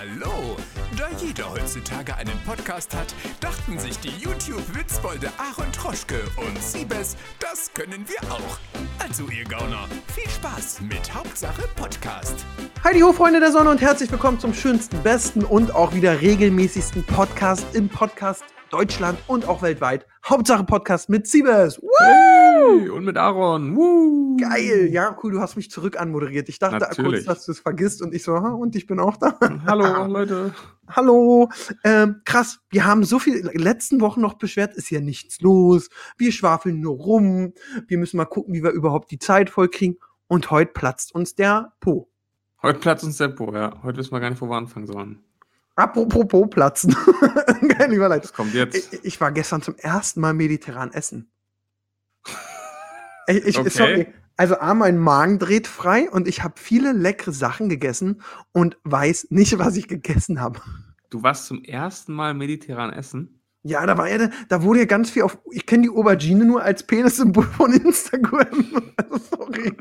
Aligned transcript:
Hallo! 0.00 0.56
Da 0.96 1.08
jeder 1.22 1.50
heutzutage 1.50 2.16
einen 2.16 2.38
Podcast 2.46 2.96
hat, 2.96 3.14
dachten 3.38 3.78
sich 3.78 3.98
die 3.98 4.08
YouTube-Witzbolde 4.08 5.28
Aaron 5.36 5.70
Troschke 5.72 6.22
und 6.38 6.58
Siebes, 6.58 7.18
das 7.38 7.70
können 7.74 8.06
wir 8.08 8.32
auch. 8.32 8.58
Also 8.98 9.28
ihr 9.28 9.44
Gauner, 9.44 9.86
viel 10.14 10.30
Spaß 10.30 10.80
mit 10.80 11.12
Hauptsache 11.12 11.68
Podcast. 11.76 12.46
Heidi 12.82 13.00
ho, 13.00 13.12
Freunde 13.12 13.40
der 13.40 13.52
Sonne 13.52 13.68
und 13.68 13.82
herzlich 13.82 14.10
willkommen 14.10 14.40
zum 14.40 14.54
schönsten, 14.54 15.02
besten 15.02 15.44
und 15.44 15.74
auch 15.74 15.92
wieder 15.92 16.18
regelmäßigsten 16.22 17.04
Podcast 17.04 17.66
im 17.74 17.90
Podcast 17.90 18.44
Deutschland 18.70 19.18
und 19.26 19.48
auch 19.48 19.62
weltweit. 19.62 20.06
Hauptsache 20.24 20.62
Podcast 20.62 21.08
mit 21.08 21.26
Siebes. 21.26 21.80
Hey, 21.98 22.88
und 22.88 23.04
mit 23.04 23.16
Aaron. 23.16 23.76
Woo. 23.76 24.36
Geil. 24.36 24.88
Ja, 24.92 25.16
cool, 25.22 25.32
du 25.32 25.40
hast 25.40 25.56
mich 25.56 25.70
zurück 25.72 25.98
anmoderiert. 26.00 26.48
Ich 26.48 26.60
dachte 26.60 26.78
Natürlich. 26.78 27.26
kurz, 27.26 27.38
dass 27.38 27.46
du 27.46 27.52
es 27.52 27.58
vergisst 27.58 28.00
und 28.00 28.14
ich 28.14 28.22
so, 28.22 28.34
"Ha, 28.34 28.50
und 28.50 28.76
ich 28.76 28.86
bin 28.86 29.00
auch 29.00 29.16
da. 29.16 29.36
Hallo, 29.66 30.06
Leute. 30.06 30.54
Hallo. 30.88 31.48
Ähm, 31.82 32.22
krass, 32.24 32.60
wir 32.70 32.84
haben 32.84 33.02
so 33.02 33.18
viel 33.18 33.44
letzten 33.54 34.00
Wochen 34.00 34.20
noch 34.20 34.34
beschwert, 34.34 34.76
ist 34.76 34.86
hier 34.86 35.00
nichts 35.00 35.40
los. 35.40 35.88
Wir 36.16 36.30
schwafeln 36.30 36.80
nur 36.80 36.96
rum. 36.96 37.54
Wir 37.88 37.98
müssen 37.98 38.18
mal 38.18 38.24
gucken, 38.24 38.54
wie 38.54 38.62
wir 38.62 38.70
überhaupt 38.70 39.10
die 39.10 39.18
Zeit 39.18 39.50
vollkriegen. 39.50 39.98
Und 40.28 40.52
heute 40.52 40.70
platzt 40.72 41.12
uns 41.12 41.34
der 41.34 41.72
Po. 41.80 42.08
Heute 42.62 42.78
platzt 42.78 43.02
uns 43.02 43.16
der 43.16 43.28
Po, 43.28 43.52
ja. 43.52 43.82
Heute 43.82 43.98
wissen 43.98 44.12
wir 44.12 44.20
gar 44.20 44.30
nicht, 44.30 44.40
wo 44.40 44.46
wir 44.46 44.56
anfangen 44.56 44.86
sollen. 44.86 45.24
Apropos 45.80 46.26
Po 46.28 46.46
platzen. 46.46 46.94
Geil, 47.68 47.92
Überleitung. 47.92 48.22
Das 48.22 48.32
kommt 48.34 48.52
jetzt. 48.52 48.92
Ich, 48.92 49.04
ich 49.04 49.20
war 49.20 49.32
gestern 49.32 49.62
zum 49.62 49.76
ersten 49.76 50.20
Mal 50.20 50.34
mediterran 50.34 50.92
essen. 50.92 51.32
Ich, 53.26 53.46
ich, 53.46 53.58
Okay. 53.58 53.70
Sorry. 53.70 54.06
Also 54.36 54.58
A, 54.58 54.74
mein 54.74 54.98
Magen 54.98 55.38
dreht 55.38 55.66
frei 55.66 56.10
und 56.10 56.26
ich 56.26 56.42
habe 56.42 56.54
viele 56.56 56.92
leckere 56.92 57.32
Sachen 57.32 57.68
gegessen 57.68 58.22
und 58.52 58.78
weiß 58.84 59.28
nicht, 59.30 59.58
was 59.58 59.76
ich 59.76 59.86
gegessen 59.86 60.40
habe. 60.40 60.60
Du 61.10 61.22
warst 61.22 61.46
zum 61.46 61.62
ersten 61.62 62.14
Mal 62.14 62.34
mediterran 62.34 62.92
essen. 62.92 63.42
Ja, 63.62 63.84
da 63.84 63.98
war 63.98 64.08
ja, 64.08 64.30
da 64.48 64.62
wurde 64.62 64.80
ja 64.80 64.84
ganz 64.86 65.10
viel 65.10 65.22
auf. 65.22 65.38
Ich 65.50 65.66
kenne 65.66 65.82
die 65.82 65.90
Aubergine 65.90 66.44
nur 66.44 66.62
als 66.62 66.86
Penissymbol 66.86 67.44
von 67.44 67.72
Instagram. 67.72 68.64
Also 68.96 69.18
sorry. 69.30 69.72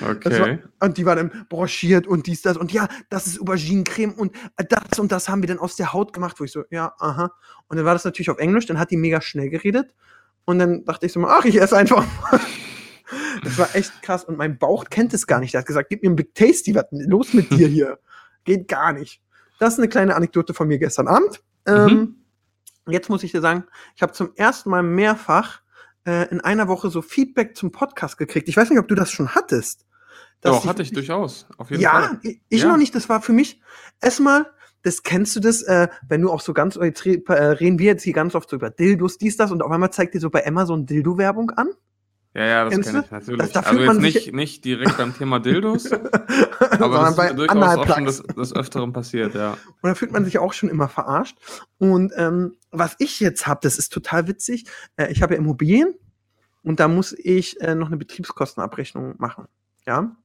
Das 0.00 0.38
war, 0.38 0.46
Okay. 0.46 0.58
und 0.80 0.96
die 0.98 1.06
war 1.06 1.16
dann 1.16 1.46
broschiert 1.48 2.06
und 2.06 2.26
dies, 2.26 2.42
das. 2.42 2.56
Und 2.56 2.72
ja, 2.72 2.88
das 3.10 3.26
ist 3.26 3.40
Auberginencreme 3.40 4.12
und 4.14 4.34
das 4.68 4.98
und 4.98 5.12
das 5.12 5.28
haben 5.28 5.42
wir 5.42 5.48
dann 5.48 5.58
aus 5.58 5.76
der 5.76 5.92
Haut 5.92 6.12
gemacht, 6.12 6.40
wo 6.40 6.44
ich 6.44 6.52
so, 6.52 6.64
ja, 6.70 6.94
aha. 6.98 7.32
Und 7.68 7.76
dann 7.76 7.84
war 7.84 7.94
das 7.94 8.04
natürlich 8.04 8.30
auf 8.30 8.38
Englisch, 8.38 8.66
dann 8.66 8.78
hat 8.78 8.90
die 8.90 8.96
mega 8.96 9.20
schnell 9.20 9.50
geredet. 9.50 9.94
Und 10.44 10.58
dann 10.58 10.84
dachte 10.84 11.06
ich 11.06 11.12
so, 11.12 11.24
ach, 11.26 11.44
ich 11.44 11.60
esse 11.60 11.76
einfach 11.76 12.04
mal. 12.22 12.40
Das 13.44 13.56
war 13.56 13.72
echt 13.76 14.02
krass. 14.02 14.24
Und 14.24 14.36
mein 14.36 14.58
Bauch 14.58 14.86
kennt 14.90 15.14
es 15.14 15.28
gar 15.28 15.38
nicht. 15.38 15.54
Der 15.54 15.60
hat 15.60 15.66
gesagt, 15.66 15.90
gib 15.90 16.02
mir 16.02 16.10
ein 16.10 16.16
Big 16.16 16.34
Tasty, 16.34 16.74
was 16.74 16.86
ist 16.90 17.08
los 17.08 17.34
mit 17.34 17.50
dir 17.52 17.68
hier? 17.68 18.00
Geht 18.42 18.66
gar 18.66 18.92
nicht. 18.92 19.22
Das 19.60 19.74
ist 19.74 19.78
eine 19.78 19.88
kleine 19.88 20.16
Anekdote 20.16 20.54
von 20.54 20.66
mir 20.66 20.78
gestern 20.78 21.06
Abend. 21.06 21.40
Ähm, 21.68 22.16
jetzt 22.88 23.08
muss 23.08 23.22
ich 23.22 23.30
dir 23.30 23.40
sagen, 23.40 23.64
ich 23.94 24.02
habe 24.02 24.12
zum 24.12 24.32
ersten 24.34 24.70
Mal 24.70 24.82
mehrfach 24.82 25.60
äh, 26.06 26.28
in 26.30 26.40
einer 26.40 26.68
Woche 26.68 26.88
so 26.90 27.02
Feedback 27.02 27.56
zum 27.56 27.72
Podcast 27.72 28.16
gekriegt. 28.16 28.48
Ich 28.48 28.56
weiß 28.56 28.70
nicht, 28.70 28.78
ob 28.78 28.88
du 28.88 28.94
das 28.94 29.10
schon 29.10 29.34
hattest. 29.34 29.84
Doch, 30.40 30.62
ich 30.62 30.68
hatte 30.68 30.82
ich 30.82 30.92
durchaus. 30.92 31.46
Auf 31.56 31.70
jeden 31.70 31.82
ja, 31.82 31.90
Fall. 31.90 32.18
ich 32.22 32.40
ich 32.48 32.62
Ja. 32.62 32.68
noch 32.68 32.76
nicht. 32.76 32.94
Das 32.94 33.08
war 33.08 33.20
für 33.20 33.32
mich 33.32 33.60
erstmal, 34.00 34.46
das 34.82 35.02
kennst 35.02 35.34
du 35.34 35.40
das, 35.40 35.62
äh, 35.62 35.88
wenn 36.08 36.20
du 36.22 36.30
auch 36.30 36.40
so 36.40 36.52
ganz, 36.52 36.76
jetzt 36.76 37.04
äh, 37.06 37.32
reden 37.32 37.78
wir 37.78 37.86
jetzt 37.86 38.04
hier 38.04 38.12
ganz 38.12 38.34
oft 38.34 38.48
so 38.48 38.56
über 38.56 38.70
Dildos, 38.70 39.18
dies, 39.18 39.36
das 39.36 39.50
und 39.50 39.62
auf 39.62 39.70
einmal 39.70 39.90
zeigt 39.90 40.14
dir 40.14 40.20
so 40.20 40.30
bei 40.30 40.46
Amazon 40.46 40.86
Dildo-Werbung 40.86 41.50
an. 41.50 41.68
Ja, 42.34 42.44
ja, 42.44 42.64
das 42.66 42.74
kenne 42.84 43.02
ich 43.02 43.10
natürlich. 43.10 43.40
Das- 43.40 43.52
da 43.52 43.60
also 43.60 43.80
jetzt 43.80 43.98
nicht, 44.00 44.34
nicht 44.34 44.64
direkt 44.66 44.98
beim 44.98 45.16
Thema 45.16 45.40
Dildos, 45.40 45.90
aber 46.60 46.78
Sondern 46.78 47.00
das 47.00 47.10
ist 47.10 47.16
bei 47.16 47.28
mir 47.28 47.34
durchaus 47.34 47.76
auch 47.78 47.94
schon 47.94 48.04
des, 48.04 48.22
des 48.22 48.54
Öfteren 48.54 48.92
passiert, 48.92 49.34
ja. 49.34 49.52
Und 49.52 49.88
da 49.88 49.94
fühlt 49.94 50.12
man 50.12 50.26
sich 50.26 50.38
auch 50.38 50.52
schon 50.52 50.68
immer 50.68 50.88
verarscht. 50.88 51.38
Und 51.78 52.12
ähm, 52.14 52.52
was 52.70 52.94
ich 52.98 53.20
jetzt 53.20 53.46
habe, 53.46 53.60
das 53.62 53.78
ist 53.78 53.90
total 53.90 54.28
witzig. 54.28 54.66
Äh, 54.96 55.10
ich 55.10 55.22
habe 55.22 55.32
ja 55.32 55.40
Immobilien 55.40 55.94
und 56.66 56.80
da 56.80 56.88
muss 56.88 57.12
ich 57.16 57.60
äh, 57.60 57.76
noch 57.76 57.86
eine 57.86 57.96
Betriebskostenabrechnung 57.96 59.14
machen. 59.18 59.46
Ja. 59.86 60.16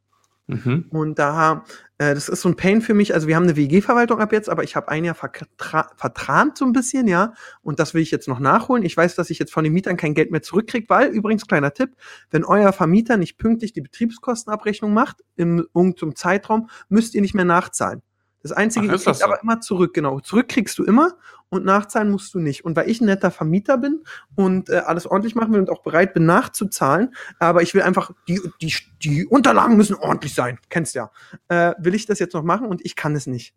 Mhm. 0.48 0.88
Und 0.90 1.20
da, 1.20 1.66
äh, 2.00 2.16
das 2.16 2.30
ist 2.30 2.42
so 2.42 2.50
ein 2.50 2.56
Pain 2.56 2.82
für 2.82 2.96
mich. 2.96 3.14
Also 3.14 3.28
wir 3.28 3.36
haben 3.36 3.44
eine 3.44 3.56
WG-Verwaltung 3.56 4.20
ab 4.20 4.34
jetzt, 4.34 4.50
aber 4.50 4.64
ich 4.64 4.76
habe 4.76 4.90
ein 4.90 5.06
Jahr 5.06 5.14
vertra 5.14 5.92
vertrant 5.96 6.58
so 6.58 6.66
ein 6.66 6.74
bisschen, 6.74 7.08
ja. 7.08 7.36
Und 7.62 7.80
das 7.80 7.94
will 7.94 8.02
ich 8.02 8.10
jetzt 8.10 8.28
noch 8.28 8.40
nachholen. 8.40 8.84
Ich 8.84 8.98
weiß, 8.98 9.14
dass 9.14 9.30
ich 9.30 9.38
jetzt 9.38 9.54
von 9.54 9.64
den 9.64 9.72
Mietern 9.72 9.98
kein 9.98 10.16
Geld 10.16 10.32
mehr 10.32 10.42
zurückkriege, 10.42 10.90
weil, 10.90 11.10
übrigens, 11.10 11.46
kleiner 11.46 11.76
Tipp, 11.76 11.92
wenn 12.32 12.44
euer 12.44 12.74
Vermieter 12.74 13.18
nicht 13.18 13.38
pünktlich 13.38 13.72
die 13.72 13.82
Betriebskostenabrechnung 13.82 14.96
macht, 14.96 15.18
im 15.36 15.68
irgendeinem 15.76 16.16
Zeitraum, 16.16 16.70
müsst 16.90 17.14
ihr 17.14 17.22
nicht 17.22 17.36
mehr 17.36 17.46
nachzahlen. 17.46 18.02
Das 18.44 18.52
Einzige, 18.52 18.88
Ach, 18.90 18.94
ist 18.94 19.08
das 19.08 19.20
kriegt 19.20 19.26
aber 19.26 19.36
so? 19.36 19.42
immer 19.44 19.62
zurück, 19.62 19.94
genau. 19.94 20.20
Zurück 20.20 20.48
kriegst 20.48 20.78
du 20.78 20.84
immer 20.84 21.14
und 21.50 21.66
nachzahlen 21.66 22.10
musst 22.10 22.34
du 22.34 22.40
nicht. 22.40 22.66
Und 22.66 22.76
weil 22.76 22.90
ich 22.90 23.02
ein 23.02 23.06
netter 23.06 23.30
Vermieter 23.30 23.78
bin 23.78 24.04
und 24.36 24.70
äh, 24.70 24.78
alles 24.78 25.06
ordentlich 25.06 25.36
machen 25.36 25.54
will 25.54 25.60
und 25.60 25.70
auch 25.70 25.84
bereit 25.84 26.14
bin 26.14 26.26
nachzuzahlen, 26.26 27.14
aber 27.40 27.62
ich 27.62 27.74
will 27.74 27.82
einfach, 27.82 28.12
die, 28.28 28.42
die, 28.62 28.74
die 29.04 29.26
Unterlagen 29.28 29.78
müssen 29.78 29.96
ordentlich 29.96 30.34
sein, 30.34 30.60
kennst 30.70 30.96
ja, 30.96 31.12
äh, 31.50 31.74
will 31.78 31.94
ich 31.94 32.06
das 32.06 32.20
jetzt 32.20 32.34
noch 32.34 32.44
machen 32.44 32.68
und 32.68 32.84
ich 32.86 32.96
kann 32.96 33.16
es 33.16 33.28
nicht. 33.28 33.54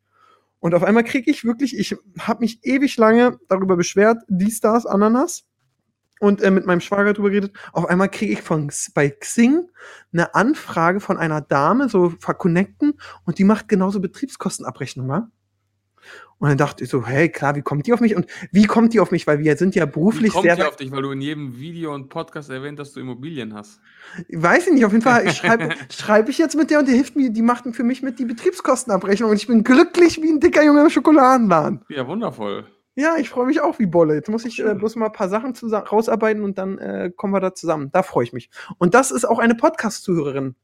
Und 0.60 0.74
auf 0.74 0.82
einmal 0.82 1.04
kriege 1.04 1.30
ich 1.30 1.44
wirklich, 1.44 1.78
ich 1.78 1.96
habe 2.18 2.40
mich 2.40 2.64
ewig 2.64 2.96
lange 2.96 3.38
darüber 3.48 3.76
beschwert, 3.76 4.22
dies, 4.28 4.60
das, 4.60 4.86
Ananas 4.86 5.44
und 6.24 6.42
äh, 6.42 6.50
mit 6.50 6.66
meinem 6.66 6.80
Schwager 6.80 7.12
drüber 7.12 7.30
geredet. 7.30 7.52
Auf 7.72 7.86
einmal 7.86 8.08
kriege 8.08 8.32
ich 8.32 8.42
von 8.42 8.70
bei 8.94 9.10
Xing 9.10 9.68
eine 10.12 10.34
Anfrage 10.34 11.00
von 11.00 11.16
einer 11.16 11.40
Dame, 11.40 11.88
so 11.88 12.10
verconnecten, 12.18 12.94
und 13.24 13.38
die 13.38 13.44
macht 13.44 13.68
genauso 13.68 14.00
Betriebskostenabrechnung, 14.00 15.08
wa? 15.08 15.28
Und 16.38 16.48
dann 16.48 16.58
dachte 16.58 16.84
ich 16.84 16.90
so, 16.90 17.06
hey, 17.06 17.28
klar, 17.30 17.56
wie 17.56 17.62
kommt 17.62 17.86
die 17.86 17.92
auf 17.92 18.00
mich? 18.00 18.16
Und 18.16 18.26
wie 18.50 18.66
kommt 18.66 18.92
die 18.92 19.00
auf 19.00 19.10
mich? 19.10 19.26
Weil 19.26 19.38
wir 19.38 19.56
sind 19.56 19.74
ja 19.74 19.86
Wie 19.86 19.92
beruflich 19.92 20.32
kommt 20.32 20.42
sehr 20.42 20.56
die 20.56 20.62
auf 20.64 20.76
dich, 20.76 20.90
weil 20.90 21.00
du 21.00 21.12
in 21.12 21.20
jedem 21.20 21.58
Video 21.58 21.94
und 21.94 22.08
Podcast 22.08 22.50
erwähnt, 22.50 22.78
dass 22.78 22.92
du 22.92 23.00
Immobilien 23.00 23.54
hast? 23.54 23.80
Weiß 24.30 24.66
ich 24.66 24.74
nicht, 24.74 24.84
auf 24.84 24.92
jeden 24.92 25.04
Fall 25.04 25.32
schreibe 25.32 25.70
schreib 25.90 26.28
ich 26.28 26.36
jetzt 26.38 26.56
mit 26.56 26.70
der 26.70 26.80
und 26.80 26.88
die 26.88 26.92
hilft 26.92 27.16
mir, 27.16 27.30
die 27.30 27.40
macht 27.40 27.64
für 27.74 27.84
mich 27.84 28.02
mit 28.02 28.18
die 28.18 28.26
Betriebskostenabrechnung 28.26 29.30
und 29.30 29.36
ich 29.36 29.46
bin 29.46 29.64
glücklich 29.64 30.20
wie 30.20 30.30
ein 30.30 30.40
dicker 30.40 30.62
Junge 30.62 30.82
im 30.82 30.90
Schokoladenladen. 30.90 31.82
Ja, 31.88 32.06
wundervoll. 32.06 32.66
Ja, 32.96 33.16
ich 33.18 33.28
freue 33.28 33.46
mich 33.46 33.60
auch 33.60 33.78
wie 33.80 33.86
Bolle. 33.86 34.14
Jetzt 34.14 34.28
muss 34.30 34.44
ich 34.44 34.60
äh, 34.64 34.74
bloß 34.74 34.94
mal 34.96 35.06
ein 35.06 35.12
paar 35.12 35.28
Sachen 35.28 35.54
rausarbeiten 35.72 36.44
und 36.44 36.58
dann 36.58 36.78
äh, 36.78 37.10
kommen 37.14 37.32
wir 37.32 37.40
da 37.40 37.52
zusammen. 37.54 37.90
Da 37.92 38.02
freue 38.04 38.24
ich 38.24 38.32
mich. 38.32 38.50
Und 38.78 38.94
das 38.94 39.10
ist 39.10 39.24
auch 39.24 39.38
eine 39.40 39.54
Podcast-Zuhörerin. 39.56 40.54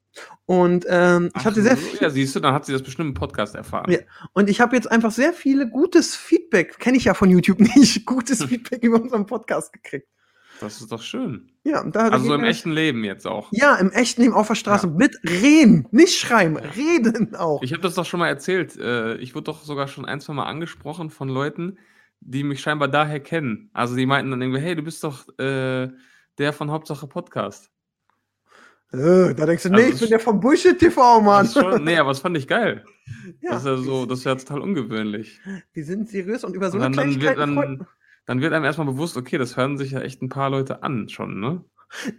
Und 0.46 0.86
ähm, 0.88 1.30
ich 1.36 1.44
hatte 1.44 1.62
sehr 1.62 1.76
viel, 1.76 2.00
Ja, 2.00 2.10
siehst 2.10 2.34
du, 2.36 2.40
dann 2.40 2.54
hat 2.54 2.66
sie 2.66 2.72
das 2.72 2.82
bestimmt 2.82 3.08
im 3.08 3.14
Podcast 3.14 3.54
erfahren. 3.54 3.90
Ja. 3.90 3.98
und 4.32 4.48
ich 4.50 4.60
habe 4.60 4.74
jetzt 4.76 4.90
einfach 4.90 5.10
sehr 5.12 5.32
viele 5.32 5.68
gutes 5.68 6.16
Feedback, 6.16 6.78
kenne 6.78 6.96
ich 6.96 7.04
ja 7.04 7.14
von 7.14 7.30
YouTube 7.30 7.60
nicht, 7.76 8.06
gutes 8.06 8.44
Feedback 8.48 8.82
über 8.82 9.00
unseren 9.00 9.26
Podcast 9.26 9.72
gekriegt. 9.72 10.08
Das 10.60 10.80
ist 10.80 10.92
doch 10.92 11.00
schön. 11.00 11.50
Ja, 11.64 11.82
da 11.84 12.08
Also 12.08 12.26
so 12.26 12.34
im 12.34 12.44
echten 12.44 12.70
Leben 12.72 13.02
jetzt 13.02 13.26
auch. 13.26 13.48
Ja, 13.50 13.76
im 13.76 13.90
echten 13.92 14.20
Leben 14.22 14.34
auf 14.34 14.46
der 14.48 14.56
Straße 14.56 14.88
Ja. 14.88 14.92
mit 14.92 15.16
reden, 15.24 15.86
nicht 15.90 16.18
schreiben, 16.18 16.56
reden 16.58 17.34
auch. 17.34 17.62
Ich 17.62 17.72
habe 17.72 17.82
das 17.82 17.94
doch 17.94 18.04
schon 18.04 18.20
mal 18.20 18.28
erzählt. 18.28 18.76
Äh, 18.76 19.16
Ich 19.16 19.34
wurde 19.34 19.44
doch 19.44 19.62
sogar 19.62 19.88
schon 19.88 20.04
ein, 20.04 20.20
zwei 20.20 20.34
Mal 20.34 20.44
angesprochen 20.46 21.08
von 21.10 21.28
Leuten, 21.28 21.78
die 22.20 22.44
mich 22.44 22.60
scheinbar 22.60 22.88
daher 22.88 23.20
kennen. 23.20 23.70
Also 23.72 23.96
die 23.96 24.06
meinten 24.06 24.30
dann 24.30 24.42
irgendwie, 24.42 24.60
hey, 24.60 24.74
du 24.74 24.82
bist 24.82 25.02
doch 25.02 25.28
äh, 25.38 25.88
der 26.38 26.52
von 26.52 26.70
Hauptsache 26.70 27.06
Podcast. 27.06 27.70
Äh, 28.92 29.34
da 29.34 29.46
denkst 29.46 29.62
du, 29.64 29.70
nee, 29.70 29.76
Also 29.76 29.94
ich 29.94 30.00
bin 30.00 30.08
der 30.10 30.20
vom 30.20 30.40
Bullshit 30.40 30.78
TV, 30.78 31.20
Mann. 31.20 31.46
Schon, 31.46 31.84
nee, 31.84 31.96
aber 31.96 32.10
das 32.10 32.20
fand 32.20 32.36
ich 32.36 32.48
geil. 32.48 32.84
ja, 33.40 33.52
Das 33.52 33.60
ist 33.60 33.66
ja 33.66 33.76
so, 33.76 34.06
das 34.06 34.20
ist 34.20 34.24
ja 34.24 34.34
total 34.34 34.60
ungewöhnlich. 34.60 35.40
wir 35.72 35.84
sind 35.84 36.08
seriös 36.08 36.44
und 36.44 36.54
über 36.54 36.70
so 36.70 36.78
Und 36.78 36.84
eine 36.84 36.96
dann, 36.96 37.12
dann, 37.12 37.20
wird, 37.20 37.34
Kleinigkeit 37.36 37.78
dann, 37.78 37.86
dann 38.26 38.40
wird 38.40 38.52
einem 38.52 38.64
erstmal 38.64 38.88
bewusst, 38.88 39.16
okay, 39.16 39.38
das 39.38 39.56
hören 39.56 39.78
sich 39.78 39.92
ja 39.92 40.00
echt 40.00 40.22
ein 40.22 40.28
paar 40.28 40.50
Leute 40.50 40.82
an 40.82 41.08
schon, 41.08 41.40
ne? 41.40 41.64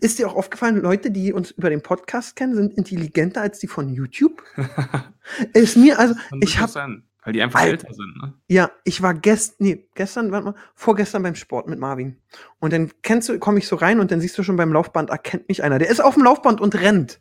Ist 0.02 0.20
dir 0.20 0.28
auch 0.28 0.36
aufgefallen, 0.36 0.82
Leute, 0.82 1.12
die 1.12 1.32
uns 1.32 1.52
über 1.52 1.70
den 1.70 1.82
Podcast 1.82 2.36
kennen, 2.36 2.56
sind 2.56 2.74
intelligenter 2.74 3.42
als 3.42 3.60
die 3.60 3.68
von 3.68 3.88
YouTube? 3.90 4.44
ist 5.54 5.78
mir, 5.78 5.98
also, 5.98 6.14
ich 6.42 6.60
habe, 6.60 7.04
weil 7.24 7.34
die 7.34 7.42
einfach 7.42 7.60
Alter. 7.60 7.72
älter 7.88 7.94
sind, 7.94 8.18
ne? 8.22 8.34
ja, 8.48 8.72
ich 8.84 9.02
war 9.02 9.14
gestern, 9.14 9.56
nee, 9.60 9.88
gestern, 9.96 10.32
warte 10.32 10.46
mal, 10.46 10.56
vorgestern 10.76 11.24
beim 11.24 11.36
Sport 11.36 11.68
mit 11.68 11.80
Marvin. 11.80 12.18
Und 12.60 12.74
dann 12.74 12.92
kennst 13.04 13.30
du, 13.30 13.38
komme 13.40 13.60
ich 13.60 13.68
so 13.68 13.76
rein 13.76 14.00
und 14.00 14.12
dann 14.12 14.22
siehst 14.22 14.38
du 14.38 14.44
schon 14.44 14.56
beim 14.56 14.74
Laufband, 14.74 15.10
erkennt 15.10 15.48
mich 15.48 15.64
einer. 15.64 15.80
Der 15.80 15.90
ist 15.90 16.00
auf 16.02 16.16
dem 16.16 16.24
Laufband 16.24 16.62
und 16.62 16.76
rennt. 16.76 17.20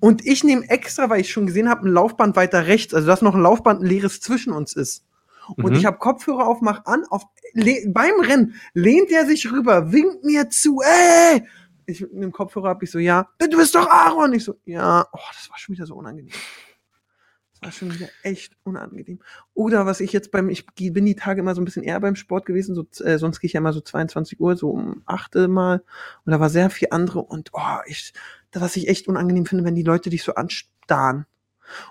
Und 0.00 0.26
ich 0.26 0.44
nehme 0.44 0.68
extra, 0.68 1.10
weil 1.10 1.20
ich 1.20 1.30
schon 1.30 1.46
gesehen 1.46 1.68
habe, 1.68 1.86
ein 1.86 1.92
Laufband 1.92 2.36
weiter 2.36 2.66
rechts, 2.66 2.94
also 2.94 3.06
dass 3.06 3.22
noch 3.22 3.34
ein 3.34 3.42
Laufband 3.42 3.82
ein 3.82 3.86
leeres 3.86 4.20
zwischen 4.20 4.52
uns 4.52 4.74
ist. 4.74 5.04
Und 5.56 5.70
Mhm. 5.70 5.74
ich 5.74 5.86
habe 5.86 5.98
Kopfhörer 5.98 6.46
auf, 6.46 6.60
mach 6.60 6.84
an, 6.86 7.04
auf, 7.10 7.24
beim 7.54 8.20
Rennen 8.20 8.54
lehnt 8.74 9.10
er 9.10 9.24
sich 9.26 9.50
rüber, 9.50 9.92
winkt 9.92 10.24
mir 10.24 10.50
zu, 10.50 10.80
ey! 10.82 11.42
Ich 11.86 12.00
mit 12.02 12.22
dem 12.22 12.32
Kopfhörer 12.32 12.68
hab 12.68 12.82
ich 12.82 12.90
so, 12.90 12.98
ja, 12.98 13.28
du 13.38 13.56
bist 13.56 13.74
doch 13.74 13.88
Aaron. 13.88 14.34
Ich 14.34 14.44
so, 14.44 14.56
ja, 14.66 15.06
oh, 15.10 15.18
das 15.32 15.48
war 15.48 15.56
schon 15.58 15.74
wieder 15.74 15.86
so 15.86 15.94
unangenehm. 15.94 16.34
Das 17.60 17.62
war 17.62 17.72
schon 17.72 17.92
wieder 17.94 18.08
echt 18.22 18.56
unangenehm. 18.62 19.18
Oder 19.54 19.84
was 19.86 20.00
ich 20.00 20.12
jetzt 20.12 20.30
beim, 20.30 20.48
ich 20.48 20.66
bin 20.66 21.04
die 21.04 21.16
Tage 21.16 21.40
immer 21.40 21.54
so 21.54 21.60
ein 21.60 21.64
bisschen 21.64 21.82
eher 21.82 21.98
beim 22.00 22.14
Sport 22.14 22.46
gewesen, 22.46 22.74
so, 22.74 22.86
äh, 23.04 23.18
sonst 23.18 23.40
gehe 23.40 23.48
ich 23.48 23.54
ja 23.54 23.58
immer 23.58 23.72
so 23.72 23.80
22 23.80 24.38
Uhr, 24.38 24.56
so 24.56 24.70
um 24.70 25.02
8 25.06 25.34
Mal. 25.48 25.82
Und 26.24 26.32
da 26.32 26.38
war 26.40 26.50
sehr 26.50 26.70
viel 26.70 26.88
andere 26.90 27.20
und 27.20 27.50
oh, 27.52 27.78
ich, 27.86 28.12
das, 28.52 28.62
was 28.62 28.76
ich 28.76 28.88
echt 28.88 29.08
unangenehm 29.08 29.46
finde, 29.46 29.64
wenn 29.64 29.74
die 29.74 29.82
Leute 29.82 30.10
dich 30.10 30.22
so 30.22 30.34
anstarren. 30.34 31.26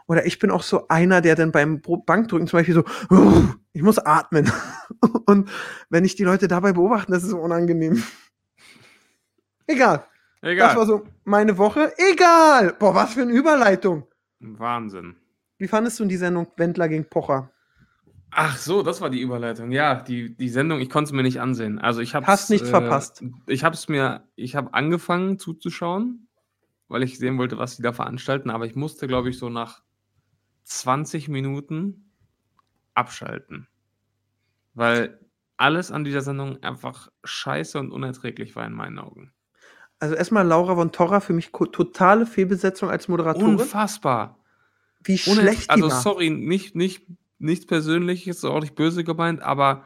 Oder 0.07 0.25
ich 0.25 0.39
bin 0.39 0.51
auch 0.51 0.63
so 0.63 0.87
einer, 0.87 1.21
der 1.21 1.35
dann 1.35 1.51
beim 1.51 1.81
Bankdrücken 1.81 2.47
zum 2.47 2.59
Beispiel 2.59 2.73
so, 2.75 2.83
"Uff, 3.09 3.57
ich 3.73 3.83
muss 3.83 3.99
atmen. 3.99 4.51
Und 5.27 5.49
wenn 5.89 6.03
ich 6.05 6.15
die 6.15 6.23
Leute 6.23 6.47
dabei 6.47 6.73
beobachte, 6.73 7.11
das 7.11 7.23
ist 7.23 7.29
so 7.29 7.39
unangenehm. 7.39 8.01
Egal. 9.67 10.05
Das 10.41 10.49
war 10.49 10.51
Egal. 10.51 10.85
so 10.85 11.03
meine 11.25 11.57
Woche. 11.57 11.93
Egal. 11.97 12.73
Boah, 12.79 12.95
was 12.95 13.13
für 13.13 13.21
eine 13.21 13.33
Überleitung. 13.33 14.07
Wahnsinn. 14.39 15.15
Wie 15.57 15.67
fandest 15.67 15.99
du 15.99 16.03
in 16.03 16.09
die 16.09 16.17
Sendung 16.17 16.47
Wendler 16.57 16.87
gegen 16.87 17.05
Pocher? 17.05 17.51
Ach 18.31 18.57
so, 18.57 18.83
das 18.83 19.01
war 19.01 19.09
die 19.09 19.21
Überleitung. 19.21 19.71
Ja, 19.71 19.95
die, 19.95 20.35
die 20.35 20.49
Sendung, 20.49 20.79
ich 20.79 20.89
konnte 20.89 21.09
es 21.09 21.11
mir 21.13 21.23
nicht 21.23 21.39
ansehen. 21.39 21.79
Also 21.79 22.01
ich 22.01 22.13
habe 22.13 22.27
Hast 22.27 22.49
nichts 22.49 22.69
verpasst. 22.69 23.23
Ich 23.47 23.63
habe 23.63 23.73
es 23.73 23.87
mir, 23.87 24.27
ich 24.35 24.55
habe 24.55 24.73
angefangen 24.73 25.39
zuzuschauen, 25.39 26.27
weil 26.87 27.03
ich 27.03 27.17
sehen 27.17 27.37
wollte, 27.37 27.57
was 27.57 27.77
sie 27.77 27.83
da 27.83 27.93
veranstalten, 27.93 28.49
aber 28.49 28.65
ich 28.65 28.75
musste, 28.75 29.07
glaube 29.07 29.29
ich, 29.29 29.39
so 29.39 29.49
nach 29.49 29.81
20 30.65 31.29
Minuten 31.29 32.11
abschalten. 32.93 33.67
Weil 34.73 35.19
alles 35.55 35.91
an 35.91 36.03
dieser 36.03 36.21
Sendung 36.21 36.61
einfach 36.63 37.09
scheiße 37.23 37.79
und 37.79 37.91
unerträglich 37.91 38.55
war 38.55 38.65
in 38.65 38.73
meinen 38.73 38.99
Augen. 38.99 39.33
Also 39.99 40.13
erstmal 40.13 40.45
Laura 40.45 40.75
von 40.75 40.91
Torra, 40.91 41.21
für 41.21 41.33
mich 41.33 41.51
totale 41.51 42.25
Fehlbesetzung 42.27 42.89
als 42.89 43.07
Moderatorin. 43.07 43.55
Unfassbar. 43.55 44.36
Wie 45.07 45.15
Unertr- 45.15 45.41
schlecht 45.41 45.63
die 45.65 45.69
also 45.69 45.89
sorry, 45.89 46.29
nicht, 46.29 46.75
nicht, 46.75 47.05
nichts 47.39 47.65
Persönliches, 47.65 48.43
auch 48.43 48.59
nicht 48.61 48.75
böse 48.75 49.03
gemeint, 49.03 49.41
aber 49.41 49.85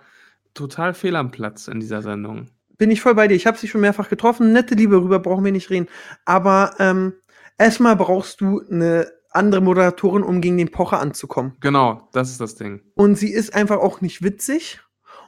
total 0.54 0.94
fehl 0.94 1.16
am 1.16 1.32
Platz 1.32 1.68
in 1.68 1.80
dieser 1.80 2.02
Sendung. 2.02 2.48
Bin 2.78 2.92
ich 2.92 3.02
voll 3.02 3.16
bei 3.16 3.28
dir. 3.28 3.36
Ich 3.36 3.46
habe 3.46 3.58
sie 3.58 3.68
schon 3.68 3.82
mehrfach 3.82 4.10
getroffen. 4.10 4.54
Nette 4.54 4.76
Liebe, 4.76 4.98
rüber 4.98 5.20
brauchen 5.20 5.46
wir 5.46 5.52
nicht 5.52 5.70
reden. 5.70 5.88
Aber 6.26 6.74
ähm, 6.80 7.14
erstmal 7.58 7.96
brauchst 7.96 8.42
du 8.42 8.62
eine 8.70 9.08
andere 9.30 9.62
Moderatorin, 9.62 10.24
um 10.24 10.42
gegen 10.42 10.58
den 10.58 10.72
Pocher 10.72 11.00
anzukommen. 11.00 11.54
Genau, 11.60 12.10
das 12.12 12.32
ist 12.32 12.42
das 12.42 12.56
Ding. 12.56 12.82
Und 12.96 13.16
sie 13.16 13.32
ist 13.32 13.54
einfach 13.54 13.78
auch 13.78 14.02
nicht 14.02 14.24
witzig. 14.24 14.80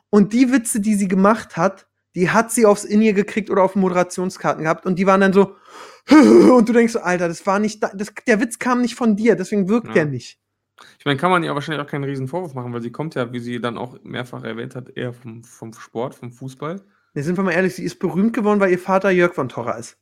Und 0.09 0.33
die 0.33 0.51
Witze, 0.51 0.81
die 0.81 0.95
sie 0.95 1.07
gemacht 1.07 1.55
hat, 1.55 1.87
die 2.15 2.29
hat 2.29 2.51
sie 2.51 2.65
aufs 2.65 2.83
In-Ear 2.83 3.13
gekriegt 3.13 3.49
oder 3.49 3.63
auf 3.63 3.75
Moderationskarten 3.75 4.63
gehabt. 4.63 4.85
Und 4.85 4.97
die 4.99 5.05
waren 5.07 5.21
dann 5.21 5.33
so, 5.33 5.55
und 6.09 6.67
du 6.69 6.73
denkst 6.73 6.93
so, 6.93 6.99
Alter, 6.99 7.27
das 7.27 7.45
war 7.45 7.59
nicht, 7.59 7.81
da, 7.81 7.91
das, 7.93 8.13
der 8.27 8.39
Witz 8.41 8.59
kam 8.59 8.81
nicht 8.81 8.95
von 8.95 9.15
dir, 9.15 9.35
deswegen 9.35 9.67
wirkt 9.69 9.87
Ja. 9.87 9.93
der 9.93 10.05
nicht. 10.05 10.39
Ich 10.99 11.05
meine, 11.05 11.17
kann 11.17 11.31
man 11.31 11.43
ihr 11.43 11.53
wahrscheinlich 11.53 11.85
auch 11.85 11.89
keinen 11.89 12.03
riesen 12.03 12.27
Vorwurf 12.27 12.53
machen, 12.55 12.73
weil 12.73 12.81
sie 12.81 12.91
kommt 12.91 13.15
ja, 13.15 13.31
wie 13.31 13.39
sie 13.39 13.61
dann 13.61 13.77
auch 13.77 13.97
mehrfach 14.03 14.43
erwähnt 14.43 14.75
hat, 14.75 14.89
eher 14.97 15.13
vom, 15.13 15.43
vom 15.43 15.71
Sport, 15.73 16.15
vom 16.15 16.31
Fußball. 16.31 16.81
Ne, 17.13 17.23
sind 17.23 17.37
wir 17.37 17.43
mal 17.43 17.51
ehrlich, 17.51 17.75
sie 17.75 17.83
ist 17.83 17.99
berühmt 17.99 18.33
geworden, 18.33 18.59
weil 18.59 18.71
ihr 18.71 18.79
Vater 18.79 19.11
Jörg 19.11 19.33
von 19.33 19.47
Torra 19.49 19.73
ist. 19.73 19.97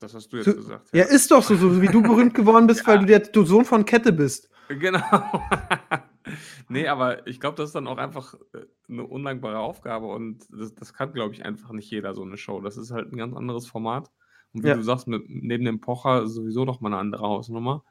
Das 0.00 0.14
hast 0.14 0.32
du 0.32 0.36
jetzt 0.38 0.46
So- 0.46 0.54
gesagt. 0.54 0.88
Ja, 0.92 1.04
ist 1.04 1.30
doch 1.30 1.42
so, 1.42 1.54
so 1.56 1.82
wie 1.82 1.86
du 1.88 2.02
berühmt 2.02 2.34
geworden 2.34 2.66
bist, 2.66 2.84
weil 2.86 3.00
du 3.00 3.06
der 3.06 3.20
du 3.20 3.44
Sohn 3.44 3.64
von 3.64 3.84
Kette 3.84 4.12
bist. 4.12 4.48
Genau. 4.68 5.02
nee, 6.68 6.86
aber 6.88 7.26
ich 7.26 7.40
glaube, 7.40 7.56
das 7.56 7.70
ist 7.70 7.74
dann 7.74 7.86
auch 7.86 7.98
einfach 7.98 8.34
äh, 8.54 8.58
eine 8.88 9.04
undankbare 9.04 9.58
Aufgabe 9.58 10.06
und 10.06 10.44
das, 10.50 10.74
das 10.74 10.92
kann, 10.94 11.12
glaube 11.12 11.34
ich, 11.34 11.44
einfach 11.44 11.72
nicht 11.72 11.90
jeder 11.90 12.14
so 12.14 12.22
eine 12.22 12.36
Show. 12.36 12.60
Das 12.60 12.76
ist 12.76 12.90
halt 12.90 13.12
ein 13.12 13.16
ganz 13.16 13.34
anderes 13.36 13.66
Format. 13.66 14.10
Und 14.52 14.64
wie 14.64 14.68
Ja. 14.68 14.74
du 14.74 14.82
sagst, 14.82 15.06
mit, 15.08 15.22
neben 15.28 15.64
dem 15.64 15.80
Pocher 15.80 16.26
sowieso 16.26 16.64
noch 16.64 16.80
mal 16.80 16.88
eine 16.88 16.98
andere 16.98 17.22
Hausnummer. 17.26 17.84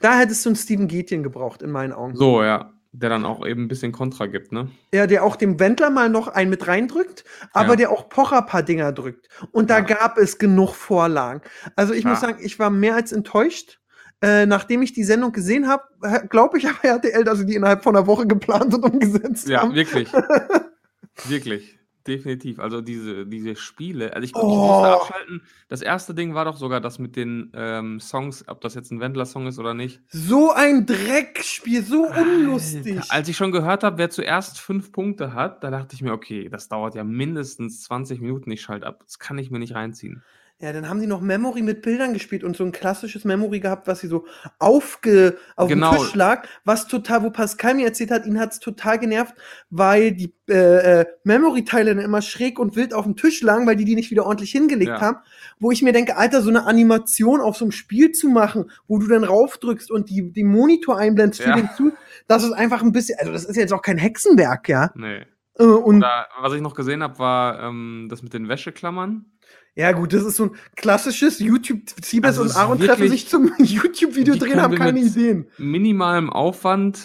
Da 0.00 0.18
hättest 0.18 0.44
du 0.44 0.50
einen 0.50 0.56
Steven 0.56 0.86
Gätjen 0.88 1.22
gebraucht, 1.22 1.62
in 1.62 1.70
meinen 1.70 1.92
Augen. 1.92 2.14
So, 2.16 2.42
ja. 2.42 2.72
Der 2.92 3.10
dann 3.10 3.26
auch 3.26 3.46
eben 3.46 3.64
ein 3.64 3.68
bisschen 3.68 3.92
Kontra 3.92 4.26
gibt, 4.26 4.50
ne? 4.50 4.70
Ja, 4.94 5.06
der 5.06 5.22
auch 5.22 5.36
dem 5.36 5.60
Wendler 5.60 5.90
mal 5.90 6.08
noch 6.08 6.26
einen 6.28 6.48
mit 6.48 6.66
reindrückt, 6.66 7.22
aber 7.52 7.70
Ja. 7.70 7.76
der 7.76 7.90
auch 7.90 8.08
Pocher 8.08 8.40
paar 8.42 8.62
Dinger 8.62 8.92
drückt. 8.92 9.28
Und 9.52 9.68
da 9.68 9.78
Ja. 9.80 9.84
gab 9.84 10.16
es 10.16 10.38
genug 10.38 10.74
Vorlagen. 10.74 11.42
Also 11.76 11.92
ich 11.92 12.04
muss 12.06 12.20
sagen, 12.20 12.38
ich 12.40 12.58
war 12.58 12.70
mehr 12.70 12.94
als 12.94 13.12
enttäuscht. 13.12 13.78
Äh, 14.20 14.46
nachdem 14.46 14.82
ich 14.82 14.92
die 14.92 15.04
Sendung 15.04 15.30
gesehen 15.32 15.68
habe, 15.68 15.84
glaube 16.28 16.58
ich 16.58 16.66
aber 16.68 16.78
RTL, 16.84 17.22
dass 17.24 17.38
sie 17.38 17.46
die 17.46 17.54
innerhalb 17.54 17.82
von 17.84 17.96
einer 17.96 18.06
Woche 18.06 18.26
geplant 18.26 18.74
und 18.74 18.82
umgesetzt 18.84 19.48
Ja, 19.48 19.62
haben. 19.62 19.74
wirklich. 19.74 20.08
wirklich. 21.26 21.74
Definitiv. 22.06 22.58
Also 22.58 22.80
diese, 22.80 23.26
diese 23.26 23.54
Spiele, 23.54 24.14
also 24.14 24.24
ich, 24.24 24.30
ich 24.30 24.36
Oh. 24.36 24.66
musste 24.66 24.88
abschalten. 24.88 25.42
Das 25.68 25.82
erste 25.82 26.14
Ding 26.14 26.32
war 26.32 26.46
doch 26.46 26.56
sogar 26.56 26.80
das 26.80 26.98
mit 26.98 27.16
den 27.16 27.52
ähm, 27.54 28.00
Songs, 28.00 28.44
ob 28.48 28.62
das 28.62 28.74
jetzt 28.74 28.90
ein 28.90 28.98
Wendler-Song 29.00 29.46
ist 29.46 29.58
oder 29.58 29.74
nicht. 29.74 30.00
So 30.08 30.50
ein 30.50 30.86
Dreckspiel, 30.86 31.82
so 31.84 32.06
unlustig. 32.08 32.96
Alter, 32.96 33.12
Als 33.12 33.28
ich 33.28 33.36
schon 33.36 33.52
gehört 33.52 33.84
habe, 33.84 33.98
wer 33.98 34.08
zuerst 34.08 34.58
fünf 34.58 34.90
Punkte 34.90 35.34
hat, 35.34 35.62
da 35.62 35.70
dachte 35.70 35.94
ich 35.94 36.00
mir, 36.00 36.12
okay, 36.14 36.48
das 36.48 36.68
dauert 36.68 36.94
ja 36.94 37.04
mindestens 37.04 37.82
20 37.82 38.22
Minuten, 38.22 38.50
ich 38.50 38.62
schalte 38.62 38.86
ab. 38.86 39.02
Das 39.04 39.18
kann 39.18 39.36
ich 39.36 39.50
mir 39.50 39.58
nicht 39.58 39.74
reinziehen. 39.74 40.22
Ja, 40.60 40.72
dann 40.72 40.88
haben 40.88 41.00
die 41.00 41.06
noch 41.06 41.20
Memory 41.20 41.62
mit 41.62 41.82
Bildern 41.82 42.12
gespielt 42.14 42.42
und 42.42 42.56
so 42.56 42.64
ein 42.64 42.72
klassisches 42.72 43.24
Memory 43.24 43.60
gehabt, 43.60 43.86
was 43.86 44.00
sie 44.00 44.08
so 44.08 44.26
aufge 44.58 45.36
auf 45.54 45.68
Genau. 45.68 45.92
dem 45.92 45.98
Tisch 46.00 46.14
lag, 46.16 46.48
was 46.64 46.88
total, 46.88 47.22
wo 47.22 47.30
Pascal 47.30 47.74
mir 47.74 47.86
erzählt 47.86 48.10
hat, 48.10 48.26
ihn 48.26 48.40
hat's 48.40 48.58
total 48.58 48.98
genervt, 48.98 49.34
weil 49.70 50.10
die 50.10 50.34
äh, 50.48 51.02
äh, 51.02 51.06
Memory-Teile 51.22 51.94
dann 51.94 52.04
immer 52.04 52.22
schräg 52.22 52.58
und 52.58 52.74
wild 52.74 52.92
auf 52.92 53.04
dem 53.04 53.14
Tisch 53.14 53.40
lagen, 53.40 53.68
weil 53.68 53.76
die 53.76 53.84
die 53.84 53.94
nicht 53.94 54.10
wieder 54.10 54.26
ordentlich 54.26 54.50
hingelegt 54.50 54.88
Ja. 54.90 55.00
haben. 55.00 55.18
Wo 55.60 55.70
ich 55.70 55.82
mir 55.82 55.92
denke, 55.92 56.16
Alter, 56.16 56.42
so 56.42 56.48
eine 56.50 56.66
Animation 56.66 57.40
auf 57.40 57.56
so 57.56 57.64
einem 57.64 57.70
Spiel 57.72 58.10
zu 58.10 58.28
machen, 58.28 58.68
wo 58.88 58.98
du 58.98 59.06
dann 59.06 59.22
raufdrückst 59.22 59.92
und 59.92 60.10
die, 60.10 60.32
die 60.32 60.42
Monitor 60.42 60.98
einblendest 60.98 61.40
für 61.40 61.50
Ja. 61.50 61.54
den 61.56 61.68
zu, 61.76 61.92
das 62.26 62.42
ist 62.42 62.50
einfach 62.52 62.82
ein 62.82 62.90
bisschen, 62.90 63.16
also 63.20 63.30
das 63.30 63.44
ist 63.44 63.54
jetzt 63.54 63.72
auch 63.72 63.82
kein 63.82 63.98
Hexenwerk, 63.98 64.68
ja. 64.68 64.90
Nee. 64.96 65.24
Äh, 65.56 65.64
und 65.64 65.98
Oder 65.98 66.26
was 66.40 66.52
ich 66.52 66.60
noch 66.62 66.74
gesehen 66.74 67.02
habe, 67.04 67.16
war 67.20 67.62
ähm, 67.62 68.08
das 68.10 68.24
mit 68.24 68.34
den 68.34 68.48
Wäscheklammern. 68.48 69.24
Ja, 69.78 69.92
gut, 69.92 70.12
das 70.12 70.24
ist 70.24 70.34
so 70.34 70.46
ein 70.46 70.50
klassisches 70.74 71.38
YouTube. 71.38 71.82
Siebes 72.02 72.36
Also 72.36 72.42
und 72.42 72.56
Aaron 72.56 72.80
treffen 72.80 73.08
sich 73.08 73.28
zum 73.28 73.52
YouTube-Video 73.58 74.34
drehen, 74.34 74.60
haben 74.60 74.74
keine 74.74 74.98
Ideen. 74.98 75.46
Minimalem 75.56 76.30
Aufwand 76.30 76.98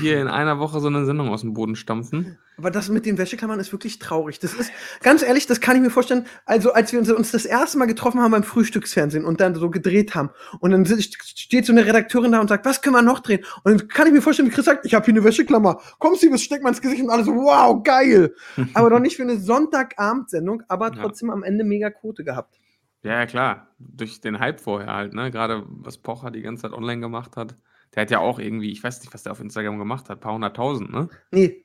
hier 0.00 0.20
in 0.20 0.28
einer 0.28 0.58
Woche 0.58 0.80
so 0.80 0.88
eine 0.88 1.04
Sendung 1.04 1.28
aus 1.28 1.42
dem 1.42 1.52
Boden 1.54 1.76
stampfen. 1.76 2.38
Aber 2.58 2.70
das 2.70 2.88
mit 2.88 3.06
den 3.06 3.18
Wäscheklammern 3.18 3.58
ist 3.60 3.72
wirklich 3.72 3.98
traurig. 3.98 4.38
Das 4.38 4.54
ist, 4.54 4.70
ganz 5.02 5.22
ehrlich, 5.22 5.46
das 5.46 5.60
kann 5.60 5.76
ich 5.76 5.82
mir 5.82 5.90
vorstellen, 5.90 6.26
also 6.44 6.72
als 6.72 6.92
wir 6.92 6.98
uns, 6.98 7.10
uns 7.10 7.32
das 7.32 7.44
erste 7.44 7.78
Mal 7.78 7.86
getroffen 7.86 8.20
haben 8.20 8.30
beim 8.30 8.42
Frühstücksfernsehen 8.42 9.24
und 9.24 9.40
dann 9.40 9.54
so 9.54 9.70
gedreht 9.70 10.14
haben 10.14 10.30
und 10.60 10.70
dann 10.70 10.84
steht 10.86 11.66
so 11.66 11.72
eine 11.72 11.86
Redakteurin 11.86 12.32
da 12.32 12.40
und 12.40 12.48
sagt, 12.48 12.64
was 12.66 12.82
können 12.82 12.94
wir 12.94 13.02
noch 13.02 13.20
drehen? 13.20 13.44
Und 13.64 13.80
dann 13.80 13.88
kann 13.88 14.06
ich 14.06 14.12
mir 14.12 14.22
vorstellen, 14.22 14.48
wie 14.48 14.54
Chris 14.54 14.66
sagt, 14.66 14.84
ich 14.86 14.94
habe 14.94 15.04
hier 15.04 15.14
eine 15.14 15.24
Wäscheklammer. 15.24 15.80
Komm, 15.98 16.14
Siebes, 16.16 16.42
steck 16.42 16.62
mal 16.62 16.68
ins 16.70 16.80
Gesicht 16.80 17.02
und 17.02 17.10
alles 17.10 17.26
wow, 17.26 17.82
geil. 17.82 18.34
aber 18.74 18.90
doch 18.90 19.00
nicht 19.00 19.16
für 19.16 19.22
eine 19.22 19.38
Sonntagabendsendung, 19.38 20.62
aber 20.68 20.92
Ja. 20.94 21.02
trotzdem 21.02 21.30
am 21.30 21.42
Ende 21.42 21.64
mega 21.64 21.90
Quote 21.90 22.24
gehabt. 22.24 22.58
Ja, 23.02 23.14
ja, 23.14 23.26
klar. 23.26 23.68
Durch 23.78 24.20
den 24.20 24.38
Hype 24.38 24.60
vorher 24.60 24.92
halt, 24.94 25.12
ne? 25.12 25.30
Gerade 25.30 25.64
was 25.66 25.98
Pocher 25.98 26.30
die 26.30 26.42
ganze 26.42 26.62
Zeit 26.62 26.72
online 26.72 27.00
gemacht 27.00 27.36
hat. 27.36 27.56
Der 27.94 28.02
hat 28.02 28.10
ja 28.10 28.18
auch 28.20 28.38
irgendwie, 28.38 28.70
ich 28.72 28.82
weiß 28.82 29.00
nicht, 29.00 29.12
was 29.12 29.22
der 29.22 29.32
auf 29.32 29.40
Instagram 29.40 29.78
gemacht 29.78 30.08
hat, 30.08 30.20
paar 30.20 30.34
hunderttausend, 30.34 30.90
ne? 30.92 31.08
Nee. 31.30 31.64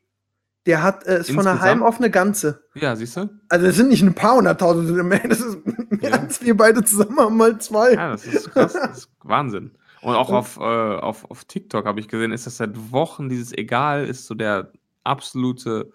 Der 0.66 0.84
hat 0.84 1.06
äh, 1.08 1.22
ist 1.22 1.32
von 1.32 1.48
einer 1.48 1.62
halben 1.62 1.82
auf 1.82 1.98
eine 2.00 2.12
ganze. 2.12 2.63
Ja, 2.75 2.94
siehst 2.98 3.16
du? 3.16 3.30
Also 3.48 3.68
es 3.68 3.78
sind 3.78 3.88
nicht 3.88 4.04
ein 4.04 4.13
paar 4.13 4.36
hunderttausend, 4.36 4.88
sondern 4.88 5.08
mehr, 5.08 5.25
das 5.28 5.40
ist 5.40 5.66
mehr 5.66 6.10
Ja. 6.12 6.18
als 6.18 6.42
wir 6.42 6.58
beide 6.58 6.84
zusammen 6.84 7.18
haben, 7.18 7.38
mal 7.38 7.58
zwei. 7.60 7.94
Ja, 7.94 8.10
das 8.12 8.25
ist 8.25 8.52
krass, 8.52 8.74
das 8.74 8.98
ist 8.98 9.10
Wahnsinn. 9.24 9.72
Und 10.02 10.16
auch 10.16 10.30
auf, 10.30 10.58
äh, 10.58 10.62
auf, 10.62 11.24
auf 11.32 11.46
TikTok 11.46 11.86
habe 11.86 12.02
ich 12.02 12.10
gesehen, 12.10 12.32
ist 12.34 12.46
das 12.46 12.58
seit 12.58 12.92
Wochen 12.92 13.30
dieses 13.30 13.52
Egal, 13.54 14.06
ist 14.06 14.28
so 14.28 14.36
der 14.36 14.72
absolute 15.06 15.92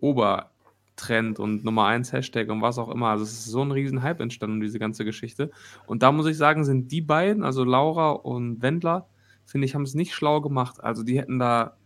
Obertrend 0.00 1.38
und 1.38 1.64
Nummer 1.64 1.86
1 1.86 2.12
Hashtag 2.12 2.50
und 2.50 2.60
was 2.60 2.78
auch 2.78 2.90
immer. 2.90 3.08
Also 3.08 3.24
es 3.24 3.32
ist 3.32 3.44
so 3.46 3.62
ein 3.62 3.70
riesen 3.70 4.02
Hype 4.02 4.20
entstanden, 4.20 4.60
diese 4.60 4.78
ganze 4.78 5.04
Geschichte. 5.04 5.50
Und 5.86 6.02
da 6.02 6.12
muss 6.12 6.26
ich 6.26 6.36
sagen, 6.36 6.64
sind 6.64 6.90
die 6.92 7.00
beiden, 7.00 7.44
also 7.44 7.64
Laura 7.64 8.10
und 8.10 8.62
Wendler, 8.62 9.06
finde 9.52 9.66
ich, 9.66 9.74
haben 9.74 9.82
es 9.82 9.94
nicht 9.94 10.14
schlau 10.14 10.40
gemacht. 10.40 10.82
Also 10.82 11.02
die 11.02 11.18
hätten 11.18 11.38
da, 11.38 11.76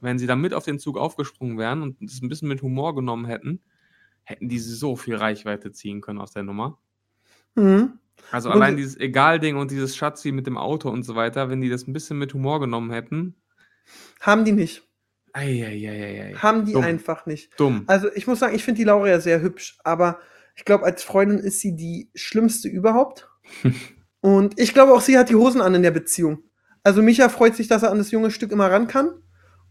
wenn 0.00 0.18
sie 0.18 0.26
da 0.26 0.36
mit 0.36 0.54
auf 0.54 0.64
den 0.64 0.78
Zug 0.78 0.96
aufgesprungen 0.96 1.58
wären 1.58 1.82
und 1.82 2.00
es 2.02 2.22
ein 2.22 2.28
bisschen 2.28 2.48
mit 2.48 2.62
Humor 2.62 2.94
genommen 2.94 3.26
hätten, 3.26 3.60
hätten 4.22 4.48
die 4.48 4.58
so 4.58 4.96
viel 4.96 5.16
Reichweite 5.16 5.72
ziehen 5.72 6.00
können 6.00 6.20
aus 6.20 6.32
der 6.32 6.44
Nummer. 6.44 6.78
Mhm. 7.54 7.98
Also 8.30 8.50
allein 8.50 8.76
dieses 8.76 8.96
Egal-Ding 8.98 9.56
und 9.56 9.70
dieses 9.70 9.96
Schatzi 9.96 10.32
mit 10.32 10.46
dem 10.46 10.58
Auto 10.58 10.90
und 10.90 11.02
so 11.02 11.14
weiter, 11.14 11.50
wenn 11.50 11.60
die 11.60 11.68
das 11.68 11.86
ein 11.86 11.92
bisschen 11.92 12.18
mit 12.18 12.34
Humor 12.34 12.60
genommen 12.60 12.90
hätten. 12.90 13.34
Haben 14.20 14.44
die 14.44 14.52
nicht. 14.52 14.86
Eieieiei. 15.32 16.34
Haben 16.34 16.64
die 16.64 16.72
Dumm. 16.72 16.84
einfach 16.84 17.26
nicht. 17.26 17.58
Dumm. 17.58 17.84
Also 17.86 18.08
ich 18.14 18.26
muss 18.26 18.38
sagen, 18.38 18.54
ich 18.54 18.64
finde 18.64 18.78
die 18.78 18.84
Laura 18.84 19.08
ja 19.08 19.20
sehr 19.20 19.40
hübsch, 19.40 19.78
aber 19.84 20.18
ich 20.56 20.64
glaube, 20.64 20.84
als 20.84 21.04
Freundin 21.04 21.38
ist 21.38 21.60
sie 21.60 21.76
die 21.76 22.10
schlimmste 22.14 22.68
überhaupt. 22.68 23.28
Und 24.20 24.58
ich 24.58 24.74
glaube 24.74 24.92
auch, 24.92 25.00
sie 25.00 25.16
hat 25.16 25.28
die 25.28 25.36
Hosen 25.36 25.60
an 25.60 25.74
in 25.74 25.82
der 25.82 25.92
Beziehung. 25.92 26.42
Also 26.82 27.02
Micha 27.02 27.28
freut 27.28 27.54
sich, 27.56 27.68
dass 27.68 27.82
er 27.82 27.90
an 27.90 27.98
das 27.98 28.10
junge 28.10 28.30
Stück 28.30 28.52
immer 28.52 28.70
ran 28.70 28.86
kann. 28.88 29.10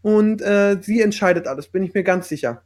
Und 0.02 0.40
äh, 0.42 0.78
sie 0.80 1.00
entscheidet 1.02 1.46
alles, 1.48 1.68
bin 1.68 1.82
ich 1.82 1.92
mir 1.94 2.04
ganz 2.04 2.28
sicher. 2.28 2.62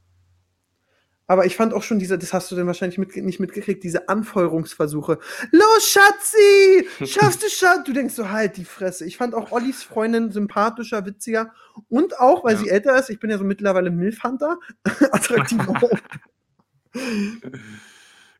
Aber 1.26 1.46
ich 1.46 1.56
fand 1.56 1.72
auch 1.72 1.82
schon 1.82 1.98
diese, 1.98 2.18
das 2.18 2.34
hast 2.34 2.50
du 2.50 2.56
denn 2.56 2.66
wahrscheinlich 2.66 2.98
mit, 2.98 3.16
nicht 3.16 3.40
mitgekriegt, 3.40 3.82
diese 3.84 4.08
Anfeuerungsversuche. 4.10 5.18
Los, 5.50 5.88
Schatzi! 5.88 6.88
Schaffst 7.06 7.42
du 7.42 7.48
Schatz? 7.48 7.84
Du 7.86 7.92
denkst 7.94 8.14
so, 8.14 8.28
halt 8.30 8.58
die 8.58 8.66
Fresse. 8.66 9.06
Ich 9.06 9.16
fand 9.16 9.34
auch 9.34 9.50
Ollis 9.50 9.82
Freundin 9.82 10.30
sympathischer, 10.30 11.06
witziger. 11.06 11.52
Und 11.88 12.18
auch, 12.18 12.44
weil 12.44 12.54
Ja. 12.56 12.60
sie 12.60 12.68
älter 12.68 12.98
ist, 12.98 13.08
ich 13.08 13.18
bin 13.18 13.30
ja 13.30 13.38
so 13.38 13.44
mittlerweile 13.44 13.90
Milfhunter, 13.90 14.58
attraktiv 15.12 15.60
auch. 15.68 15.90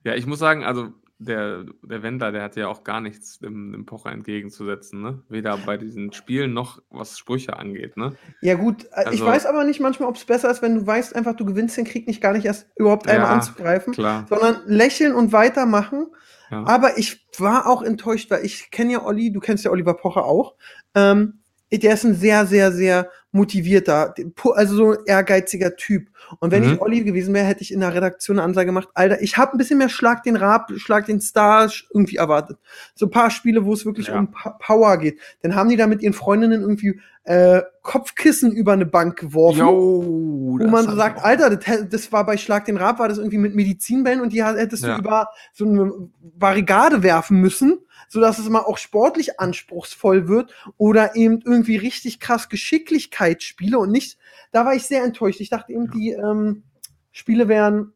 Ja, 0.04 0.14
ich 0.16 0.26
muss 0.26 0.40
sagen, 0.40 0.64
also 0.64 0.92
der, 1.24 1.64
der 1.82 2.02
Wendler, 2.02 2.32
der 2.32 2.42
hat 2.42 2.56
ja 2.56 2.68
auch 2.68 2.84
gar 2.84 3.00
nichts 3.00 3.38
dem, 3.38 3.72
dem 3.72 3.86
Pocher 3.86 4.12
entgegenzusetzen, 4.12 5.00
ne? 5.02 5.22
Weder 5.28 5.56
bei 5.58 5.76
diesen 5.76 6.12
Spielen 6.12 6.52
noch 6.52 6.82
was 6.90 7.18
Sprüche 7.18 7.56
angeht, 7.58 7.96
ne? 7.96 8.14
Ja, 8.40 8.54
gut, 8.54 8.84
äh, 8.92 9.02
ich 9.02 9.06
Also- 9.06 9.26
weiß 9.26 9.46
aber 9.46 9.64
nicht 9.64 9.80
manchmal, 9.80 10.08
ob 10.08 10.16
es 10.16 10.24
besser 10.24 10.50
ist, 10.50 10.62
wenn 10.62 10.74
du 10.74 10.86
weißt, 10.86 11.14
einfach, 11.16 11.34
du 11.36 11.44
gewinnst 11.44 11.76
den 11.76 11.84
Krieg 11.84 12.06
nicht 12.06 12.20
gar 12.20 12.32
nicht 12.32 12.44
erst 12.44 12.66
überhaupt 12.76 13.08
einmal 13.08 13.28
Ja, 13.28 13.34
anzugreifen, 13.34 13.92
Klar. 13.92 14.26
sondern 14.28 14.56
lächeln 14.66 15.14
und 15.14 15.32
weitermachen. 15.32 16.06
Ja. 16.50 16.64
Aber 16.66 16.98
ich 16.98 17.26
war 17.38 17.66
auch 17.66 17.82
enttäuscht, 17.82 18.30
weil 18.30 18.44
ich 18.44 18.70
kenne 18.70 18.92
ja 18.92 19.04
Olli, 19.04 19.32
du 19.32 19.40
kennst 19.40 19.64
ja 19.64 19.70
Oliver 19.70 19.94
Pocher 19.94 20.24
auch. 20.24 20.54
Ähm, 20.94 21.40
der 21.72 21.94
ist 21.94 22.04
ein 22.04 22.14
sehr, 22.14 22.44
sehr, 22.46 22.70
sehr 22.72 23.08
motivierter, 23.32 24.14
also 24.54 24.74
so 24.76 24.90
ein 24.92 24.98
ehrgeiziger 25.06 25.74
Typ. 25.76 26.08
Und 26.38 26.50
wenn 26.50 26.64
Mhm. 26.64 26.74
ich 26.74 26.80
Olli 26.80 27.02
gewesen 27.02 27.34
wäre, 27.34 27.46
hätte 27.46 27.62
ich 27.62 27.72
in 27.72 27.80
der 27.80 27.94
Redaktion 27.94 28.38
eine 28.38 28.44
Ansage 28.44 28.66
gemacht, 28.66 28.88
Alter, 28.94 29.20
ich 29.22 29.36
habe 29.38 29.52
ein 29.52 29.58
bisschen 29.58 29.78
mehr 29.78 29.88
Schlag 29.88 30.22
den 30.22 30.36
Rab, 30.36 30.70
Schlag 30.76 31.06
den 31.06 31.20
Star 31.20 31.70
irgendwie 31.92 32.16
erwartet. 32.16 32.58
So 32.94 33.06
ein 33.06 33.10
paar 33.10 33.30
Spiele, 33.30 33.64
wo 33.64 33.72
es 33.72 33.84
wirklich 33.84 34.08
Ja. 34.08 34.18
um 34.18 34.28
Power 34.60 34.96
geht. 34.98 35.18
Dann 35.42 35.54
haben 35.54 35.68
die 35.68 35.76
da 35.76 35.86
mit 35.86 36.02
ihren 36.02 36.12
Freundinnen 36.14 36.60
irgendwie 36.62 37.00
äh, 37.24 37.62
Kopfkissen 37.82 38.50
über 38.52 38.72
eine 38.72 38.84
Bank 38.86 39.16
geworfen. 39.16 39.60
Jo, 39.60 40.58
Wo 40.60 40.66
man 40.66 40.84
so 40.86 40.96
sagt, 40.96 41.24
Alter, 41.24 41.54
das, 41.56 41.88
das 41.88 42.12
war 42.12 42.26
bei 42.26 42.36
Schlag 42.36 42.64
den 42.64 42.76
Rab, 42.76 42.98
war 42.98 43.08
das 43.08 43.18
irgendwie 43.18 43.38
mit 43.38 43.54
Medizinbällen 43.54 44.20
und 44.20 44.32
die 44.32 44.44
hättest 44.44 44.82
Ja. 44.84 44.94
du 44.94 45.00
über 45.00 45.28
so 45.52 45.64
eine 45.64 45.92
Barrikade 46.36 47.02
werfen 47.04 47.40
müssen, 47.40 47.78
sodass 48.12 48.38
es 48.38 48.50
mal 48.50 48.60
auch 48.60 48.76
sportlich 48.76 49.40
anspruchsvoll 49.40 50.28
wird 50.28 50.52
oder 50.76 51.16
eben 51.16 51.40
irgendwie 51.46 51.76
richtig 51.76 52.20
krass 52.20 52.50
Geschicklichkeitsspiele 52.50 53.78
und 53.78 53.90
nicht, 53.90 54.18
da 54.50 54.66
war 54.66 54.74
ich 54.74 54.82
sehr 54.82 55.02
enttäuscht. 55.02 55.40
Ich 55.40 55.48
dachte 55.48 55.72
eben, 55.72 55.90
die 55.90 56.10
ähm, 56.10 56.64
Spiele 57.10 57.48
wären 57.48 57.94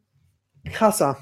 krasser. 0.73 1.19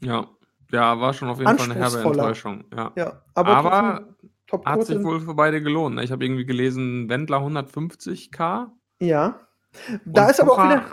Ja. 0.00 0.28
ja, 0.70 1.00
war 1.00 1.12
schon 1.12 1.28
auf 1.28 1.40
jeden 1.40 1.58
Fall 1.58 1.72
eine 1.72 1.74
herbe. 1.74 2.02
Enttäuschung. 2.02 2.64
Ja. 2.72 2.92
Ja, 2.94 3.22
aber, 3.34 3.56
Aber 3.56 4.16
top 4.46 4.64
hat 4.64 4.86
sich 4.86 5.02
wohl 5.02 5.20
für 5.20 5.34
beide 5.34 5.60
gelohnt. 5.60 5.96
ne? 5.96 6.04
Ich 6.04 6.12
habe 6.12 6.24
irgendwie 6.24 6.46
gelesen, 6.46 7.08
Wendler 7.08 7.38
150k. 7.38 8.68
Ja. 9.00 9.40
Da 10.04 10.30
ist 10.30 10.40
aber 10.40 10.52
auch 10.52 10.64
wieder. 10.64 10.84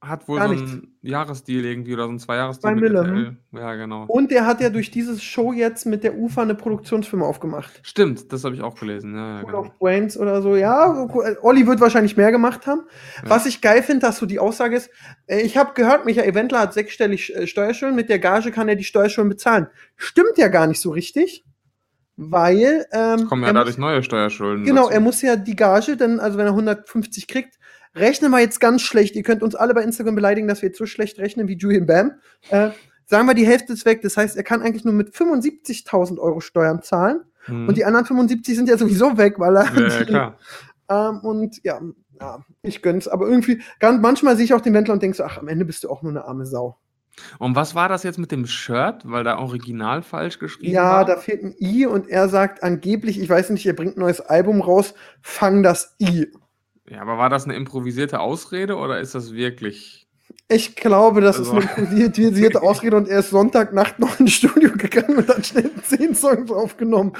Hat 0.00 0.28
wohl 0.28 0.38
gar 0.38 0.46
so 0.46 0.54
nichts. 0.54 0.70
einen 0.70 0.96
Jahresdeal 1.02 1.64
irgendwie 1.64 1.92
oder 1.92 2.04
so 2.04 2.12
ein 2.12 2.20
Zweijahresdeal 2.20 2.74
Bei 2.74 2.80
Mille, 2.80 2.98
RTL. 2.98 3.36
Ja, 3.52 3.74
genau. 3.74 4.04
Und 4.06 4.30
der 4.30 4.46
hat 4.46 4.60
ja 4.60 4.70
durch 4.70 4.92
dieses 4.92 5.24
Show 5.24 5.52
jetzt 5.52 5.86
mit 5.86 6.04
der 6.04 6.16
UFA 6.16 6.42
eine 6.42 6.54
Produktionsfirma 6.54 7.26
aufgemacht. 7.26 7.80
Stimmt, 7.82 8.32
das 8.32 8.44
habe 8.44 8.54
ich 8.54 8.62
auch 8.62 8.78
gelesen. 8.78 9.16
Ja, 9.16 9.38
ja, 9.38 9.40
Pool 9.42 9.50
genau. 9.50 9.60
of 9.62 9.78
Brains 9.80 10.16
oder 10.16 10.40
so. 10.40 10.54
Ja, 10.54 11.08
Olli 11.42 11.66
wird 11.66 11.80
wahrscheinlich 11.80 12.16
mehr 12.16 12.30
gemacht 12.30 12.68
haben. 12.68 12.82
Ja. 13.24 13.30
Was 13.30 13.46
ich 13.46 13.60
geil 13.60 13.82
finde, 13.82 14.06
dass 14.06 14.18
so 14.18 14.26
die 14.26 14.38
Aussage 14.38 14.76
ist, 14.76 14.88
äh, 15.26 15.40
ich 15.40 15.56
habe 15.56 15.74
gehört, 15.74 16.04
Michael 16.04 16.32
Wendler 16.32 16.60
hat 16.60 16.74
sechsstellig 16.74 17.34
äh, 17.34 17.48
Steuerschulden, 17.48 17.96
mit 17.96 18.08
der 18.08 18.20
Gage 18.20 18.52
kann 18.52 18.68
er 18.68 18.76
die 18.76 18.84
Steuerschulden 18.84 19.30
bezahlen. 19.30 19.66
Stimmt 19.96 20.36
ja 20.36 20.46
gar 20.46 20.68
nicht 20.68 20.80
so 20.80 20.90
richtig, 20.90 21.44
weil 22.16 22.86
ähm, 22.92 23.26
Kommen 23.26 23.42
ja 23.42 23.48
er 23.48 23.54
dadurch 23.54 23.78
muss, 23.78 23.84
neue 23.84 24.04
Steuerschulden. 24.04 24.64
genau, 24.64 24.82
dazu. 24.82 24.94
er 24.94 25.00
muss 25.00 25.22
ja 25.22 25.34
die 25.34 25.56
Gage, 25.56 25.96
denn 25.96 26.20
also 26.20 26.38
wenn 26.38 26.46
er 26.46 26.52
150 26.52 27.26
kriegt, 27.26 27.57
rechnen 27.94 28.30
wir 28.30 28.40
jetzt 28.40 28.60
ganz 28.60 28.82
schlecht. 28.82 29.16
Ihr 29.16 29.22
könnt 29.22 29.42
uns 29.42 29.54
alle 29.54 29.74
bei 29.74 29.82
Instagram 29.82 30.14
beleidigen, 30.14 30.48
dass 30.48 30.62
wir 30.62 30.68
jetzt 30.68 30.78
so 30.78 30.86
schlecht 30.86 31.18
rechnen 31.18 31.48
wie 31.48 31.56
Julian 31.56 31.86
Bam. 31.86 32.12
Äh, 32.50 32.70
sagen 33.06 33.26
wir, 33.26 33.34
die 33.34 33.46
Hälfte 33.46 33.72
ist 33.72 33.84
weg. 33.86 34.02
Das 34.02 34.16
heißt, 34.16 34.36
er 34.36 34.42
kann 34.42 34.62
eigentlich 34.62 34.84
nur 34.84 34.94
mit 34.94 35.14
75.000 35.14 36.18
Euro 36.18 36.40
Steuern 36.40 36.82
zahlen. 36.82 37.20
Hm. 37.44 37.68
Und 37.68 37.76
die 37.76 37.84
anderen 37.84 38.06
75 38.06 38.56
sind 38.56 38.68
ja 38.68 38.76
sowieso 38.76 39.16
weg, 39.16 39.38
weil 39.38 39.56
er. 39.56 39.64
ja, 39.74 39.88
ja, 39.88 40.04
klar. 40.04 40.38
Ähm, 40.90 41.20
und 41.20 41.62
ja, 41.64 41.80
ja, 42.20 42.44
ich 42.62 42.82
gönn's. 42.82 43.08
Aber 43.08 43.26
irgendwie, 43.26 43.62
ganz, 43.80 44.00
manchmal 44.00 44.36
sehe 44.36 44.44
ich 44.44 44.54
auch 44.54 44.60
den 44.60 44.74
Wendler 44.74 44.94
und 44.94 45.02
denke 45.02 45.16
so, 45.16 45.24
ach, 45.24 45.38
am 45.38 45.48
Ende 45.48 45.64
bist 45.64 45.84
du 45.84 45.90
auch 45.90 46.02
nur 46.02 46.12
eine 46.12 46.24
arme 46.24 46.46
Sau. 46.46 46.78
Und 47.38 47.56
was 47.56 47.74
war 47.74 47.88
das 47.88 48.04
jetzt 48.04 48.18
mit 48.18 48.30
dem 48.30 48.46
Shirt? 48.46 49.02
Weil 49.04 49.24
da 49.24 49.38
original 49.38 50.02
falsch 50.02 50.38
geschrieben 50.38 50.72
Ja, 50.72 50.98
war? 50.98 51.04
da 51.04 51.16
fehlt 51.16 51.42
ein 51.42 51.54
I 51.60 51.86
und 51.86 52.08
er 52.08 52.28
sagt 52.28 52.62
angeblich, 52.62 53.20
ich 53.20 53.28
weiß 53.28 53.50
nicht, 53.50 53.66
er 53.66 53.72
bringt 53.72 53.96
ein 53.96 54.00
neues 54.00 54.20
Album 54.20 54.60
raus, 54.60 54.94
fang 55.20 55.62
das 55.62 55.96
I. 56.00 56.28
Ja, 56.90 57.02
aber 57.02 57.18
war 57.18 57.28
das 57.28 57.44
eine 57.44 57.54
improvisierte 57.54 58.20
Ausrede 58.20 58.76
oder 58.76 59.00
ist 59.00 59.14
das 59.14 59.32
wirklich. 59.32 60.06
Ich 60.48 60.76
glaube, 60.76 61.20
das 61.20 61.38
Also- 61.38 61.58
ist 61.58 61.68
eine 61.76 62.04
improvisierte 62.04 62.62
Ausrede 62.62 62.96
und 62.96 63.08
er 63.08 63.18
ist 63.20 63.30
Sonntagnacht 63.30 63.98
noch 63.98 64.18
ins 64.18 64.32
Studio 64.32 64.70
gegangen 64.72 65.18
und 65.18 65.28
hat 65.28 65.46
schnell 65.46 65.70
zehn 65.82 66.14
Songs 66.14 66.50
aufgenommen. 66.50 67.12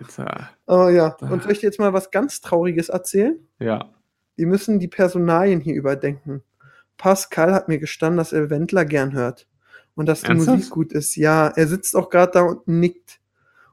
Alter. 0.00 0.50
Aber 0.66 0.90
ja, 0.90 1.16
und 1.20 1.42
soll 1.42 1.52
ich 1.52 1.60
dir 1.60 1.66
jetzt 1.66 1.78
mal 1.80 1.92
was 1.92 2.10
ganz 2.10 2.40
Trauriges 2.40 2.88
erzählen? 2.88 3.38
Ja. 3.58 3.90
Wir 4.36 4.46
müssen 4.46 4.78
die 4.78 4.86
Personalien 4.88 5.60
hier 5.60 5.74
überdenken. 5.74 6.42
Pascal 6.96 7.52
hat 7.52 7.68
mir 7.68 7.78
gestanden, 7.78 8.18
dass 8.18 8.32
er 8.32 8.50
Wendler 8.50 8.84
gern 8.84 9.12
hört. 9.12 9.46
Und 9.96 10.06
dass 10.06 10.20
die 10.20 10.28
Ernsthaft? 10.28 10.58
Musik 10.58 10.70
gut 10.70 10.92
ist. 10.92 11.16
Ja, 11.16 11.48
er 11.48 11.66
sitzt 11.66 11.96
auch 11.96 12.08
gerade 12.08 12.30
da 12.32 12.42
und 12.42 12.68
nickt. 12.68 13.18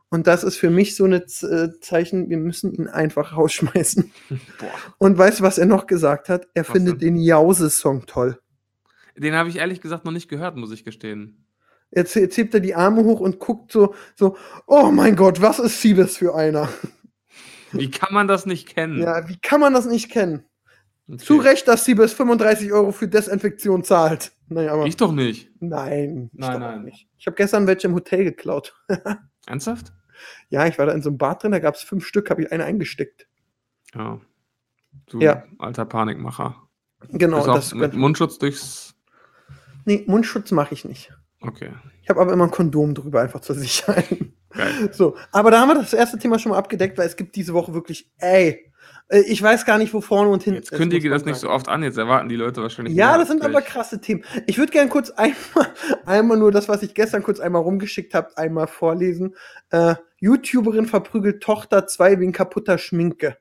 Und 0.10 0.28
das 0.28 0.44
ist 0.44 0.58
für 0.58 0.70
mich 0.70 0.96
so 0.96 1.06
ein 1.06 1.24
Zeichen, 1.82 2.30
wir 2.30 2.38
müssen 2.38 2.74
ihn 2.74 2.88
einfach 2.88 3.36
rausschmeißen. 3.36 4.12
Boah. 4.30 4.72
Und 4.98 5.18
weißt 5.18 5.40
du, 5.40 5.44
was 5.44 5.58
er 5.58 5.66
noch 5.66 5.88
gesagt 5.88 6.30
hat? 6.30 6.48
Er 6.54 6.64
Was 6.64 6.72
findet 6.72 7.02
denn? 7.02 7.16
den 7.16 7.18
Jause-Song 7.18 8.06
toll. 8.06 8.40
Den 9.18 9.34
habe 9.34 9.50
ich 9.50 9.58
ehrlich 9.58 9.82
gesagt 9.82 10.06
noch 10.06 10.12
nicht 10.12 10.30
gehört, 10.30 10.58
muss 10.58 10.72
ich 10.72 10.84
gestehen. 10.84 11.46
Jetzt, 11.92 12.16
jetzt 12.16 12.38
hebt 12.38 12.54
er 12.54 12.60
die 12.60 12.76
Arme 12.76 13.04
hoch 13.04 13.20
und 13.20 13.40
guckt 13.40 13.72
so, 13.72 13.96
so, 14.16 14.38
oh 14.68 14.92
mein 14.92 15.16
Gott, 15.16 15.42
was 15.42 15.60
ist 15.60 15.82
Siebes 15.82 16.18
für 16.18 16.36
einer? 16.36 16.70
Wie 17.72 17.90
kann 17.90 18.14
man 18.14 18.28
das 18.28 18.46
nicht 18.46 18.68
kennen? 18.74 19.02
Ja, 19.02 19.28
wie 19.28 19.38
kann 19.38 19.60
man 19.60 19.74
das 19.74 19.86
nicht 19.86 20.10
kennen? 20.10 20.46
Okay. 21.08 21.18
Zu 21.18 21.38
Recht, 21.38 21.68
dass 21.68 21.84
Siebes 21.84 22.14
35 22.14 22.72
Euro 22.72 22.92
für 22.92 23.08
Desinfektion 23.08 23.84
zahlt. 23.84 24.32
Naja, 24.48 24.74
aber. 24.74 24.86
Ich 24.86 24.96
doch 24.96 25.12
nicht. 25.12 25.52
Nein, 25.60 26.30
ich 26.34 26.40
Nein, 26.40 26.54
doch 26.54 26.60
nein. 26.60 26.84
nicht. 26.84 27.08
Ich 27.18 27.28
habe 27.28 27.36
gestern 27.36 27.68
welche 27.68 27.88
im 27.88 27.94
Hotel 27.94 28.24
geklaut. 28.24 28.74
Ernsthaft? 29.48 29.94
Ja, 30.50 30.66
ich 30.68 30.78
war 30.80 30.86
da 30.86 30.94
in 30.94 31.02
so 31.02 31.10
einem 31.10 31.18
Bad 31.18 31.44
drin, 31.44 31.52
da 31.52 31.60
gab 31.60 31.76
es 31.76 31.82
fünf 31.82 32.06
Stück, 32.06 32.30
habe 32.30 32.42
ich 32.44 32.52
eine 32.52 32.64
eingesteckt. 32.66 33.28
Ja. 33.94 34.20
Du 35.08 35.20
Ja. 35.20 35.44
alter 35.60 35.86
Panikmacher. 35.86 36.56
Genau, 37.10 37.40
Ist 37.40 37.48
das 37.48 37.74
mit 37.74 37.82
könnte- 37.82 37.98
Mundschutz 37.98 38.38
durchs. 38.40 38.96
Nee, 39.86 40.04
Mundschutz 40.08 40.52
mache 40.52 40.74
ich 40.74 40.86
nicht. 40.86 41.14
Okay. 41.42 41.72
Ich 42.02 42.10
habe 42.10 42.22
aber 42.22 42.34
immer 42.34 42.46
ein 42.46 42.52
Kondom 42.52 42.96
drüber, 42.96 43.22
einfach 43.22 43.42
zur 43.42 43.56
Sicherheit. 43.56 44.08
Geil. 44.50 44.90
So, 44.94 45.18
aber 45.32 45.52
da 45.52 45.60
haben 45.60 45.68
wir 45.68 45.76
das 45.76 45.94
erste 45.94 46.18
Thema 46.18 46.40
schon 46.40 46.52
mal 46.52 46.58
abgedeckt, 46.58 46.98
weil 46.98 47.08
es 47.08 47.18
gibt 47.18 47.36
diese 47.36 47.54
Woche 47.54 47.74
wirklich, 47.74 48.10
ey, 48.18 48.72
ich 49.10 49.42
weiß 49.42 49.66
gar 49.66 49.78
nicht, 49.78 49.94
wo 49.94 50.02
vorne 50.02 50.30
und 50.30 50.44
hinten 50.44 50.62
Jetzt 50.62 50.72
kündige 50.72 51.10
muss 51.10 51.20
das 51.20 51.26
nicht 51.26 51.36
so 51.36 51.48
sagen. 51.48 51.56
oft 51.56 51.68
an, 51.68 51.84
jetzt 51.84 51.98
erwarten 51.98 52.28
die 52.28 52.36
Leute 52.36 52.62
wahrscheinlich. 52.62 52.96
Ja, 52.96 53.18
das 53.18 53.28
sind 53.28 53.44
aber 53.44 53.62
krasse 53.62 54.02
Themen. 54.02 54.24
Ich 54.48 54.58
würde 54.58 54.72
gerne 54.72 54.90
kurz 54.90 55.12
einmal, 55.12 55.74
einmal 56.06 56.38
nur 56.38 56.52
das, 56.52 56.68
was 56.68 56.82
ich 56.82 56.94
gestern 56.96 57.22
kurz 57.22 57.40
einmal 57.40 57.62
rumgeschickt 57.62 58.14
habe, 58.16 58.36
einmal 58.38 58.68
vorlesen. 58.68 59.36
Äh, 59.70 59.96
YouTuberin 60.18 60.88
verprügelt 60.88 61.44
Tochter 61.44 61.86
2 61.86 62.20
wegen 62.20 62.32
kaputter 62.32 62.80
Schminke. 62.80 63.38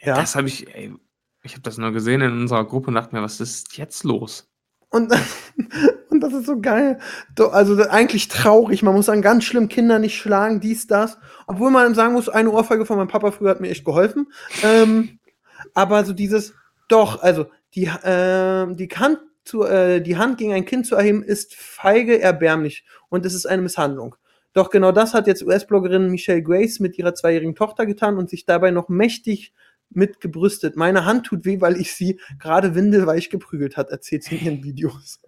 Ja. 0.00 0.14
Das 0.14 0.36
habe 0.36 0.46
ich, 0.46 0.72
ey, 0.72 0.94
ich 1.42 1.52
habe 1.52 1.62
das 1.62 1.78
nur 1.78 1.92
gesehen 1.92 2.20
in 2.20 2.32
unserer 2.32 2.64
Gruppe 2.64 2.88
und 2.88 2.94
dachte 2.94 3.16
mir, 3.16 3.22
was 3.22 3.40
ist 3.40 3.76
jetzt 3.76 4.04
los? 4.04 4.48
Und, 4.90 5.12
und 6.10 6.20
das 6.20 6.32
ist 6.32 6.46
so 6.46 6.60
geil. 6.60 6.98
Also 7.38 7.82
eigentlich 7.88 8.28
traurig. 8.28 8.82
Man 8.82 8.94
muss 8.94 9.06
sagen, 9.06 9.22
ganz 9.22 9.44
schlimm, 9.44 9.68
Kinder 9.68 9.98
nicht 9.98 10.18
schlagen, 10.18 10.60
dies, 10.60 10.86
das. 10.86 11.18
Obwohl 11.46 11.70
man 11.70 11.94
sagen 11.94 12.14
muss, 12.14 12.28
eine 12.28 12.50
Ohrfeige 12.50 12.86
von 12.86 12.96
meinem 12.96 13.08
Papa 13.08 13.30
früher 13.30 13.50
hat 13.50 13.60
mir 13.60 13.70
echt 13.70 13.84
geholfen. 13.84 14.28
Ähm, 14.62 15.18
aber 15.74 16.04
so 16.04 16.12
dieses, 16.12 16.54
doch, 16.88 17.22
also 17.22 17.46
die, 17.74 17.84
äh, 17.84 18.74
die, 18.74 18.88
Hand 18.88 19.18
zu, 19.44 19.64
äh, 19.64 20.00
die 20.00 20.16
Hand 20.16 20.38
gegen 20.38 20.52
ein 20.52 20.64
Kind 20.64 20.86
zu 20.86 20.96
erheben, 20.96 21.22
ist 21.22 21.54
feige 21.54 22.20
erbärmlich. 22.20 22.84
Und 23.08 23.26
es 23.26 23.34
ist 23.34 23.46
eine 23.46 23.62
Misshandlung. 23.62 24.14
Doch 24.54 24.70
genau 24.70 24.92
das 24.92 25.14
hat 25.14 25.26
jetzt 25.26 25.42
US-Bloggerin 25.42 26.10
Michelle 26.10 26.42
Grace 26.42 26.80
mit 26.80 26.98
ihrer 26.98 27.14
zweijährigen 27.14 27.54
Tochter 27.54 27.86
getan 27.86 28.16
und 28.16 28.30
sich 28.30 28.46
dabei 28.46 28.70
noch 28.70 28.88
mächtig 28.88 29.52
mit 29.90 30.20
gebrüstet. 30.20 30.76
Meine 30.76 31.04
Hand 31.04 31.26
tut 31.26 31.44
weh, 31.44 31.60
weil 31.60 31.80
ich 31.80 31.94
sie 31.94 32.20
gerade 32.38 32.74
windelweich 32.74 33.30
geprügelt 33.30 33.76
hat, 33.76 33.90
erzählt 33.90 34.24
sie 34.24 34.36
in 34.36 34.44
ihren 34.44 34.64
Videos. 34.64 35.20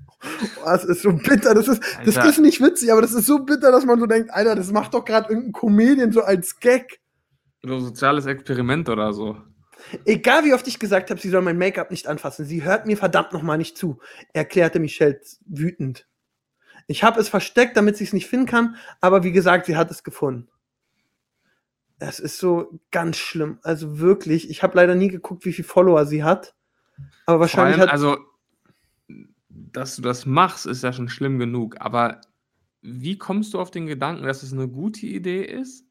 Boah, 0.56 0.64
das 0.72 0.84
ist 0.84 1.02
so 1.02 1.12
bitter. 1.12 1.54
Das 1.54 1.68
ist, 1.68 1.82
das 2.04 2.16
ist 2.16 2.38
nicht 2.40 2.60
witzig, 2.60 2.92
aber 2.92 3.02
das 3.02 3.12
ist 3.12 3.26
so 3.26 3.40
bitter, 3.44 3.72
dass 3.72 3.84
man 3.84 3.98
so 3.98 4.06
denkt, 4.06 4.30
Alter, 4.30 4.54
das 4.54 4.70
macht 4.72 4.94
doch 4.94 5.04
gerade 5.04 5.28
irgendein 5.28 5.52
Comedian 5.52 6.12
so 6.12 6.22
als 6.22 6.58
Gag. 6.60 7.00
So 7.62 7.74
ein 7.74 7.80
soziales 7.80 8.26
Experiment 8.26 8.88
oder 8.88 9.12
so. 9.12 9.36
Egal 10.04 10.44
wie 10.44 10.54
oft 10.54 10.66
ich 10.68 10.78
gesagt 10.78 11.10
habe, 11.10 11.20
sie 11.20 11.30
soll 11.30 11.42
mein 11.42 11.58
Make-up 11.58 11.90
nicht 11.90 12.06
anfassen, 12.06 12.44
sie 12.44 12.62
hört 12.64 12.86
mir 12.86 12.96
verdammt 12.96 13.32
nochmal 13.32 13.58
nicht 13.58 13.78
zu, 13.78 13.98
erklärte 14.32 14.78
Michelle 14.78 15.20
wütend. 15.46 16.06
Ich 16.86 17.02
habe 17.02 17.20
es 17.20 17.28
versteckt, 17.28 17.76
damit 17.76 17.96
sie 17.96 18.04
es 18.04 18.12
nicht 18.12 18.26
finden 18.26 18.46
kann, 18.46 18.76
aber 19.00 19.22
wie 19.22 19.32
gesagt, 19.32 19.66
sie 19.66 19.76
hat 19.76 19.90
es 19.90 20.02
gefunden. 20.02 20.48
Es 22.00 22.18
ist 22.18 22.38
so 22.38 22.80
ganz 22.90 23.18
schlimm. 23.18 23.58
Also 23.62 23.98
wirklich, 23.98 24.50
ich 24.50 24.62
habe 24.62 24.76
leider 24.76 24.94
nie 24.94 25.08
geguckt, 25.08 25.44
wie 25.44 25.52
viele 25.52 25.68
Follower 25.68 26.06
sie 26.06 26.24
hat. 26.24 26.54
Aber 27.26 27.40
wahrscheinlich 27.40 27.78
allem, 27.78 27.82
hat. 27.82 27.90
also, 27.90 28.18
dass 29.48 29.96
du 29.96 30.02
das 30.02 30.24
machst, 30.26 30.66
ist 30.66 30.82
ja 30.82 30.92
schon 30.92 31.10
schlimm 31.10 31.38
genug. 31.38 31.76
Aber 31.78 32.22
wie 32.80 33.18
kommst 33.18 33.52
du 33.52 33.60
auf 33.60 33.70
den 33.70 33.86
Gedanken, 33.86 34.24
dass 34.24 34.42
es 34.42 34.52
eine 34.52 34.66
gute 34.66 35.06
Idee 35.06 35.44
ist, 35.44 35.86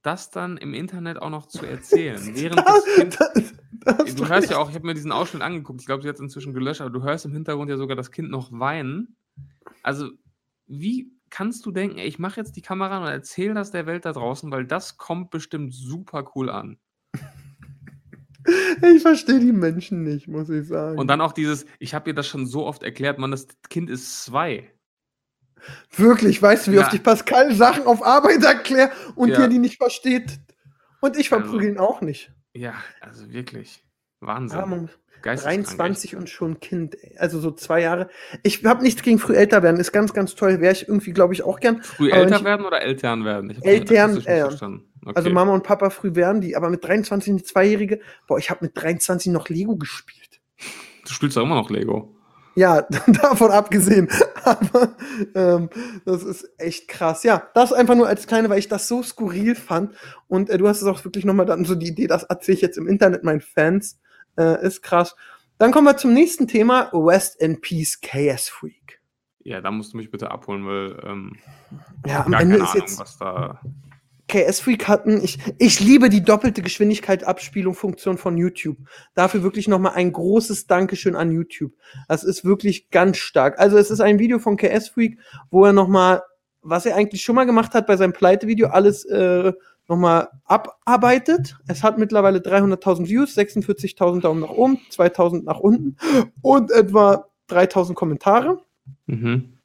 das 0.00 0.30
dann 0.30 0.56
im 0.56 0.72
Internet 0.72 1.20
auch 1.20 1.30
noch 1.30 1.46
zu 1.46 1.66
erzählen? 1.66 2.18
Während 2.34 2.58
das 2.58 2.84
Kind, 2.96 3.20
das, 3.20 3.54
das 3.98 4.14
du 4.14 4.26
hörst 4.26 4.50
ja 4.50 4.56
auch, 4.56 4.70
ich 4.70 4.74
habe 4.74 4.86
mir 4.86 4.94
diesen 4.94 5.12
Ausschnitt 5.12 5.42
angeguckt, 5.42 5.80
ich 5.80 5.86
glaube, 5.86 6.02
sie 6.02 6.08
hat 6.08 6.16
es 6.16 6.22
inzwischen 6.22 6.54
gelöscht, 6.54 6.80
aber 6.80 6.90
du 6.90 7.02
hörst 7.02 7.26
im 7.26 7.32
Hintergrund 7.32 7.70
ja 7.70 7.76
sogar 7.76 7.96
das 7.96 8.10
Kind 8.10 8.30
noch 8.30 8.50
weinen. 8.52 9.16
Also, 9.82 10.10
wie 10.66 11.12
kannst 11.32 11.64
du 11.66 11.72
denken, 11.72 11.98
ey, 11.98 12.06
ich 12.06 12.18
mache 12.18 12.38
jetzt 12.38 12.54
die 12.56 12.62
Kamera 12.62 12.98
an 12.98 13.02
und 13.04 13.08
erzähle 13.08 13.54
das 13.54 13.70
der 13.72 13.86
Welt 13.86 14.04
da 14.04 14.12
draußen, 14.12 14.50
weil 14.52 14.66
das 14.66 14.98
kommt 14.98 15.30
bestimmt 15.30 15.74
super 15.74 16.30
cool 16.36 16.50
an. 16.50 16.78
Ich 18.82 19.02
verstehe 19.02 19.38
die 19.38 19.52
Menschen 19.52 20.02
nicht, 20.02 20.26
muss 20.26 20.50
ich 20.50 20.66
sagen. 20.66 20.98
Und 20.98 21.06
dann 21.06 21.20
auch 21.20 21.30
dieses, 21.32 21.64
ich 21.78 21.94
habe 21.94 22.06
dir 22.10 22.14
das 22.14 22.26
schon 22.26 22.44
so 22.44 22.66
oft 22.66 22.82
erklärt, 22.82 23.18
Mann, 23.20 23.30
das 23.30 23.46
Kind 23.70 23.88
ist 23.88 24.24
zwei. 24.24 24.68
Wirklich, 25.94 26.42
weißt 26.42 26.66
du, 26.66 26.72
wie 26.72 26.76
Ja. 26.76 26.82
oft 26.82 26.92
ich 26.92 27.04
Pascal 27.04 27.54
Sachen 27.54 27.84
auf 27.86 28.02
Arbeit 28.04 28.42
erkläre 28.42 28.90
und 29.14 29.28
Ja. 29.28 29.36
der 29.38 29.48
die 29.48 29.58
nicht 29.58 29.76
versteht? 29.76 30.40
Und 31.00 31.16
ich 31.16 31.32
Also- 31.32 31.44
verprügel 31.44 31.68
ihn 31.70 31.78
auch 31.78 32.00
nicht. 32.00 32.32
Ja, 32.52 32.74
also 33.00 33.30
wirklich. 33.30 33.84
Wahnsinn. 34.18 34.58
Aber 34.58 34.66
man, 34.66 34.90
23 35.22 36.16
und 36.16 36.28
schon 36.28 36.60
Kind, 36.60 36.96
ey. 37.02 37.16
also 37.18 37.40
so 37.40 37.50
zwei 37.50 37.80
Jahre. 37.80 38.08
Ich 38.42 38.64
habe 38.64 38.82
nichts 38.82 39.02
gegen 39.02 39.18
früh 39.18 39.34
älter 39.34 39.62
werden, 39.62 39.80
ist 39.80 39.92
ganz, 39.92 40.12
ganz 40.12 40.34
toll. 40.34 40.60
Wäre 40.60 40.72
ich 40.72 40.88
irgendwie, 40.88 41.12
glaube 41.12 41.34
ich, 41.34 41.42
auch 41.42 41.60
gern. 41.60 41.82
Früh 41.82 42.10
älter 42.10 42.36
ich- 42.36 42.44
werden 42.44 42.66
oder 42.66 42.82
Eltern 42.82 43.24
werden? 43.24 43.50
Ich 43.50 43.64
Eltern, 43.64 44.14
nicht 44.14 44.26
äh, 44.26 44.40
verstanden. 44.40 44.88
Okay. 45.04 45.12
Also 45.16 45.30
Mama 45.30 45.52
und 45.52 45.64
Papa 45.64 45.90
früh 45.90 46.14
werden 46.14 46.40
die, 46.40 46.54
aber 46.54 46.70
mit 46.70 46.84
23 46.84 47.30
eine 47.32 47.42
Zweijährige. 47.42 48.00
Boah, 48.28 48.38
ich 48.38 48.50
habe 48.50 48.64
mit 48.64 48.72
23 48.80 49.32
noch 49.32 49.48
Lego 49.48 49.76
gespielt. 49.76 50.40
Du 51.06 51.12
spielst 51.12 51.36
doch 51.36 51.42
immer 51.42 51.56
noch 51.56 51.70
Lego. 51.70 52.14
Ja, 52.54 52.82
davon 53.06 53.50
abgesehen. 53.50 54.08
Aber 54.44 54.94
ähm, 55.34 55.70
das 56.04 56.22
ist 56.22 56.50
echt 56.58 56.86
krass. 56.88 57.22
Ja, 57.22 57.48
das 57.54 57.72
einfach 57.72 57.94
nur 57.94 58.06
als 58.06 58.26
kleine, 58.26 58.50
weil 58.50 58.58
ich 58.58 58.68
das 58.68 58.88
so 58.88 59.02
skurril 59.02 59.54
fand. 59.54 59.94
Und 60.28 60.50
äh, 60.50 60.58
du 60.58 60.68
hast 60.68 60.82
es 60.82 60.86
auch 60.86 61.02
wirklich 61.04 61.24
nochmal 61.24 61.46
dann 61.46 61.64
so 61.64 61.74
die 61.74 61.88
Idee, 61.88 62.06
das 62.06 62.24
erzähle 62.24 62.56
ich 62.56 62.60
jetzt 62.62 62.76
im 62.76 62.88
Internet 62.88 63.24
meinen 63.24 63.40
Fans. 63.40 63.98
Äh, 64.36 64.64
ist 64.66 64.82
krass. 64.82 65.14
Dann 65.58 65.70
kommen 65.70 65.86
wir 65.86 65.96
zum 65.96 66.12
nächsten 66.12 66.48
Thema. 66.48 66.90
West 66.92 67.40
in 67.40 67.60
Peace 67.60 68.00
KS 68.00 68.48
Freak. 68.48 69.00
Ja, 69.44 69.60
da 69.60 69.70
musst 69.70 69.92
du 69.92 69.96
mich 69.96 70.10
bitte 70.10 70.30
abholen, 70.30 70.66
weil 70.66 70.98
ähm, 71.04 71.36
Ja, 72.06 72.24
am 72.24 72.32
Ende 72.32 72.58
keine 72.58 72.64
ist 72.64 72.70
Ahnung, 72.70 72.80
jetzt 72.80 72.98
was 72.98 73.18
da. 73.18 73.60
KS 74.28 74.60
Freak 74.60 74.88
hatten. 74.88 75.22
Ich, 75.22 75.38
ich 75.58 75.80
liebe 75.80 76.08
die 76.08 76.22
doppelte 76.22 76.62
Geschwindigkeit 76.62 77.24
Abspielung 77.24 77.74
Funktion 77.74 78.16
von 78.16 78.36
YouTube. 78.38 78.78
Dafür 79.14 79.42
wirklich 79.42 79.68
nochmal 79.68 79.92
ein 79.94 80.12
großes 80.12 80.66
Dankeschön 80.66 81.16
an 81.16 81.30
YouTube. 81.32 81.72
Das 82.08 82.24
ist 82.24 82.44
wirklich 82.44 82.90
ganz 82.90 83.18
stark. 83.18 83.58
Also 83.58 83.76
es 83.76 83.90
ist 83.90 84.00
ein 84.00 84.18
Video 84.18 84.38
von 84.38 84.56
KS 84.56 84.88
Freak, 84.88 85.18
wo 85.50 85.64
er 85.64 85.72
nochmal, 85.72 86.22
was 86.62 86.86
er 86.86 86.96
eigentlich 86.96 87.22
schon 87.22 87.34
mal 87.34 87.44
gemacht 87.44 87.74
hat 87.74 87.86
bei 87.86 87.96
seinem 87.96 88.12
Pleite-Video, 88.14 88.68
alles 88.68 89.04
äh, 89.04 89.52
nochmal 89.92 90.28
abarbeitet. 90.44 91.56
Es 91.68 91.82
hat 91.82 91.98
mittlerweile 91.98 92.38
300.000 92.38 93.08
Views, 93.08 93.36
46.000 93.36 94.22
Daumen 94.22 94.40
nach 94.40 94.50
oben, 94.50 94.78
2.000 94.90 95.44
nach 95.44 95.60
unten 95.60 95.96
und 96.40 96.70
etwa 96.70 97.26
3.000 97.50 97.94
Kommentare. 97.94 98.62
Mhm. 99.06 99.58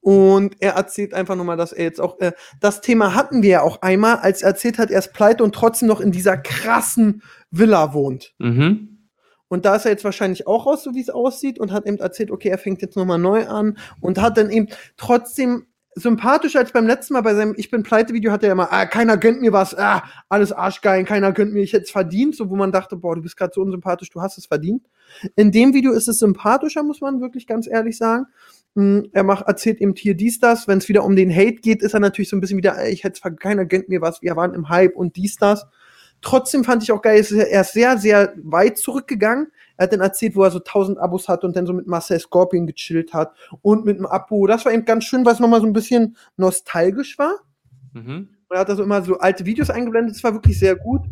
Und 0.00 0.56
er 0.60 0.74
erzählt 0.74 1.14
einfach 1.14 1.34
nochmal, 1.34 1.56
dass 1.56 1.72
er 1.72 1.84
jetzt 1.84 2.00
auch, 2.00 2.20
äh, 2.20 2.32
das 2.60 2.80
Thema 2.80 3.14
hatten 3.14 3.42
wir 3.42 3.50
ja 3.50 3.62
auch 3.62 3.82
einmal, 3.82 4.16
als 4.18 4.42
er 4.42 4.50
erzählt 4.50 4.78
hat, 4.78 4.90
er 4.90 5.00
ist 5.00 5.12
pleite 5.12 5.42
und 5.42 5.54
trotzdem 5.54 5.88
noch 5.88 6.00
in 6.00 6.12
dieser 6.12 6.36
krassen 6.36 7.22
Villa 7.50 7.92
wohnt. 7.92 8.34
Mhm. 8.38 9.08
Und 9.48 9.64
da 9.64 9.76
ist 9.76 9.84
er 9.84 9.92
jetzt 9.92 10.04
wahrscheinlich 10.04 10.46
auch 10.46 10.66
raus, 10.66 10.84
so 10.84 10.94
wie 10.94 11.00
es 11.00 11.10
aussieht, 11.10 11.58
und 11.58 11.72
hat 11.72 11.86
eben 11.86 11.98
erzählt, 11.98 12.30
okay, 12.30 12.48
er 12.48 12.58
fängt 12.58 12.82
jetzt 12.82 12.96
nochmal 12.96 13.18
neu 13.18 13.46
an 13.46 13.78
und 14.00 14.20
hat 14.20 14.36
dann 14.36 14.50
eben 14.50 14.68
trotzdem 14.96 15.66
sympathischer 15.96 16.58
als 16.58 16.72
beim 16.72 16.86
letzten 16.86 17.14
Mal 17.14 17.22
bei 17.22 17.34
seinem 17.34 17.54
Ich 17.56 17.70
bin 17.70 17.82
pleite 17.82 18.12
Video 18.12 18.30
hat 18.30 18.44
er 18.44 18.52
immer, 18.52 18.70
ah, 18.70 18.84
keiner 18.84 19.16
gönnt 19.16 19.40
mir 19.40 19.52
was, 19.52 19.74
ah, 19.74 20.04
alles 20.28 20.52
arschgeil, 20.52 21.04
keiner 21.04 21.32
gönnt 21.32 21.54
mir, 21.54 21.62
ich 21.62 21.72
hätte 21.72 21.84
es 21.84 21.90
verdient, 21.90 22.36
so 22.36 22.50
wo 22.50 22.56
man 22.56 22.70
dachte, 22.70 22.96
boah, 22.96 23.16
du 23.16 23.22
bist 23.22 23.36
gerade 23.36 23.52
so 23.54 23.62
unsympathisch, 23.62 24.10
du 24.10 24.20
hast 24.20 24.36
es 24.36 24.46
verdient. 24.46 24.86
In 25.36 25.50
dem 25.52 25.72
Video 25.72 25.92
ist 25.92 26.06
es 26.06 26.18
sympathischer, 26.18 26.82
muss 26.82 27.00
man 27.00 27.22
wirklich 27.22 27.46
ganz 27.46 27.66
ehrlich 27.66 27.96
sagen. 27.96 28.26
Mm, 28.74 29.04
Er 29.12 29.24
macht, 29.24 29.46
erzählt 29.48 29.80
eben 29.80 29.94
hier 29.96 30.14
dies, 30.14 30.38
das. 30.38 30.68
Wenn 30.68 30.78
es 30.78 30.88
wieder 30.88 31.02
um 31.02 31.16
den 31.16 31.34
Hate 31.34 31.56
geht, 31.62 31.82
ist 31.82 31.94
er 31.94 32.00
natürlich 32.00 32.28
so 32.28 32.36
ein 32.36 32.40
bisschen 32.40 32.58
wieder, 32.58 32.86
ich 32.88 33.02
hätte 33.02 33.20
keiner 33.34 33.64
gönnt 33.64 33.88
mir 33.88 34.02
was, 34.02 34.20
wir 34.20 34.36
waren 34.36 34.52
im 34.52 34.68
Hype 34.68 34.96
und 34.96 35.16
dies, 35.16 35.36
das. 35.36 35.66
Trotzdem 36.20 36.64
fand 36.64 36.82
ich 36.82 36.92
auch 36.92 37.02
geil, 37.02 37.24
er 37.30 37.60
ist 37.60 37.72
sehr, 37.72 37.96
sehr 37.98 38.34
weit 38.42 38.76
zurückgegangen. 38.78 39.48
Er 39.76 39.84
hat 39.84 39.92
dann 39.92 40.00
erzählt, 40.00 40.36
wo 40.36 40.42
er 40.42 40.50
so 40.50 40.58
1000 40.58 40.98
Abos 40.98 41.28
hat 41.28 41.44
und 41.44 41.56
dann 41.56 41.66
so 41.66 41.72
mit 41.72 41.86
Marcel 41.86 42.18
Scorpion 42.18 42.66
gechillt 42.66 43.12
hat 43.12 43.32
und 43.62 43.84
mit 43.84 43.98
dem 43.98 44.06
Abo. 44.06 44.46
Das 44.46 44.64
war 44.64 44.72
eben 44.72 44.84
ganz 44.84 45.04
schön, 45.04 45.24
weil 45.24 45.34
es 45.34 45.40
nochmal 45.40 45.60
so 45.60 45.66
ein 45.66 45.72
bisschen 45.72 46.16
nostalgisch 46.36 47.18
war. 47.18 47.34
Mhm. 47.92 48.35
Er 48.50 48.60
hat 48.60 48.68
da 48.68 48.76
so 48.76 48.82
immer 48.82 49.02
so 49.02 49.18
alte 49.18 49.44
Videos 49.44 49.70
eingeblendet, 49.70 50.14
das 50.14 50.24
war 50.24 50.32
wirklich 50.32 50.58
sehr 50.58 50.76
gut. 50.76 51.02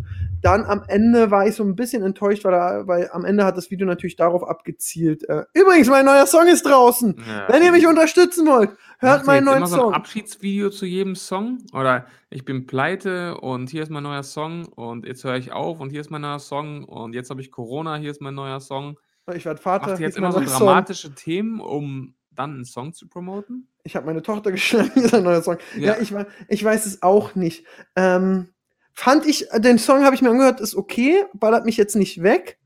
Dann 0.40 0.64
am 0.64 0.84
Ende 0.88 1.30
war 1.30 1.46
ich 1.46 1.54
so 1.54 1.64
ein 1.64 1.74
bisschen 1.74 2.02
enttäuscht, 2.02 2.44
weil, 2.44 2.52
er, 2.52 2.86
weil 2.86 3.10
am 3.12 3.24
Ende 3.24 3.44
hat 3.44 3.56
das 3.56 3.70
Video 3.70 3.86
natürlich 3.86 4.14
darauf 4.16 4.44
abgezielt. 4.44 5.28
Äh, 5.28 5.44
übrigens, 5.54 5.88
mein 5.88 6.04
neuer 6.04 6.26
Song 6.26 6.46
ist 6.46 6.64
draußen. 6.64 7.16
Ja. 7.26 7.48
Wenn 7.48 7.62
ihr 7.62 7.72
mich 7.72 7.86
unterstützen 7.86 8.46
wollt, 8.46 8.70
hört 8.98 9.26
meinen 9.26 9.38
jetzt 9.38 9.46
neuen 9.46 9.56
immer 9.56 9.66
so 9.66 9.74
ein 9.74 9.80
Song. 9.80 9.94
Abschiedsvideo 9.94 10.70
zu 10.70 10.84
jedem 10.86 11.16
Song? 11.16 11.58
Oder 11.72 12.06
ich 12.28 12.44
bin 12.44 12.66
pleite 12.66 13.38
und 13.38 13.70
hier 13.70 13.82
ist 13.82 13.90
mein 13.90 14.02
neuer 14.02 14.22
Song 14.22 14.66
und 14.66 15.06
jetzt 15.06 15.24
höre 15.24 15.36
ich 15.36 15.50
auf 15.52 15.80
und 15.80 15.90
hier 15.90 16.02
ist 16.02 16.10
mein 16.10 16.20
neuer 16.20 16.40
Song 16.40 16.84
und 16.84 17.14
jetzt 17.14 17.30
habe 17.30 17.40
ich 17.40 17.50
Corona, 17.50 17.96
hier 17.96 18.10
ist 18.10 18.20
mein 18.20 18.34
neuer 18.34 18.60
Song. 18.60 18.98
Ich 19.34 19.46
werde 19.46 19.60
Vater. 19.60 19.92
Macht 19.92 20.00
jetzt 20.00 20.18
immer 20.18 20.30
so 20.30 20.40
neuer 20.40 20.48
Song. 20.48 20.66
dramatische 20.66 21.14
Themen, 21.14 21.60
um 21.60 22.14
dann 22.34 22.54
einen 22.54 22.64
Song 22.64 22.92
zu 22.92 23.08
promoten? 23.08 23.68
Ich 23.82 23.96
habe 23.96 24.06
meine 24.06 24.22
Tochter 24.22 24.50
geschlagen, 24.52 24.90
hier 24.94 25.04
ist 25.04 25.14
ein 25.14 25.24
neuer 25.24 25.42
Song. 25.42 25.58
Ja, 25.78 25.94
Ja. 25.94 26.00
ich, 26.00 26.12
ich 26.48 26.64
weiß 26.64 26.86
es 26.86 27.02
auch 27.02 27.34
nicht. 27.34 27.66
Ähm, 27.96 28.48
fand 28.92 29.26
ich, 29.26 29.48
den 29.56 29.78
Song 29.78 30.04
habe 30.04 30.14
ich 30.14 30.22
mir 30.22 30.30
angehört, 30.30 30.60
ist 30.60 30.74
okay, 30.74 31.24
ballert 31.34 31.64
mich 31.64 31.76
jetzt 31.76 31.96
nicht 31.96 32.22
weg. 32.22 32.58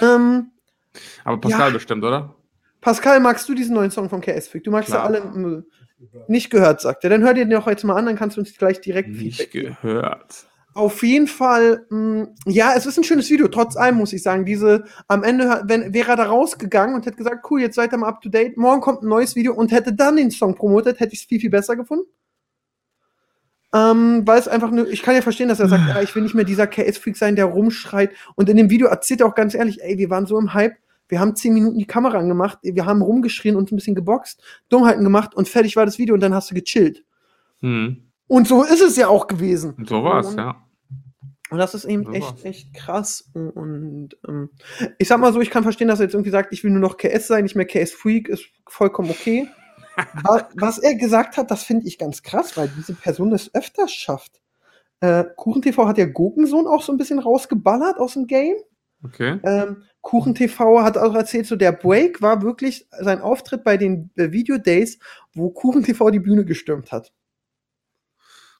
Ähm, 0.00 0.52
Aber 1.24 1.40
Pascal 1.40 1.68
Ja. 1.68 1.72
bestimmt, 1.74 2.04
oder? 2.04 2.34
Pascal, 2.80 3.20
magst 3.20 3.48
du 3.48 3.54
diesen 3.54 3.74
neuen 3.74 3.90
Song 3.90 4.08
von 4.08 4.20
KS 4.20 4.48
Freak? 4.48 4.64
Du 4.64 4.70
magst 4.70 4.90
ja 4.90 5.06
Klar. 5.06 5.06
alle 5.06 5.18
äh, 5.18 5.62
nicht 6.28 6.50
gehört, 6.50 6.80
sagt 6.80 7.04
er. 7.04 7.10
Dann 7.10 7.22
hör 7.22 7.34
dir 7.34 7.44
den 7.46 7.56
auch 7.56 7.66
jetzt 7.66 7.84
mal 7.84 7.96
an, 7.96 8.06
dann 8.06 8.16
kannst 8.16 8.36
du 8.36 8.40
uns 8.40 8.56
gleich 8.56 8.80
direkt 8.80 9.08
Nicht 9.08 9.50
gehört. 9.50 10.46
Auf 10.76 11.02
jeden 11.02 11.26
Fall, 11.26 11.86
mh, 11.88 12.28
ja, 12.44 12.74
es 12.76 12.84
ist 12.84 12.98
ein 12.98 13.04
schönes 13.04 13.30
Video, 13.30 13.48
trotz 13.48 13.76
allem 13.76 13.96
muss 13.96 14.12
ich 14.12 14.22
sagen. 14.22 14.44
Diese, 14.44 14.84
am 15.08 15.24
Ende, 15.24 15.62
wenn, 15.64 15.94
wäre 15.94 16.10
er 16.10 16.16
da 16.16 16.24
rausgegangen 16.26 16.94
und 16.94 17.06
hätte 17.06 17.16
gesagt, 17.16 17.46
cool, 17.50 17.62
jetzt 17.62 17.76
seid 17.76 17.92
ihr 17.92 17.96
mal 17.98 18.08
up 18.08 18.20
to 18.20 18.28
date, 18.28 18.58
morgen 18.58 18.82
kommt 18.82 19.02
ein 19.02 19.08
neues 19.08 19.34
Video 19.36 19.54
und 19.54 19.72
hätte 19.72 19.94
dann 19.94 20.16
den 20.16 20.30
Song 20.30 20.54
promotet, 20.54 21.00
hätte 21.00 21.14
ich 21.14 21.20
es 21.20 21.24
viel, 21.24 21.40
viel 21.40 21.48
besser 21.48 21.76
gefunden. 21.76 22.04
Ähm, 23.72 24.26
weil 24.26 24.38
es 24.38 24.48
einfach 24.48 24.70
nur, 24.70 24.86
ich 24.86 25.02
kann 25.02 25.14
ja 25.14 25.22
verstehen, 25.22 25.48
dass 25.48 25.60
er 25.60 25.68
sagt, 25.68 25.84
ja, 25.88 26.02
ich 26.02 26.14
will 26.14 26.22
nicht 26.22 26.34
mehr 26.34 26.44
dieser 26.44 26.66
KS-Freak 26.66 27.16
sein, 27.16 27.36
der 27.36 27.46
rumschreit. 27.46 28.10
Und 28.34 28.50
in 28.50 28.58
dem 28.58 28.68
Video 28.68 28.88
erzählt 28.88 29.22
er 29.22 29.28
auch 29.28 29.34
ganz 29.34 29.54
ehrlich, 29.54 29.82
ey, 29.82 29.96
wir 29.96 30.10
waren 30.10 30.26
so 30.26 30.38
im 30.38 30.52
Hype, 30.52 30.76
wir 31.08 31.20
haben 31.20 31.36
zehn 31.36 31.54
Minuten 31.54 31.78
die 31.78 31.86
Kamera 31.86 32.18
angemacht, 32.18 32.58
wir 32.60 32.84
haben 32.84 33.00
rumgeschrien 33.00 33.56
und 33.56 33.72
ein 33.72 33.76
bisschen 33.76 33.94
geboxt, 33.94 34.42
Dummheiten 34.68 35.04
gemacht 35.04 35.34
und 35.34 35.48
fertig 35.48 35.74
war 35.76 35.86
das 35.86 35.98
Video 35.98 36.14
und 36.14 36.20
dann 36.20 36.34
hast 36.34 36.50
du 36.50 36.54
gechillt. 36.54 37.02
Hm. 37.60 38.02
Und 38.28 38.46
so 38.46 38.62
ist 38.62 38.82
es 38.82 38.96
ja 38.96 39.08
auch 39.08 39.26
gewesen. 39.26 39.72
Und 39.78 39.88
so 39.88 40.04
war 40.04 40.20
es, 40.20 40.34
ja. 40.34 40.65
Und 41.50 41.58
das 41.58 41.74
ist 41.74 41.84
eben 41.84 42.04
So 42.04 42.12
echt, 42.12 42.44
echt 42.44 42.74
krass. 42.74 43.30
Und 43.34 44.16
ähm, 44.26 44.50
ich 44.98 45.08
sag 45.08 45.20
mal 45.20 45.32
so, 45.32 45.40
ich 45.40 45.50
kann 45.50 45.62
verstehen, 45.62 45.88
dass 45.88 46.00
er 46.00 46.06
jetzt 46.06 46.14
irgendwie 46.14 46.30
sagt, 46.30 46.52
ich 46.52 46.64
will 46.64 46.70
nur 46.72 46.80
noch 46.80 46.96
KS 46.96 47.28
sein, 47.28 47.44
nicht 47.44 47.54
mehr 47.56 47.66
KS 47.66 47.92
Freak, 47.92 48.28
ist 48.28 48.46
vollkommen 48.68 49.10
okay. 49.10 49.46
Wa- 50.24 50.48
Was 50.54 50.78
er 50.78 50.94
gesagt 50.96 51.36
hat, 51.36 51.50
das 51.50 51.62
finde 51.62 51.86
ich 51.86 51.98
ganz 51.98 52.22
krass, 52.22 52.56
weil 52.56 52.68
diese 52.76 52.94
Person 52.94 53.30
das 53.30 53.54
öfters 53.54 53.92
schafft. 53.92 54.40
Äh, 55.00 55.24
KuchenTV 55.36 55.86
hat 55.86 55.98
ja 55.98 56.06
Gurkensohn 56.06 56.66
auch 56.66 56.82
so 56.82 56.92
ein 56.92 56.98
bisschen 56.98 57.18
rausgeballert 57.18 57.98
aus 57.98 58.14
dem 58.14 58.26
Game. 58.26 58.56
Okay. 59.04 59.38
Ähm, 59.44 59.82
KuchenTV 60.00 60.80
hat 60.82 60.96
auch 60.98 61.14
erzählt, 61.14 61.46
so 61.46 61.54
der 61.56 61.72
Break 61.72 62.22
war 62.22 62.42
wirklich 62.42 62.88
sein 62.98 63.20
Auftritt 63.20 63.62
bei 63.62 63.76
den 63.76 64.10
äh, 64.16 64.32
Video 64.32 64.56
Days, 64.58 64.98
wo 65.34 65.50
KuchenTV 65.50 66.10
die 66.10 66.20
Bühne 66.20 66.44
gestürmt 66.44 66.92
hat. 66.92 67.12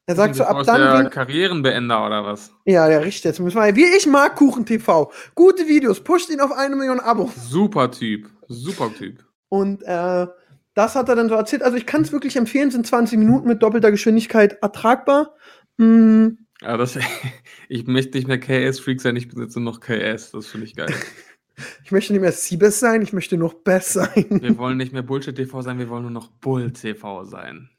Er 0.09 0.15
sagt 0.15 0.37
so, 0.37 0.45
ab 0.45 0.63
dann 0.65 1.03
der 1.03 1.11
Karrierenbeender 1.11 2.07
oder 2.07 2.25
was? 2.25 2.53
ja, 2.65 2.89
der 2.89 3.05
richtet 3.05 3.25
jetzt. 3.25 3.41
Müssen 3.41 3.57
wir, 3.57 3.75
wie 3.75 3.97
ich 3.97 4.07
mag 4.07 4.37
Kuchen 4.37 4.65
TV. 4.65 5.11
Gute 5.35 5.67
Videos, 5.67 6.01
pusht 6.01 6.31
ihn 6.31 6.41
auf 6.41 6.53
eine 6.53 6.77
Million 6.77 7.01
Abos. 7.01 7.33
Super 7.51 7.91
Typ. 7.91 8.31
Super 8.47 8.93
Typ. 8.97 9.25
Und 9.49 9.83
äh, 9.83 10.27
das 10.75 10.95
hat 10.95 11.09
er 11.09 11.17
dann 11.17 11.29
so 11.29 11.35
erzählt. 11.35 11.63
Also 11.63 11.77
ich 11.77 11.87
kann 11.87 12.03
es 12.03 12.13
wirklich 12.13 12.37
empfehlen, 12.37 12.71
sind 12.71 12.87
20 12.87 13.19
Minuten 13.19 13.49
mit 13.49 13.63
doppelter 13.63 13.91
Geschwindigkeit 13.91 14.59
ertragbar. 14.63 15.35
Mm, 15.79 16.29
Ja, 16.63 16.77
das, 16.77 16.97
ich 17.69 17.87
möchte 17.87 18.17
nicht 18.17 18.29
mehr 18.29 18.39
KS-Freak 18.39 19.01
sein, 19.01 19.17
ich 19.17 19.33
nur 19.35 19.49
noch 19.57 19.81
KS. 19.81 20.31
Das 20.31 20.47
finde 20.47 20.67
ich 20.67 20.77
geil. 20.77 20.93
ich 21.85 21.93
möchte 21.93 22.13
nicht 22.13 22.23
mehr 22.23 22.33
Siebes 22.33 22.81
sein, 22.81 23.03
ich 23.03 23.13
möchte 23.13 23.37
noch 23.37 23.55
Best 23.55 23.93
sein. 23.95 24.27
Wir 24.29 24.59
wollen 24.59 24.77
nicht 24.77 24.93
mehr 24.93 25.03
Bullshit-TV 25.03 25.63
sein, 25.63 25.79
wir 25.79 25.89
wollen 25.89 26.03
nur 26.03 26.11
noch 26.11 26.29
Bull-TV 26.29 27.25
sein. 27.25 27.71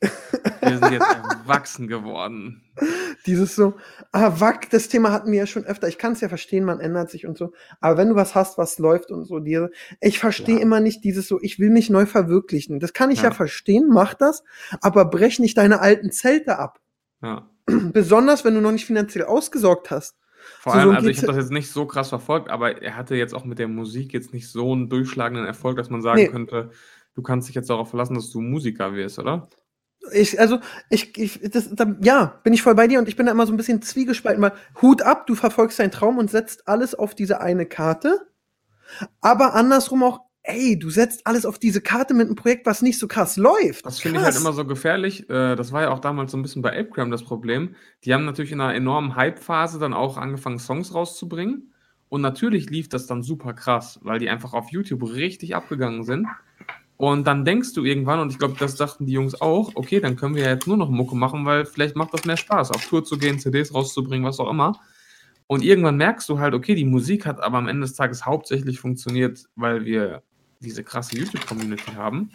Wir 0.61 0.77
sind 0.79 0.91
jetzt 0.91 1.07
erwachsen 1.07 1.87
geworden. 1.87 2.63
Dieses 3.25 3.55
so, 3.55 3.75
ah, 4.11 4.39
Wack, 4.39 4.69
das 4.69 4.87
Thema 4.87 5.11
hatten 5.11 5.31
wir 5.31 5.39
ja 5.39 5.47
schon 5.47 5.65
öfter. 5.65 5.87
Ich 5.87 5.97
kann 5.97 6.13
es 6.13 6.21
ja 6.21 6.29
verstehen, 6.29 6.63
man 6.63 6.79
ändert 6.79 7.09
sich 7.09 7.25
und 7.27 7.37
so. 7.37 7.53
Aber 7.81 7.97
wenn 7.97 8.09
du 8.09 8.15
was 8.15 8.35
hast, 8.35 8.57
was 8.57 8.79
läuft 8.79 9.11
und 9.11 9.25
so, 9.25 9.39
dir, 9.39 9.69
ich 10.01 10.19
verstehe 10.19 10.55
Ja. 10.57 10.61
immer 10.61 10.79
nicht 10.79 11.03
dieses 11.03 11.27
so, 11.27 11.39
ich 11.41 11.59
will 11.59 11.69
mich 11.69 11.89
neu 11.89 12.05
verwirklichen. 12.05 12.79
Das 12.79 12.93
kann 12.93 13.11
ich 13.11 13.19
ja, 13.19 13.25
Ja. 13.25 13.31
verstehen, 13.31 13.89
mach 13.89 14.13
das, 14.13 14.43
aber 14.81 15.05
brech 15.05 15.39
nicht 15.39 15.57
deine 15.57 15.81
alten 15.81 16.11
Zelte 16.11 16.57
ab. 16.59 16.79
Ja. 17.21 17.49
Besonders, 17.65 18.45
wenn 18.45 18.55
du 18.55 18.61
noch 18.61 18.71
nicht 18.71 18.85
finanziell 18.85 19.25
ausgesorgt 19.25 19.91
hast. 19.91 20.15
Vor 20.71 20.75
allem, 20.75 20.89
so 20.89 20.95
also 20.95 21.09
ich 21.09 21.17
habe 21.17 21.27
das 21.27 21.37
jetzt 21.37 21.51
nicht 21.51 21.71
so 21.71 21.85
krass 21.85 22.09
verfolgt, 22.09 22.49
aber 22.49 22.81
er 22.81 22.95
hatte 22.95 23.15
jetzt 23.15 23.33
auch 23.33 23.45
mit 23.45 23.59
der 23.59 23.67
Musik 23.67 24.13
jetzt 24.13 24.33
nicht 24.33 24.49
so 24.49 24.73
einen 24.73 24.89
durchschlagenden 24.89 25.45
Erfolg, 25.45 25.77
dass 25.77 25.89
man 25.89 26.01
sagen 26.01 26.21
Nee. 26.21 26.27
könnte, 26.27 26.71
du 27.15 27.21
kannst 27.21 27.47
dich 27.47 27.55
jetzt 27.55 27.69
darauf 27.69 27.89
verlassen, 27.89 28.15
dass 28.15 28.29
du 28.31 28.41
Musiker 28.41 28.93
wirst, 28.93 29.19
oder? 29.19 29.47
Ich, 30.11 30.39
also, 30.39 30.59
ich, 30.89 31.17
ich 31.17 31.41
das, 31.51 31.73
da, 31.73 31.95
ja, 32.01 32.39
bin 32.43 32.53
ich 32.53 32.61
voll 32.61 32.75
bei 32.75 32.87
dir 32.87 32.99
und 32.99 33.09
ich 33.09 33.15
bin 33.15 33.25
da 33.25 33.31
immer 33.31 33.45
so 33.45 33.53
ein 33.53 33.57
bisschen 33.57 33.81
zwiegespalten, 33.81 34.41
weil 34.41 34.53
Hut 34.81 35.01
ab, 35.01 35.27
du 35.27 35.35
verfolgst 35.35 35.79
deinen 35.79 35.91
Traum 35.91 36.17
und 36.17 36.29
setzt 36.29 36.67
alles 36.67 36.95
auf 36.95 37.15
diese 37.15 37.41
eine 37.41 37.65
Karte. 37.65 38.27
Aber 39.21 39.53
andersrum 39.53 40.03
auch, 40.03 40.21
ey, 40.47 40.79
du 40.79 40.89
setzt 40.89 41.27
alles 41.27 41.45
auf 41.45 41.59
diese 41.59 41.81
Karte 41.81 42.13
mit 42.13 42.27
einem 42.27 42.35
Projekt, 42.35 42.65
was 42.65 42.81
nicht 42.81 42.97
so 42.97 43.07
krass 43.07 43.37
läuft. 43.37 43.85
Das 43.85 43.99
finde 43.99 44.19
ich 44.19 44.25
halt 44.25 44.35
immer 44.35 44.53
so 44.53 44.65
gefährlich. 44.65 45.29
Äh, 45.29 45.55
Das 45.55 45.71
war 45.71 45.83
ja 45.83 45.89
auch 45.91 45.99
damals 45.99 46.31
so 46.31 46.37
ein 46.37 46.41
bisschen 46.41 46.61
bei 46.61 46.77
Apecram 46.77 47.11
das 47.11 47.23
Problem. 47.23 47.75
Die 48.03 48.13
haben 48.13 48.25
natürlich 48.25 48.51
in 48.51 48.61
einer 48.61 48.73
enormen 48.73 49.15
Hype-Phase 49.15 49.77
dann 49.79 49.93
auch 49.93 50.17
angefangen, 50.17 50.59
Songs 50.59 50.93
rauszubringen. 50.93 51.73
Und 52.09 52.21
natürlich 52.21 52.69
lief 52.69 52.87
das 52.87 53.05
dann 53.05 53.21
super 53.21 53.53
krass, 53.53 53.99
weil 54.01 54.19
die 54.19 54.29
einfach 54.29 54.53
auf 54.53 54.71
YouTube 54.71 55.03
richtig 55.13 55.55
abgegangen 55.55 56.03
sind. 56.03 56.27
Und 56.95 57.27
dann 57.27 57.45
denkst 57.45 57.73
du 57.73 57.83
irgendwann, 57.83 58.19
und 58.19 58.31
ich 58.31 58.39
glaube, 58.39 58.55
das 58.57 58.75
dachten 58.75 59.05
die 59.05 59.13
Jungs 59.13 59.39
auch, 59.39 59.71
okay, 59.75 59.99
dann 59.99 60.15
können 60.15 60.35
wir 60.35 60.43
ja 60.43 60.51
jetzt 60.51 60.67
nur 60.67 60.77
noch 60.77 60.89
Mucke 60.89 61.15
machen, 61.15 61.45
weil 61.45 61.65
vielleicht 61.65 61.95
macht 61.95 62.13
das 62.13 62.25
mehr 62.25 62.37
Spaß, 62.37 62.71
auf 62.71 62.85
Tour 62.87 63.03
zu 63.03 63.17
gehen, 63.17 63.37
CDs 63.39 63.73
rauszubringen, 63.73 64.25
was 64.25 64.39
auch 64.39 64.49
immer. 64.49 64.79
Und 65.45 65.63
irgendwann 65.63 65.97
merkst 65.97 66.27
du 66.27 66.39
halt, 66.39 66.53
okay, 66.53 66.73
die 66.75 66.85
Musik 66.85 67.25
hat 67.25 67.39
aber 67.39 67.57
am 67.57 67.67
Ende 67.67 67.81
des 67.81 67.93
Tages 67.93 68.25
hauptsächlich 68.25 68.79
funktioniert, 68.79 69.45
weil 69.55 69.85
wir 69.85 70.23
diese 70.59 70.83
krasse 70.83 71.17
YouTube-Community 71.17 71.91
haben. 71.93 72.31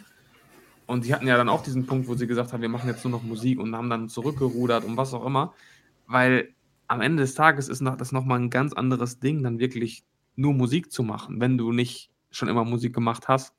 Und 0.85 1.05
die 1.05 1.13
hatten 1.13 1.27
ja 1.27 1.37
dann 1.37 1.49
auch 1.49 1.63
diesen 1.63 1.85
Punkt, 1.85 2.07
wo 2.07 2.15
sie 2.15 2.27
gesagt 2.27 2.51
haben, 2.53 2.61
wir 2.61 2.69
machen 2.69 2.89
jetzt 2.89 3.03
nur 3.05 3.11
noch 3.11 3.23
Musik 3.23 3.59
und 3.59 3.75
haben 3.75 3.89
dann 3.89 4.09
zurückgerudert 4.09 4.83
und 4.83 4.97
was 4.97 5.13
auch 5.13 5.25
immer. 5.25 5.53
Weil 6.07 6.53
am 6.87 7.01
Ende 7.01 7.23
des 7.23 7.35
Tages 7.35 7.69
ist 7.69 7.81
noch- 7.81 7.95
das 7.97 8.11
nochmal 8.11 8.39
ein 8.39 8.49
ganz 8.49 8.73
anderes 8.73 9.19
Ding, 9.19 9.43
dann 9.43 9.59
wirklich 9.59 10.03
nur 10.35 10.53
Musik 10.53 10.91
zu 10.91 11.03
machen, 11.03 11.39
wenn 11.39 11.57
du 11.57 11.71
nicht 11.71 12.11
schon 12.31 12.49
immer 12.49 12.65
Musik 12.65 12.93
gemacht 12.93 13.27
hast. 13.27 13.53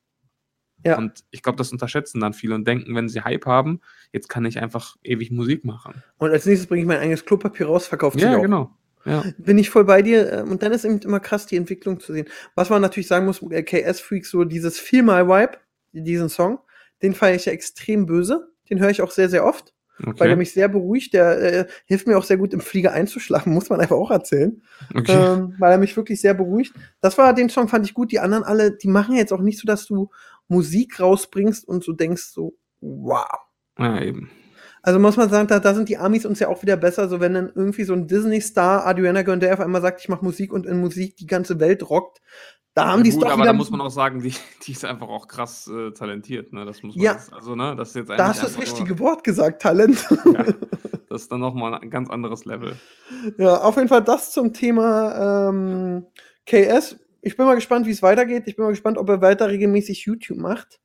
Ja. 0.84 0.98
Und 0.98 1.24
ich 1.30 1.42
glaube, 1.42 1.56
das 1.56 1.72
unterschätzen 1.72 2.20
dann 2.20 2.34
viele 2.34 2.54
und 2.54 2.68
denken, 2.68 2.94
wenn 2.94 3.08
sie 3.08 3.22
Hype 3.22 3.46
haben, 3.46 3.80
jetzt 4.12 4.28
kann 4.28 4.44
ich 4.44 4.58
einfach 4.60 4.96
ewig 5.02 5.30
Musik 5.30 5.64
machen. 5.64 6.02
Und 6.18 6.30
als 6.30 6.44
nächstes 6.44 6.66
bringe 6.68 6.82
ich 6.82 6.86
mein 6.88 6.98
eigenes 6.98 7.24
Klopapier 7.24 7.66
raus, 7.66 7.86
verkauft 7.86 8.20
Ja, 8.20 8.36
genau. 8.38 8.70
Ja. 9.04 9.24
Bin 9.38 9.58
ich 9.58 9.70
voll 9.70 9.84
bei 9.84 10.02
dir. 10.02 10.32
ähm, 10.32 10.50
Und 10.50 10.62
dann 10.62 10.72
ist 10.72 10.84
eben 10.84 10.98
immer 11.00 11.20
krass, 11.20 11.46
die 11.46 11.56
Entwicklung 11.56 12.00
zu 12.00 12.12
sehen. 12.12 12.26
Was 12.54 12.70
man 12.70 12.80
natürlich 12.82 13.06
sagen 13.08 13.26
muss, 13.26 13.42
äh, 13.50 13.62
KS 13.62 14.00
Freak, 14.00 14.26
so 14.26 14.44
dieses 14.44 14.78
Feel 14.78 15.02
My 15.02 15.26
Vibe, 15.26 15.58
diesen 15.92 16.28
Song, 16.28 16.58
den 17.02 17.14
feiere 17.14 17.36
ich 17.36 17.44
ja 17.46 17.52
extrem 17.52 18.06
böse. 18.06 18.48
Den 18.70 18.80
höre 18.80 18.90
ich 18.90 19.02
auch 19.02 19.10
sehr, 19.10 19.28
sehr 19.28 19.44
oft, 19.44 19.74
weil 19.98 20.14
der 20.14 20.26
Okay. 20.28 20.36
mich 20.36 20.52
sehr 20.52 20.68
beruhigt. 20.68 21.12
Der 21.12 21.40
äh, 21.42 21.66
hilft 21.84 22.06
mir 22.06 22.16
auch 22.16 22.24
sehr 22.24 22.38
gut 22.38 22.54
im 22.54 22.60
Flieger 22.60 22.92
einzuschlafen, 22.92 23.52
muss 23.54 23.68
man 23.68 23.80
einfach 23.80 23.96
auch 23.96 24.10
erzählen. 24.10 24.62
okay. 24.94 25.12
Ähm, 25.12 25.54
weil 25.58 25.72
er 25.72 25.78
mich 25.78 25.96
wirklich 25.96 26.20
sehr 26.20 26.34
beruhigt. 26.34 26.72
Das 27.00 27.18
war, 27.18 27.34
den 27.34 27.50
Song 27.50 27.68
fand 27.68 27.86
ich 27.86 27.94
gut. 27.94 28.10
Die 28.10 28.20
anderen 28.20 28.42
alle, 28.44 28.72
die 28.72 28.88
machen 28.88 29.16
jetzt 29.16 29.32
auch 29.32 29.40
nicht 29.42 29.58
so, 29.58 29.66
dass 29.66 29.86
du 29.86 30.10
Musik 30.48 30.98
rausbringst 30.98 31.68
und 31.68 31.84
so 31.84 31.92
denkst 31.92 32.24
so, 32.24 32.54
wow. 32.80 33.26
ja, 33.78 34.00
eben. 34.00 34.30
Also 34.86 34.98
muss 34.98 35.16
man 35.16 35.30
sagen, 35.30 35.48
da, 35.48 35.60
da 35.60 35.72
sind 35.74 35.88
die 35.88 35.96
Amis 35.96 36.26
uns 36.26 36.40
ja 36.40 36.48
auch 36.48 36.60
wieder 36.62 36.76
besser, 36.76 37.08
so 37.08 37.18
wenn 37.18 37.32
dann 37.32 37.50
irgendwie 37.54 37.84
so 37.84 37.94
ein 37.94 38.06
Disney-Star, 38.06 38.86
Adriana 38.86 39.22
Grande 39.22 39.50
auf 39.52 39.60
einmal 39.60 39.80
sagt, 39.80 40.00
ich 40.02 40.10
mache 40.10 40.22
Musik 40.24 40.52
und 40.52 40.66
in 40.66 40.78
Musik 40.78 41.16
die 41.16 41.26
ganze 41.26 41.58
Welt 41.58 41.88
rockt, 41.88 42.20
da 42.74 42.88
haben 42.88 42.98
Ja, 42.98 43.04
die 43.04 43.08
es 43.10 43.18
doch 43.18 43.26
aber 43.28 43.36
wieder. 43.36 43.46
da 43.46 43.52
muss 43.54 43.70
man 43.70 43.80
auch 43.80 43.90
sagen, 43.90 44.20
die, 44.20 44.34
die 44.66 44.72
ist 44.72 44.84
einfach 44.84 45.08
auch 45.08 45.26
krass 45.26 45.68
äh, 45.68 45.92
talentiert. 45.92 46.52
Ne? 46.52 46.66
Das 46.66 46.82
muss 46.82 46.96
man 46.96 47.04
Ja. 47.04 47.12
jetzt- 47.12 47.32
also 47.32 47.54
ne, 47.56 47.74
das 47.76 47.88
ist 47.90 47.94
jetzt 47.94 48.10
da 48.10 48.28
hast 48.28 48.42
du 48.42 48.46
das 48.46 48.58
richtige 48.58 48.98
Wort 48.98 49.24
gesagt, 49.24 49.62
Talent. 49.62 50.06
Ja, 50.10 50.44
das 51.08 51.22
ist 51.22 51.32
dann 51.32 51.40
nochmal 51.40 51.74
ein 51.76 51.88
ganz 51.88 52.10
anderes 52.10 52.44
Level. 52.44 52.76
ja, 53.38 53.62
auf 53.62 53.76
jeden 53.76 53.88
Fall 53.88 54.02
das 54.04 54.32
zum 54.32 54.52
Thema 54.52 55.48
ähm, 55.48 56.04
KS. 56.46 56.96
Ich 57.22 57.38
bin 57.38 57.46
mal 57.46 57.54
gespannt, 57.54 57.86
wie 57.86 57.90
es 57.90 58.02
weitergeht. 58.02 58.42
Ich 58.46 58.56
bin 58.56 58.66
mal 58.66 58.70
gespannt, 58.72 58.98
ob 58.98 59.08
er 59.08 59.22
weiter 59.22 59.48
regelmäßig 59.48 60.04
YouTube 60.04 60.36
macht. 60.36 60.78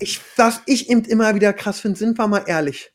Ich, 0.00 0.20
was 0.36 0.60
ich 0.66 0.90
eben 0.90 1.02
immer 1.06 1.34
wieder 1.34 1.54
krass 1.54 1.80
finde, 1.80 1.98
sind 1.98 2.18
wir 2.18 2.28
mal 2.28 2.42
ehrlich. 2.46 2.91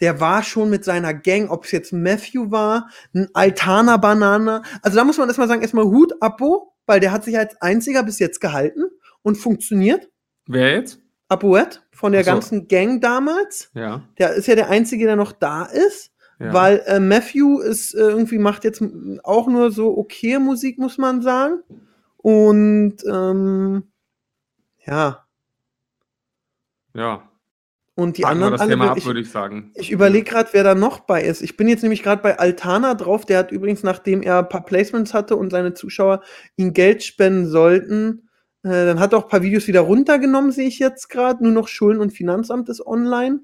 Der 0.00 0.20
war 0.20 0.42
schon 0.42 0.70
mit 0.70 0.84
seiner 0.84 1.14
Gang, 1.14 1.50
ob 1.50 1.64
es 1.64 1.72
jetzt 1.72 1.92
Matthew 1.92 2.50
war, 2.50 2.88
ein 3.14 3.28
Altana 3.34 3.96
Banana. 3.96 4.62
Also 4.82 4.96
da 4.96 5.04
muss 5.04 5.18
man 5.18 5.28
erstmal 5.28 5.48
sagen, 5.48 5.62
erstmal 5.62 5.84
Hut 5.84 6.12
Apo, 6.20 6.72
weil 6.86 7.00
der 7.00 7.12
hat 7.12 7.24
sich 7.24 7.38
als 7.38 7.60
einziger 7.60 8.02
bis 8.02 8.18
jetzt 8.18 8.40
gehalten 8.40 8.84
und 9.22 9.36
funktioniert. 9.36 10.08
Wer 10.46 10.74
jetzt? 10.76 10.98
Apoet 11.28 11.82
von 11.92 12.12
der 12.12 12.24
so. 12.24 12.30
ganzen 12.30 12.66
Gang 12.68 13.00
damals. 13.00 13.70
Ja. 13.74 14.02
Der 14.18 14.34
ist 14.34 14.48
ja 14.48 14.54
der 14.54 14.70
einzige, 14.70 15.06
der 15.06 15.16
noch 15.16 15.32
da 15.32 15.64
ist. 15.64 16.10
ja. 16.38 16.52
Weil 16.52 16.82
äh, 16.86 16.98
Matthew 16.98 17.60
ist 17.60 17.94
äh, 17.94 18.00
irgendwie 18.00 18.38
macht 18.38 18.64
jetzt 18.64 18.82
auch 19.22 19.46
nur 19.46 19.70
so 19.70 19.96
okay 19.96 20.38
Musik, 20.38 20.78
muss 20.78 20.98
man 20.98 21.22
sagen. 21.22 21.62
Und 22.16 22.96
ähm, 23.06 23.84
ja, 24.84 25.24
ja. 26.94 27.29
Und 28.00 28.16
die 28.16 28.22
wir 28.22 28.28
anderen 28.28 28.52
das 28.52 28.60
alle. 28.60 28.70
Thema 28.70 28.90
ab, 28.90 28.98
ich 28.98 29.06
würde 29.06 29.20
ich 29.20 29.30
sagen. 29.30 29.70
ich 29.74 29.90
überlege 29.90 30.28
gerade, 30.28 30.48
wer 30.52 30.64
da 30.64 30.74
noch 30.74 31.00
bei 31.00 31.22
ist. 31.22 31.42
Ich 31.42 31.56
bin 31.56 31.68
jetzt 31.68 31.82
nämlich 31.82 32.02
gerade 32.02 32.22
bei 32.22 32.38
Altana 32.38 32.94
drauf. 32.94 33.24
Der 33.24 33.38
hat 33.38 33.52
übrigens, 33.52 33.82
nachdem 33.82 34.22
er 34.22 34.38
ein 34.38 34.48
paar 34.48 34.64
Placements 34.64 35.14
hatte 35.14 35.36
und 35.36 35.50
seine 35.50 35.74
Zuschauer 35.74 36.22
ihm 36.56 36.72
Geld 36.72 37.02
spenden 37.02 37.46
sollten, 37.46 38.28
äh, 38.62 38.68
dann 38.68 39.00
hat 39.00 39.12
er 39.12 39.18
auch 39.18 39.24
ein 39.24 39.28
paar 39.28 39.42
Videos 39.42 39.66
wieder 39.66 39.80
runtergenommen, 39.80 40.52
sehe 40.52 40.68
ich 40.68 40.78
jetzt 40.78 41.08
gerade. 41.08 41.42
Nur 41.42 41.52
noch 41.52 41.68
Schulden- 41.68 42.00
und 42.00 42.12
Finanzamt 42.12 42.68
ist 42.68 42.86
online. 42.86 43.40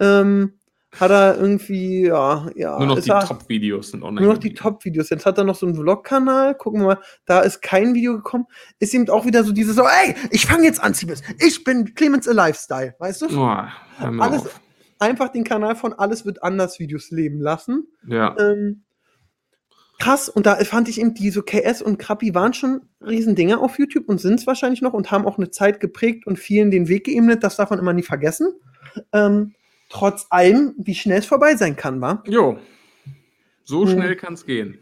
Ähm, 0.00 0.54
hat 1.00 1.10
er 1.10 1.36
irgendwie, 1.36 2.06
ja, 2.06 2.48
ja. 2.54 2.78
Nur 2.78 2.88
noch 2.88 3.00
die 3.00 3.08
Top-Videos 3.08 3.90
sind 3.90 4.02
online. 4.02 4.24
Nur 4.26 4.34
noch 4.34 4.40
die. 4.40 4.54
Top-Videos. 4.54 5.10
Jetzt 5.10 5.26
hat 5.26 5.38
er 5.38 5.44
noch 5.44 5.56
so 5.56 5.66
einen 5.66 5.74
Vlog-Kanal. 5.74 6.54
Gucken 6.54 6.80
wir 6.80 6.86
mal, 6.86 6.98
da 7.26 7.40
ist 7.40 7.62
kein 7.62 7.94
Video 7.94 8.14
gekommen. 8.14 8.46
Ist 8.78 8.94
eben 8.94 9.08
auch 9.10 9.26
wieder 9.26 9.44
so 9.44 9.52
dieses 9.52 9.76
so, 9.76 9.82
ey, 9.82 10.14
ich 10.30 10.46
fange 10.46 10.64
jetzt 10.64 10.82
an, 10.82 10.94
Siebes. 10.94 11.22
Ich 11.38 11.64
bin 11.64 11.94
Clemens 11.94 12.28
a 12.28 12.32
Lifestyle. 12.32 12.94
Weißt 12.98 13.22
du? 13.22 13.28
Mir 13.28 13.72
Alles- 14.00 14.42
auf. 14.42 14.60
Einfach 15.00 15.28
den 15.30 15.44
Kanal 15.44 15.74
von 15.76 15.92
Alles 15.92 16.24
wird 16.24 16.42
anders 16.42 16.78
Videos 16.78 17.10
leben 17.10 17.40
lassen. 17.40 17.88
Ja. 18.06 18.36
Ähm, 18.38 18.84
krass. 19.98 20.28
Und 20.28 20.46
da 20.46 20.54
fand 20.56 20.88
ich 20.88 21.00
eben, 21.00 21.14
die 21.14 21.30
so 21.30 21.42
KS 21.42 21.82
und 21.82 21.98
Krappi 21.98 22.34
waren 22.34 22.54
schon 22.54 22.82
Riesendinger 23.04 23.60
auf 23.60 23.78
YouTube 23.78 24.08
und 24.08 24.20
sind 24.20 24.38
es 24.38 24.46
wahrscheinlich 24.46 24.80
noch 24.80 24.92
und 24.92 25.10
haben 25.10 25.26
auch 25.26 25.36
eine 25.36 25.50
Zeit 25.50 25.80
geprägt 25.80 26.26
und 26.26 26.38
vielen 26.38 26.70
den 26.70 26.88
Weg 26.88 27.04
geebnet. 27.04 27.42
Das 27.42 27.56
darf 27.56 27.70
man 27.70 27.80
immer 27.80 27.92
nie 27.92 28.02
vergessen. 28.02 28.54
Ähm, 29.12 29.54
trotz 29.94 30.26
allem, 30.30 30.74
wie 30.76 30.94
schnell 30.94 31.20
es 31.20 31.26
vorbei 31.26 31.54
sein 31.56 31.76
kann, 31.76 32.00
war. 32.00 32.22
Jo. 32.26 32.58
So 33.64 33.82
Hm. 33.86 33.92
schnell 33.92 34.16
kann 34.16 34.34
es 34.34 34.44
gehen. 34.44 34.78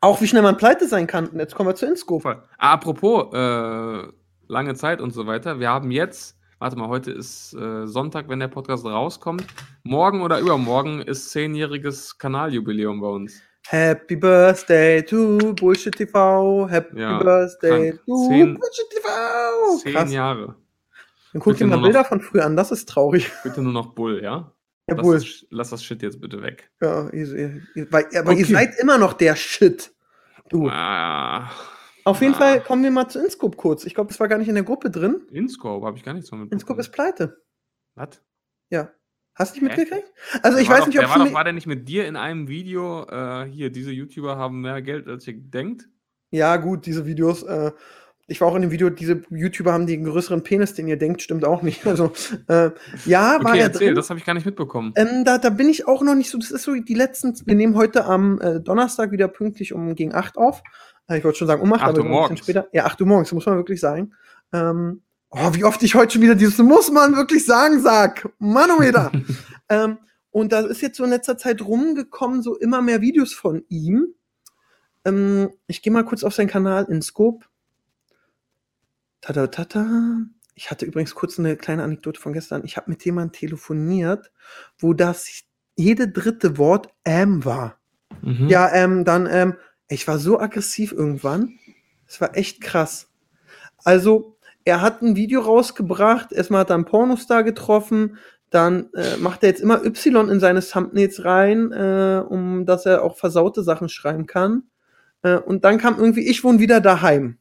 Auch 0.00 0.20
wie 0.20 0.26
schnell 0.26 0.42
man 0.42 0.56
pleite 0.56 0.86
sein 0.86 1.06
kann. 1.06 1.26
Und 1.28 1.38
Jetzt 1.38 1.54
kommen 1.54 1.68
wir 1.68 1.74
zu 1.74 1.86
Inscope. 1.86 2.42
Apropos 2.58 3.32
äh, 3.34 4.02
lange 4.48 4.74
Zeit 4.74 5.00
und 5.00 5.12
so 5.12 5.26
weiter. 5.26 5.58
Wir 5.60 5.68
haben 5.70 5.90
jetzt, 5.90 6.36
warte 6.58 6.76
mal, 6.76 6.88
heute 6.88 7.10
ist 7.10 7.54
äh, 7.54 7.86
Sonntag, 7.86 8.28
wenn 8.28 8.38
der 8.40 8.48
Podcast 8.48 8.84
rauskommt. 8.86 9.44
Morgen 9.82 10.22
oder 10.22 10.38
übermorgen 10.40 11.00
ist 11.02 11.30
zehnjähriges 11.30 12.16
Kanaljubiläum 12.18 13.00
bei 13.00 13.08
uns. 13.08 13.40
Happy 13.66 14.16
Birthday 14.16 15.02
to 15.02 15.54
Bullshit 15.54 15.94
TV. 15.96 16.68
Happy 16.68 17.00
Ja, 17.00 17.18
Birthday 17.18 17.90
krank. 17.92 18.02
to 18.06 18.28
Zehn- 18.28 18.54
Bullshit 18.54 18.90
TV. 18.90 19.78
Zehn 19.82 19.92
Krass. 19.94 20.12
Jahre. 20.12 20.54
Dann 21.34 21.42
guck 21.42 21.56
dir 21.58 21.66
mal 21.66 21.82
Bilder 21.82 22.00
noch- 22.00 22.06
von 22.08 22.20
früher 22.22 22.46
an. 22.46 22.56
Das 22.56 22.70
ist 22.70 22.88
traurig. 22.88 23.30
Bitte 23.42 23.60
nur 23.60 23.72
noch 23.74 23.94
Bull, 23.94 24.22
ja? 24.22 24.52
Ja, 24.88 24.94
lass, 24.96 25.02
Bull. 25.02 25.14
das, 25.18 25.46
lass 25.50 25.70
das 25.70 25.84
Shit 25.84 26.00
jetzt 26.02 26.20
bitte 26.20 26.40
weg. 26.42 26.70
Ja, 26.80 27.10
ihr, 27.10 27.26
ihr, 27.34 27.62
ihr, 27.74 27.92
weil, 27.92 28.06
aber 28.16 28.32
ihr 28.32 28.44
Okay. 28.44 28.52
seid 28.54 28.78
immer 28.80 28.96
noch 28.98 29.12
der 29.12 29.36
Shit. 29.36 29.92
Du. 30.48 30.68
Ah, 30.70 31.50
Auf 32.06 32.20
jeden 32.20 32.34
Ah. 32.34 32.38
Fall 32.38 32.60
kommen 32.62 32.82
wir 32.82 32.90
mal 32.90 33.08
zu 33.08 33.18
Inscope 33.18 33.56
kurz. 33.56 33.84
Ich 33.86 33.94
glaube, 33.94 34.08
das 34.08 34.20
war 34.20 34.28
gar 34.28 34.38
nicht 34.38 34.48
in 34.48 34.54
der 34.54 34.64
Gruppe 34.64 34.90
drin. 34.90 35.22
Inscope, 35.30 35.86
habe 35.86 35.96
ich 35.96 36.04
gar 36.04 36.12
nichts 36.14 36.28
von 36.28 36.38
mitbekommen. 36.38 36.60
Inscope 36.60 36.80
ist 36.80 36.90
pleite. 36.92 37.42
Was? 37.94 38.22
Ja. 38.70 38.90
Hast 39.34 39.56
du 39.56 39.60
nicht 39.64 39.72
Hä? 39.72 39.80
mitgekriegt? 39.80 40.12
Also 40.42 40.58
ich 40.58 40.64
Der 40.68 40.70
war 40.70 40.74
weiß 40.76 40.80
doch, 40.80 40.86
nicht, 40.88 40.98
der 40.98 41.04
ob 41.04 41.10
war, 41.10 41.18
du 41.18 41.24
doch, 41.24 41.32
war 41.34 41.44
der 41.44 41.52
nicht 41.54 41.66
mit 41.66 41.88
dir 41.88 42.06
in 42.06 42.16
einem 42.16 42.46
Video, 42.48 43.04
äh, 43.08 43.46
hier, 43.50 43.70
diese 43.70 43.90
YouTuber 43.90 44.36
haben 44.36 44.60
mehr 44.60 44.80
Geld, 44.82 45.08
als 45.08 45.26
ihr 45.26 45.34
denkt? 45.34 45.88
Ja, 46.30 46.56
gut, 46.58 46.84
diese 46.86 47.06
Videos. 47.06 47.42
Äh, 47.42 47.72
ich 48.26 48.40
war 48.40 48.48
auch 48.48 48.54
in 48.56 48.62
dem 48.62 48.70
Video, 48.70 48.88
diese 48.90 49.22
YouTuber 49.30 49.72
haben 49.72 49.86
den 49.86 50.04
größeren 50.04 50.42
Penis, 50.42 50.72
den 50.74 50.88
ihr 50.88 50.96
denkt, 50.96 51.20
stimmt 51.22 51.44
auch 51.44 51.62
nicht. 51.62 51.84
Also, 51.94 52.12
äh, 52.48 52.70
ja, 53.04 53.38
war 53.42 53.50
Okay, 53.50 53.58
er 53.58 53.64
erzähl, 53.66 53.86
drin. 53.88 53.94
das 53.96 54.08
habe 54.10 54.18
ich 54.18 54.24
gar 54.24 54.34
nicht 54.34 54.46
mitbekommen. 54.46 54.92
Ähm, 54.96 55.24
da, 55.24 55.38
da 55.38 55.50
bin 55.50 55.68
ich 55.68 55.86
auch 55.86 56.02
noch 56.02 56.14
nicht 56.14 56.30
so. 56.30 56.38
Das 56.38 56.50
ist 56.50 56.62
so 56.62 56.74
die 56.74 56.94
letzten. 56.94 57.34
Wir 57.46 57.54
nehmen 57.54 57.76
heute 57.76 58.04
am 58.06 58.40
äh, 58.40 58.60
Donnerstag 58.60 59.10
wieder 59.10 59.28
pünktlich 59.28 59.72
um 59.72 59.94
gegen 59.94 60.14
8 60.14 60.36
auf. 60.38 60.62
Äh, 61.08 61.18
ich 61.18 61.24
wollte 61.24 61.38
schon 61.38 61.48
sagen 61.48 61.62
um 61.62 61.72
8, 61.72 61.82
Acht 61.82 61.88
aber 61.90 61.98
Uhr 61.98 62.02
sind 62.02 62.06
ein 62.06 62.10
bisschen 62.10 62.20
morgens. 62.20 62.40
später. 62.40 62.68
Ja, 62.72 62.86
8 62.86 63.00
Uhr 63.00 63.06
morgens, 63.06 63.32
muss 63.32 63.46
man 63.46 63.56
wirklich 63.56 63.80
sagen. 63.80 64.14
Ähm, 64.52 65.02
oh, 65.30 65.50
wie 65.52 65.64
oft 65.64 65.82
ich 65.82 65.94
heute 65.94 66.14
schon 66.14 66.22
wieder 66.22 66.34
dieses 66.34 66.58
muss 66.58 66.90
man 66.90 67.16
wirklich 67.16 67.44
sagen 67.44 67.80
sag. 67.80 68.28
Manometer. 68.38 69.12
ähm, 69.68 69.98
und 70.30 70.52
da 70.52 70.60
ist 70.60 70.80
jetzt 70.80 70.96
so 70.96 71.04
in 71.04 71.10
letzter 71.10 71.36
Zeit 71.38 71.62
rumgekommen, 71.62 72.42
so 72.42 72.56
immer 72.56 72.82
mehr 72.82 73.00
Videos 73.00 73.32
von 73.32 73.64
ihm. 73.68 74.06
Ähm, 75.04 75.50
ich 75.66 75.82
gehe 75.82 75.92
mal 75.92 76.04
kurz 76.04 76.24
auf 76.24 76.34
seinen 76.34 76.48
Kanal 76.48 76.86
in 76.88 77.02
Scope. 77.02 77.46
Tada, 79.24 79.46
tada. 79.46 80.18
Ich 80.54 80.70
hatte 80.70 80.84
übrigens 80.84 81.14
kurz 81.14 81.38
eine 81.38 81.56
kleine 81.56 81.82
Anekdote 81.82 82.20
von 82.20 82.34
gestern. 82.34 82.62
Ich 82.62 82.76
habe 82.76 82.90
mit 82.90 83.06
jemandem 83.06 83.32
telefoniert, 83.32 84.30
wo 84.76 84.92
das 84.92 85.44
jede 85.76 86.08
dritte 86.10 86.58
Wort 86.58 86.90
ähm 87.06 87.42
war. 87.42 87.78
Mhm. 88.20 88.48
Ja, 88.48 88.70
ähm, 88.74 89.06
dann, 89.06 89.26
ähm, 89.30 89.54
ich 89.88 90.06
war 90.06 90.18
so 90.18 90.38
aggressiv 90.38 90.92
irgendwann. 90.92 91.58
Es 92.06 92.20
war 92.20 92.36
echt 92.36 92.60
krass. 92.60 93.08
Also, 93.82 94.36
er 94.66 94.82
hat 94.82 95.00
ein 95.00 95.16
Video 95.16 95.40
rausgebracht. 95.40 96.30
Erstmal 96.30 96.60
hat 96.60 96.70
er 96.70 96.74
einen 96.74 96.84
Pornostar 96.84 97.44
getroffen. 97.44 98.18
dann 98.50 98.92
äh, 98.92 99.16
macht 99.16 99.42
er 99.42 99.48
jetzt 99.48 99.62
immer 99.62 99.82
Y 99.86 100.28
in 100.28 100.38
seine 100.38 100.60
Thumbnails 100.60 101.24
rein, 101.24 101.72
äh, 101.72 102.22
um 102.28 102.66
dass 102.66 102.84
er 102.84 103.02
auch 103.02 103.16
versaute 103.16 103.62
Sachen 103.62 103.88
schreiben 103.88 104.26
kann. 104.26 104.64
Äh, 105.22 105.38
und 105.38 105.64
dann 105.64 105.78
kam 105.78 105.98
irgendwie, 105.98 106.28
ich 106.28 106.44
wohne 106.44 106.58
wieder 106.58 106.82
daheim. 106.82 107.38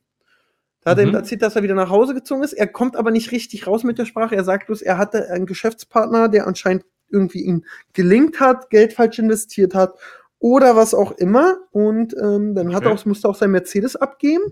Da 0.84 0.92
hat 0.92 0.98
er 0.98 1.06
Mhm. 1.06 1.12
ihm 1.12 1.16
erzählt, 1.16 1.42
dass 1.42 1.56
er 1.56 1.64
wieder 1.64 1.76
nach 1.76 1.90
Hause 1.90 2.14
gezogen 2.14 2.44
ist. 2.44 2.54
Er 2.54 2.68
kommt 2.68 2.96
aber 2.96 3.12
nicht 3.12 3.32
richtig 3.32 3.68
raus 3.68 3.84
mit 3.84 3.98
der 3.98 4.06
Sprache. 4.06 4.36
Er 4.36 4.44
sagt 4.44 4.68
bloß, 4.68 4.82
er 4.82 4.98
hatte 4.98 5.30
einen 5.30 5.46
Geschäftspartner, 5.46 6.28
der 6.30 6.48
anscheinend 6.48 6.86
irgendwie 7.10 7.42
ihm 7.42 7.64
gelingt 7.94 8.40
hat, 8.40 8.70
Geld 8.70 8.94
falsch 8.94 9.20
investiert 9.20 9.76
hat 9.76 9.94
oder 10.40 10.76
was 10.76 10.94
auch 10.94 11.12
immer. 11.14 11.58
Und 11.72 12.16
ähm, 12.22 12.56
dann 12.56 12.74
hat 12.74 12.84
er 12.84 12.92
Okay. 12.92 13.00
auch, 13.02 13.06
musste 13.06 13.30
auch 13.30 13.36
sein 13.36 13.52
Mercedes 13.52 13.96
abgeben, 13.96 14.44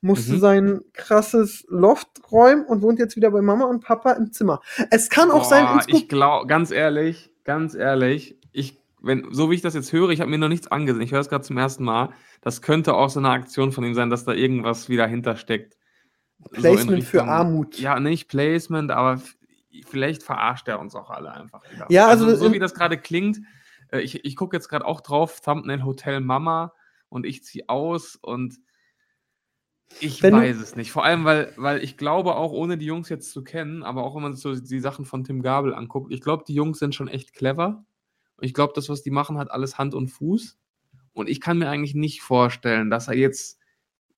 musste 0.00 0.34
Mhm. 0.34 0.38
sein 0.40 0.80
krasses 0.92 1.64
Loft 1.68 2.08
räumen 2.32 2.64
und 2.64 2.82
wohnt 2.82 2.98
jetzt 2.98 3.16
wieder 3.16 3.30
bei 3.30 3.42
Mama 3.42 3.66
und 3.66 3.84
Papa 3.84 4.12
im 4.12 4.32
Zimmer. 4.32 4.60
Es 4.90 5.08
kann 5.10 5.30
auch 5.30 5.44
sein, 5.44 5.64
Boah, 5.66 5.74
ins 5.74 5.86
ich 5.88 6.08
glaube, 6.08 6.46
ganz 6.46 6.70
ehrlich, 6.70 7.30
ganz 7.44 7.74
ehrlich, 7.74 8.32
ich, 8.42 8.45
wenn, 9.06 9.32
so 9.32 9.50
wie 9.50 9.54
ich 9.54 9.62
das 9.62 9.74
jetzt 9.74 9.92
höre, 9.92 10.10
ich 10.10 10.20
habe 10.20 10.30
mir 10.30 10.38
noch 10.38 10.48
nichts 10.48 10.66
angesehen, 10.68 11.02
ich 11.02 11.12
höre 11.12 11.20
es 11.20 11.28
gerade 11.28 11.44
zum 11.44 11.56
ersten 11.58 11.84
Mal, 11.84 12.10
das 12.40 12.62
könnte 12.62 12.94
auch 12.94 13.08
so 13.08 13.20
eine 13.20 13.30
Aktion 13.30 13.72
von 13.72 13.84
ihm 13.84 13.94
sein, 13.94 14.10
dass 14.10 14.24
da 14.24 14.32
irgendwas 14.32 14.88
wieder 14.88 15.06
hintersteckt. 15.06 15.76
So 16.38 16.54
in 16.54 16.60
Placement 16.62 17.04
für 17.04 17.18
Richtung- 17.18 17.28
Armut. 17.28 17.78
Ja, 17.78 17.98
nicht 18.00 18.28
Placement, 18.28 18.90
aber 18.90 19.20
vielleicht 19.86 20.22
verarscht 20.22 20.68
er 20.68 20.80
uns 20.80 20.94
auch 20.94 21.10
alle 21.10 21.32
einfach 21.32 21.62
wieder. 21.72 21.86
Ja, 21.88 22.08
also 22.08 22.34
so 22.34 22.46
in- 22.46 22.52
wie 22.52 22.58
das 22.58 22.74
gerade 22.74 22.98
klingt, 22.98 23.40
äh, 23.90 24.00
ich, 24.00 24.24
ich 24.24 24.36
gucke 24.36 24.56
jetzt 24.56 24.68
gerade 24.68 24.84
auch 24.84 25.00
drauf, 25.00 25.40
Thumbnail 25.40 25.84
Hotel 25.84 26.20
Mama 26.20 26.72
und 27.08 27.24
ich 27.24 27.44
ziehe 27.44 27.68
aus 27.68 28.16
und 28.16 28.58
ich 30.00 30.22
Wenn 30.22 30.34
weiß 30.34 30.56
es 30.58 30.74
nicht. 30.74 30.90
Vor 30.90 31.04
allem, 31.04 31.24
weil, 31.24 31.52
weil 31.56 31.82
ich 31.82 31.96
glaube 31.96 32.34
auch, 32.34 32.50
ohne 32.52 32.76
die 32.76 32.86
Jungs 32.86 33.08
jetzt 33.08 33.30
zu 33.30 33.44
kennen, 33.44 33.82
aber 33.84 34.02
auch 34.02 34.16
wenn 34.16 34.22
man 34.22 34.34
sich 34.34 34.42
so 34.42 34.54
die 34.54 34.80
Sachen 34.80 35.04
von 35.04 35.22
Tim 35.22 35.42
Gabel 35.42 35.74
anguckt, 35.74 36.12
ich 36.12 36.20
glaube, 36.20 36.44
die 36.46 36.54
Jungs 36.54 36.80
sind 36.80 36.94
schon 36.94 37.08
echt 37.08 37.32
clever. 37.34 37.84
Und 38.36 38.44
ich 38.44 38.54
glaube, 38.54 38.72
das, 38.74 38.88
was 38.88 39.02
die 39.02 39.10
machen, 39.10 39.38
hat 39.38 39.50
alles 39.50 39.78
Hand 39.78 39.94
und 39.94 40.08
Fuß. 40.08 40.56
Und 41.12 41.28
ich 41.28 41.40
kann 41.40 41.58
mir 41.58 41.68
eigentlich 41.68 41.94
nicht 41.94 42.22
vorstellen, 42.22 42.90
dass 42.90 43.08
er 43.08 43.14
jetzt 43.14 43.58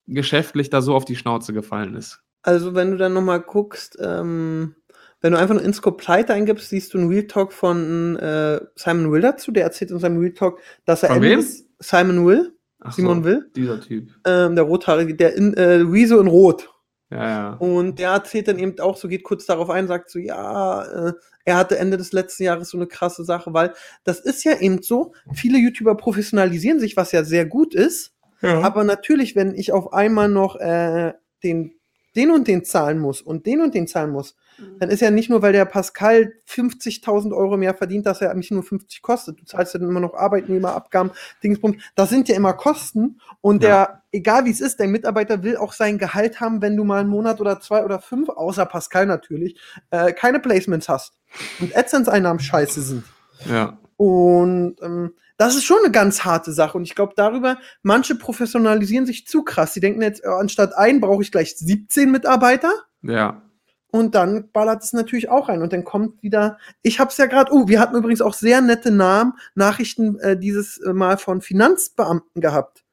geschäftlich 0.07 0.69
da 0.69 0.81
so 0.81 0.95
auf 0.95 1.05
die 1.05 1.15
Schnauze 1.15 1.53
gefallen 1.53 1.95
ist. 1.95 2.21
Also, 2.41 2.73
wenn 2.75 2.91
du 2.91 2.97
dann 2.97 3.13
nochmal 3.13 3.41
guckst, 3.41 3.97
ähm, 4.01 4.75
wenn 5.21 5.33
du 5.33 5.39
einfach 5.39 5.55
nur 5.55 5.63
Inscope 5.63 5.97
Pleite 5.97 6.33
eingibst, 6.33 6.69
siehst 6.69 6.93
du 6.93 6.97
einen 6.97 7.09
Real 7.09 7.27
Talk 7.27 7.51
von 7.53 8.15
äh, 8.17 8.59
Simon 8.75 9.11
Will 9.11 9.21
dazu. 9.21 9.51
Der 9.51 9.63
erzählt 9.63 9.91
in 9.91 9.99
seinem 9.99 10.17
Real 10.19 10.33
Talk, 10.33 10.59
dass 10.85 11.03
er 11.03 11.09
Von 11.09 11.21
wem? 11.21 11.45
Simon 11.79 12.25
Will, 12.25 12.53
Ach 12.79 12.93
Simon 12.93 13.19
so, 13.19 13.23
Will, 13.25 13.51
Dieser 13.55 13.81
Typ. 13.81 14.09
ähm, 14.25 14.55
der 14.55 14.63
Rothaarige, 14.63 15.15
der 15.15 15.35
in 15.35 15.53
äh, 15.55 15.81
Rezo 15.81 16.19
in 16.19 16.27
Rot. 16.27 16.69
Ja, 17.11 17.27
ja. 17.27 17.53
Und 17.53 17.97
der 17.97 18.11
erzählt 18.11 18.47
dann 18.47 18.59
eben 18.59 18.79
auch 18.79 18.97
so, 18.97 19.07
geht 19.07 19.23
kurz 19.23 19.45
darauf 19.45 19.69
ein, 19.69 19.87
sagt 19.87 20.11
so, 20.11 20.19
ja, 20.19 20.83
äh, 20.83 21.13
er 21.45 21.55
hatte 21.57 21.79
Ende 21.79 21.97
des 21.97 22.11
letzten 22.11 22.43
Jahres 22.43 22.69
so 22.69 22.77
eine 22.77 22.87
krasse 22.87 23.23
Sache, 23.23 23.53
weil 23.53 23.73
das 24.03 24.19
ist 24.19 24.43
ja 24.43 24.59
eben 24.59 24.83
so, 24.83 25.13
viele 25.33 25.57
YouTuber 25.57 25.95
professionalisieren 25.95 26.79
sich, 26.79 26.97
was 26.97 27.11
ja 27.11 27.23
sehr 27.23 27.45
gut 27.45 27.73
ist. 27.73 28.13
ja. 28.41 28.61
Aber 28.61 28.83
natürlich, 28.83 29.35
wenn 29.35 29.55
ich 29.55 29.71
auf 29.71 29.91
einmal 29.93 30.29
noch 30.29 30.55
äh, 30.57 31.13
den, 31.43 31.78
den 32.19 32.31
und 32.31 32.47
den 32.47 32.65
zahlen 32.65 32.99
muss 32.99 33.21
und 33.21 33.45
den 33.45 33.61
und 33.61 33.73
den 33.73 33.87
zahlen 33.87 34.11
muss, 34.11 34.35
dann 34.79 34.89
ist 34.89 34.99
ja 34.99 35.09
nicht 35.09 35.29
nur, 35.29 35.41
weil 35.41 35.53
der 35.53 35.63
Pascal 35.63 36.33
50.000 36.45 37.33
Euro 37.33 37.55
mehr 37.55 37.73
verdient, 37.73 38.05
dass 38.05 38.19
er 38.21 38.35
mich 38.35 38.51
nur 38.51 38.61
50 38.61 39.01
kostet. 39.01 39.39
Du 39.39 39.45
zahlst 39.45 39.73
ja 39.73 39.79
dann 39.79 39.87
immer 39.87 40.01
noch 40.01 40.13
Arbeitnehmerabgaben, 40.15 41.11
Dingsbums. 41.41 41.77
Das 41.95 42.09
sind 42.09 42.27
ja 42.27 42.35
immer 42.35 42.51
Kosten. 42.53 43.21
Und 43.39 43.63
Ja. 43.63 43.69
der, 43.69 44.03
egal 44.11 44.43
wie 44.43 44.51
es 44.51 44.59
ist, 44.59 44.79
der 44.81 44.89
Mitarbeiter 44.89 45.43
will 45.43 45.55
auch 45.55 45.71
sein 45.71 45.97
Gehalt 45.97 46.41
haben, 46.41 46.61
wenn 46.61 46.75
du 46.75 46.83
mal 46.83 46.99
einen 46.99 47.09
Monat 47.09 47.39
oder 47.39 47.61
zwei 47.61 47.85
oder 47.85 47.99
fünf, 47.99 48.27
außer 48.27 48.65
Pascal 48.65 49.05
natürlich, 49.05 49.57
äh, 49.91 50.11
keine 50.11 50.41
Placements 50.41 50.89
hast. 50.89 51.13
Und 51.61 51.73
AdSense-Einnahmen 51.77 52.41
scheiße 52.41 52.81
sind. 52.81 53.03
ja. 53.49 53.77
Und 53.95 54.75
ähm, 54.81 55.13
das 55.39 55.55
ist 55.55 55.63
schon 55.63 55.79
eine 55.81 55.91
ganz 55.91 56.25
harte 56.25 56.51
Sache. 56.51 56.77
Und 56.77 56.83
ich 56.83 56.95
glaube, 56.95 57.13
darüber, 57.15 57.57
manche 57.81 58.15
professionalisieren 58.15 59.05
sich 59.05 59.25
zu 59.25 59.43
krass. 59.43 59.71
Die 59.71 59.79
denken 59.79 60.01
jetzt, 60.01 60.23
äh, 60.23 60.27
anstatt 60.27 60.77
ein 60.77 60.99
brauche 60.99 61.23
ich 61.23 61.31
gleich 61.31 61.55
17 61.55 62.11
Mitarbeiter. 62.11 62.73
Ja. 63.01 63.41
Und 63.89 64.15
dann 64.15 64.51
ballert 64.51 64.83
es 64.83 64.91
natürlich 64.91 65.29
auch 65.29 65.47
rein. 65.47 65.61
Und 65.61 65.71
dann 65.71 65.85
kommt 65.85 66.21
wieder, 66.21 66.57
ich 66.81 66.99
hab's 66.99 67.15
ja 67.15 67.25
gerade, 67.25 67.53
oh, 67.53 67.69
wir 67.69 67.79
hatten 67.79 67.95
übrigens 67.95 68.21
auch 68.21 68.33
sehr 68.33 68.59
nette 68.59 68.91
Namen, 68.91 69.33
Nachrichten 69.55 70.19
äh, 70.19 70.37
dieses 70.37 70.77
äh, 70.79 70.91
Mal 70.91 71.17
von 71.17 71.39
Finanzbeamten 71.39 72.41
gehabt. 72.41 72.83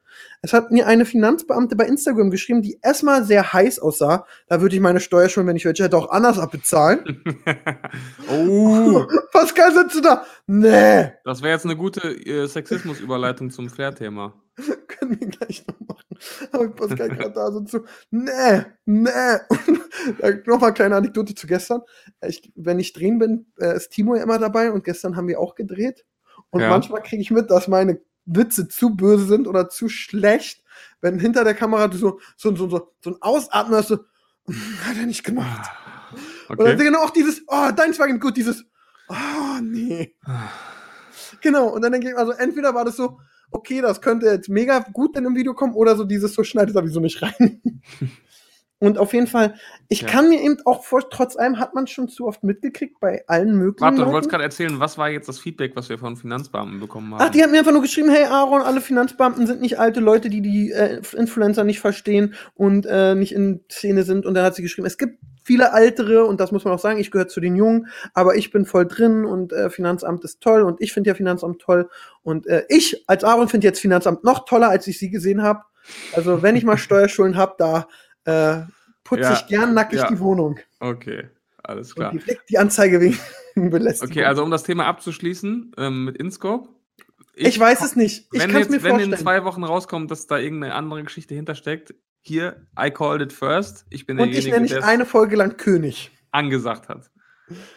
Es 0.47 0.53
hat 0.53 0.71
mir 0.71 0.87
eine 0.87 1.05
Finanzbeamte 1.05 1.75
bei 1.75 1.87
Instagram 1.87 2.31
geschrieben, 2.31 2.63
die 2.63 2.79
erstmal 2.81 3.25
sehr 3.25 3.53
heiß 3.53 3.81
aussah. 3.81 4.27
Da 4.47 4.61
würde 4.61 4.77
ich 4.77 4.81
meine 4.81 5.01
Steuer 5.01 5.29
schon, 5.29 5.45
wenn 5.49 5.57
ich 5.57 5.65
welche 5.65 5.83
hätte, 5.83 5.97
auch 5.97 6.09
anders 6.11 6.39
abbezahlen. 6.39 7.25
oh, 8.31 9.05
Pascal 9.33 9.75
sitzt 9.75 9.97
du 9.97 10.01
da? 10.03 10.25
Nee. 10.47 11.11
das 11.25 11.43
wäre 11.43 11.55
jetzt 11.55 11.65
eine 11.65 11.75
gute 11.75 12.01
äh, 12.11 12.47
Sexismus-Überleitung 12.47 13.51
zum 13.51 13.69
Flair-Thema. 13.69 14.35
Können 14.87 15.19
wir 15.19 15.27
gleich 15.27 15.65
noch 15.67 15.81
machen. 15.81 16.17
Aber 16.53 16.69
Pascal 16.69 17.09
gerade 17.09 17.33
da 17.33 17.51
so 17.51 17.63
zu, 17.63 17.85
nee, 18.13 18.63
nee. 18.85 19.11
Nochmal 20.47 20.75
kleine 20.75 20.95
Anekdote 20.95 21.35
zu 21.35 21.49
gestern. 21.49 21.83
Ich, 22.25 22.53
wenn 22.55 22.79
ich 22.79 22.93
drehen 22.93 23.19
bin, 23.19 23.47
äh, 23.59 23.75
ist 23.75 23.91
Timo 23.91 24.15
ja 24.15 24.23
immer 24.23 24.39
dabei 24.39 24.71
und 24.71 24.85
gestern 24.85 25.17
haben 25.17 25.27
wir 25.27 25.41
auch 25.41 25.57
gedreht. 25.57 26.07
Und 26.51 26.61
Ja. 26.61 26.69
manchmal 26.69 27.03
kriege 27.03 27.21
ich 27.21 27.33
mit, 27.33 27.51
dass 27.51 27.67
meine 27.67 27.99
Witze 28.27 28.69
zu 28.69 28.91
böse 28.91 29.27
sind 29.27 29.47
oder 29.47 29.69
zu 29.69 29.89
schlecht, 29.89 30.63
wenn 31.01 31.19
hinter 31.19 31.45
der 31.45 31.55
Kamera 31.55 31.89
du 31.89 31.97
so, 31.97 32.21
so, 32.37 32.55
so, 32.55 32.69
so, 32.69 32.93
so 33.01 33.11
ein 33.11 33.17
Ausatmen 33.21 33.77
hast, 33.77 33.89
so, 33.89 33.97
hat 34.85 34.97
er 34.99 35.07
nicht 35.07 35.25
gemacht. 35.25 35.71
Dann 36.49 36.59
Okay. 36.59 36.77
genau 36.77 37.01
auch 37.01 37.11
dieses, 37.11 37.43
oh, 37.49 37.71
deins 37.75 37.99
war 37.99 38.09
gut, 38.19 38.37
dieses, 38.37 38.65
oh, 39.09 39.61
nee. 39.61 40.15
Genau, 41.41 41.69
und 41.69 41.83
dann 41.83 41.93
denke 41.93 42.11
ich 42.11 42.17
also, 42.17 42.33
entweder 42.33 42.75
war 42.75 42.85
das 42.85 42.97
so, 42.97 43.19
okay, 43.51 43.81
das 43.81 44.01
könnte 44.01 44.27
jetzt 44.27 44.49
mega 44.49 44.79
gut 44.93 45.17
in 45.17 45.27
einem 45.27 45.35
Video 45.35 45.55
kommen, 45.55 45.75
oder 45.75 45.97
so 45.97 46.05
dieses, 46.05 46.35
so 46.35 46.45
schneidet 46.45 46.77
wieso 46.77 47.01
nicht 47.01 47.23
rein. 47.23 47.61
und 48.79 48.99
auf 48.99 49.15
jeden 49.15 49.27
Fall, 49.27 49.55
ich 49.89 50.03
Ja. 50.03 50.09
kann 50.09 50.29
mir 50.29 50.41
eben 50.41 50.59
auch 50.67 50.85
vor, 50.85 51.09
trotz 51.09 51.37
allem 51.37 51.59
hat 51.59 51.75
man 51.75 51.87
schon 51.87 52.09
zu 52.09 52.27
oft 52.27 52.43
mitgekriegt 52.43 53.01
bei 53.01 53.25
allen 53.27 53.57
möglichen. 53.57 53.81
Warte, 53.81 54.05
du 54.05 54.13
wolltest 54.13 54.31
gerade 54.31 54.45
erzählen, 54.45 54.79
was 54.79 54.99
war 54.99 55.09
jetzt 55.09 55.29
das 55.29 55.39
Feedback, 55.39 55.73
was 55.77 55.89
wir 55.89 55.99
von 55.99 56.17
Finanzbeamten 56.17 56.79
bekommen 56.79 57.15
haben? 57.15 57.23
Ach, 57.23 57.31
die 57.31 57.43
hat 57.43 57.51
mir 57.51 57.59
einfach 57.59 57.73
nur 57.73 57.83
geschrieben, 57.83 58.11
hey 58.11 58.25
Aaron, 58.25 58.63
alle 58.63 58.81
Finanzbeamten 58.81 59.47
sind 59.47 59.61
nicht 59.61 59.79
alte 59.79 60.01
Leute, 60.01 60.29
die 60.29 60.43
die 60.43 60.73
äh, 60.73 61.01
Influencer 61.17 61.65
nicht 61.65 61.81
verstehen 61.81 62.35
und 62.55 62.87
äh, 62.87 63.15
nicht 63.15 63.33
in 63.33 63.61
Szene 63.71 64.03
sind. 64.03 64.27
Und 64.27 64.35
dann 64.35 64.45
hat 64.45 64.55
sie 64.55 64.63
geschrieben, 64.63 64.87
es 64.87 64.99
gibt 64.99 65.19
viele 65.43 65.71
ältere 65.73 66.25
und 66.25 66.41
das 66.41 66.51
muss 66.53 66.65
man 66.65 66.75
auch 66.75 66.79
sagen, 66.79 66.99
ich 66.99 67.11
gehöre 67.13 67.29
zu 67.29 67.41
den 67.41 67.55
Jungen, 67.55 67.87
aber 68.15 68.35
ich 68.35 68.51
bin 68.51 68.67
voll 68.67 68.87
drin 68.87 69.25
und 69.25 69.53
äh, 69.53 69.71
Finanzamt 69.71 70.25
ist 70.25 70.41
toll 70.43 70.63
und 70.63 70.81
ich 70.83 70.93
finde 70.93 71.09
ja 71.09 71.15
Finanzamt 71.15 71.63
toll 71.63 71.89
und 72.23 72.47
äh, 72.49 72.65
ich 72.69 73.05
als 73.07 73.23
Aaron 73.23 73.49
finde 73.49 73.69
jetzt 73.69 73.79
Finanzamt 73.81 74.25
noch 74.25 74.45
toller, 74.45 74.69
als 74.69 74.87
ich 74.89 74.99
sie 74.99 75.09
gesehen 75.09 75.43
habe. 75.43 75.63
Also 76.15 76.43
wenn 76.43 76.57
ich 76.57 76.65
mal 76.65 76.77
Steuerschulden 76.79 77.37
habe, 77.37 77.55
da 77.59 77.87
äh, 78.27 78.63
putze 79.05 79.23
Ja, 79.23 79.33
ich 79.35 79.47
gern 79.47 79.75
nackig 79.75 79.99
ja. 80.01 80.09
die 80.09 80.19
Wohnung 80.21 80.59
Okay, 80.81 81.29
alles 81.63 81.89
und 81.93 81.97
klar. 81.97 82.13
direkt 82.13 82.51
die 82.51 82.59
Anzeige 82.59 83.01
wegen 83.01 83.19
Belästigung. 83.71 84.13
Okay, 84.13 84.25
also 84.25 84.43
um 84.45 84.51
das 84.51 84.63
Thema 84.65 84.87
abzuschließen 84.87 85.73
ähm, 85.79 86.05
mit 86.05 86.17
Inscope. 86.19 86.69
ich, 87.35 87.59
weiß 87.59 87.83
es 87.83 87.97
nicht. 87.97 88.29
Ich 88.33 88.41
wenn 88.41 88.51
kann 88.51 88.63
es 88.63 88.69
jetzt, 88.69 88.71
mir 88.71 88.83
wenn 88.83 88.93
in 88.95 88.99
vorstellen. 89.11 89.19
zwei 89.23 89.45
Wochen 89.45 89.65
rauskommt, 89.65 90.11
dass 90.11 90.27
da 90.27 90.39
irgendeine 90.39 90.75
andere 90.75 91.03
Geschichte 91.05 91.35
hintersteckt, 91.35 91.95
hier, 92.21 92.67
I 92.79 92.91
called 92.91 93.23
it 93.23 93.33
first. 93.33 93.87
Ich 93.91 94.05
bin 94.07 94.19
und 94.19 94.29
ich 94.29 94.35
derjenige, 94.35 94.57
nenne 94.57 94.69
der 94.69 94.79
nicht 94.79 94.87
eine 94.89 95.07
Folge 95.07 95.37
lang 95.37 95.57
König. 95.57 96.11
angesagt 96.33 96.89
hat. 96.89 97.11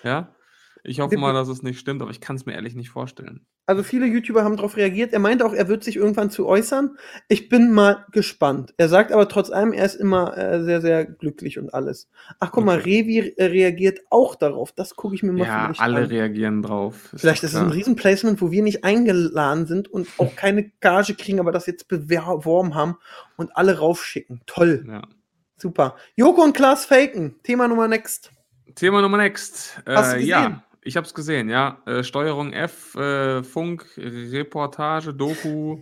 Ja? 0.03 0.33
Ich 0.83 0.99
hoffe 1.01 1.17
mal, 1.17 1.33
dass 1.33 1.47
es 1.49 1.61
nicht 1.61 1.79
stimmt, 1.79 2.01
aber 2.01 2.11
ich 2.11 2.21
kann 2.21 2.35
es 2.37 2.45
mir 2.45 2.53
ehrlich 2.53 2.73
nicht 2.75 2.89
vorstellen. 2.89 3.45
Also 3.65 3.83
viele 3.83 4.05
YouTuber 4.07 4.43
haben 4.43 4.55
darauf 4.55 4.77
reagiert. 4.77 5.13
Er 5.13 5.19
meinte 5.19 5.45
auch, 5.45 5.53
er 5.53 5.67
wird 5.67 5.83
sich 5.83 5.95
irgendwann 5.97 6.31
zu 6.31 6.47
äußern. 6.47 6.97
Ich 7.27 7.49
bin 7.49 7.71
mal 7.71 8.05
gespannt. 8.11 8.73
Er 8.77 8.89
sagt 8.89 9.11
aber 9.11 9.27
trotz 9.29 9.51
allem, 9.51 9.73
er 9.73 9.85
ist 9.85 9.95
immer 9.95 10.35
äh, 10.37 10.63
sehr, 10.63 10.81
sehr 10.81 11.05
glücklich 11.05 11.59
und 11.59 11.73
alles. 11.73 12.09
Ach 12.39 12.51
guck 12.51 12.65
mal, 12.65 12.79
Okay. 12.79 13.01
Revi 13.01 13.33
äh, 13.37 13.45
reagiert 13.45 13.99
auch 14.09 14.35
darauf. 14.35 14.71
Das 14.71 14.95
gucke 14.95 15.13
ich 15.13 15.21
mir 15.21 15.33
mal 15.33 15.45
Ja, 15.45 15.63
vielleicht 15.65 15.81
alle 15.81 15.97
an. 15.99 16.05
reagieren 16.05 16.61
drauf. 16.63 17.13
Vielleicht 17.15 17.43
doch 17.43 17.47
ist 17.49 17.53
es 17.53 17.59
ein. 17.59 17.69
Riesenplacement, 17.69 18.41
wo 18.41 18.49
wir 18.49 18.63
nicht 18.63 18.83
eingeladen 18.83 19.67
sind 19.67 19.87
und 19.87 20.07
auch 20.17 20.35
keine 20.35 20.71
Gage 20.79 21.13
kriegen, 21.13 21.39
aber 21.39 21.51
das 21.51 21.67
jetzt 21.67 21.87
beworben 21.87 22.73
haben 22.73 22.95
und 23.37 23.55
alle 23.55 23.77
raufschicken. 23.77 24.41
Toll. 24.47 24.85
Ja. 24.87 25.03
Super. 25.57 25.95
Joko 26.15 26.41
und 26.41 26.53
Klaas 26.55 26.85
faken. 26.85 27.35
Thema 27.43 27.67
Nummer 27.67 27.87
next. 27.87 28.31
Thema 28.75 29.01
Nummer 29.01 29.17
next. 29.17 29.79
Hast 29.85 30.13
du 30.13 30.15
Äh, 30.15 30.19
gesehen? 30.21 30.29
ja, 30.29 30.63
ich 30.81 30.97
habe 30.97 31.05
es 31.07 31.13
gesehen, 31.13 31.49
ja. 31.49 31.81
Äh, 31.85 32.03
Steuerung 32.03 32.53
F, 32.53 32.95
äh, 32.95 33.43
Funk, 33.43 33.85
Reportage, 33.97 35.13
Doku 35.13 35.79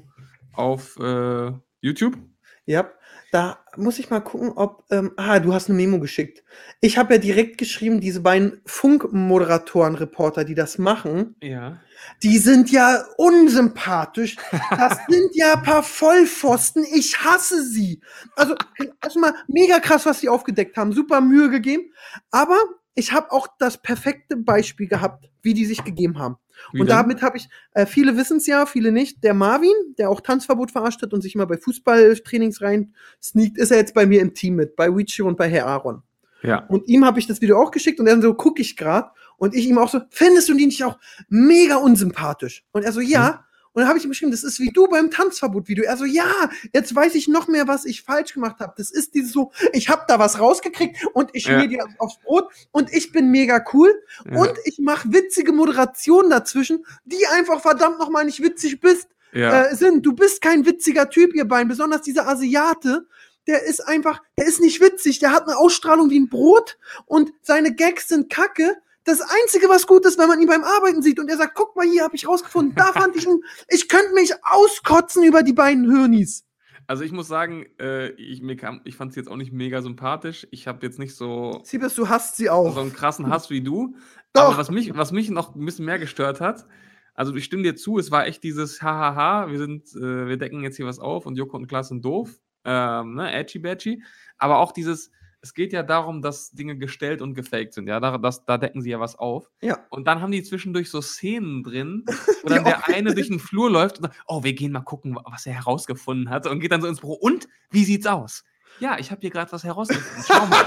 auf 0.54 0.98
äh, 1.00 1.52
YouTube. 1.82 2.18
Ja, 2.66 2.92
da 3.32 3.60
muss 3.78 3.98
ich 4.00 4.10
mal 4.10 4.20
gucken, 4.20 4.52
ob. 4.56 4.84
Ähm, 4.92 5.14
ah, 5.16 5.40
du 5.40 5.54
hast 5.54 5.70
eine 5.70 5.78
Memo 5.78 6.00
geschickt. 6.02 6.44
Ich 6.82 6.98
habe 6.98 7.14
ja 7.14 7.20
direkt 7.20 7.58
geschrieben, 7.58 8.02
diese 8.02 8.20
beiden 8.22 8.62
Funkmoderatoren, 8.66 9.96
Reporter, 9.96 10.44
die 10.44 10.56
das 10.56 10.78
machen, 10.78 11.36
Ja. 11.42 11.80
die 12.24 12.38
sind 12.40 12.70
ja 12.72 13.06
unsympathisch. 13.18 14.36
Das 14.70 14.98
sind 15.10 15.30
ja 15.34 15.54
ein 15.54 15.64
paar 15.64 15.84
Vollpfosten. 15.84 16.86
Ich 16.94 17.24
hasse 17.24 17.64
sie. 17.64 18.02
Also, 18.36 18.56
erstmal 19.02 19.34
mega 19.48 19.80
krass, 19.80 20.06
was 20.06 20.20
sie 20.20 20.30
aufgedeckt 20.30 20.76
haben. 20.76 20.92
Super 20.92 21.22
Mühe 21.22 21.50
gegeben. 21.50 21.92
Aber 22.32 22.58
ich 22.98 23.12
habe 23.12 23.32
auch 23.32 23.48
das 23.60 23.82
perfekte 23.82 24.36
Beispiel 24.36 24.88
gehabt, 24.88 25.30
wie 25.44 25.54
die 25.54 25.66
sich 25.66 25.84
gegeben 25.84 26.18
haben. 26.18 26.38
Wie 26.74 26.82
und 26.82 26.88
denn? 26.88 26.98
damit 26.98 27.22
habe 27.22 27.38
ich, 27.38 27.48
äh, 27.74 27.86
viele 27.86 28.18
wissen 28.18 28.38
es 28.38 28.48
ja, 28.48 28.66
viele 28.66 28.92
nicht, 28.92 29.24
der 29.24 29.36
Marvin, 29.36 29.76
der 30.00 30.10
auch 30.10 30.20
Tanzverbot 30.20 30.72
verarscht 30.72 31.04
hat 31.04 31.14
und 31.14 31.22
sich 31.22 31.36
immer 31.36 31.46
bei 31.46 31.58
Fußballtrainings 31.58 32.62
rein 32.62 32.96
sneakt, 33.22 33.60
ist 33.60 33.72
er 33.72 33.78
jetzt 33.78 33.94
bei 33.94 34.08
mir 34.08 34.22
im 34.22 34.34
Team 34.34 34.56
mit, 34.56 34.76
bei 34.76 34.94
Wichi 34.94 35.22
und 35.22 35.38
bei 35.38 35.48
Herr 35.48 35.68
Aaron. 35.68 36.02
Ja. 36.42 36.66
Und 36.68 36.88
ihm 36.88 37.06
habe 37.06 37.20
ich 37.20 37.28
das 37.28 37.40
Video 37.40 37.62
auch 37.62 37.70
geschickt 37.70 38.00
und 38.00 38.08
er 38.08 38.20
so, 38.20 38.34
gucke 38.34 38.62
ich 38.62 38.76
grad 38.76 39.12
Und 39.38 39.54
ich 39.54 39.68
ihm 39.68 39.78
auch 39.78 39.90
so, 39.90 40.02
findest 40.10 40.50
du 40.50 40.56
die 40.56 40.66
nicht 40.66 40.84
auch 40.84 40.98
mega 41.30 41.76
unsympathisch? 41.78 42.66
Und 42.72 42.84
er 42.84 42.92
so, 42.92 43.02
ja. 43.02 43.46
Und 43.78 43.82
dann 43.82 43.90
habe 43.90 44.00
ich 44.00 44.06
ihm 44.06 44.10
geschrieben, 44.10 44.32
das 44.32 44.44
ist 44.44 44.60
wie 44.60 44.72
du 44.72 44.88
beim 44.88 45.12
Tanzverbot-Video. 45.12 45.84
Er 45.84 45.98
so, 45.98 46.06
ja, 46.06 46.50
jetzt 46.74 46.96
weiß 46.96 47.14
ich 47.14 47.28
noch 47.28 47.48
mehr, 47.48 47.68
was 47.68 47.86
ich 47.86 48.02
falsch 48.02 48.34
gemacht 48.34 48.60
habe. 48.60 48.74
Das 48.76 48.90
ist 48.90 49.14
dieses 49.14 49.32
so, 49.32 49.52
ich 49.72 49.88
habe 49.88 50.02
da 50.08 50.18
was 50.18 50.40
rausgekriegt 50.40 51.06
und 51.14 51.30
ich 51.34 51.46
Ja. 51.46 51.64
dir 51.64 51.86
aufs 52.00 52.18
Brot 52.22 52.52
und 52.72 52.92
ich 52.92 53.12
bin 53.12 53.30
mega 53.30 53.64
cool 53.74 53.94
Ja. 54.26 54.40
und 54.40 54.54
ich 54.66 54.80
mache 54.80 55.14
witzige 55.14 55.52
Moderationen 55.52 56.32
dazwischen, 56.32 56.88
die 57.06 57.24
einfach 57.28 57.62
verdammt 57.62 58.00
nochmal 58.00 58.26
nicht 58.26 58.42
witzig 58.42 58.80
bist, 58.80 59.10
ja. 59.32 59.66
äh, 59.66 59.76
sind. 59.76 60.04
Du 60.04 60.14
bist 60.14 60.42
kein 60.42 60.66
witziger 60.66 61.12
Typ, 61.12 61.36
ihr 61.36 61.46
beiden, 61.46 61.68
besonders 61.68 62.02
dieser 62.02 62.28
Asiate. 62.28 63.06
Der 63.46 63.62
ist 63.62 63.82
einfach, 63.88 64.24
der 64.40 64.48
ist 64.48 64.60
nicht 64.60 64.82
witzig, 64.82 65.20
der 65.20 65.34
hat 65.34 65.44
eine 65.44 65.56
Ausstrahlung 65.56 66.10
wie 66.10 66.20
ein 66.20 66.30
Brot 66.30 66.80
und 67.06 67.32
seine 67.44 67.76
Gags 67.76 68.08
sind 68.08 68.32
kacke. 68.32 68.76
Das 69.08 69.22
Einzige, 69.22 69.70
was 69.70 69.88
gut 69.88 70.06
ist, 70.06 70.20
wenn 70.20 70.28
man 70.28 70.42
ihn 70.42 70.50
beim 70.50 70.66
Arbeiten 70.66 71.02
sieht 71.02 71.18
und 71.18 71.30
er 71.30 71.38
sagt, 71.38 71.56
guck 71.56 71.78
mal 71.78 71.86
hier, 71.88 72.04
habe 72.04 72.18
ich 72.18 72.28
rausgefunden, 72.28 72.76
da 72.76 72.92
fand 72.92 73.16
ich 73.16 73.26
ihn, 73.26 73.40
ich 73.70 73.88
könnte 73.88 74.14
mich 74.14 74.34
auskotzen 74.44 75.24
über 75.24 75.44
die 75.44 75.54
beiden 75.54 75.90
Hirnis. 75.90 76.46
Also 76.88 77.06
ich 77.06 77.14
muss 77.14 77.30
sagen, 77.30 77.66
äh, 77.80 78.10
ich, 78.10 78.42
mir 78.42 78.58
kam, 78.58 78.82
ich 78.84 78.98
fand 78.98 79.14
sie 79.14 79.22
jetzt 79.22 79.30
auch 79.30 79.38
nicht 79.38 79.54
mega 79.54 79.82
sympathisch. 79.82 80.46
Ich 80.52 80.68
habe 80.68 80.86
jetzt 80.86 81.00
nicht 81.00 81.16
so, 81.16 81.62
Siebes, 81.64 81.96
du 81.96 82.10
hasst 82.10 82.36
sie 82.36 82.50
auch. 82.50 82.74
so 82.74 82.82
einen 82.82 82.92
krassen 82.92 83.30
Hass 83.30 83.50
wie 83.50 83.62
du. 83.62 83.96
Doch. 84.34 84.50
Aber 84.50 84.58
was 84.58 84.72
mich, 84.72 84.94
was 84.94 85.14
mich 85.14 85.30
noch 85.30 85.56
ein 85.56 85.64
bisschen 85.64 85.86
mehr 85.86 86.00
gestört 86.00 86.42
hat, 86.42 86.66
also 87.14 87.34
ich 87.34 87.46
stimme 87.46 87.64
dir 87.64 87.78
zu, 87.78 88.00
es 88.00 88.12
war 88.12 88.28
echt 88.28 88.44
dieses 88.44 88.82
Hahaha, 88.82 89.50
wir 89.50 89.58
sind, 89.58 89.88
äh, 89.96 90.28
wir 90.28 90.36
decken 90.36 90.64
jetzt 90.64 90.76
hier 90.76 90.86
was 90.86 91.00
auf 91.00 91.26
und 91.26 91.38
Joko 91.38 91.56
und 91.56 91.68
Klaas 91.68 91.88
sind 91.88 92.04
doof, 92.04 92.42
ähm, 92.66 93.16
ne, 93.16 93.32
edgy 93.32 93.60
badgy. 93.60 94.04
Aber 94.38 94.58
auch 94.58 94.74
dieses, 94.74 95.12
es 95.42 95.54
geht 95.54 95.74
ja 95.74 95.84
darum, 95.84 96.22
dass 96.22 96.52
Dinge 96.52 96.78
gestellt 96.78 97.22
und 97.22 97.34
gefaked 97.34 97.74
sind, 97.74 97.88
ja, 97.88 98.00
da, 98.00 98.18
das, 98.18 98.46
da 98.46 98.58
decken 98.58 98.82
sie 98.82 98.90
ja 98.90 99.00
was 99.00 99.18
auf. 99.18 99.50
Ja. 99.62 99.86
Und 99.90 100.06
dann 100.06 100.22
haben 100.22 100.32
die 100.32 100.44
zwischendurch 100.44 100.90
so 100.90 101.02
Szenen 101.02 101.64
drin, 101.64 102.04
wo 102.44 102.50
dann 102.50 102.64
der 102.64 102.88
eine 102.88 103.14
durch 103.14 103.28
den 103.28 103.40
Flur 103.40 103.70
läuft 103.70 103.98
und 103.98 104.04
sagt, 104.04 104.18
oh, 104.28 104.44
wir 104.44 104.54
gehen 104.54 104.72
mal 104.72 104.82
gucken, 104.82 105.18
was 105.26 105.46
er 105.46 105.54
herausgefunden 105.54 106.30
hat 106.30 106.48
und 106.48 106.60
geht 106.60 106.72
dann 106.72 106.82
so 106.82 106.88
ins 106.88 107.02
Büro. 107.02 107.14
Und, 107.14 107.48
wie 107.70 107.84
sieht's 107.84 108.08
aus? 108.08 108.44
Ja, 108.80 108.98
ich 109.00 109.12
habe 109.12 109.22
hier 109.22 109.30
gerade 109.30 109.52
was 109.52 109.64
herausgefunden. 109.64 110.24
Schau 110.26 110.46
mal. 110.48 110.66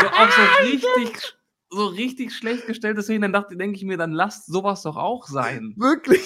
so 0.00 0.06
auch 0.08 0.30
so 0.30 0.42
richtig, 0.64 1.34
so 1.70 1.86
richtig 1.86 2.34
schlecht 2.34 2.66
gestellte 2.66 3.02
Szenen. 3.02 3.22
Dann 3.22 3.32
dachte, 3.32 3.56
denke 3.56 3.76
ich 3.76 3.84
mir, 3.84 3.96
dann 3.96 4.12
lasst 4.12 4.46
sowas 4.46 4.82
doch 4.82 4.96
auch 4.96 5.26
sein. 5.26 5.74
Wirklich. 5.76 6.22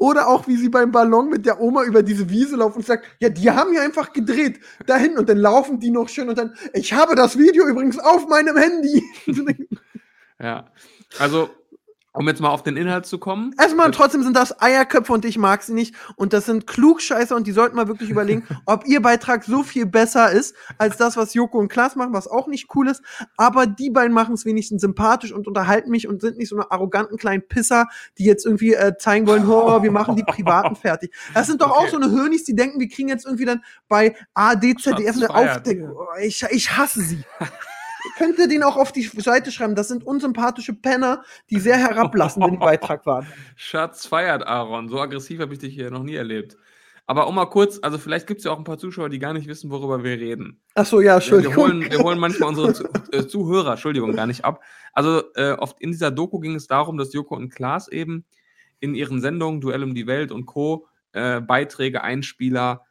Oder 0.00 0.28
auch, 0.28 0.48
wie 0.48 0.56
sie 0.56 0.70
beim 0.70 0.92
Ballon 0.92 1.28
mit 1.28 1.44
der 1.44 1.60
Oma 1.60 1.84
über 1.84 2.02
diese 2.02 2.30
Wiese 2.30 2.56
laufen 2.56 2.78
und 2.78 2.86
sagt, 2.86 3.04
ja, 3.20 3.28
die 3.28 3.50
haben 3.50 3.74
ja 3.74 3.82
einfach 3.82 4.14
gedreht 4.14 4.58
dahin 4.86 5.18
und 5.18 5.28
dann 5.28 5.36
laufen 5.36 5.78
die 5.78 5.90
noch 5.90 6.08
schön 6.08 6.30
und 6.30 6.38
dann, 6.38 6.54
ich 6.72 6.94
habe 6.94 7.14
das 7.14 7.36
Video 7.36 7.66
übrigens 7.68 7.98
auf 7.98 8.26
meinem 8.26 8.56
Handy. 8.56 9.04
Ja. 10.42 10.70
Also, 11.18 11.50
um 12.20 12.28
jetzt 12.28 12.42
mal 12.42 12.50
auf 12.50 12.62
den 12.62 12.76
Inhalt 12.76 13.06
zu 13.06 13.16
kommen. 13.16 13.54
Erstmal, 13.58 13.90
trotzdem 13.92 14.22
sind 14.22 14.36
das 14.36 14.60
Eierköpfe 14.60 15.10
und 15.14 15.24
ich 15.24 15.38
mag 15.38 15.62
sie 15.62 15.72
nicht. 15.72 15.94
Und 16.16 16.34
das 16.34 16.44
sind 16.44 16.66
Klugscheißer 16.66 17.34
und 17.34 17.46
die 17.46 17.52
sollten 17.52 17.76
mal 17.76 17.88
wirklich 17.88 18.10
überlegen, 18.10 18.46
ob 18.66 18.86
ihr 18.86 19.00
Beitrag 19.00 19.42
so 19.42 19.62
viel 19.62 19.86
besser 19.86 20.30
ist, 20.30 20.54
als 20.76 20.98
das, 20.98 21.16
was 21.16 21.32
Joko 21.32 21.58
und 21.58 21.68
Klaas 21.68 21.96
machen, 21.96 22.12
was 22.12 22.28
auch 22.28 22.46
nicht 22.46 22.68
cool 22.74 22.88
ist. 22.88 23.00
Aber 23.38 23.66
die 23.66 23.88
beiden 23.88 24.12
machen 24.12 24.34
es 24.34 24.44
wenigstens 24.44 24.82
sympathisch 24.82 25.32
und 25.32 25.48
unterhalten 25.48 25.90
mich 25.90 26.08
und 26.08 26.20
sind 26.20 26.36
nicht 26.36 26.50
so 26.50 26.56
eine 26.56 26.70
arroganten 26.70 27.16
kleinen 27.16 27.48
Pisser, 27.48 27.86
die 28.18 28.24
jetzt 28.24 28.44
irgendwie 28.44 28.74
äh, 28.74 28.98
zeigen 28.98 29.26
wollen, 29.26 29.48
oh, 29.48 29.82
wir 29.82 29.90
machen 29.90 30.14
die 30.14 30.22
Privaten 30.26 30.76
fertig. 30.76 31.14
Das 31.32 31.46
sind 31.46 31.62
doch 31.62 31.70
auch 31.70 31.80
Okay. 31.80 31.90
so 31.92 31.96
eine 31.96 32.10
Hönis, 32.10 32.44
die 32.44 32.54
denken, 32.54 32.78
wir 32.78 32.88
kriegen 32.90 33.08
jetzt 33.08 33.24
irgendwie 33.24 33.46
dann 33.46 33.64
bei 33.88 34.14
AD, 34.34 34.74
ZDF 34.76 35.16
eine. 35.16 35.30
Aufdeckung. 35.30 35.96
Ich, 36.20 36.44
ich 36.50 36.76
hasse 36.76 37.00
sie. 37.00 37.24
Könnt 38.18 38.38
ihr 38.38 38.48
den 38.48 38.62
auch 38.62 38.76
auf 38.76 38.92
die 38.92 39.02
Seite 39.02 39.50
schreiben? 39.50 39.74
Das 39.74 39.88
sind 39.88 40.04
unsympathische 40.04 40.74
Penner, 40.74 41.22
die 41.50 41.58
sehr 41.60 41.76
herablassend 41.76 42.44
dem 42.44 42.58
Beitrag 42.58 43.06
waren. 43.06 43.26
Schatz 43.56 44.06
feiert, 44.06 44.46
Aaron. 44.46 44.88
So 44.88 45.00
aggressiv 45.00 45.40
habe 45.40 45.52
ich 45.52 45.58
dich 45.58 45.74
hier 45.74 45.90
noch 45.90 46.02
nie 46.02 46.14
erlebt. 46.14 46.56
Aber 47.06 47.26
um 47.26 47.34
mal 47.34 47.46
kurz, 47.46 47.80
also 47.82 47.98
vielleicht 47.98 48.28
gibt 48.28 48.38
es 48.38 48.44
ja 48.44 48.52
auch 48.52 48.58
ein 48.58 48.64
paar 48.64 48.78
Zuschauer, 48.78 49.08
die 49.08 49.18
gar 49.18 49.32
nicht 49.32 49.48
wissen, 49.48 49.70
worüber 49.70 50.04
wir 50.04 50.12
reden. 50.12 50.60
Ach 50.76 50.86
so, 50.86 51.00
ja, 51.00 51.16
Entschuldigung. 51.16 51.56
wir, 51.56 51.62
holen, 51.62 51.90
wir 51.90 51.98
holen 51.98 52.18
manchmal 52.20 52.50
unsere 52.50 52.72
Zu 52.72 52.84
äh, 53.10 53.26
Zuhörer, 53.26 53.72
Entschuldigung, 53.72 54.14
gar 54.14 54.28
nicht 54.28 54.44
ab. 54.44 54.62
Also 54.92 55.22
äh, 55.34 55.52
oft 55.52 55.80
in 55.80 55.90
dieser 55.90 56.12
Doku 56.12 56.38
ging 56.38 56.54
es 56.54 56.68
darum, 56.68 56.98
dass 56.98 57.12
Joko 57.12 57.34
und 57.34 57.48
Klaas 57.48 57.88
eben 57.88 58.24
in 58.78 58.94
ihren 58.94 59.20
Sendungen 59.20 59.60
Duell 59.60 59.82
um 59.82 59.94
die 59.94 60.06
Welt 60.06 60.30
und 60.30 60.46
Co. 60.46 60.86
Äh, 61.12 61.40
Beiträge, 61.40 62.02
Einspieler 62.04 62.86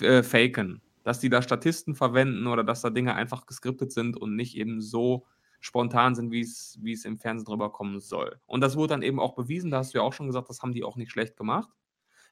äh, 0.00 0.24
faken. 0.24 0.82
Dass 1.02 1.20
die 1.20 1.28
da 1.30 1.40
Statisten 1.42 1.94
verwenden 1.94 2.46
oder 2.46 2.62
dass 2.64 2.82
da 2.82 2.90
Dinge 2.90 3.14
einfach 3.14 3.46
geskriptet 3.46 3.92
sind 3.92 4.16
und 4.16 4.36
nicht 4.36 4.56
eben 4.56 4.80
so 4.80 5.26
spontan 5.60 6.14
sind, 6.14 6.30
wie 6.30 6.40
es 6.40 6.78
wie 6.82 6.92
es 6.92 7.04
im 7.04 7.18
Fernsehen 7.18 7.44
drüber 7.46 7.70
kommen 7.70 8.00
soll. 8.00 8.38
Und 8.46 8.60
das 8.62 8.76
wurde 8.76 8.94
dann 8.94 9.02
eben 9.02 9.20
auch 9.20 9.34
bewiesen, 9.34 9.70
da 9.70 9.78
hast 9.78 9.92
du 9.94 9.98
ja 9.98 10.04
auch 10.04 10.12
schon 10.12 10.26
gesagt, 10.26 10.48
das 10.48 10.62
haben 10.62 10.72
die 10.72 10.84
auch 10.84 10.96
nicht 10.96 11.10
schlecht 11.10 11.36
gemacht. 11.36 11.70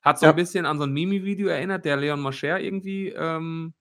Hat 0.03 0.19
so 0.19 0.27
Ja. 0.27 0.31
ein 0.33 0.37
bisschen 0.37 0.65
an 0.67 0.79
so 0.79 0.85
ein 0.85 0.93
Mimi-Video 0.93 1.49
erinnert, 1.49 1.85
der 1.85 1.97
Leon 1.97 2.21
Mascher 2.21 2.61
irgendwie 2.61 3.09
ähm, 3.09 3.75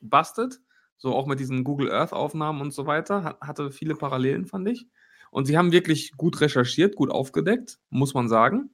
bastet. 0.00 0.60
So 0.96 1.14
auch 1.14 1.26
mit 1.26 1.38
diesen 1.38 1.62
Google 1.62 1.92
Earth-Aufnahmen 1.92 2.60
und 2.60 2.72
so 2.72 2.86
weiter. 2.86 3.22
Hat, 3.22 3.40
hatte 3.40 3.70
viele 3.70 3.94
Parallelen, 3.94 4.46
fand 4.46 4.68
ich. 4.68 4.88
Und 5.30 5.44
sie 5.44 5.56
haben 5.56 5.70
wirklich 5.70 6.12
gut 6.16 6.40
recherchiert, 6.40 6.96
gut 6.96 7.10
aufgedeckt, 7.10 7.78
muss 7.90 8.14
man 8.14 8.28
sagen. 8.28 8.70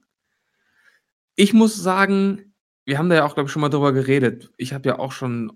Ich 1.35 1.53
muss 1.53 1.75
sagen, 1.75 2.54
wir 2.85 2.97
haben 2.97 3.09
da 3.09 3.15
ja 3.15 3.25
auch, 3.25 3.33
glaube 3.33 3.47
ich, 3.47 3.51
schon 3.51 3.61
mal 3.61 3.69
drüber 3.69 3.93
geredet. 3.93 4.51
Ich 4.57 4.73
habe 4.73 4.87
ja 4.87 4.99
auch 4.99 5.11
schon 5.11 5.51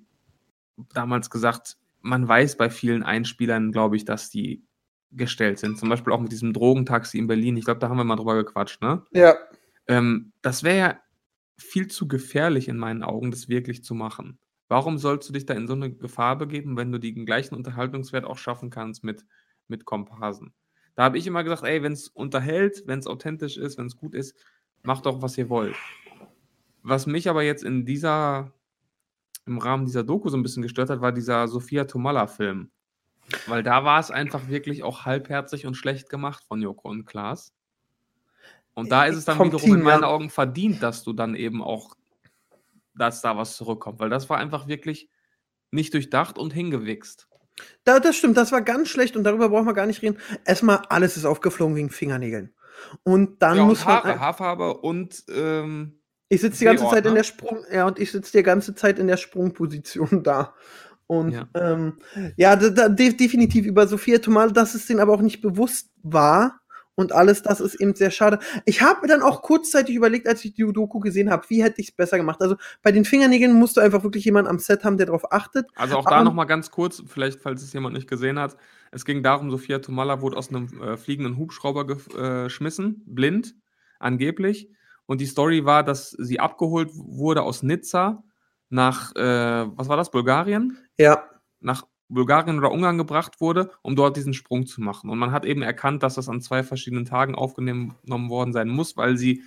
damals 0.93 1.29
gesagt, 1.29 1.77
man 2.01 2.27
weiß 2.27 2.57
bei 2.57 2.69
vielen 2.69 3.03
Einspielern, 3.03 3.71
glaube 3.71 3.95
ich, 3.95 4.05
dass 4.05 4.29
die 4.29 4.63
gestellt 5.11 5.59
sind. 5.59 5.77
Zum 5.77 5.89
Beispiel 5.89 6.13
auch 6.13 6.19
mit 6.19 6.31
diesem 6.31 6.53
Drogentaxi 6.53 7.17
in 7.17 7.27
Berlin. 7.27 7.57
Ich 7.57 7.65
glaube, 7.65 7.79
da 7.79 7.89
haben 7.89 7.97
wir 7.97 8.03
mal 8.03 8.15
drüber 8.15 8.35
gequatscht, 8.35 8.81
ne? 8.81 9.03
Ja. 9.11 9.35
Ähm, 9.87 10.33
das 10.41 10.63
wäre 10.63 10.77
ja 10.77 10.99
viel 11.57 11.87
zu 11.87 12.07
gefährlich 12.07 12.67
in 12.67 12.77
meinen 12.77 13.03
Augen, 13.03 13.31
das 13.31 13.49
wirklich 13.49 13.83
zu 13.83 13.93
machen. 13.93 14.39
Warum 14.67 14.97
sollst 14.97 15.27
du 15.27 15.33
dich 15.33 15.45
da 15.45 15.55
in 15.55 15.67
so 15.67 15.73
eine 15.73 15.91
Gefahr 15.91 16.37
begeben, 16.37 16.77
wenn 16.77 16.91
du 16.91 16.99
den 16.99 17.25
gleichen 17.25 17.55
Unterhaltungswert 17.55 18.23
auch 18.23 18.37
schaffen 18.37 18.69
kannst 18.69 19.03
mit, 19.03 19.25
mit 19.67 19.83
Komparsen? 19.83 20.53
Da 20.95 21.03
habe 21.03 21.17
ich 21.17 21.25
immer 21.25 21.43
gesagt, 21.43 21.63
ey, 21.63 21.81
wenn 21.81 21.93
es 21.93 22.07
unterhält, 22.07 22.83
wenn 22.85 22.99
es 22.99 23.07
authentisch 23.07 23.57
ist, 23.57 23.77
wenn 23.77 23.87
es 23.87 23.97
gut 23.97 24.13
ist, 24.13 24.35
macht 24.83 25.05
doch, 25.05 25.21
was 25.21 25.37
ihr 25.37 25.49
wollt. 25.49 25.75
Was 26.81 27.05
mich 27.05 27.29
aber 27.29 27.43
jetzt 27.43 27.63
in 27.63 27.85
dieser, 27.85 28.51
im 29.45 29.57
Rahmen 29.57 29.85
dieser 29.85 30.03
Doku 30.03 30.29
so 30.29 30.37
ein 30.37 30.43
bisschen 30.43 30.63
gestört 30.63 30.89
hat, 30.89 31.01
war 31.01 31.11
dieser 31.11 31.47
Sophia 31.47 31.85
Tomalla-Film. 31.85 32.71
Weil 33.47 33.63
da 33.63 33.83
war 33.83 33.99
es 33.99 34.11
einfach 34.11 34.47
wirklich 34.47 34.83
auch 34.83 35.05
halbherzig 35.05 35.65
und 35.65 35.75
schlecht 35.75 36.09
gemacht 36.09 36.43
von 36.47 36.61
Joko 36.61 36.89
und 36.89 37.05
Klaas. 37.05 37.53
Und 38.73 38.91
da 38.91 39.05
ist 39.05 39.17
es 39.17 39.25
dann 39.25 39.37
wiederum 39.39 39.59
Team, 39.59 39.75
in 39.75 39.83
meinen. 39.83 40.03
Augen 40.03 40.29
verdient, 40.29 40.81
dass 40.81 41.03
du 41.03 41.13
dann 41.13 41.35
eben 41.35 41.61
auch, 41.61 41.95
dass 42.95 43.21
da 43.21 43.37
was 43.37 43.57
zurückkommt. 43.57 43.99
Weil 43.99 44.09
das 44.09 44.29
war 44.29 44.37
einfach 44.37 44.67
wirklich 44.67 45.09
nicht 45.71 45.93
durchdacht 45.93 46.37
und 46.37 46.53
hingewichst. 46.53 47.27
Da, 47.83 47.99
das 47.99 48.15
stimmt, 48.15 48.37
das 48.37 48.51
war 48.51 48.61
ganz 48.61 48.87
schlecht 48.87 49.17
und 49.17 49.23
darüber 49.23 49.49
brauchen 49.49 49.65
wir 49.65 49.73
gar 49.73 49.85
nicht 49.85 50.01
reden. 50.01 50.17
Erstmal, 50.45 50.77
alles 50.89 51.17
ist 51.17 51.25
aufgeflogen 51.25 51.75
wegen 51.75 51.89
Fingernägeln. 51.89 52.53
Und 53.03 53.41
dann 53.41 53.57
ja, 53.57 53.65
muss 53.65 53.81
und 53.81 53.87
man. 53.87 53.95
Haare, 53.95 54.19
Haarfarbe 54.19 54.77
und 54.77 55.25
ähm, 55.29 55.98
ich 56.29 56.41
sitze 56.41 56.59
die 56.59 56.65
ganze 56.65 56.87
Zeit 56.89 57.05
in 57.05 57.15
der 57.15 57.23
Sprung, 57.23 57.59
ja, 57.71 57.85
und 57.87 57.99
ich 57.99 58.11
sitze 58.11 58.37
die 58.37 58.43
ganze 58.43 58.75
Zeit 58.75 58.99
in 58.99 59.07
der 59.07 59.17
Sprungposition 59.17 60.23
da. 60.23 60.53
Und 61.07 61.31
Ja. 61.31 61.47
ähm, 61.55 61.97
ja 62.37 62.55
da, 62.55 62.69
da, 62.69 62.89
de 62.89 63.13
definitiv 63.13 63.65
über 63.65 63.87
Sophia 63.87 64.19
Tomal, 64.19 64.51
dass 64.51 64.75
es 64.75 64.85
denen 64.85 64.99
aber 64.99 65.13
auch 65.13 65.21
nicht 65.21 65.41
bewusst 65.41 65.89
war. 66.03 66.59
Und 66.95 67.13
alles, 67.13 67.41
das 67.41 67.61
ist 67.61 67.75
eben 67.75 67.95
sehr 67.95 68.11
schade. 68.11 68.39
Ich 68.65 68.81
habe 68.81 68.99
mir 69.01 69.07
dann 69.07 69.21
auch 69.21 69.41
kurzzeitig 69.41 69.95
überlegt, 69.95 70.27
als 70.27 70.43
ich 70.43 70.53
die 70.53 70.63
Doku 70.71 70.99
gesehen 70.99 71.29
habe, 71.31 71.45
wie 71.47 71.63
hätte 71.63 71.79
ich 71.79 71.87
es 71.87 71.95
besser 71.95 72.17
gemacht. 72.17 72.41
Also 72.41 72.57
bei 72.83 72.91
den 72.91 73.05
Fingernägeln 73.05 73.53
musst 73.53 73.77
du 73.77 73.81
einfach 73.81 74.03
wirklich 74.03 74.25
jemanden 74.25 74.49
am 74.49 74.59
Set 74.59 74.83
haben, 74.83 74.97
der 74.97 75.05
darauf 75.05 75.31
achtet. 75.31 75.65
Also 75.75 75.95
auch 75.95 76.05
Aber- 76.05 76.17
da 76.17 76.23
nochmal 76.25 76.45
ganz 76.45 76.71
kurz, 76.71 77.01
vielleicht 77.07 77.39
falls 77.41 77.63
es 77.63 77.71
jemand 77.71 77.95
nicht 77.95 78.09
gesehen 78.09 78.37
hat. 78.37 78.57
Es 78.91 79.05
ging 79.05 79.23
darum, 79.23 79.49
Sophia 79.49 79.79
Tomalla 79.79 80.19
wurde 80.21 80.35
aus 80.35 80.49
einem 80.49 80.67
äh, 80.83 80.97
fliegenden 80.97 81.37
Hubschrauber 81.37 81.85
äh, 81.89 82.43
geschmissen, 82.43 83.01
blind, 83.05 83.55
angeblich. 83.99 84.69
Und 85.09 85.21
die 85.21 85.25
Story 85.25 85.65
war, 85.65 85.83
dass 85.83 86.11
sie 86.11 86.39
abgeholt 86.39 86.91
wurde 86.93 87.41
aus 87.41 87.63
Nizza 87.63 88.23
nach, 88.69 89.15
äh, 89.15 89.65
was 89.75 89.89
war 89.89 89.97
das, 89.97 90.11
Bulgarien? 90.11 90.77
Ja, 90.99 91.23
Nach 91.61 91.87
Bulgarien 92.09 92.59
oder 92.59 92.71
Ungarn 92.71 92.99
gebracht 92.99 93.41
wurde, 93.41 93.71
um 93.81 93.95
dort 93.95 94.17
diesen 94.17 94.35
Sprung 94.35 94.67
zu 94.67 94.81
machen. 94.81 95.09
Und 95.09 95.17
man 95.17 95.31
hat 95.31 95.45
eben 95.45 95.63
erkannt, 95.63 96.03
dass 96.03 96.13
das 96.13 96.29
an 96.29 96.41
zwei 96.41 96.61
verschiedenen 96.61 97.05
Tagen 97.05 97.33
aufgenommen 97.33 97.95
worden 98.05 98.53
sein 98.53 98.69
muss, 98.69 98.97
weil 98.97 99.17
sie 99.17 99.41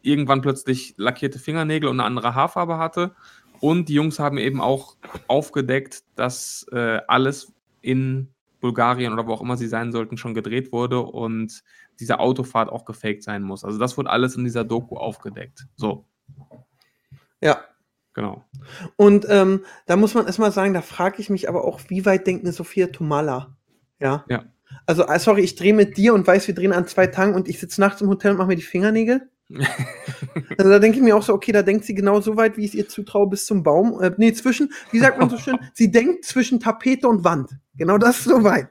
irgendwann 0.00 0.40
plötzlich 0.40 0.94
lackierte 0.96 1.38
Fingernägel 1.38 1.90
und 1.90 2.00
eine 2.00 2.06
andere 2.06 2.34
Haarfarbe 2.34 2.78
hatte. 2.78 3.14
Und 3.60 3.90
die 3.90 3.94
Jungs 3.94 4.18
haben 4.18 4.38
eben 4.38 4.62
auch 4.62 4.96
aufgedeckt, 5.26 6.02
dass 6.14 6.64
äh, 6.72 7.02
alles 7.08 7.52
in 7.82 8.28
Bulgarien 8.60 9.12
oder 9.12 9.26
wo 9.26 9.34
auch 9.34 9.42
immer 9.42 9.58
sie 9.58 9.68
sein 9.68 9.92
sollten, 9.92 10.16
schon 10.16 10.32
gedreht 10.32 10.72
wurde 10.72 11.00
und 11.00 11.62
diese 12.00 12.20
Autofahrt 12.20 12.70
auch 12.70 12.84
gefaked 12.84 13.22
sein 13.22 13.42
muss. 13.42 13.64
Also 13.64 13.78
das 13.78 13.96
wird 13.96 14.06
alles 14.06 14.36
in 14.36 14.44
dieser 14.44 14.64
Doku 14.64 14.96
aufgedeckt. 14.96 15.66
So. 15.76 16.06
Ja. 17.40 17.58
Genau. 18.14 18.44
Und 18.96 19.26
ähm, 19.28 19.64
da 19.86 19.94
muss 19.94 20.14
man 20.14 20.26
erstmal 20.26 20.50
sagen, 20.50 20.74
da 20.74 20.80
frage 20.80 21.20
ich 21.20 21.30
mich 21.30 21.48
aber 21.48 21.64
auch, 21.64 21.80
wie 21.86 22.04
weit 22.04 22.26
denkt 22.26 22.44
eine 22.44 22.52
Sophia 22.52 22.88
Tomala? 22.88 23.56
Ja. 24.00 24.24
Ja. 24.28 24.44
Also, 24.86 25.06
äh, 25.06 25.18
sorry, 25.20 25.42
ich 25.42 25.54
drehe 25.54 25.72
mit 25.72 25.96
dir 25.96 26.14
und 26.14 26.26
weiß, 26.26 26.48
wir 26.48 26.54
drehen 26.54 26.72
an 26.72 26.88
zwei 26.88 27.06
Tagen 27.06 27.34
und 27.34 27.48
ich 27.48 27.60
sitze 27.60 27.80
nachts 27.80 28.00
im 28.00 28.08
Hotel 28.08 28.32
und 28.32 28.38
mache 28.38 28.48
mir 28.48 28.56
die 28.56 28.62
Fingernägel. 28.62 29.30
also 30.58 30.70
da 30.70 30.78
denke 30.78 30.98
ich 30.98 31.04
mir 31.04 31.16
auch 31.16 31.22
so, 31.22 31.32
okay, 31.32 31.52
da 31.52 31.62
denkt 31.62 31.84
sie 31.84 31.94
genau 31.94 32.20
so 32.20 32.36
weit, 32.36 32.56
wie 32.56 32.64
ich 32.64 32.70
es 32.70 32.74
ihr 32.74 32.88
zutraue, 32.88 33.28
bis 33.28 33.46
zum 33.46 33.62
Baum. 33.62 34.00
Äh, 34.02 34.12
nee, 34.16 34.32
zwischen, 34.32 34.72
wie 34.90 34.98
sagt 34.98 35.18
man 35.18 35.30
so 35.30 35.38
schön, 35.38 35.58
sie 35.74 35.90
denkt 35.90 36.24
zwischen 36.24 36.60
Tapete 36.60 37.08
und 37.08 37.24
Wand. 37.24 37.56
Genau 37.76 37.98
das 37.98 38.18
ist 38.18 38.24
so 38.24 38.42
weit. 38.42 38.68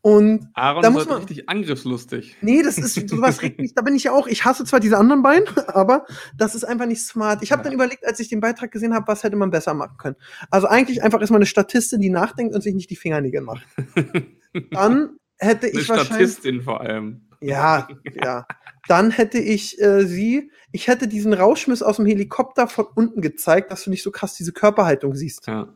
Und 0.00 0.48
Aaron 0.54 0.82
da 0.82 0.90
muss 0.90 1.06
man, 1.06 1.18
richtig 1.18 1.48
angriffslustig. 1.48 2.36
Nee, 2.40 2.62
das 2.62 2.78
ist 2.78 3.08
sowas 3.08 3.42
regt 3.42 3.58
mich, 3.60 3.74
da 3.74 3.82
bin 3.82 3.94
ich 3.94 4.04
ja 4.04 4.12
auch. 4.12 4.26
Ich 4.26 4.44
hasse 4.44 4.64
zwar 4.64 4.80
diese 4.80 4.98
anderen 4.98 5.22
beiden, 5.22 5.46
aber 5.68 6.06
das 6.36 6.54
ist 6.54 6.64
einfach 6.64 6.86
nicht 6.86 7.02
smart. 7.02 7.42
Ich 7.42 7.52
habe 7.52 7.60
Ja. 7.60 7.64
dann 7.64 7.72
überlegt, 7.74 8.06
als 8.06 8.20
ich 8.20 8.28
den 8.28 8.40
Beitrag 8.40 8.70
gesehen 8.70 8.94
habe, 8.94 9.06
was 9.08 9.22
hätte 9.24 9.36
man 9.36 9.50
besser 9.50 9.74
machen 9.74 9.96
können. 9.98 10.16
Also 10.50 10.66
eigentlich 10.66 11.02
einfach 11.02 11.20
erstmal 11.20 11.38
eine 11.38 11.46
Statistin, 11.46 12.00
die 12.00 12.10
nachdenkt 12.10 12.54
und 12.54 12.62
sich 12.62 12.74
nicht 12.74 12.90
die 12.90 12.96
Fingernägel 12.96 13.40
macht. 13.42 13.66
Dann 14.70 15.16
hätte 15.38 15.66
Eine 15.68 15.80
ich 15.80 15.88
wahrscheinlich 15.88 16.06
Statistin 16.30 16.62
vor 16.62 16.80
allem. 16.80 17.22
ja, 17.40 17.88
ja. 18.22 18.46
Dann 18.88 19.10
hätte 19.10 19.38
ich 19.38 19.80
äh, 19.80 20.04
sie, 20.06 20.50
ich 20.72 20.88
hätte 20.88 21.06
diesen 21.08 21.32
Rauschmiss 21.32 21.82
aus 21.82 21.96
dem 21.96 22.06
Helikopter 22.06 22.66
von 22.66 22.86
unten 22.96 23.20
gezeigt, 23.20 23.70
dass 23.70 23.84
du 23.84 23.90
nicht 23.90 24.02
so 24.02 24.10
krass 24.10 24.34
diese 24.34 24.52
Körperhaltung 24.52 25.14
siehst. 25.14 25.46
Ja. 25.46 25.68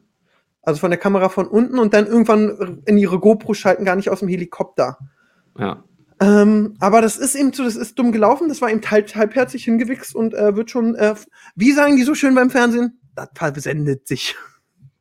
Also 0.66 0.80
von 0.80 0.90
der 0.90 1.00
Kamera 1.00 1.30
von 1.30 1.46
unten 1.46 1.78
und 1.78 1.94
dann 1.94 2.06
irgendwann 2.06 2.82
in 2.84 2.98
ihre 2.98 3.18
GoPro 3.18 3.54
schalten, 3.54 3.86
gar 3.86 3.96
nicht 3.96 4.10
aus 4.10 4.18
dem 4.18 4.28
Helikopter. 4.28 4.98
Ja. 5.58 5.82
Ähm, 6.20 6.74
aber 6.80 7.00
das 7.00 7.16
ist 7.16 7.34
eben 7.34 7.52
so, 7.52 7.64
das 7.64 7.76
ist 7.76 7.98
dumm 7.98 8.12
gelaufen, 8.12 8.48
das 8.48 8.60
war 8.60 8.70
eben 8.70 8.82
halb, 8.90 9.14
halbherzig 9.14 9.64
hingewichst 9.64 10.14
und 10.14 10.34
äh, 10.34 10.54
wird 10.56 10.70
schon, 10.70 10.94
äh, 10.94 11.14
wie 11.54 11.72
sagen 11.72 11.96
die 11.96 12.02
so 12.02 12.14
schön 12.14 12.34
beim 12.34 12.50
Fernsehen? 12.50 13.00
Das 13.14 13.28
versendet 13.34 14.06
sich. 14.06 14.34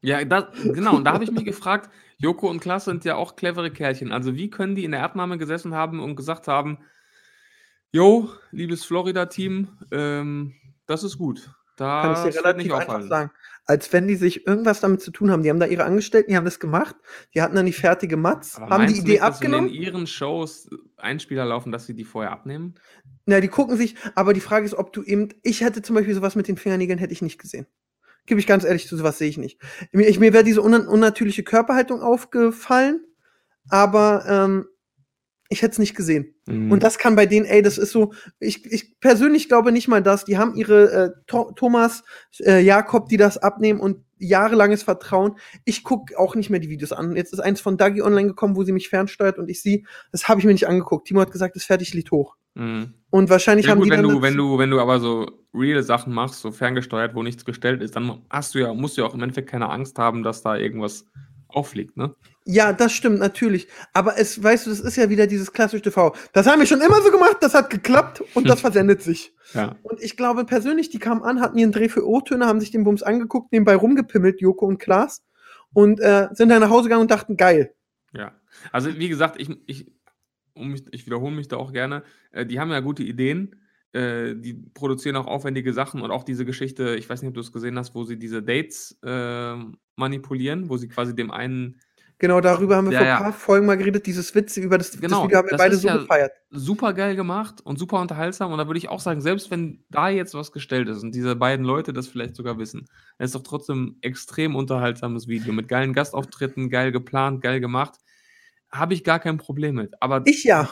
Ja, 0.01 0.23
das, 0.23 0.45
genau. 0.63 0.95
Und 0.95 1.03
da 1.03 1.13
habe 1.13 1.23
ich 1.23 1.31
mich 1.31 1.45
gefragt, 1.45 1.89
Joko 2.17 2.49
und 2.49 2.59
Klaas 2.59 2.85
sind 2.85 3.03
ja 3.03 3.15
auch 3.15 3.35
clevere 3.35 3.71
Kerlchen. 3.71 4.11
Also 4.11 4.35
wie 4.35 4.49
können 4.49 4.75
die 4.75 4.83
in 4.83 4.91
der 4.91 4.99
Erdnahme 5.01 5.37
gesessen 5.37 5.73
haben 5.73 5.99
und 5.99 6.15
gesagt 6.15 6.47
haben, 6.47 6.77
Jo, 7.95 8.29
liebes 8.51 8.83
Florida-Team, 8.83 9.69
ähm, 9.91 10.53
das 10.85 11.05
ist 11.05 11.17
gut. 11.17 11.54
Da 11.75 12.01
Kann 12.01 12.27
ich 12.27 12.33
dir 12.33 12.39
relativ 12.39 12.63
nicht 12.63 12.73
einfach 12.73 13.01
sagen. 13.01 13.31
Als 13.65 13.91
wenn 13.91 14.07
die 14.07 14.15
sich 14.15 14.45
irgendwas 14.45 14.79
damit 14.79 15.01
zu 15.01 15.11
tun 15.11 15.31
haben. 15.31 15.41
Die 15.41 15.49
haben 15.49 15.59
da 15.59 15.65
ihre 15.65 15.83
Angestellten, 15.83 16.29
die 16.29 16.37
haben 16.37 16.45
das 16.45 16.59
gemacht, 16.59 16.95
die 17.33 17.41
hatten 17.41 17.55
dann 17.55 17.65
die 17.65 17.73
fertige 17.73 18.15
Mats, 18.15 18.57
Aber 18.57 18.69
haben 18.69 18.87
die 18.87 18.99
Idee 18.99 19.13
nicht, 19.13 19.21
dass 19.21 19.35
abgenommen. 19.35 19.69
Wenn 19.69 19.75
in 19.75 19.81
ihren 19.81 20.07
Shows 20.07 20.69
Einspieler 20.97 21.45
laufen, 21.45 21.71
dass 21.71 21.87
sie 21.87 21.95
die 21.95 22.03
vorher 22.03 22.31
abnehmen? 22.31 22.75
Na, 23.25 23.39
die 23.41 23.47
gucken 23.47 23.75
sich, 23.75 23.95
aber 24.13 24.33
die 24.33 24.39
Frage 24.39 24.65
ist, 24.65 24.75
ob 24.75 24.93
du 24.93 25.01
eben, 25.01 25.29
ich 25.41 25.61
hätte 25.61 25.81
zum 25.81 25.95
Beispiel 25.95 26.13
sowas 26.13 26.35
mit 26.35 26.47
den 26.47 26.57
Fingernägeln 26.57 26.99
hätte 26.99 27.13
ich 27.13 27.23
nicht 27.23 27.39
gesehen. 27.39 27.65
Gebe 28.27 28.39
ich 28.39 28.47
ganz 28.47 28.63
ehrlich 28.63 28.87
zu, 28.87 28.97
sowas 28.97 29.17
sehe 29.17 29.29
ich 29.29 29.37
nicht. 29.37 29.59
Mir, 29.91 30.07
ich, 30.07 30.19
mir 30.19 30.31
wäre 30.31 30.43
diese 30.43 30.61
un 30.61 30.73
unnatürliche 30.73 31.43
Körperhaltung 31.43 32.01
aufgefallen, 32.01 33.03
aber 33.69 34.25
ähm, 34.27 34.67
ich 35.49 35.61
hätte 35.63 35.73
es 35.73 35.79
nicht 35.79 35.95
gesehen. 35.95 36.34
Mhm. 36.47 36.71
Und 36.71 36.83
das 36.83 36.97
kann 36.97 37.15
bei 37.15 37.25
denen, 37.25 37.45
ey, 37.45 37.61
das 37.61 37.77
ist 37.77 37.91
so, 37.91 38.13
ich, 38.39 38.65
ich 38.71 38.99
persönlich 38.99 39.47
glaube 39.47 39.71
nicht 39.71 39.87
mal 39.87 40.03
das. 40.03 40.25
Die 40.25 40.37
haben 40.37 40.55
ihre 40.55 40.91
äh, 40.91 41.09
Tho- 41.27 41.51
Thomas, 41.55 42.03
äh, 42.39 42.61
Jakob, 42.61 43.09
die 43.09 43.17
das 43.17 43.37
abnehmen 43.37 43.79
und 43.79 44.03
jahrelanges 44.17 44.83
Vertrauen. 44.83 45.37
Ich 45.65 45.83
gucke 45.83 46.17
auch 46.17 46.35
nicht 46.35 46.49
mehr 46.49 46.59
die 46.59 46.69
Videos 46.69 46.91
an. 46.93 47.15
Jetzt 47.15 47.33
ist 47.33 47.39
eins 47.39 47.61
von 47.61 47.77
Dagi 47.77 48.01
online 48.01 48.29
gekommen, 48.29 48.55
wo 48.55 48.63
sie 48.63 48.71
mich 48.71 48.89
fernsteuert 48.89 49.37
und 49.39 49.49
ich 49.49 49.61
sie, 49.61 49.85
das 50.11 50.27
habe 50.27 50.39
ich 50.39 50.45
mir 50.45 50.53
nicht 50.53 50.67
angeguckt. 50.67 51.07
Timo 51.07 51.19
hat 51.21 51.31
gesagt, 51.31 51.55
ist 51.55 51.65
fertig, 51.65 51.93
liegt 51.93 52.11
hoch. 52.11 52.35
Mhm. 52.53 52.93
Und 53.09 53.29
wahrscheinlich 53.29 53.65
Ja, 53.65 53.71
haben 53.71 53.79
gut, 53.79 53.87
die 53.87 53.91
wenn 53.91 54.03
du, 54.03 54.21
wenn 54.21 54.37
du, 54.37 54.57
wenn 54.57 54.69
du 54.69 54.79
aber 54.79 54.99
so 54.99 55.25
real 55.53 55.81
Sachen 55.83 56.13
machst, 56.13 56.41
so 56.41 56.51
ferngesteuert, 56.51 57.15
wo 57.15 57.23
nichts 57.23 57.43
gestellt 57.43 57.81
ist, 57.81 57.95
dann 57.95 58.21
hast 58.29 58.55
du 58.55 58.59
ja, 58.59 58.73
musst 58.73 58.97
du 58.97 59.01
ja 59.01 59.07
auch 59.07 59.13
im 59.13 59.21
Endeffekt 59.21 59.49
keine 59.49 59.69
Angst 59.69 59.97
haben, 59.99 60.23
dass 60.23 60.41
da 60.41 60.55
irgendwas 60.55 61.05
auffliegt, 61.47 61.97
ne? 61.97 62.15
Ja, 62.47 62.73
das 62.73 62.93
stimmt 62.93 63.17
natürlich. 63.17 63.67
Aber 63.91 64.19
es, 64.19 64.41
weißt 64.41 64.67
du, 64.67 64.69
das 64.69 64.79
ist 64.79 64.95
ja 64.97 65.09
wieder 65.09 65.25
dieses 65.25 65.51
klassische 65.51 65.81
TV. 65.81 66.15
Das 66.31 66.45
haben 66.45 66.59
wir 66.59 66.67
schon 66.67 66.79
immer 66.79 67.01
so 67.01 67.09
gemacht, 67.09 67.37
das 67.41 67.55
hat 67.55 67.71
geklappt 67.71 68.23
und 68.35 68.47
das 68.47 68.61
versendet 68.61 69.01
sich. 69.01 69.33
Ja. 69.53 69.75
Und 69.81 69.99
ich 70.01 70.15
glaube 70.15 70.45
persönlich, 70.45 70.89
die 70.89 70.99
kamen 70.99 71.23
an, 71.23 71.41
hatten 71.41 71.57
ihren 71.57 71.71
Dreh 71.71 71.89
für 71.89 72.07
O-Töne, 72.07 72.45
haben 72.45 72.59
sich 72.59 72.69
den 72.69 72.83
Bums 72.83 73.01
angeguckt, 73.01 73.51
nebenbei 73.51 73.75
rumgepimmelt, 73.75 74.41
Joko 74.41 74.67
und 74.67 74.77
Klaas, 74.77 75.23
und 75.73 75.99
äh, 75.99 76.27
sind 76.33 76.49
dann 76.49 76.61
nach 76.61 76.69
Hause 76.69 76.83
gegangen 76.83 77.01
und 77.01 77.11
dachten, 77.11 77.35
geil. 77.35 77.73
Ja. 78.13 78.33
Also, 78.71 78.95
wie 78.95 79.09
gesagt, 79.09 79.41
ich, 79.41 79.49
ich, 79.65 79.91
um 80.53 80.71
mich, 80.71 80.83
ich 80.91 81.07
wiederhole 81.07 81.35
mich 81.35 81.47
da 81.47 81.57
auch 81.57 81.73
gerne. 81.73 82.03
Äh, 82.31 82.45
die 82.45 82.59
haben 82.59 82.69
ja 82.69 82.79
gute 82.79 83.01
Ideen. 83.01 83.55
Äh, 83.91 84.35
die 84.35 84.53
produzieren 84.53 85.15
auch 85.15 85.25
aufwendige 85.25 85.73
Sachen 85.73 86.01
und 86.01 86.11
auch 86.11 86.23
diese 86.23 86.45
Geschichte, 86.45 86.95
ich 86.95 87.09
weiß 87.09 87.21
nicht, 87.21 87.29
ob 87.29 87.33
du 87.33 87.41
es 87.41 87.51
gesehen 87.51 87.77
hast, 87.79 87.95
wo 87.95 88.03
sie 88.03 88.19
diese 88.19 88.43
Dates 88.43 88.99
äh, 89.03 89.55
manipulieren, 89.95 90.69
wo 90.69 90.77
sie 90.77 90.89
quasi 90.89 91.15
dem 91.15 91.31
einen 91.31 91.79
Genau 92.17 92.39
darüber 92.39 92.77
haben 92.77 92.89
wir 92.89 92.93
Ja, 92.93 92.99
vor 92.99 93.07
ein 93.17 93.23
paar 93.23 93.33
Folgen 93.33 93.65
mal 93.65 93.75
geredet, 93.77 94.05
dieses 94.05 94.33
Witze, 94.35 94.61
über 94.61 94.77
das, 94.77 94.91
Genau, 94.91 95.17
das 95.19 95.23
Video 95.25 95.37
haben 95.39 95.49
wir 95.49 95.57
beide 95.57 95.75
so 95.75 95.87
ja- 95.87 95.97
gefeiert. 95.97 96.31
super 96.49 96.93
geil 96.93 97.15
gemacht 97.17 97.59
und 97.61 97.77
super 97.77 97.99
unterhaltsam. 97.99 98.51
Und 98.53 98.57
da 98.57 98.67
würde 98.67 98.77
ich 98.77 98.87
auch 98.87 99.01
sagen, 99.01 99.19
selbst 99.19 99.51
wenn 99.51 99.83
da 99.89 100.07
jetzt 100.07 100.33
was 100.33 100.53
gestellt 100.53 100.87
ist 100.87 101.03
und 101.03 101.13
diese 101.13 101.35
beiden 101.35 101.65
Leute 101.65 101.91
das 101.91 102.07
vielleicht 102.07 102.35
sogar 102.37 102.57
wissen, 102.57 102.87
es 103.17 103.27
ist 103.27 103.35
doch 103.35 103.43
trotzdem 103.43 103.83
ein 103.85 103.97
extrem 104.01 104.55
unterhaltsames 104.55 105.27
Video 105.27 105.51
mit 105.53 105.67
geilen 105.67 105.91
Gastauftritten, 105.93 106.69
geil 106.69 106.93
geplant, 106.93 107.41
geil 107.41 107.59
gemacht. 107.59 107.95
Habe 108.71 108.93
ich 108.93 109.03
gar 109.03 109.19
kein 109.19 109.37
Problem 109.37 109.75
mit. 109.75 109.93
Aber 110.01 110.21
Ich 110.25 110.45
ja. 110.45 110.69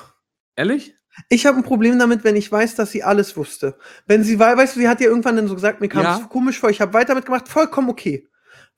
ehrlich? 0.56 0.96
Ich 1.30 1.46
habe 1.46 1.58
ein 1.58 1.64
Problem 1.64 2.00
damit, 2.00 2.24
wenn 2.24 2.36
ich 2.36 2.52
weiß, 2.52 2.76
dass 2.76 2.92
sie 2.92 3.04
alles 3.04 3.38
wusste. 3.38 3.78
Wenn 4.08 4.24
sie 4.24 4.40
war, 4.40 4.58
weißt 4.58 4.76
du, 4.76 4.80
sie 4.80 4.88
hat 4.90 5.00
ja 5.00 5.08
irgendwann 5.08 5.36
dann 5.36 5.48
so 5.48 5.54
gesagt, 5.56 5.80
mir 5.80 5.88
kam 5.90 6.02
es 6.06 6.20
Ja. 6.22 6.26
komisch 6.28 6.60
vor, 6.60 6.70
ich 6.72 6.82
habe 6.82 6.94
weiter 6.94 7.14
mitgemacht, 7.16 7.48
vollkommen 7.50 7.90
okay. 7.90 8.28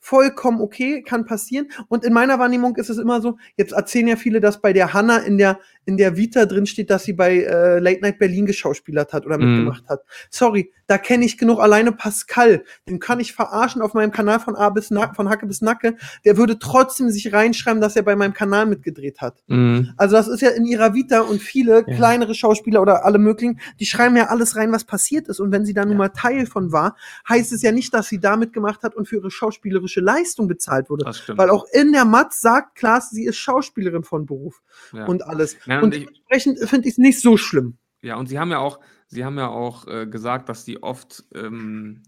Vollkommen 0.08 0.62
okay, 0.62 1.02
kann 1.02 1.26
passieren. 1.26 1.72
Und 1.88 2.04
in 2.04 2.14
meiner 2.14 2.38
Wahrnehmung 2.38 2.76
ist 2.76 2.92
es 2.92 3.00
immer 3.00 3.22
so, 3.22 3.40
jetzt 3.58 3.72
erzählen 3.72 4.10
ja 4.10 4.16
viele, 4.18 4.40
dass 4.40 4.62
bei 4.62 4.72
der 4.72 4.94
Hanna 4.94 5.18
in 5.18 5.40
der, 5.40 5.60
in 5.86 5.98
der 5.98 6.18
Vita 6.18 6.46
drin 6.46 6.66
steht, 6.66 6.90
dass 6.90 7.04
sie 7.04 7.14
bei 7.14 7.38
äh, 7.44 7.80
Late 7.80 8.02
Night 8.02 8.20
Berlin 8.20 8.46
geschauspielert 8.46 9.14
hat 9.14 9.26
oder 9.26 9.38
Mhm. 9.38 9.46
mitgemacht 9.52 9.88
hat. 9.88 10.02
Sorry, 10.30 10.72
da 10.88 10.98
kenne 10.98 11.26
ich 11.26 11.38
genug. 11.38 11.60
Alleine 11.60 11.92
Pascal, 11.92 12.64
den 12.88 13.00
kann 13.00 13.20
ich 13.20 13.34
verarschen 13.34 13.82
auf 13.82 13.94
meinem 13.94 14.12
Kanal 14.12 14.40
von 14.40 14.56
A 14.56 14.70
bis 14.70 14.92
Nack, 14.92 15.16
von 15.16 15.30
Hacke 15.30 15.46
bis 15.48 15.62
Nacke. 15.62 15.96
Der 16.26 16.38
würde 16.38 16.60
trotzdem 16.60 17.10
sich 17.10 17.34
reinschreiben, 17.34 17.82
dass 17.82 17.96
er 17.96 18.04
bei 18.04 18.16
meinem 18.16 18.34
Kanal 18.34 18.66
mitgedreht 18.66 19.22
hat. 19.22 19.44
Mhm. 19.48 19.94
Also 19.98 20.16
das 20.16 20.28
ist 20.28 20.42
ja 20.42 20.50
in 20.50 20.66
ihrer 20.66 20.94
Vita 20.94 21.22
und 21.22 21.42
viele 21.42 21.84
Ja. 21.88 21.96
kleinere 21.96 22.36
Schauspieler 22.36 22.82
oder 22.82 23.06
alle 23.06 23.18
möglichen, 23.18 23.60
die 23.80 23.86
schreiben 23.86 24.16
ja 24.16 24.28
alles 24.28 24.56
rein, 24.56 24.72
was 24.72 24.84
passiert 24.84 25.28
ist. 25.28 25.40
Und 25.40 25.52
wenn 25.52 25.66
sie 25.66 25.74
da 25.74 25.84
nun 25.84 25.94
Ja. 25.94 25.98
mal 25.98 26.10
Teil 26.10 26.46
von 26.46 26.72
war, 26.72 26.96
heißt 27.28 27.52
es 27.54 27.62
ja 27.62 27.72
nicht, 27.72 27.94
dass 27.94 28.08
sie 28.08 28.20
da 28.20 28.38
mitgemacht 28.38 28.84
hat 28.84 28.96
und 28.96 29.08
für 29.08 29.18
ihre 29.18 29.32
schauspielerische 29.32 30.02
Leistung 30.02 30.48
bezahlt 30.48 30.90
wurde. 30.90 31.06
Weil 31.38 31.50
auch 31.50 31.66
in 31.74 31.92
der 31.94 32.06
Matz 32.06 32.42
sagt 32.42 32.76
Klaas, 32.76 33.10
sie 33.10 33.26
ist 33.26 33.38
Schauspielerin 33.38 34.04
von 34.04 34.26
Beruf 34.26 34.62
ja. 34.94 35.06
und 35.06 35.26
alles. 35.26 35.58
Ja, 35.76 35.80
und 35.80 35.86
und 35.86 35.94
ich- 35.96 36.06
dementsprechend 36.06 36.60
finde 36.70 36.88
ich 36.88 36.94
es 36.94 36.98
nicht 36.98 37.22
so 37.22 37.38
schlimm. 37.38 37.78
Ja, 38.02 38.18
und 38.18 38.28
sie 38.28 38.38
haben 38.40 38.52
ja 38.52 38.60
auch, 38.60 38.80
sie 39.08 39.26
haben 39.26 39.38
ja 39.38 39.48
auch 39.50 39.88
äh, 39.88 40.06
gesagt, 40.08 40.50
dass 40.50 40.64
die 40.66 40.84
oft 40.84 41.24
ähm, 41.34 42.04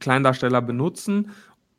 Kleindarsteller 0.00 0.60
benutzen, 0.62 1.30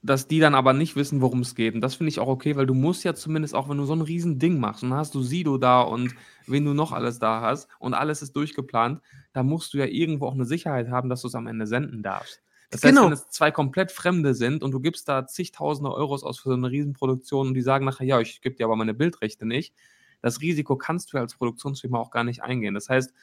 dass 0.01 0.28
die 0.28 0.39
dann 0.39 0.55
aber 0.55 0.74
nicht 0.74 0.95
wissen, 0.95 1.22
worum 1.22 1.41
es 1.41 1.55
geht. 1.55 1.76
Und 1.76 1.82
das 1.82 1.95
finde 1.95 2.09
ich 2.09 2.20
auch 2.20 2.28
okay, 2.28 2.55
weil 2.55 2.66
du 2.66 2.74
musst 2.74 3.03
ja 3.05 3.14
zumindest 3.14 3.55
auch, 3.55 3.70
wenn 3.70 3.78
du 3.78 3.86
so 3.86 3.93
ein 3.93 4.01
riesen 4.01 4.38
Ding 4.38 4.59
machst 4.59 4.84
und 4.84 4.89
dann 4.89 4.99
hast 4.99 5.16
du 5.16 5.22
Sido 5.22 5.57
da 5.57 5.82
und 5.82 6.14
wen 6.45 6.66
du 6.66 6.74
noch 6.74 6.91
alles 6.91 7.20
da 7.20 7.41
hast 7.41 7.70
und 7.80 7.93
alles 7.93 8.22
ist 8.22 8.36
durchgeplant, 8.36 8.99
da 9.32 9.43
musst 9.43 9.74
du 9.74 9.78
ja 9.78 9.86
irgendwo 9.86 10.26
auch 10.28 10.34
eine 10.34 10.45
Sicherheit 10.45 10.89
haben, 10.89 11.07
dass 11.09 11.22
du 11.22 11.28
es 11.28 11.36
am 11.36 11.47
Ende 11.47 11.68
senden 11.68 12.03
darfst. 12.03 12.41
Das 12.70 12.84
heißt, 12.84 12.95
Genau. 12.95 13.05
wenn 13.05 13.14
es 13.14 13.30
zwei 13.30 13.51
komplett 13.51 13.91
Fremde 13.91 14.34
sind 14.34 14.64
und 14.64 14.72
du 14.72 14.80
gibst 14.82 15.07
da 15.07 15.26
zigtausende 15.28 15.93
Euros 15.93 16.24
aus 16.24 16.39
für 16.39 16.49
so 16.49 16.55
eine 16.55 16.70
Riesenproduktion 16.72 17.47
und 17.49 17.53
die 17.53 17.61
sagen 17.61 17.86
nachher, 17.86 18.05
ja, 18.05 18.20
ich 18.20 18.41
gebe 18.41 18.55
dir 18.55 18.66
aber 18.66 18.76
meine 18.76 18.95
Bildrechte 18.95 19.45
nicht, 19.45 19.74
das 20.24 20.41
Risiko 20.41 20.76
kannst 20.78 21.13
du 21.13 21.17
als 21.19 21.36
Produktionsfirma 21.36 21.99
auch 21.99 22.09
gar 22.09 22.24
nicht 22.24 22.41
eingehen. 22.41 22.74
Das 22.74 22.89
heißt, 22.89 23.13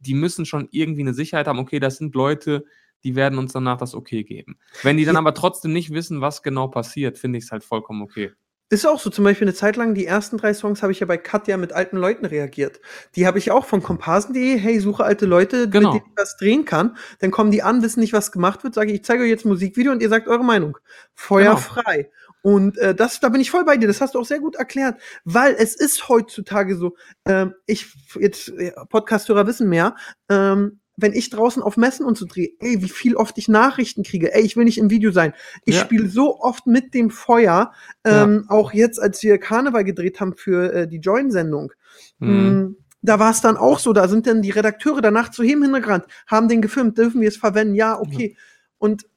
die 0.00 0.14
müssen 0.14 0.44
schon 0.44 0.68
irgendwie 0.70 1.00
eine 1.00 1.14
Sicherheit 1.14 1.46
haben, 1.46 1.58
okay, 1.58 1.80
das 1.80 1.96
sind 1.96 2.14
Leute, 2.14 2.64
die 3.04 3.14
werden 3.16 3.38
uns 3.38 3.52
danach 3.52 3.78
das 3.78 3.94
okay 3.94 4.24
geben. 4.24 4.58
Wenn 4.82 4.96
die 4.96 5.04
dann 5.04 5.16
aber 5.16 5.32
trotzdem 5.32 5.72
nicht 5.72 5.92
wissen, 5.92 6.20
was 6.20 6.42
genau 6.42 6.68
passiert, 6.68 7.16
finde 7.16 7.38
ich 7.38 7.44
es 7.44 7.52
halt 7.52 7.64
vollkommen 7.64 8.02
okay. 8.02 8.32
Ist 8.70 8.86
auch 8.86 9.00
so, 9.00 9.08
zum 9.08 9.24
Beispiel 9.24 9.46
eine 9.46 9.54
Zeit 9.54 9.76
lang, 9.76 9.94
die 9.94 10.04
ersten 10.04 10.36
drei 10.36 10.52
Songs 10.52 10.82
habe 10.82 10.92
ich 10.92 11.00
ja 11.00 11.06
bei 11.06 11.16
Katja 11.16 11.56
mit 11.56 11.72
alten 11.72 11.96
Leuten 11.96 12.26
reagiert. 12.26 12.80
Die 13.16 13.26
habe 13.26 13.38
ich 13.38 13.50
auch 13.50 13.64
von 13.64 13.82
komparsen.de, 13.82 14.58
hey, 14.58 14.78
suche 14.78 15.04
alte 15.04 15.24
Leute, 15.24 15.70
Genau. 15.70 15.94
mit 15.94 16.02
denen 16.02 16.12
ich 16.12 16.20
was 16.20 16.36
drehen 16.36 16.66
kann. 16.66 16.96
Dann 17.20 17.30
kommen 17.30 17.50
die 17.50 17.62
an, 17.62 17.82
wissen 17.82 18.00
nicht, 18.00 18.12
was 18.12 18.30
gemacht 18.30 18.64
wird, 18.64 18.74
sage 18.74 18.90
ich, 18.90 18.96
ich 18.96 19.04
zeige 19.04 19.22
euch 19.22 19.30
jetzt 19.30 19.46
ein 19.46 19.48
Musikvideo 19.48 19.90
und 19.90 20.02
ihr 20.02 20.10
sagt 20.10 20.28
eure 20.28 20.44
Meinung. 20.44 20.76
Feuer 21.14 21.54
Genau. 21.54 21.56
frei. 21.56 22.10
Und 22.42 22.78
äh, 22.78 22.94
das, 22.94 23.20
da 23.20 23.28
bin 23.30 23.40
ich 23.40 23.50
voll 23.50 23.64
bei 23.64 23.76
dir, 23.76 23.88
das 23.88 24.00
hast 24.00 24.14
du 24.14 24.20
auch 24.20 24.24
sehr 24.24 24.40
gut 24.40 24.56
erklärt, 24.56 25.00
weil 25.24 25.54
es 25.58 25.74
ist 25.74 26.08
heutzutage 26.08 26.76
so, 26.76 26.96
ähm, 27.26 27.54
ich, 27.66 27.86
jetzt, 28.18 28.48
äh, 28.50 28.72
Podcast-Hörer 28.88 29.46
wissen 29.46 29.68
mehr, 29.68 29.96
ähm, 30.28 30.80
wenn 31.00 31.12
ich 31.12 31.30
draußen 31.30 31.62
auf 31.62 31.76
Messen 31.76 32.04
und 32.04 32.18
so 32.18 32.26
drehe, 32.26 32.50
ey, 32.58 32.82
wie 32.82 32.88
viel 32.88 33.14
oft 33.16 33.38
ich 33.38 33.46
Nachrichten 33.48 34.02
kriege, 34.02 34.34
ey, 34.34 34.42
ich 34.42 34.56
will 34.56 34.64
nicht 34.64 34.78
im 34.78 34.90
Video 34.90 35.12
sein. 35.12 35.32
Ich 35.64 35.76
Ja. 35.76 35.80
spiele 35.82 36.08
so 36.08 36.40
oft 36.40 36.66
mit 36.66 36.92
dem 36.94 37.10
Feuer, 37.10 37.72
ähm, 38.04 38.46
auch 38.48 38.72
jetzt, 38.72 39.00
als 39.00 39.22
wir 39.22 39.38
Karneval 39.38 39.84
gedreht 39.84 40.20
haben 40.20 40.34
für 40.36 40.72
äh, 40.72 40.88
die 40.88 40.98
Join-Sendung. 40.98 41.72
Mhm. 42.18 42.30
Mm, 42.30 42.76
Da 43.00 43.20
war 43.20 43.30
es 43.30 43.40
dann 43.40 43.56
auch 43.56 43.78
so, 43.78 43.92
da 43.92 44.08
sind 44.08 44.26
dann 44.26 44.42
die 44.42 44.50
Redakteure 44.50 45.00
danach 45.00 45.30
zu 45.30 45.44
ihm 45.44 45.62
hingerannt, 45.62 46.04
haben 46.26 46.48
den 46.48 46.60
gefilmt, 46.60 46.98
dürfen 46.98 47.20
wir 47.20 47.28
es 47.28 47.36
verwenden? 47.36 47.76
Ja, 47.76 47.96
okay. 48.00 48.36
Und 48.78 49.02
da- 49.02 49.08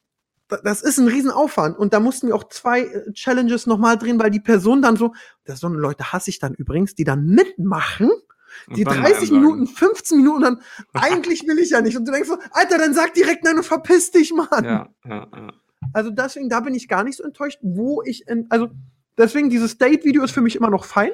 das 0.63 0.81
ist 0.81 0.97
ein 0.99 1.07
Riesenaufwand. 1.07 1.77
Und 1.77 1.93
da 1.93 1.99
mussten 1.99 2.27
wir 2.27 2.35
auch 2.35 2.47
zwei 2.49 2.81
äh, 2.81 3.11
Challenges 3.13 3.67
nochmal 3.67 3.97
drehen, 3.97 4.19
weil 4.19 4.31
die 4.31 4.39
Person 4.39 4.81
dann 4.81 4.95
so, 4.97 5.13
das 5.45 5.59
so 5.59 5.67
eine 5.67 5.77
Leute 5.77 6.11
hasse 6.13 6.29
ich 6.29 6.39
dann 6.39 6.53
übrigens, 6.53 6.95
die 6.95 7.03
dann 7.03 7.25
mitmachen, 7.25 8.09
die 8.75 8.83
dann 8.83 9.01
30 9.01 9.03
Nein 9.13 9.25
sagen. 9.27 9.35
Minuten, 9.41 9.67
15 9.67 10.17
Minuten, 10.17 10.41
dann, 10.41 10.61
eigentlich 10.93 11.47
will 11.47 11.57
ich 11.59 11.69
ja 11.71 11.81
nicht. 11.81 11.97
Und 11.97 12.05
du 12.07 12.11
denkst 12.11 12.27
so, 12.29 12.37
Alter, 12.51 12.77
dann 12.77 12.93
sag 12.93 13.13
direkt 13.13 13.43
nein 13.43 13.57
und 13.57 13.63
verpiss 13.65 14.11
dich, 14.11 14.33
Mann. 14.33 14.63
Ja, 14.63 14.89
ja, 15.05 15.27
ja. 15.33 15.53
Also 15.93 16.11
deswegen, 16.11 16.47
da 16.49 16.59
bin 16.59 16.75
ich 16.75 16.87
gar 16.87 17.03
nicht 17.03 17.17
so 17.17 17.23
enttäuscht, 17.23 17.59
wo 17.61 18.01
ich, 18.03 18.27
in, 18.27 18.45
also 18.49 18.69
deswegen, 19.17 19.49
dieses 19.49 19.77
Date-Video 19.77 20.23
ist 20.23 20.31
für 20.31 20.41
mich 20.41 20.55
immer 20.55 20.69
noch 20.69 20.85
fein. 20.85 21.11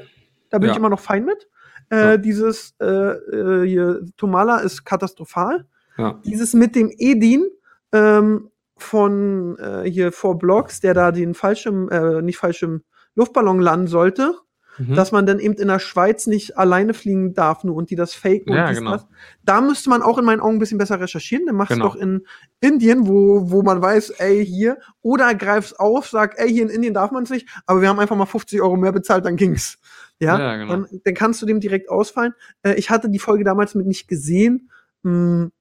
Da 0.50 0.58
bin 0.60 0.68
Ja. 0.68 0.74
ich 0.74 0.78
immer 0.78 0.90
noch 0.90 1.00
fein 1.00 1.26
mit. 1.26 1.48
Äh, 1.90 1.96
Ja. 1.96 2.18
Dieses 2.18 2.74
äh, 2.82 2.86
äh, 2.86 3.68
hier, 3.68 4.06
Tomala 4.18 4.58
ist 4.60 4.84
katastrophal. 4.84 5.66
ja. 5.98 6.20
Dieses 6.26 6.54
mit 6.54 6.76
dem 6.76 6.92
Edin 6.98 7.46
ähm, 7.94 8.50
von 8.82 9.58
äh, 9.60 9.90
hier 9.90 10.12
vor 10.12 10.38
Blocks, 10.38 10.80
der 10.80 10.94
da 10.94 11.12
den 11.12 11.34
Fallschirm, 11.34 11.90
äh, 11.90 12.22
nicht 12.22 12.38
Fallschirm, 12.38 12.82
Luftballon 13.16 13.60
landen 13.60 13.88
sollte, 13.88 14.36
Mhm. 14.80 14.94
dass 14.94 15.12
man 15.12 15.26
dann 15.26 15.40
eben 15.40 15.56
in 15.56 15.70
der 15.70 15.80
Schweiz 15.80 16.28
nicht 16.28 16.56
alleine 16.56 16.94
fliegen 16.94 17.34
darf 17.34 17.64
nur 17.64 17.76
und 17.76 17.90
die 17.90 17.96
das 17.96 18.14
faken 18.14 18.54
Ja, 18.54 18.72
genau. 18.72 18.92
das. 18.92 19.08
Da 19.44 19.60
müsste 19.60 19.90
man 19.90 20.04
auch 20.04 20.20
in 20.20 20.26
meinen 20.26 20.40
Augen 20.40 20.58
ein 20.58 20.60
bisschen 20.60 20.78
besser 20.78 21.00
recherchieren. 21.00 21.48
Dann 21.48 21.56
mach's 21.56 21.70
Genau. 21.74 21.86
doch 21.88 21.96
in 21.96 22.28
Indien, 22.60 23.08
wo, 23.08 23.50
wo 23.50 23.64
man 23.64 23.82
weiß, 23.82 24.12
ey, 24.20 24.46
hier, 24.46 24.78
oder 25.02 25.34
greif's 25.34 25.74
auf, 25.74 26.08
sag, 26.10 26.38
ey, 26.38 26.48
hier 26.50 26.62
in 26.62 26.70
Indien 26.70 26.94
darf 26.94 27.10
man 27.10 27.24
es 27.24 27.32
nicht, 27.32 27.50
aber 27.66 27.82
wir 27.82 27.90
haben 27.90 27.98
einfach 28.00 28.16
mal 28.16 28.28
50 28.28 28.62
Euro 28.62 28.78
mehr 28.78 28.92
bezahlt, 28.92 29.26
dann 29.26 29.36
ging's. 29.36 29.80
Ja, 30.20 30.38
Ja, 30.38 30.56
genau. 30.58 30.72
dann, 30.72 30.88
dann 31.04 31.14
kannst 31.16 31.42
du 31.42 31.48
dem 31.48 31.60
direkt 31.60 31.90
ausfallen. 31.90 32.34
Äh, 32.62 32.74
ich 32.76 32.92
hatte 32.92 33.10
die 33.10 33.18
Folge 33.20 33.44
damals 33.44 33.74
mit 33.74 33.88
nicht 33.88 34.08
gesehen. 34.08 34.70
Hm, 35.04 35.52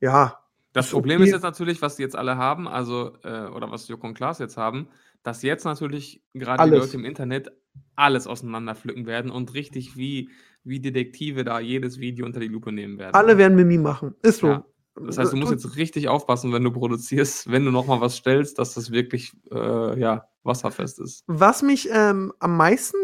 ja, 0.00 0.38
Das 0.74 0.90
Problem 0.90 1.22
ist 1.22 1.30
jetzt 1.30 1.42
natürlich, 1.42 1.80
was 1.82 1.96
die 1.96 2.02
jetzt 2.02 2.16
alle 2.16 2.36
haben, 2.36 2.66
also, 2.66 3.16
äh, 3.22 3.46
oder 3.46 3.70
was 3.70 3.86
Joko 3.86 4.08
und 4.08 4.14
Klaas 4.14 4.40
jetzt 4.40 4.56
haben, 4.56 4.88
dass 5.22 5.42
jetzt 5.42 5.64
natürlich 5.64 6.20
gerade 6.34 6.68
die. 6.68 6.76
Leute 6.76 6.96
im 6.96 7.04
Internet 7.04 7.52
alles 7.94 8.26
auseinanderpflücken 8.26 9.06
werden 9.06 9.30
und 9.30 9.54
richtig 9.54 9.96
wie, 9.96 10.30
wie 10.64 10.80
Detektive 10.80 11.44
da 11.44 11.60
jedes 11.60 12.00
Video 12.00 12.26
unter 12.26 12.40
die 12.40 12.48
Lupe 12.48 12.72
nehmen 12.72 12.98
werden. 12.98 13.14
alle 13.14 13.38
werden 13.38 13.54
Mimi 13.54 13.78
machen. 13.78 14.16
Ist 14.22 14.40
so. 14.40 14.48
Ja. 14.48 14.66
Das 14.96 15.16
heißt, 15.16 15.32
du 15.32 15.36
musst 15.36 15.52
jetzt 15.52 15.76
richtig 15.76 16.08
aufpassen, 16.08 16.52
wenn 16.52 16.64
du 16.64 16.72
produzierst, 16.72 17.48
wenn 17.50 17.64
du 17.64 17.70
nochmal 17.70 18.00
was 18.00 18.16
stellst, 18.16 18.58
dass 18.58 18.74
das 18.74 18.90
wirklich 18.90 19.32
äh, 19.52 19.98
ja, 19.98 20.28
wasserfest 20.42 20.98
ist. 20.98 21.22
Was 21.28 21.62
mich 21.62 21.88
ähm, 21.92 22.32
am 22.40 22.56
meisten 22.56 22.96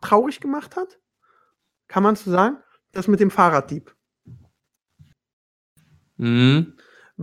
traurig 0.00 0.40
gemacht 0.40 0.74
hat, 0.74 0.98
kann 1.86 2.02
man 2.02 2.16
so 2.16 2.32
sagen, 2.32 2.56
das 2.90 3.06
mit 3.06 3.20
dem 3.20 3.30
Fahrraddieb. 3.30 3.94
Mhm. 6.16 6.74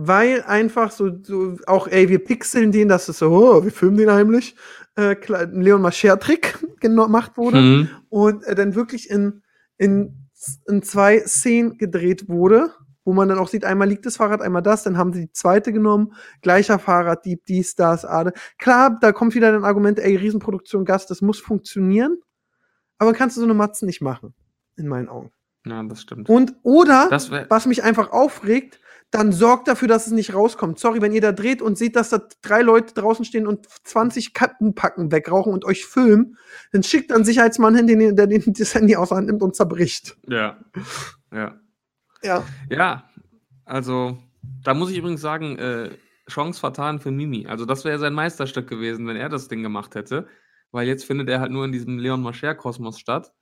Weil 0.02 0.42
einfach 0.44 0.90
so, 0.92 1.10
so 1.22 1.56
auch, 1.66 1.86
ey, 1.88 2.08
wir 2.08 2.24
pixeln 2.24 2.72
den, 2.72 2.88
dass 2.88 3.08
es 3.08 3.18
so, 3.18 3.30
oh, 3.30 3.64
wir 3.64 3.70
filmen 3.70 3.98
den 3.98 4.10
heimlich, 4.10 4.56
äh, 4.96 5.14
klar, 5.14 5.42
ein 5.42 5.60
Leon 5.60 5.82
Mascher-Trick 5.82 6.58
gemacht 6.80 7.36
wurde 7.36 7.58
Mhm. 7.60 7.88
und 8.08 8.44
äh, 8.44 8.54
dann 8.54 8.74
wirklich 8.74 9.10
in, 9.10 9.42
in, 9.76 10.28
in 10.66 10.82
zwei 10.82 11.20
Szenen 11.20 11.76
gedreht 11.76 12.28
wurde, 12.30 12.70
wo 13.04 13.12
man 13.12 13.28
dann 13.28 13.38
auch 13.38 13.48
sieht, 13.48 13.64
einmal 13.64 13.88
liegt 13.88 14.06
das 14.06 14.16
Fahrrad, 14.16 14.40
einmal 14.40 14.62
das, 14.62 14.84
dann 14.84 14.96
haben 14.96 15.12
sie 15.12 15.20
die 15.26 15.32
zweite 15.32 15.70
genommen, 15.72 16.14
gleicher 16.40 16.78
Fahrraddieb, 16.78 17.44
dies, 17.44 17.74
das, 17.74 18.04
Ade. 18.06 18.32
Klar, 18.58 18.98
da 19.00 19.12
kommt 19.12 19.34
wieder 19.34 19.52
ein 19.52 19.64
Argument, 19.64 19.98
ey, 19.98 20.16
Riesenproduktion, 20.16 20.86
Gast, 20.86 21.10
das 21.10 21.20
muss 21.20 21.40
funktionieren, 21.40 22.18
aber 22.98 23.12
kannst 23.12 23.36
du 23.36 23.40
so 23.40 23.46
eine 23.46 23.54
Matze 23.54 23.84
nicht 23.84 24.00
machen, 24.00 24.32
in 24.76 24.88
meinen 24.88 25.08
Augen. 25.08 25.30
Ja, 25.66 25.82
das 25.82 26.00
stimmt. 26.00 26.30
Und, 26.30 26.54
oder, 26.62 27.08
was 27.50 27.66
mich 27.66 27.82
einfach 27.82 28.12
aufregt, 28.12 28.80
dann 29.10 29.32
sorgt 29.32 29.66
dafür, 29.66 29.88
dass 29.88 30.06
es 30.06 30.12
nicht 30.12 30.34
rauskommt. 30.34 30.78
Sorry, 30.78 31.02
wenn 31.02 31.12
ihr 31.12 31.20
da 31.20 31.32
dreht 31.32 31.62
und 31.62 31.76
seht, 31.76 31.96
dass 31.96 32.10
da 32.10 32.22
drei 32.42 32.62
Leute 32.62 32.94
draußen 32.94 33.24
stehen 33.24 33.46
und 33.46 33.66
20 33.84 34.34
Kattenpacken 34.34 35.10
wegrauchen 35.10 35.52
und 35.52 35.64
euch 35.64 35.84
filmen, 35.84 36.36
dann 36.72 36.82
schickt 36.82 37.12
einen 37.12 37.24
Sicherheitsmann 37.24 37.74
hin, 37.74 37.86
den, 37.86 38.14
der 38.14 38.26
den, 38.26 38.52
das 38.56 38.74
Handy 38.74 38.96
aus 38.96 39.08
der 39.08 39.18
Hand 39.18 39.26
nimmt 39.26 39.42
und 39.42 39.56
zerbricht. 39.56 40.16
ja. 40.28 40.58
Ja. 41.32 41.60
Ja. 42.22 42.44
Ja, 42.68 43.08
also 43.64 44.18
da 44.62 44.74
muss 44.74 44.90
ich 44.90 44.98
übrigens 44.98 45.20
sagen, 45.20 45.56
äh, 45.58 45.90
Chance 46.28 46.60
vertan 46.60 47.00
für 47.00 47.10
Mimi. 47.10 47.46
Also 47.46 47.64
das 47.64 47.84
wäre 47.84 47.98
sein 47.98 48.14
Meisterstück 48.14 48.68
gewesen, 48.68 49.06
wenn 49.06 49.16
er 49.16 49.28
das 49.28 49.48
Ding 49.48 49.62
gemacht 49.62 49.94
hätte. 49.94 50.26
Weil 50.72 50.86
jetzt 50.86 51.04
findet 51.04 51.28
er 51.28 51.40
halt 51.40 51.50
nur 51.50 51.64
in 51.64 51.72
diesem 51.72 51.98
Leon 51.98 52.22
Mascher-Kosmos 52.22 53.00
statt. 53.00 53.32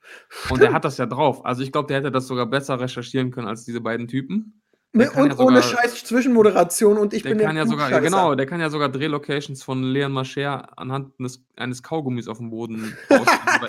Und 0.48 0.62
er 0.62 0.72
hat 0.72 0.86
das 0.86 0.96
ja 0.96 1.04
drauf. 1.04 1.44
Also 1.44 1.62
ich 1.62 1.72
glaube, 1.72 1.88
der 1.88 1.98
hätte 1.98 2.10
das 2.10 2.26
sogar 2.26 2.46
besser 2.46 2.80
recherchieren 2.80 3.30
können 3.30 3.48
als 3.48 3.64
diese 3.64 3.82
beiden 3.82 4.08
Typen. 4.08 4.62
Der 4.94 5.06
Ne, 5.06 5.10
und 5.12 5.26
ja 5.28 5.32
sogar- 5.32 5.46
ohne 5.46 5.62
scheiß 5.62 6.04
Zwischenmoderation 6.04 6.96
und 6.96 7.12
ich 7.12 7.22
Der 7.22 7.30
bin 7.34 7.38
kann 7.40 7.56
ja 7.56 7.66
sogar, 7.66 7.88
Klugscheißer. 7.88 8.00
genau, 8.16 8.34
der 8.34 8.46
kann 8.46 8.60
ja 8.60 8.70
sogar 8.70 8.88
Drehlocations 8.88 9.62
von 9.62 9.82
Leon 9.82 10.10
Mascher 10.12 10.66
anhand 10.78 11.12
eines, 11.18 11.44
eines 11.56 11.82
Kaugummis 11.82 12.26
auf 12.26 12.38
dem 12.38 12.50
Boden 12.50 12.96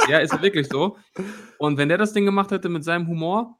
ja, 0.10 0.20
ist 0.20 0.32
ja 0.34 0.42
wirklich 0.42 0.68
so. 0.70 0.98
Und 1.58 1.78
wenn 1.78 1.90
der 1.90 1.98
das 1.98 2.14
Ding 2.14 2.26
gemacht 2.26 2.52
hätte 2.52 2.70
mit 2.70 2.84
seinem 2.86 3.08
Humor 3.08 3.58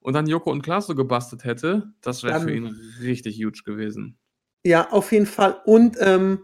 und 0.00 0.14
dann 0.14 0.26
Joko 0.26 0.50
und 0.50 0.62
Klaas 0.62 0.86
so 0.86 0.94
gebastelt 0.94 1.44
hätte, 1.44 1.92
das 2.00 2.22
wäre 2.22 2.40
für 2.40 2.52
ihn 2.54 2.74
richtig 3.02 3.36
huge 3.36 3.60
gewesen. 3.64 4.16
Ja, 4.64 4.90
auf 4.90 5.12
jeden 5.12 5.26
Fall. 5.26 5.60
Und 5.66 5.96
ähm, 6.00 6.38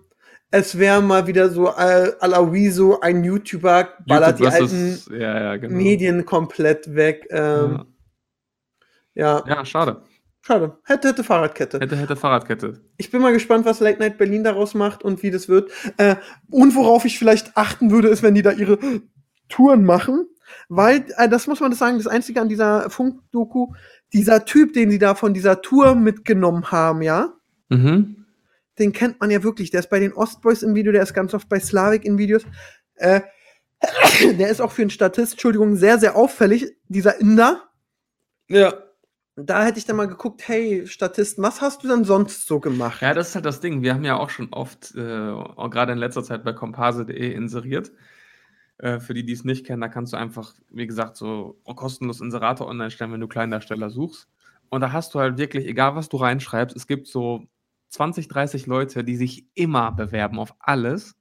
es 0.50 0.78
wäre 0.78 1.00
mal 1.00 1.26
wieder 1.26 1.48
so 1.48 1.68
äh, 1.68 2.12
à 2.20 2.26
la 2.26 2.52
Wieso, 2.52 3.00
ein 3.00 3.24
YouTuber 3.24 3.88
ballert 4.06 4.38
die 4.38 4.42
YouTube 4.44 4.54
alten 4.60 4.68
versus- 4.68 5.08
ja, 5.10 5.40
ja, 5.42 5.56
genau. 5.56 5.74
Medien 5.76 6.26
komplett 6.26 6.94
weg. 6.94 7.26
Ähm, 7.30 7.86
ja. 9.14 9.42
ja. 9.46 9.64
schade. 9.64 10.02
schade. 10.40 10.78
Hätte, 10.84 11.08
hätte 11.08 11.24
Fahrradkette. 11.24 11.80
Hätte, 11.80 11.96
hätte 11.96 12.16
Fahrradkette. 12.16 12.80
Ich 12.96 13.10
bin 13.10 13.22
mal 13.22 13.32
gespannt, 13.32 13.64
was 13.64 13.80
Late 13.80 13.98
Night 13.98 14.18
Berlin 14.18 14.44
daraus 14.44 14.74
macht 14.74 15.02
und 15.02 15.22
wie 15.22 15.30
das 15.30 15.48
wird. 15.48 15.70
Äh, 15.96 16.16
und 16.50 16.74
worauf 16.74 17.04
ich 17.04 17.18
vielleicht 17.18 17.56
achten 17.56 17.90
würde, 17.90 18.08
ist, 18.08 18.22
wenn 18.22 18.34
die 18.34 18.42
da 18.42 18.52
ihre 18.52 18.78
Touren 19.48 19.84
machen. 19.84 20.26
Weil, 20.68 21.06
äh, 21.16 21.28
das 21.28 21.46
muss 21.46 21.60
man 21.60 21.70
das 21.70 21.78
sagen, 21.78 21.98
das 21.98 22.06
Einzige 22.06 22.40
an 22.40 22.48
dieser 22.48 22.90
Funkdoku, 22.90 23.74
dieser 24.12 24.44
Typ, 24.44 24.72
den 24.72 24.90
sie 24.90 24.98
da 24.98 25.14
von 25.14 25.34
dieser 25.34 25.62
Tour 25.62 25.94
mitgenommen 25.94 26.70
haben, 26.70 27.02
ja, 27.02 27.32
Mhm. 27.68 28.26
den 28.78 28.92
kennt 28.92 29.20
man 29.20 29.30
ja 29.30 29.42
wirklich. 29.42 29.70
Der 29.70 29.80
ist 29.80 29.88
bei 29.90 29.98
den 29.98 30.12
Ostboys 30.12 30.62
im 30.62 30.74
Video, 30.74 30.92
der 30.92 31.02
ist 31.02 31.14
ganz 31.14 31.32
oft 31.32 31.48
bei 31.48 31.58
Slavik 31.58 32.04
in 32.04 32.18
Videos. 32.18 32.44
Äh, 32.96 33.22
der 34.38 34.50
ist 34.50 34.60
auch 34.60 34.72
für 34.72 34.82
einen 34.82 34.90
Statist, 34.90 35.32
Entschuldigung, 35.32 35.76
sehr, 35.76 35.98
sehr 35.98 36.16
auffällig, 36.16 36.76
dieser 36.88 37.18
Inder. 37.18 37.68
Ja. 38.48 38.74
Da 39.36 39.64
hätte 39.64 39.78
ich 39.78 39.86
dann 39.86 39.96
mal 39.96 40.08
geguckt, 40.08 40.46
hey, 40.46 40.86
Statist, 40.86 41.40
was 41.40 41.62
hast 41.62 41.82
du 41.82 41.88
denn 41.88 42.04
sonst 42.04 42.46
so 42.46 42.60
gemacht? 42.60 43.00
Ja, 43.00 43.14
das 43.14 43.30
ist 43.30 43.34
halt 43.34 43.46
das 43.46 43.60
Ding. 43.60 43.80
Wir 43.82 43.94
haben 43.94 44.04
ja 44.04 44.16
auch 44.18 44.28
schon 44.28 44.52
oft, 44.52 44.94
äh, 44.94 44.98
gerade 44.98 45.92
in 45.92 45.98
letzter 45.98 46.22
Zeit 46.22 46.44
bei 46.44 46.52
komparse.de 46.52 47.32
inseriert. 47.32 47.92
Äh, 48.78 49.00
für 49.00 49.14
die, 49.14 49.24
die 49.24 49.32
es 49.32 49.44
nicht 49.44 49.64
kennen, 49.64 49.80
da 49.80 49.88
kannst 49.88 50.12
du 50.12 50.18
einfach, 50.18 50.52
wie 50.70 50.86
gesagt, 50.86 51.16
so 51.16 51.58
kostenlos 51.64 52.20
Inserate 52.20 52.66
online 52.66 52.90
stellen, 52.90 53.12
wenn 53.12 53.20
du 53.20 53.28
Kleindarsteller 53.28 53.88
suchst. 53.88 54.28
Und 54.68 54.82
da 54.82 54.92
hast 54.92 55.14
du 55.14 55.20
halt 55.20 55.38
wirklich, 55.38 55.66
egal 55.66 55.94
was 55.96 56.08
du 56.10 56.18
reinschreibst, 56.18 56.76
es 56.76 56.86
gibt 56.86 57.06
so 57.06 57.46
20, 57.88 58.28
30 58.28 58.66
Leute, 58.66 59.02
die 59.02 59.16
sich 59.16 59.46
immer 59.54 59.92
bewerben 59.92 60.38
auf 60.38 60.54
alles. 60.58 61.14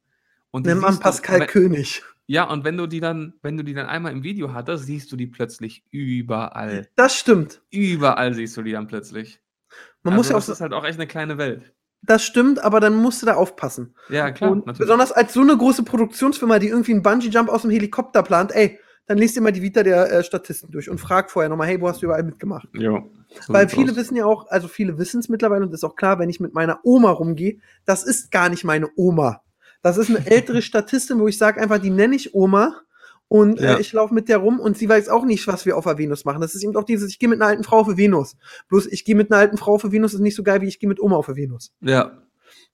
Und 0.51 0.65
siehst 0.65 0.99
du- 0.99 1.03
Pascal 1.03 1.39
wenn- 1.41 1.47
König. 1.47 2.03
Ja, 2.31 2.45
und 2.45 2.63
wenn 2.63 2.77
du 2.77 2.87
die 2.87 3.01
dann, 3.01 3.33
wenn 3.41 3.57
du 3.57 3.63
die 3.65 3.73
dann 3.73 3.87
einmal 3.87 4.13
im 4.13 4.23
Video 4.23 4.53
hattest, 4.53 4.85
siehst 4.85 5.11
du 5.11 5.17
die 5.17 5.27
plötzlich 5.27 5.83
überall. 5.91 6.87
Das 6.95 7.13
stimmt. 7.13 7.61
Überall 7.71 8.33
siehst 8.33 8.55
du 8.55 8.61
die 8.61 8.71
dann 8.71 8.87
plötzlich. 8.87 9.41
Man 10.01 10.13
also 10.13 10.19
muss 10.19 10.29
ja 10.29 10.35
auch 10.35 10.39
das 10.39 10.47
ist 10.47 10.61
halt 10.61 10.71
auch 10.71 10.85
echt 10.85 10.97
eine 10.97 11.07
kleine 11.07 11.37
Welt. 11.37 11.73
das 12.03 12.23
stimmt, 12.23 12.63
aber 12.63 12.79
dann 12.79 12.95
musst 12.95 13.21
du 13.21 13.25
da 13.25 13.35
aufpassen. 13.35 13.95
Ja, 14.07 14.31
klar, 14.31 14.51
und 14.51 14.63
besonders 14.77 15.11
als 15.11 15.33
so 15.33 15.41
eine 15.41 15.57
große 15.57 15.83
Produktionsfirma, 15.83 16.59
die 16.59 16.69
irgendwie 16.69 16.93
einen 16.93 17.03
Bungee-Jump 17.03 17.49
aus 17.49 17.63
dem 17.63 17.71
Helikopter 17.71 18.23
plant, 18.23 18.55
ey, 18.55 18.79
dann 19.07 19.17
lest 19.17 19.35
dir 19.35 19.41
mal 19.41 19.51
die 19.51 19.61
Vita 19.61 19.83
der 19.83 20.09
äh, 20.09 20.23
Statisten 20.23 20.71
durch 20.71 20.89
und 20.89 20.99
frag 20.99 21.31
vorher 21.31 21.49
nochmal, 21.49 21.67
hey, 21.67 21.81
wo 21.81 21.89
hast 21.89 22.01
du 22.01 22.05
überall 22.05 22.23
mitgemacht? 22.23 22.69
Jo. 22.71 23.11
so 23.41 23.51
Weil 23.51 23.67
viele 23.67 23.91
aus. 23.91 23.97
wissen 23.97 24.15
ja 24.15 24.23
auch, 24.23 24.47
also 24.47 24.69
viele 24.69 24.97
wissen 24.97 25.19
es 25.19 25.27
mittlerweile 25.27 25.65
und 25.65 25.73
ist 25.73 25.83
auch 25.83 25.97
klar, 25.97 26.17
wenn 26.17 26.29
ich 26.29 26.39
mit 26.39 26.53
meiner 26.53 26.79
Oma 26.83 27.11
rumgehe, 27.11 27.59
das 27.83 28.05
ist 28.05 28.31
gar 28.31 28.47
nicht 28.47 28.63
meine 28.63 28.87
Oma. 28.95 29.41
Das 29.81 29.97
ist 29.97 30.09
eine 30.09 30.25
ältere 30.31 30.61
Statistin, 30.61 31.19
wo 31.19 31.27
ich 31.27 31.37
sage 31.37 31.61
einfach, 31.61 31.79
die 31.79 31.89
nenne 31.89 32.15
ich 32.15 32.33
Oma 32.33 32.81
und 33.27 33.59
Ja. 33.59 33.77
äh, 33.77 33.81
ich 33.81 33.93
laufe 33.93 34.13
mit 34.13 34.27
der 34.29 34.37
rum 34.39 34.59
und 34.59 34.77
sie 34.77 34.89
weiß 34.89 35.09
auch 35.09 35.25
nicht, 35.25 35.47
was 35.47 35.65
wir 35.65 35.77
auf 35.77 35.85
der 35.85 35.97
Venus 35.97 36.25
machen. 36.25 36.41
Das 36.41 36.53
ist 36.55 36.63
eben 36.63 36.75
auch 36.75 36.83
dieses, 36.83 37.09
ich 37.09 37.19
gehe 37.19 37.29
mit 37.29 37.41
einer 37.41 37.49
alten 37.49 37.63
Frau 37.63 37.79
auf 37.79 37.87
die 37.87 37.97
Venus. 37.97 38.35
Bloß 38.67 38.87
ich 38.87 39.05
gehe 39.05 39.15
mit 39.15 39.31
einer 39.31 39.39
alten 39.39 39.57
Frau 39.57 39.75
auf 39.75 39.81
die 39.83 39.91
Venus 39.91 40.13
ist 40.13 40.19
nicht 40.19 40.35
so 40.35 40.43
geil, 40.43 40.61
wie 40.61 40.67
ich 40.67 40.79
gehe 40.79 40.89
mit 40.89 40.99
Oma 40.99 41.15
auf 41.15 41.27
die 41.27 41.35
Venus. 41.35 41.73
Ja. 41.81 42.21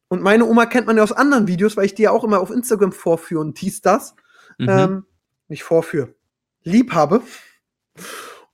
Und 0.09 0.21
meine 0.23 0.45
Oma 0.45 0.65
kennt 0.65 0.87
man 0.87 0.97
ja 0.97 1.03
aus 1.03 1.11
anderen 1.11 1.47
Videos, 1.47 1.75
weil 1.77 1.85
ich 1.85 1.93
die 1.93 2.03
ja 2.03 2.11
auch 2.11 2.23
immer 2.23 2.39
auf 2.39 2.49
Instagram 2.49 2.91
vorführe 2.91 3.41
und 3.41 3.59
dies, 3.61 3.81
das. 3.81 4.15
Mhm. 4.57 4.69
Ähm, 4.69 5.05
nicht 5.49 5.63
vorführe. 5.63 6.15
Lieb 6.63 6.93
habe. 6.93 7.21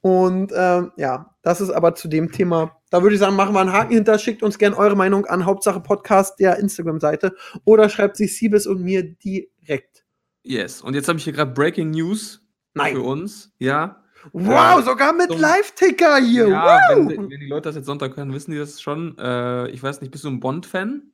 Und 0.06 0.52
ähm, 0.54 0.92
ja, 0.98 1.34
das 1.44 1.62
ist 1.62 1.70
aber 1.70 1.96
zu 1.96 2.10
dem 2.10 2.30
Thema. 2.30 2.78
Da 2.90 3.02
würde 3.02 3.16
ich 3.16 3.22
sagen, 3.22 3.38
machen 3.38 3.56
wir 3.56 3.62
einen 3.62 3.72
Haken 3.72 3.94
hinter. 3.94 4.20
Schickt 4.20 4.44
uns 4.44 4.58
gerne 4.58 4.78
eure 4.78 4.98
Meinung 4.98 5.26
an 5.28 5.46
Hauptsache 5.46 5.80
Podcast 5.80 6.42
der 6.42 6.58
Instagram-Seite 6.60 7.34
oder 7.64 7.88
schreibt 7.88 8.18
sie 8.18 8.28
Siebes 8.28 8.68
und 8.68 8.82
mir 8.82 9.02
direkt. 9.16 10.04
Yes. 10.44 10.82
Und 10.82 10.94
jetzt 10.94 11.08
habe 11.08 11.18
ich 11.20 11.24
hier 11.24 11.32
gerade 11.32 11.54
Breaking 11.54 11.92
News 11.92 12.46
Nein. 12.74 12.96
für 12.96 13.02
uns. 13.02 13.54
Ja. 13.60 14.04
Wow, 14.34 14.52
Ja, 14.52 14.82
sogar 14.82 15.14
mit 15.14 15.30
Live-Ticker 15.40 16.18
hier. 16.18 16.50
ja, 16.50 16.80
wow. 16.90 17.08
wenn, 17.10 17.30
wenn 17.32 17.40
die 17.40 17.48
Leute 17.48 17.70
das 17.70 17.76
jetzt 17.78 17.86
Sonntag 17.86 18.18
hören, 18.18 18.34
wissen 18.34 18.52
die 18.52 18.58
das 18.58 18.82
schon. 18.82 19.18
Äh, 19.18 19.70
ich 19.70 19.82
weiß 19.82 20.02
nicht, 20.02 20.12
bist 20.12 20.26
du 20.26 20.30
ein 20.30 20.42
Bond-Fan? 20.42 21.14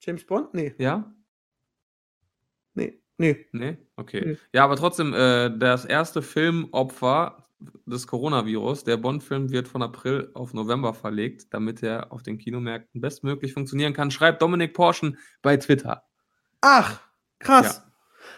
James 0.00 0.24
Bond? 0.24 0.54
Nee, 0.54 0.74
Ja? 0.78 1.12
nee, 2.72 2.98
nee. 3.18 3.46
Nee? 3.52 3.76
Okay. 3.96 4.22
Nee. 4.24 4.36
Ja, 4.54 4.64
aber 4.64 4.76
trotzdem, 4.76 5.12
äh, 5.12 5.50
das 5.58 5.84
erste 5.84 6.22
Filmopfer 6.22 7.46
des 7.86 8.06
Coronavirus, 8.06 8.84
der 8.84 8.96
Bond-Film 8.96 9.50
wird 9.50 9.68
von 9.68 9.82
April 9.82 10.30
auf 10.34 10.54
November 10.54 10.94
verlegt, 10.94 11.52
damit 11.52 11.82
er 11.82 12.12
auf 12.12 12.22
den 12.22 12.38
Kinomärkten 12.38 13.00
bestmöglich 13.00 13.52
funktionieren 13.52 13.92
kann, 13.92 14.10
schreibt 14.10 14.40
Dominik 14.42 14.72
Porschen 14.74 15.18
bei 15.42 15.56
Twitter. 15.56 16.02
Ach, 16.60 17.00
krass. 17.38 17.82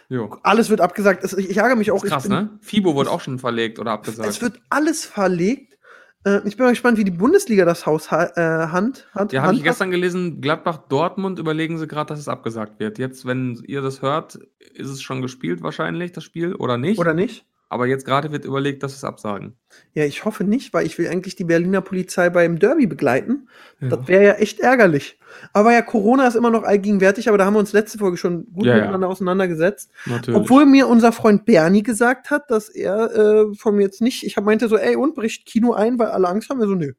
Jo. 0.08 0.36
Alles 0.42 0.70
wird 0.70 0.80
abgesagt. 0.80 1.24
Es- 1.24 1.32
Ich, 1.34 1.56
ärgere 1.56 1.76
mich 1.76 1.90
auch. 1.90 2.04
Krass, 2.04 2.24
bin, 2.24 2.32
ne? 2.32 2.58
Fibo 2.60 2.94
wurde 2.94 3.10
auch 3.10 3.20
schon 3.20 3.38
verlegt 3.38 3.78
oder 3.78 3.92
Es 3.92 3.98
abgesagt. 3.98 4.42
wird 4.42 4.60
alles 4.70 5.04
verlegt. 5.04 5.76
Äh, 6.24 6.40
ich 6.46 6.56
bin 6.56 6.64
mal 6.66 6.70
gespannt, 6.70 6.98
wie 6.98 7.04
die 7.04 7.10
Bundesliga 7.10 7.64
das 7.64 7.84
Haus 7.86 8.10
ha 8.12 8.24
äh, 8.36 8.68
hand 8.68 9.08
hat. 9.12 9.32
Ja, 9.32 9.42
habe 9.42 9.54
ich 9.54 9.62
gestern 9.64 9.90
gelesen, 9.90 10.40
Gladbach-Dortmund 10.40 11.38
überlegen 11.38 11.78
sie 11.78 11.88
gerade, 11.88 12.08
dass 12.10 12.20
es 12.20 12.28
abgesagt 12.28 12.78
wird. 12.78 12.98
Jetzt, 12.98 13.26
wenn 13.26 13.62
ihr 13.66 13.82
das 13.82 14.02
hört, 14.02 14.36
ist 14.74 14.88
es 14.88 15.02
schon 15.02 15.20
gespielt 15.20 15.62
wahrscheinlich, 15.62 16.12
das 16.12 16.22
Spiel, 16.24 16.54
oder 16.54 16.78
nicht? 16.78 16.98
Oder 17.00 17.14
nicht? 17.14 17.44
Aber 17.72 17.86
jetzt 17.86 18.04
gerade 18.04 18.30
wird 18.32 18.44
überlegt, 18.44 18.82
dass 18.82 18.94
es 18.94 19.02
absagen. 19.02 19.56
Ja, 19.94 20.04
ich 20.04 20.26
hoffe 20.26 20.44
nicht, 20.44 20.74
weil 20.74 20.84
ich 20.84 20.98
will 20.98 21.08
eigentlich 21.08 21.36
die 21.36 21.44
Berliner 21.44 21.80
Polizei 21.80 22.28
beim 22.28 22.58
Derby 22.58 22.86
begleiten. 22.86 23.48
Ja. 23.80 23.88
Das 23.88 24.08
wäre 24.08 24.24
ja 24.24 24.32
echt 24.34 24.60
ärgerlich. 24.60 25.18
Aber 25.54 25.72
ja, 25.72 25.80
Corona 25.80 26.26
ist 26.26 26.34
immer 26.34 26.50
noch 26.50 26.64
allgegenwärtig, 26.64 27.30
aber 27.30 27.38
da 27.38 27.46
haben 27.46 27.54
wir 27.54 27.60
uns 27.60 27.72
letzte 27.72 27.96
Folge 27.96 28.18
schon 28.18 28.52
gut 28.52 28.66
Ja, 28.66 28.72
ja. 28.72 28.80
miteinander 28.82 29.08
auseinandergesetzt. 29.08 29.90
Natürlich. 30.04 30.38
Obwohl 30.38 30.66
mir 30.66 30.86
unser 30.86 31.12
Freund 31.12 31.46
Bernie 31.46 31.82
gesagt 31.82 32.30
hat, 32.30 32.50
dass 32.50 32.68
er 32.68 33.10
äh, 33.16 33.54
von 33.54 33.74
mir 33.74 33.84
jetzt 33.84 34.02
nicht, 34.02 34.22
ich 34.22 34.36
hab, 34.36 34.44
meinte 34.44 34.68
so, 34.68 34.76
ey, 34.76 34.94
und 34.94 35.14
bricht 35.14 35.46
Kino 35.46 35.72
ein, 35.72 35.98
weil 35.98 36.08
alle 36.08 36.28
Angst 36.28 36.50
haben. 36.50 36.60
Wir 36.60 36.66
so, 36.66 36.74
nö. 36.74 36.92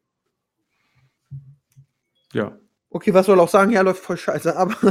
ja. 2.34 2.58
Okay, 2.90 3.14
was 3.14 3.28
soll 3.28 3.40
er 3.40 3.44
auch 3.44 3.50
sagen? 3.50 3.72
Ja, 3.72 3.82
läuft 3.82 4.04
voll 4.04 4.18
scheiße, 4.18 4.56
aber 4.56 4.76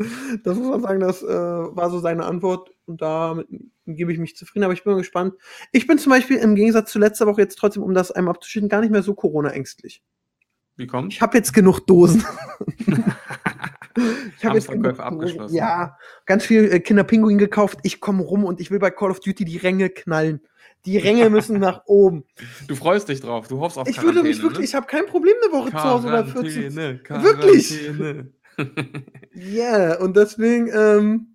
das 0.44 0.56
muss 0.56 0.68
man 0.68 0.80
sagen, 0.80 1.00
das 1.00 1.22
äh, 1.22 1.28
war 1.28 1.90
so 1.90 1.98
seine 1.98 2.24
Antwort 2.24 2.70
und 2.90 3.00
damit 3.00 3.46
gebe 3.86 4.12
ich 4.12 4.18
mich 4.18 4.36
zufrieden, 4.36 4.64
aber 4.64 4.74
ich 4.74 4.84
bin 4.84 4.92
mal 4.92 4.98
gespannt. 4.98 5.34
Ich 5.72 5.86
bin 5.86 5.98
zum 5.98 6.10
Beispiel 6.10 6.36
im 6.36 6.54
Gegensatz 6.54 6.92
zu 6.92 6.98
letzter 6.98 7.26
Woche 7.26 7.40
jetzt 7.40 7.56
trotzdem, 7.56 7.82
um 7.82 7.94
das 7.94 8.10
einmal 8.10 8.34
abzuschütten, 8.34 8.68
gar 8.68 8.80
nicht 8.80 8.90
mehr 8.90 9.02
so 9.02 9.14
Corona-ängstlich. 9.14 10.02
Wie 10.76 10.86
kommt? 10.86 11.12
Ich 11.12 11.20
habe 11.20 11.36
jetzt 11.36 11.52
genug 11.52 11.80
Dosen. 11.86 12.24
ich 14.36 14.44
habe 14.44 14.56
jetzt 14.56 14.70
genug 14.70 14.98
abgeschlossen. 14.98 15.54
Ja, 15.54 15.96
ganz 16.26 16.44
viel 16.44 16.72
äh, 16.72 16.80
Kinderpinguin 16.80 17.38
gekauft. 17.38 17.78
Ich 17.82 18.00
komme 18.00 18.22
rum 18.22 18.44
und 18.44 18.60
ich 18.60 18.70
will 18.70 18.78
bei 18.78 18.90
Call 18.90 19.10
of 19.10 19.20
Duty 19.20 19.44
die 19.44 19.58
Ränge 19.58 19.90
knallen. 19.90 20.40
Die 20.86 20.96
Ränge 20.98 21.28
müssen 21.30 21.58
nach 21.60 21.82
oben. 21.86 22.24
Du 22.66 22.74
freust 22.74 23.08
dich 23.08 23.20
drauf, 23.20 23.48
du 23.48 23.60
hoffst 23.60 23.78
auf 23.78 23.88
Ich 23.88 24.02
würde 24.02 24.22
mich 24.22 24.38
Quarantäne, 24.38 24.42
wirklich, 24.42 24.70
ich 24.70 24.74
habe 24.74 24.86
kein 24.86 25.06
Problem 25.06 25.34
eine 25.42 25.52
Woche 25.52 25.70
zu 25.70 25.84
Hause 25.84 26.08
oder 26.08 26.24
14. 26.26 26.74
ne? 26.74 27.00
Wirklich? 27.06 27.68
Quarantäne. 27.68 28.32
Ja, 29.32 29.78
yeah, 29.78 30.00
und 30.00 30.16
deswegen 30.16 30.68
ähm, 30.68 31.29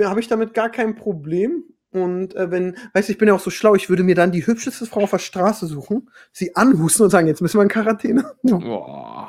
habe 0.00 0.20
ich 0.20 0.28
damit 0.28 0.54
gar 0.54 0.70
kein 0.70 0.94
Problem. 0.94 1.64
Und 1.92 2.34
äh, 2.34 2.50
wenn, 2.50 2.76
weißt 2.94 3.08
du, 3.08 3.12
ich 3.12 3.18
bin 3.18 3.28
ja 3.28 3.34
auch 3.34 3.40
so 3.40 3.50
schlau, 3.50 3.74
ich 3.74 3.90
würde 3.90 4.02
mir 4.02 4.14
dann 4.14 4.32
die 4.32 4.46
hübscheste 4.46 4.86
Frau 4.86 5.02
auf 5.02 5.10
der 5.10 5.18
Straße 5.18 5.66
suchen, 5.66 6.10
sie 6.32 6.56
anhusten 6.56 7.04
und 7.04 7.10
sagen, 7.10 7.26
jetzt 7.26 7.42
müssen 7.42 7.58
wir 7.58 7.62
in 7.62 7.68
Quarantäne. 7.68 8.32
Boah, 8.42 9.28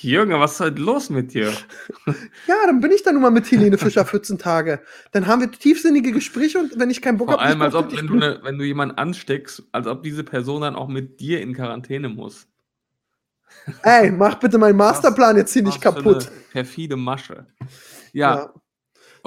Junge, 0.00 0.38
was 0.38 0.52
ist 0.52 0.60
heute 0.60 0.80
los 0.80 1.10
mit 1.10 1.34
dir? 1.34 1.52
Ja, 2.46 2.54
dann 2.66 2.80
bin 2.80 2.92
ich 2.92 3.02
dann 3.02 3.14
nun 3.14 3.22
mal 3.22 3.30
mit 3.30 3.50
Helene 3.50 3.78
Fischer 3.78 4.04
14 4.06 4.38
Tage. 4.38 4.80
Dann 5.10 5.26
haben 5.26 5.40
wir 5.40 5.50
tiefsinnige 5.50 6.12
Gespräche 6.12 6.58
und 6.58 6.78
wenn 6.78 6.90
ich 6.90 7.02
keinen 7.02 7.16
Bock 7.16 7.30
Vor 7.30 7.40
habe, 7.40 7.48
allem, 7.48 7.62
als 7.62 7.74
ob, 7.74 7.96
wenn 7.96 8.06
du, 8.06 8.14
ne, 8.14 8.38
wenn 8.42 8.58
du 8.58 8.64
jemanden 8.64 8.96
ansteckst, 8.96 9.64
als 9.72 9.86
ob 9.86 10.02
diese 10.02 10.22
Person 10.22 10.60
dann 10.60 10.76
auch 10.76 10.88
mit 10.88 11.18
dir 11.20 11.40
in 11.40 11.54
Quarantäne 11.54 12.08
muss. 12.08 12.46
Ey, 13.82 14.10
mach 14.10 14.36
bitte 14.36 14.58
meinen 14.58 14.76
Masterplan 14.76 15.36
jetzt 15.36 15.52
hier 15.52 15.62
nicht 15.62 15.80
kaputt. 15.80 16.30
Perfide 16.52 16.96
Masche. 16.96 17.46
Ja, 18.12 18.52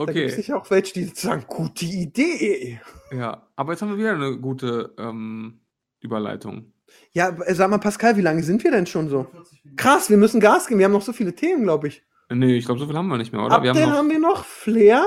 da 0.05 0.13
gibt 0.13 0.27
es 0.27 0.33
okay. 0.33 0.41
sicher 0.41 0.57
auch 0.57 0.69
welche, 0.69 0.93
die 0.93 1.05
sagen, 1.05 1.45
gute 1.47 1.85
Idee. 1.85 2.79
Ja, 3.11 3.47
aber 3.55 3.73
jetzt 3.73 3.81
haben 3.81 3.89
wir 3.89 3.97
wieder 3.97 4.13
eine 4.13 4.37
gute 4.37 4.93
ähm, 4.97 5.61
Überleitung. 5.99 6.73
Ja, 7.11 7.29
äh, 7.29 7.53
sag 7.55 7.69
mal, 7.69 7.79
Pascal, 7.79 8.15
wie 8.17 8.21
lange 8.21 8.43
sind 8.43 8.63
wir 8.63 8.71
denn 8.71 8.85
schon 8.85 9.09
so? 9.09 9.27
Krass, 9.75 10.09
wir 10.09 10.17
müssen 10.17 10.39
Gas 10.39 10.67
geben. 10.67 10.79
Wir 10.79 10.85
haben 10.85 10.93
noch 10.93 11.01
so 11.01 11.13
viele 11.13 11.33
Themen, 11.33 11.63
glaube 11.63 11.87
ich. 11.87 12.03
Nee, 12.29 12.57
ich 12.57 12.65
glaube, 12.65 12.79
so 12.79 12.85
viel 12.87 12.95
haben 12.95 13.07
wir 13.07 13.17
nicht 13.17 13.31
mehr, 13.31 13.41
oder? 13.41 13.61
wir 13.63 13.71
Update 13.71 13.83
haben 13.83 13.89
noch 13.91 13.97
haben 13.97 14.09
wir 14.09 14.19
noch, 14.19 14.45
Flair. 14.45 15.05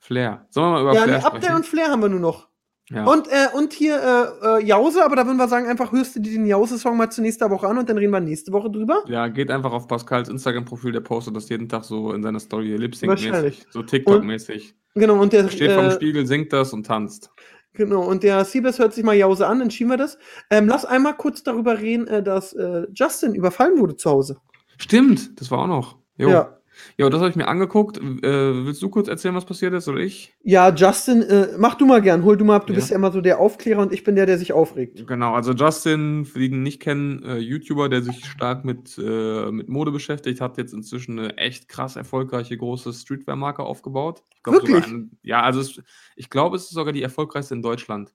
Flair. 0.00 0.46
Sollen 0.50 0.68
wir 0.68 0.72
mal 0.72 0.82
über 0.82 0.94
Ja, 0.94 1.00
nee, 1.00 1.06
Flair 1.06 1.26
Update 1.26 1.42
sprechen? 1.44 1.56
und 1.56 1.66
Flair 1.66 1.88
haben 1.88 2.02
wir 2.02 2.08
nur 2.08 2.20
noch. 2.20 2.48
Ja. 2.90 3.04
Und, 3.04 3.26
äh, 3.28 3.48
und 3.56 3.72
hier 3.72 3.96
äh, 4.42 4.60
äh, 4.60 4.64
Jause, 4.64 5.04
aber 5.04 5.16
da 5.16 5.26
würden 5.26 5.38
wir 5.38 5.48
sagen, 5.48 5.66
einfach 5.66 5.90
hörst 5.90 6.14
du 6.14 6.20
dir 6.20 6.32
den 6.32 6.46
Jause-Song 6.46 6.96
mal 6.96 7.10
zur 7.10 7.22
nächsten 7.22 7.50
Woche 7.50 7.66
an 7.66 7.78
und 7.78 7.88
dann 7.88 7.98
reden 7.98 8.12
wir 8.12 8.20
nächste 8.20 8.52
Woche 8.52 8.70
drüber. 8.70 9.02
ja, 9.08 9.26
geht 9.26 9.50
einfach 9.50 9.72
auf 9.72 9.88
Pascals 9.88 10.28
Instagram-Profil, 10.28 10.92
der 10.92 11.00
postet 11.00 11.34
das 11.34 11.48
jeden 11.48 11.68
Tag 11.68 11.84
so 11.84 12.12
in 12.12 12.22
seiner 12.22 12.38
Story, 12.38 12.70
Wahrscheinlich. 12.72 13.00
Lip-Sync-mäßig, 13.00 13.66
so 13.70 13.82
TikTok-mäßig. 13.82 14.74
Genau, 14.94 15.20
und 15.20 15.32
der 15.32 15.48
Steht 15.48 15.72
vorm 15.72 15.86
äh, 15.86 15.90
Spiegel, 15.90 16.26
singt 16.26 16.52
das 16.52 16.72
und 16.72 16.86
tanzt. 16.86 17.30
Genau, 17.74 18.02
und 18.02 18.22
der 18.22 18.44
Siebes 18.44 18.78
hört 18.78 18.94
sich 18.94 19.04
mal 19.04 19.16
Jause 19.16 19.48
an, 19.48 19.58
dann 19.58 19.70
schieben 19.70 19.90
wir 19.90 19.98
das. 19.98 20.16
Ähm, 20.48 20.68
lass 20.68 20.84
einmal 20.84 21.16
kurz 21.16 21.42
darüber 21.42 21.80
reden, 21.80 22.06
äh, 22.06 22.22
dass 22.22 22.56
Justin 22.94 23.34
überfallen 23.34 23.78
wurde 23.78 23.96
zu 23.96 24.10
Hause. 24.10 24.38
Stimmt, 24.78 25.40
das 25.40 25.50
war 25.50 25.58
auch 25.58 25.66
noch. 25.66 25.98
Jo. 26.16 26.30
Ja. 26.30 26.56
Ja, 26.98 27.08
das 27.10 27.20
habe 27.20 27.30
ich 27.30 27.36
mir 27.36 27.48
angeguckt. 27.48 27.98
Äh, 27.98 28.64
willst 28.66 28.82
du 28.82 28.88
kurz 28.88 29.08
erzählen, 29.08 29.34
was 29.34 29.44
passiert 29.44 29.72
ist, 29.74 29.88
oder 29.88 29.98
ich? 29.98 30.34
Ja, 30.42 30.74
Justin, 30.74 31.22
äh, 31.22 31.48
mach 31.58 31.74
du 31.74 31.86
mal 31.86 32.02
gern, 32.02 32.24
hol 32.24 32.36
du 32.36 32.44
mal 32.44 32.56
ab. 32.56 32.66
Du 32.66 32.72
Ja. 32.72 32.78
bist 32.78 32.90
ja 32.90 32.96
immer 32.96 33.10
so 33.12 33.20
der 33.20 33.38
Aufklärer 33.40 33.80
und 33.82 33.92
ich 33.92 34.04
bin 34.04 34.14
der, 34.16 34.26
der 34.26 34.38
sich 34.38 34.52
aufregt. 34.52 35.06
Genau, 35.06 35.34
also 35.34 35.52
Justin, 35.52 36.24
für 36.24 36.38
die, 36.38 36.48
die 36.48 36.56
ihn 36.56 36.62
nicht 36.62 36.80
kennen, 36.80 37.22
äh, 37.24 37.38
YouTuber, 37.38 37.88
der 37.88 38.02
sich 38.02 38.24
stark 38.24 38.64
mit, 38.64 38.98
äh, 38.98 39.50
mit 39.50 39.68
Mode 39.68 39.90
beschäftigt, 39.90 40.40
hat 40.40 40.58
jetzt 40.58 40.74
inzwischen 40.74 41.18
eine 41.18 41.36
echt 41.38 41.68
krass 41.68 41.96
erfolgreiche 41.96 42.56
große 42.56 42.92
Streetwear-Marke 42.92 43.62
aufgebaut. 43.62 44.22
Ich 44.34 44.42
glaub, 44.42 44.56
Wirklich? 44.56 44.74
sogar 44.84 44.88
ein- 44.88 45.18
ja, 45.22 45.42
also 45.42 45.60
es, 45.60 45.80
ich 46.16 46.30
glaube, 46.30 46.56
es 46.56 46.64
ist 46.64 46.70
sogar 46.70 46.92
die 46.92 47.02
erfolgreichste 47.02 47.54
in 47.54 47.62
Deutschland. 47.62 48.12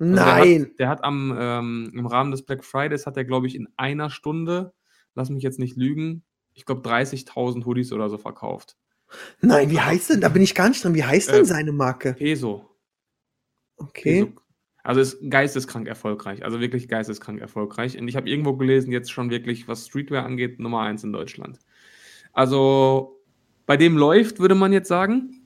Also 0.00 0.14
Nein. 0.14 0.44
Der 0.44 0.60
hat, 0.68 0.78
der 0.78 0.88
hat 0.88 1.04
am, 1.04 1.36
ähm, 1.38 1.92
im 1.94 2.06
Rahmen 2.06 2.30
des 2.30 2.42
Black 2.42 2.64
Fridays, 2.64 3.04
hat 3.06 3.16
er, 3.16 3.24
glaube 3.24 3.48
ich, 3.48 3.56
in 3.56 3.68
einer 3.76 4.10
Stunde, 4.10 4.72
lass 5.14 5.28
mich 5.28 5.42
jetzt 5.42 5.58
nicht 5.58 5.76
lügen, 5.76 6.22
ich 6.58 6.66
glaube 6.66 6.86
30.000 6.88 7.64
Hoodies 7.64 7.92
oder 7.92 8.10
so 8.10 8.18
verkauft. 8.18 8.76
Nein, 9.40 9.70
wie 9.70 9.80
heißt 9.80 10.10
denn? 10.10 10.20
Da 10.20 10.28
bin 10.28 10.42
ich 10.42 10.54
gar 10.56 10.68
nicht 10.68 10.82
drin. 10.82 10.94
Wie 10.94 11.04
heißt 11.04 11.30
Äh, 11.30 11.32
denn 11.34 11.44
seine 11.44 11.72
Marke? 11.72 12.14
Peso. 12.14 12.68
Okay. 13.76 14.24
Peso. 14.24 14.32
Also 14.82 15.00
ist 15.00 15.18
geisteskrank 15.30 15.86
erfolgreich, 15.86 16.44
also 16.44 16.60
wirklich 16.60 16.88
geisteskrank 16.88 17.40
erfolgreich. 17.40 17.98
Und 17.98 18.08
ich 18.08 18.16
habe 18.16 18.28
irgendwo 18.28 18.54
gelesen, 18.56 18.90
jetzt 18.90 19.12
schon 19.12 19.30
wirklich, 19.30 19.68
was 19.68 19.86
Streetwear 19.86 20.24
angeht, 20.24 20.58
Nummer 20.60 20.80
eins 20.80 21.04
in 21.04 21.12
Deutschland. 21.12 21.58
Also 22.32 23.20
bei 23.66 23.76
dem 23.76 23.96
läuft, 23.96 24.40
würde 24.40 24.54
man 24.54 24.72
jetzt 24.72 24.88
sagen. 24.88 25.42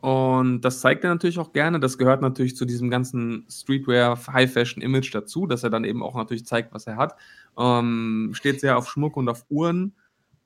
Und 0.00 0.60
das 0.62 0.80
zeigt 0.80 1.04
er 1.04 1.10
natürlich 1.10 1.38
auch 1.38 1.52
gerne. 1.52 1.80
Das 1.80 1.96
gehört 1.96 2.20
natürlich 2.20 2.56
zu 2.56 2.66
diesem 2.66 2.90
ganzen 2.90 3.46
Streetwear, 3.48 4.18
High-Fashion-Image 4.26 5.14
dazu, 5.14 5.46
dass 5.46 5.62
er 5.62 5.70
dann 5.70 5.84
eben 5.84 6.02
auch 6.02 6.16
natürlich 6.16 6.44
zeigt, 6.44 6.74
was 6.74 6.86
er 6.86 6.96
hat. 6.96 7.14
Ähm, 7.56 8.32
steht 8.34 8.60
sehr 8.60 8.76
auf 8.76 8.88
Schmuck 8.90 9.16
und 9.16 9.28
auf 9.28 9.46
Uhren 9.48 9.94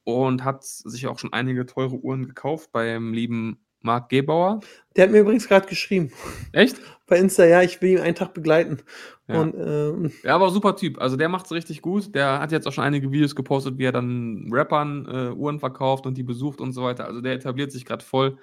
und 0.09 0.42
hat 0.42 0.64
sich 0.64 1.06
auch 1.06 1.18
schon 1.18 1.34
einige 1.34 1.66
teure 1.66 1.96
Uhren 1.96 2.26
gekauft 2.26 2.72
beim 2.72 3.12
lieben 3.12 3.59
Marc 3.80 4.09
Gebauer. 4.09 4.61
Der 4.96 5.04
hat 5.04 5.11
mir 5.11 5.20
übrigens 5.20 5.46
gerade 5.48 5.68
geschrieben. 5.68 6.11
Echt? 6.52 6.80
Bei 7.06 7.18
Insta, 7.18 7.44
ja, 7.44 7.61
ich 7.61 7.82
will 7.82 7.90
ihn 7.90 8.00
einen 8.00 8.14
Tag 8.14 8.32
begleiten. 8.32 8.78
Ja. 9.26 9.38
Und 9.42 9.54
ähm, 9.54 10.11
Ja, 10.22 10.34
aber 10.34 10.48
super 10.48 10.76
Typ. 10.76 10.98
Also 10.98 11.16
der 11.18 11.28
macht 11.28 11.44
es 11.44 11.52
richtig 11.52 11.82
gut. 11.82 12.14
Der 12.14 12.40
hat 12.40 12.52
jetzt 12.52 12.66
auch 12.66 12.72
schon 12.72 12.84
einige 12.84 13.12
Videos 13.12 13.36
gepostet, 13.36 13.76
wie 13.76 13.84
er 13.84 13.92
dann 13.92 14.48
Rappern 14.50 15.06
äh, 15.06 15.30
Uhren 15.34 15.61
verkauft 15.61 16.06
und 16.06 16.16
die 16.16 16.22
besucht 16.22 16.62
und 16.62 16.72
so 16.72 16.84
weiter. 16.84 17.04
Also 17.04 17.20
der 17.20 17.34
etabliert 17.34 17.70
sich 17.70 17.84
gerade 17.84 18.02
voll. 18.02 18.38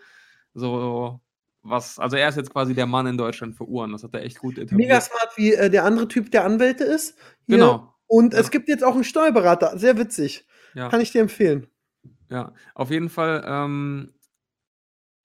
So 0.54 1.20
was, 1.64 1.98
also 1.98 2.16
er 2.16 2.30
ist 2.30 2.36
jetzt 2.36 2.52
quasi 2.54 2.76
der 2.76 2.86
Mann 2.86 3.08
in 3.08 3.18
Deutschland 3.18 3.56
für 3.56 3.68
Uhren. 3.68 3.92
Das 3.92 4.04
hat 4.04 4.14
er 4.14 4.22
echt 4.22 4.38
gut 4.38 4.60
etabliert. 4.60 4.88
mega 4.88 5.02
smart, 5.02 5.32
wie 5.36 5.56
äh, 5.56 5.72
der 5.72 5.84
andere 5.84 6.08
Typ, 6.08 6.30
der 6.30 6.46
Anwälte 6.46 6.84
ist. 6.84 7.18
Hier. 7.48 7.58
Genau. 7.58 7.92
Und 8.06 8.36
Ja. 8.36 8.40
es 8.40 8.52
gibt 8.52 8.70
jetzt 8.70 8.84
auch 8.84 8.94
einen 8.94 9.04
Steuerberater. 9.04 9.80
Sehr 9.80 9.98
witzig. 9.98 10.46
Ja, 10.76 10.90
Kann 10.90 11.02
ich 11.02 11.12
dir 11.12 11.22
empfehlen. 11.22 11.68
ja. 12.30 12.54
Auf 12.76 12.92
jeden 12.92 13.10
Fall 13.10 13.44
ähm, 13.48 14.14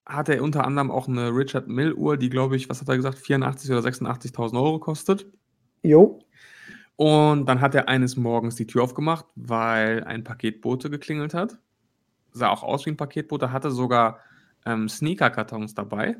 hat 0.06 0.28
er 0.28 0.42
unter 0.42 0.64
anderem 0.64 0.90
auch 0.90 1.08
eine 1.08 1.34
Richard 1.34 1.68
Mill 1.68 1.92
Uhr, 1.92 2.16
die 2.16 2.30
glaube 2.30 2.56
ich, 2.56 2.68
was 2.70 2.80
hat 2.80 2.88
er 2.88 2.96
gesagt, 2.96 3.18
84 3.18 3.70
oder 3.70 3.80
86.000 3.80 4.54
Euro 4.54 4.78
kostet. 4.78 5.26
Jo. 5.82 6.20
Und 6.96 7.46
dann 7.46 7.60
hat 7.60 7.74
er 7.74 7.88
eines 7.88 8.16
Morgens 8.16 8.56
die 8.56 8.66
Tür 8.66 8.82
aufgemacht, 8.82 9.26
weil 9.34 10.04
ein 10.04 10.22
Paketbote 10.24 10.90
geklingelt 10.90 11.32
hat. 11.34 11.58
Sah 12.32 12.50
auch 12.50 12.62
aus 12.62 12.86
wie 12.86 12.90
ein 12.90 12.96
Paketbote, 12.96 13.52
hatte 13.52 13.70
sogar 13.70 14.20
ähm, 14.66 14.88
Sneaker-Kartons 14.88 15.74
dabei. 15.74 16.16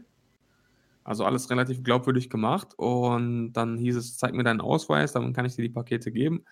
Also 1.04 1.24
alles 1.24 1.50
relativ 1.50 1.82
glaubwürdig 1.82 2.30
gemacht. 2.30 2.72
Und 2.78 3.52
dann 3.52 3.76
hieß 3.76 3.96
es, 3.96 4.16
zeig 4.16 4.32
mir 4.34 4.42
deinen 4.42 4.60
Ausweis, 4.60 5.12
dann 5.12 5.32
kann 5.32 5.44
ich 5.44 5.54
dir 5.56 5.62
die 5.62 5.68
Pakete 5.68 6.12
geben. 6.12 6.44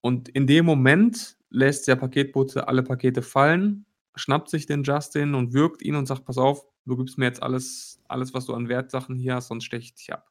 Und 0.00 0.28
in 0.28 0.46
dem 0.46 0.64
Moment 0.64 1.36
lässt 1.52 1.86
der 1.86 1.96
Paketbote 1.96 2.66
alle 2.66 2.82
Pakete 2.82 3.22
fallen, 3.22 3.84
schnappt 4.14 4.48
sich 4.50 4.66
den 4.66 4.82
Justin 4.82 5.34
und 5.34 5.52
wirkt 5.52 5.82
ihn 5.82 5.94
und 5.94 6.06
sagt, 6.06 6.24
pass 6.24 6.38
auf, 6.38 6.64
du 6.86 6.96
gibst 6.96 7.18
mir 7.18 7.26
jetzt 7.26 7.42
alles, 7.42 8.00
alles, 8.08 8.34
was 8.34 8.46
du 8.46 8.54
an 8.54 8.68
Wertsachen 8.68 9.16
hier 9.16 9.36
hast, 9.36 9.48
sonst 9.48 9.64
steche 9.64 9.84
ich 9.84 9.94
dich 9.94 10.12
ab. 10.12 10.30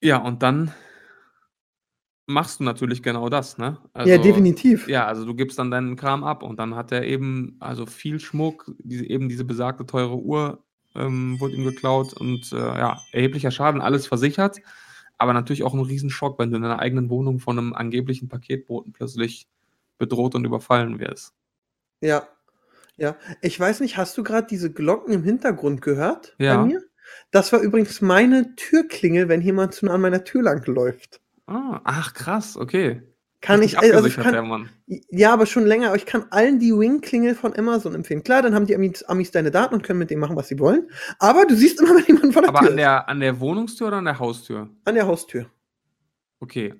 Ja, 0.00 0.18
und 0.18 0.42
dann 0.42 0.72
machst 2.26 2.60
du 2.60 2.64
natürlich 2.64 3.02
genau 3.02 3.28
das, 3.28 3.58
ne? 3.58 3.78
Ja, 3.82 3.88
Also, 3.92 4.22
definitiv. 4.22 4.88
ja, 4.88 5.06
also 5.06 5.24
du 5.24 5.34
gibst 5.34 5.58
dann 5.58 5.70
deinen 5.70 5.96
Kram 5.96 6.24
ab 6.24 6.42
und 6.42 6.58
dann 6.58 6.74
hat 6.74 6.92
er 6.92 7.04
eben, 7.04 7.56
also 7.60 7.86
viel 7.86 8.20
Schmuck, 8.20 8.70
diese, 8.78 9.06
eben 9.06 9.28
diese 9.28 9.44
besagte 9.44 9.86
teure 9.86 10.16
Uhr 10.16 10.64
ähm, 10.94 11.38
wurde 11.40 11.54
ihm 11.54 11.64
geklaut 11.64 12.14
und 12.14 12.52
äh, 12.52 12.56
ja, 12.56 13.00
erheblicher 13.12 13.50
Schaden, 13.50 13.80
alles 13.80 14.06
versichert, 14.06 14.60
aber 15.18 15.32
natürlich 15.32 15.62
auch 15.64 15.74
ein 15.74 15.80
Riesenschock, 15.80 16.38
wenn 16.38 16.50
du 16.50 16.56
in 16.56 16.62
deiner 16.62 16.78
eigenen 16.80 17.10
Wohnung 17.10 17.38
von 17.40 17.58
einem 17.58 17.72
angeblichen 17.74 18.28
Paketboten 18.28 18.92
plötzlich 18.92 19.48
bedroht 19.98 20.34
und 20.34 20.44
überfallen 20.44 20.98
wirst. 20.98 21.34
Ja. 22.00 22.28
Ja. 22.96 23.16
Ich 23.42 23.58
weiß 23.58 23.80
nicht, 23.80 23.96
hast 23.96 24.16
du 24.18 24.22
gerade 24.24 24.46
diese 24.48 24.72
Glocken 24.72 25.12
im 25.14 25.24
Hintergrund 25.24 25.82
gehört 25.82 26.36
bei 26.38 26.44
Ja. 26.46 26.64
mir? 26.64 26.82
Das 27.32 27.52
war 27.52 27.60
übrigens 27.60 28.00
meine 28.00 28.54
Türklingel, 28.56 29.28
wenn 29.28 29.42
jemand 29.42 29.74
zu 29.74 29.86
nah 29.86 29.94
an 29.94 30.00
meiner 30.00 30.24
Tür 30.24 30.42
lang 30.42 30.64
läuft. 30.66 31.20
Ah, 31.46 31.80
ach 31.84 32.14
krass, 32.14 32.56
okay. 32.56 33.02
Kann 33.44 33.62
ich, 33.62 33.78
also 33.78 34.06
ich 34.06 34.16
kann, 34.16 34.70
ja, 34.86 35.34
aber 35.34 35.44
schon 35.44 35.66
länger, 35.66 35.88
aber 35.88 35.96
ich 35.96 36.06
kann 36.06 36.24
allen 36.30 36.58
die 36.58 36.72
Wing-Klingel 36.72 37.34
von 37.34 37.54
Amazon 37.54 37.94
empfehlen. 37.94 38.22
Klar, 38.22 38.40
dann 38.40 38.54
haben 38.54 38.64
die 38.64 38.74
Amis, 38.74 39.02
Amis 39.02 39.32
deine 39.32 39.50
Daten 39.50 39.74
und 39.74 39.82
können 39.82 39.98
mit 39.98 40.08
dem 40.08 40.18
machen, 40.18 40.34
was 40.34 40.48
sie 40.48 40.58
wollen. 40.58 40.88
Aber 41.18 41.44
du 41.44 41.54
siehst 41.54 41.78
immer, 41.78 41.90
wenn 41.94 42.06
jemand 42.06 42.32
vor 42.32 42.40
der 42.40 42.48
Aber 42.48 42.60
Tür 42.60 42.70
an 42.70 42.76
der, 42.78 43.06
an 43.06 43.20
der 43.20 43.38
Wohnungstür 43.40 43.88
oder 43.88 43.98
an 43.98 44.06
der 44.06 44.18
Haustür? 44.18 44.70
An 44.86 44.94
der 44.94 45.06
Haustür. 45.06 45.50
Okay. 46.40 46.72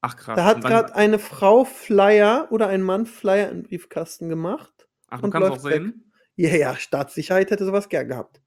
Ach 0.00 0.16
krass. 0.16 0.36
Da 0.36 0.44
hat 0.44 0.62
gerade 0.62 0.94
eine 0.94 1.18
Frau 1.18 1.64
Flyer 1.64 2.46
oder 2.50 2.68
ein 2.68 2.82
Mann 2.82 3.06
Flyer 3.06 3.50
in 3.50 3.62
den 3.62 3.62
Briefkasten 3.64 4.28
gemacht. 4.28 4.86
Ach, 5.08 5.20
du 5.20 5.28
kannst 5.28 5.50
auch 5.50 5.58
sehen? 5.58 6.12
Ja, 6.36 6.50
ja, 6.50 6.76
Staatssicherheit 6.76 7.50
hätte 7.50 7.64
sowas 7.64 7.88
gern 7.88 8.06
gehabt. 8.06 8.40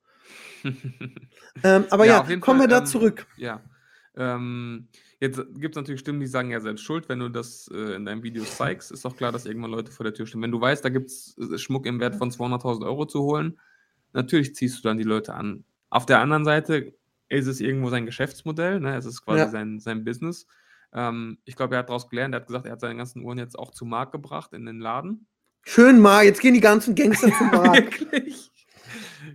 Ähm, 1.63 1.85
aber 1.89 2.05
ja, 2.05 2.23
jeden 2.23 2.39
kommen 2.39 2.59
Fall, 2.59 2.69
wir 2.69 2.71
da 2.73 2.79
ähm, 2.79 2.85
zurück. 2.85 3.27
Ja. 3.35 3.61
Ähm, 4.15 4.87
jetzt 5.19 5.37
gibt 5.55 5.75
es 5.75 5.79
natürlich 5.81 6.01
Stimmen, 6.01 6.19
die 6.19 6.27
sagen, 6.27 6.51
ja, 6.51 6.59
selbst 6.59 6.81
schuld, 6.83 7.09
wenn 7.09 7.19
du 7.19 7.29
das 7.29 7.69
äh, 7.73 7.95
in 7.95 8.05
deinem 8.05 8.23
Video 8.23 8.43
zeigst, 8.43 8.91
ist 8.91 9.03
doch 9.05 9.15
klar, 9.15 9.31
dass 9.31 9.45
irgendwann 9.45 9.71
Leute 9.71 9.91
vor 9.91 10.03
der 10.03 10.13
Tür 10.13 10.25
stehen. 10.25 10.41
Wenn 10.41 10.51
du 10.51 10.61
weißt, 10.61 10.83
da 10.83 10.89
gibt 10.89 11.09
es 11.09 11.35
Schmuck 11.57 11.85
im 11.85 11.99
Wert 11.99 12.15
von 12.15 12.31
200.000 12.31 12.85
Euro 12.85 13.05
zu 13.05 13.21
holen, 13.21 13.59
natürlich 14.13 14.55
ziehst 14.55 14.77
du 14.79 14.87
dann 14.87 14.97
die 14.97 15.03
Leute 15.03 15.33
an. 15.33 15.63
Auf 15.89 16.05
der 16.05 16.19
anderen 16.19 16.45
Seite 16.45 16.93
ist 17.29 17.47
es 17.47 17.59
irgendwo 17.61 17.89
sein 17.89 18.05
Geschäftsmodell, 18.05 18.79
ne? 18.79 18.95
es 18.95 19.05
ist 19.05 19.23
quasi 19.23 19.39
Ja. 19.39 19.49
sein, 19.49 19.79
sein 19.79 20.03
Business. 20.03 20.47
Ähm, 20.93 21.37
ich 21.45 21.55
glaube, 21.55 21.75
er 21.75 21.79
hat 21.79 21.89
daraus 21.89 22.09
gelernt, 22.09 22.33
er 22.33 22.41
hat 22.41 22.47
gesagt, 22.47 22.65
er 22.65 22.71
hat 22.71 22.81
seine 22.81 22.95
ganzen 22.95 23.21
Uhren 23.23 23.37
jetzt 23.37 23.57
auch 23.57 23.71
zu 23.71 23.85
Markt 23.85 24.11
gebracht 24.11 24.53
in 24.53 24.65
den 24.65 24.79
Laden. 24.79 25.27
Schön, 25.63 25.99
Mark. 25.99 26.23
Jetzt 26.23 26.41
gehen 26.41 26.53
die 26.55 26.61
ganzen 26.61 26.95
Gangster 26.95 27.31
zum 27.37 27.51
Mark. 27.51 27.99
Wirklich? 28.01 28.49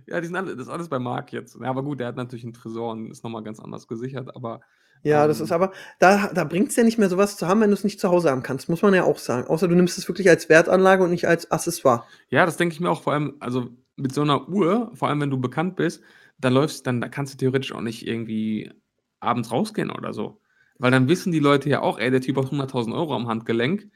Ja, 0.07 0.19
die 0.19 0.27
sind 0.27 0.35
alle, 0.35 0.55
das 0.55 0.67
ist 0.67 0.73
alles 0.73 0.89
bei 0.89 0.99
Marc 0.99 1.31
jetzt. 1.31 1.55
Ja, 1.61 1.69
aber 1.69 1.83
gut, 1.83 1.99
der 1.99 2.07
hat 2.07 2.17
natürlich 2.17 2.43
einen 2.43 2.53
Tresor 2.53 2.91
und 2.91 3.09
ist 3.11 3.23
nochmal 3.23 3.43
ganz 3.43 3.59
anders 3.59 3.87
gesichert, 3.87 4.35
aber 4.35 4.59
Ja, 5.03 5.27
das 5.27 5.39
Ähm. 5.39 5.45
ist 5.45 5.51
aber, 5.51 5.71
da, 5.99 6.31
da 6.33 6.43
bringt 6.43 6.69
es 6.69 6.75
ja 6.75 6.83
nicht 6.83 6.97
mehr 6.97 7.09
sowas 7.09 7.37
zu 7.37 7.47
haben, 7.47 7.61
wenn 7.61 7.69
du 7.69 7.75
es 7.75 7.83
nicht 7.83 7.99
zu 7.99 8.09
Hause 8.09 8.29
haben 8.31 8.43
kannst, 8.43 8.69
muss 8.69 8.81
man 8.81 8.93
ja 8.93 9.03
auch 9.03 9.19
sagen. 9.19 9.47
Außer 9.47 9.67
du 9.67 9.75
nimmst 9.75 9.97
es 9.97 10.07
wirklich 10.07 10.29
als 10.29 10.49
Wertanlage 10.49 11.03
und 11.03 11.11
nicht 11.11 11.27
als 11.27 11.51
Accessoire. 11.51 12.05
ja, 12.29 12.45
das 12.45 12.57
denke 12.57 12.73
ich 12.73 12.79
mir 12.79 12.89
auch 12.89 13.03
vor 13.03 13.13
allem, 13.13 13.35
also 13.39 13.69
mit 13.95 14.13
so 14.13 14.21
einer 14.21 14.49
Uhr, 14.49 14.91
vor 14.95 15.07
allem 15.09 15.21
wenn 15.21 15.29
du 15.29 15.39
bekannt 15.39 15.75
bist, 15.75 16.01
da 16.39 16.49
läufst, 16.49 16.85
dann 16.87 17.01
da 17.01 17.07
kannst 17.07 17.33
du 17.33 17.37
theoretisch 17.37 17.71
auch 17.73 17.81
nicht 17.81 18.05
irgendwie 18.07 18.71
abends 19.19 19.51
rausgehen 19.51 19.91
oder 19.91 20.13
so. 20.13 20.41
Weil 20.77 20.91
dann 20.91 21.07
wissen 21.07 21.31
die 21.31 21.39
Leute 21.39 21.69
ja 21.69 21.81
auch, 21.81 21.97
ey, 21.99 22.11
der 22.11 22.19
Typ 22.21 22.35
hat 22.37 22.51
100.000 22.51 22.93
Euro 22.93 23.15
am 23.15 23.27
Handgelenk. 23.27 23.87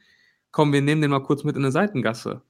Komm, 0.52 0.72
wir 0.72 0.80
nehmen 0.80 1.02
den 1.02 1.10
mal 1.10 1.22
kurz 1.22 1.44
mit 1.44 1.56
in 1.56 1.62
eine 1.62 1.72
Seitengasse. 1.72 2.42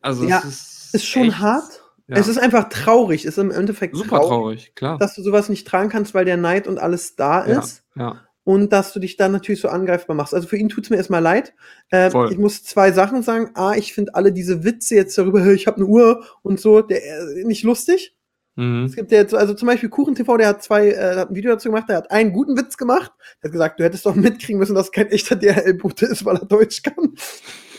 Also, 0.00 0.24
Ja, 0.24 0.38
es 0.38 0.44
ist, 0.44 0.94
Ist 0.94 1.06
schon 1.06 1.38
hart. 1.40 1.83
Ja, 2.06 2.16
Es 2.16 2.28
ist 2.28 2.38
einfach 2.38 2.68
traurig. 2.68 3.24
Ist 3.24 3.38
im 3.38 3.50
Endeffekt 3.50 3.96
super 3.96 4.20
traurig, 4.20 4.74
klar. 4.74 4.98
dass 4.98 5.14
du 5.14 5.22
sowas 5.22 5.48
nicht 5.48 5.66
tragen 5.66 5.88
kannst, 5.88 6.14
weil 6.14 6.24
der 6.24 6.36
Neid 6.36 6.66
und 6.66 6.78
alles 6.78 7.16
da 7.16 7.46
ja, 7.46 7.58
ist. 7.60 7.82
ja. 7.94 8.20
Und 8.46 8.74
dass 8.74 8.92
du 8.92 9.00
dich 9.00 9.16
dann 9.16 9.32
natürlich 9.32 9.62
so 9.62 9.68
angreifbar 9.68 10.14
machst. 10.14 10.34
Also 10.34 10.46
für 10.46 10.58
ihn 10.58 10.68
tut's 10.68 10.90
mir 10.90 10.96
erstmal 10.96 11.22
leid. 11.22 11.54
Äh, 11.90 12.08
ich 12.30 12.36
muss 12.36 12.62
zwei 12.62 12.92
Sachen 12.92 13.22
sagen. 13.22 13.52
A, 13.54 13.72
ich 13.74 13.94
finde 13.94 14.14
alle 14.14 14.32
diese 14.34 14.64
Witze 14.64 14.96
jetzt 14.96 15.16
darüber, 15.16 15.42
"Hey, 15.42 15.54
ich 15.54 15.66
habe 15.66 15.78
eine 15.78 15.86
Uhr 15.86 16.24
und 16.42 16.60
so, 16.60 16.82
der 16.82 17.02
äh, 17.02 17.44
nicht 17.44 17.62
lustig. 17.62 18.13
Mhm. 18.56 18.84
Es 18.84 18.94
gibt 18.94 19.10
ja 19.10 19.18
jetzt, 19.18 19.34
also 19.34 19.54
zum 19.54 19.66
Beispiel 19.66 19.88
Kuchen 19.88 20.14
TV, 20.14 20.36
der 20.36 20.48
hat 20.48 20.62
zwei, 20.62 20.88
äh, 20.90 21.16
hat 21.16 21.30
ein 21.30 21.34
Video 21.34 21.50
dazu 21.52 21.68
gemacht, 21.70 21.88
der 21.88 21.96
hat 21.96 22.10
einen 22.10 22.32
guten 22.32 22.56
Witz 22.56 22.76
gemacht. 22.76 23.12
Der 23.42 23.48
hat 23.48 23.52
gesagt, 23.52 23.80
du 23.80 23.84
hättest 23.84 24.06
doch 24.06 24.14
mitkriegen 24.14 24.58
müssen, 24.58 24.74
dass 24.74 24.86
es 24.86 24.92
kein 24.92 25.08
echter 25.08 25.36
DHL-Bote 25.36 26.06
ist, 26.06 26.24
weil 26.24 26.36
er 26.36 26.46
Deutsch 26.46 26.82
kann. 26.82 26.94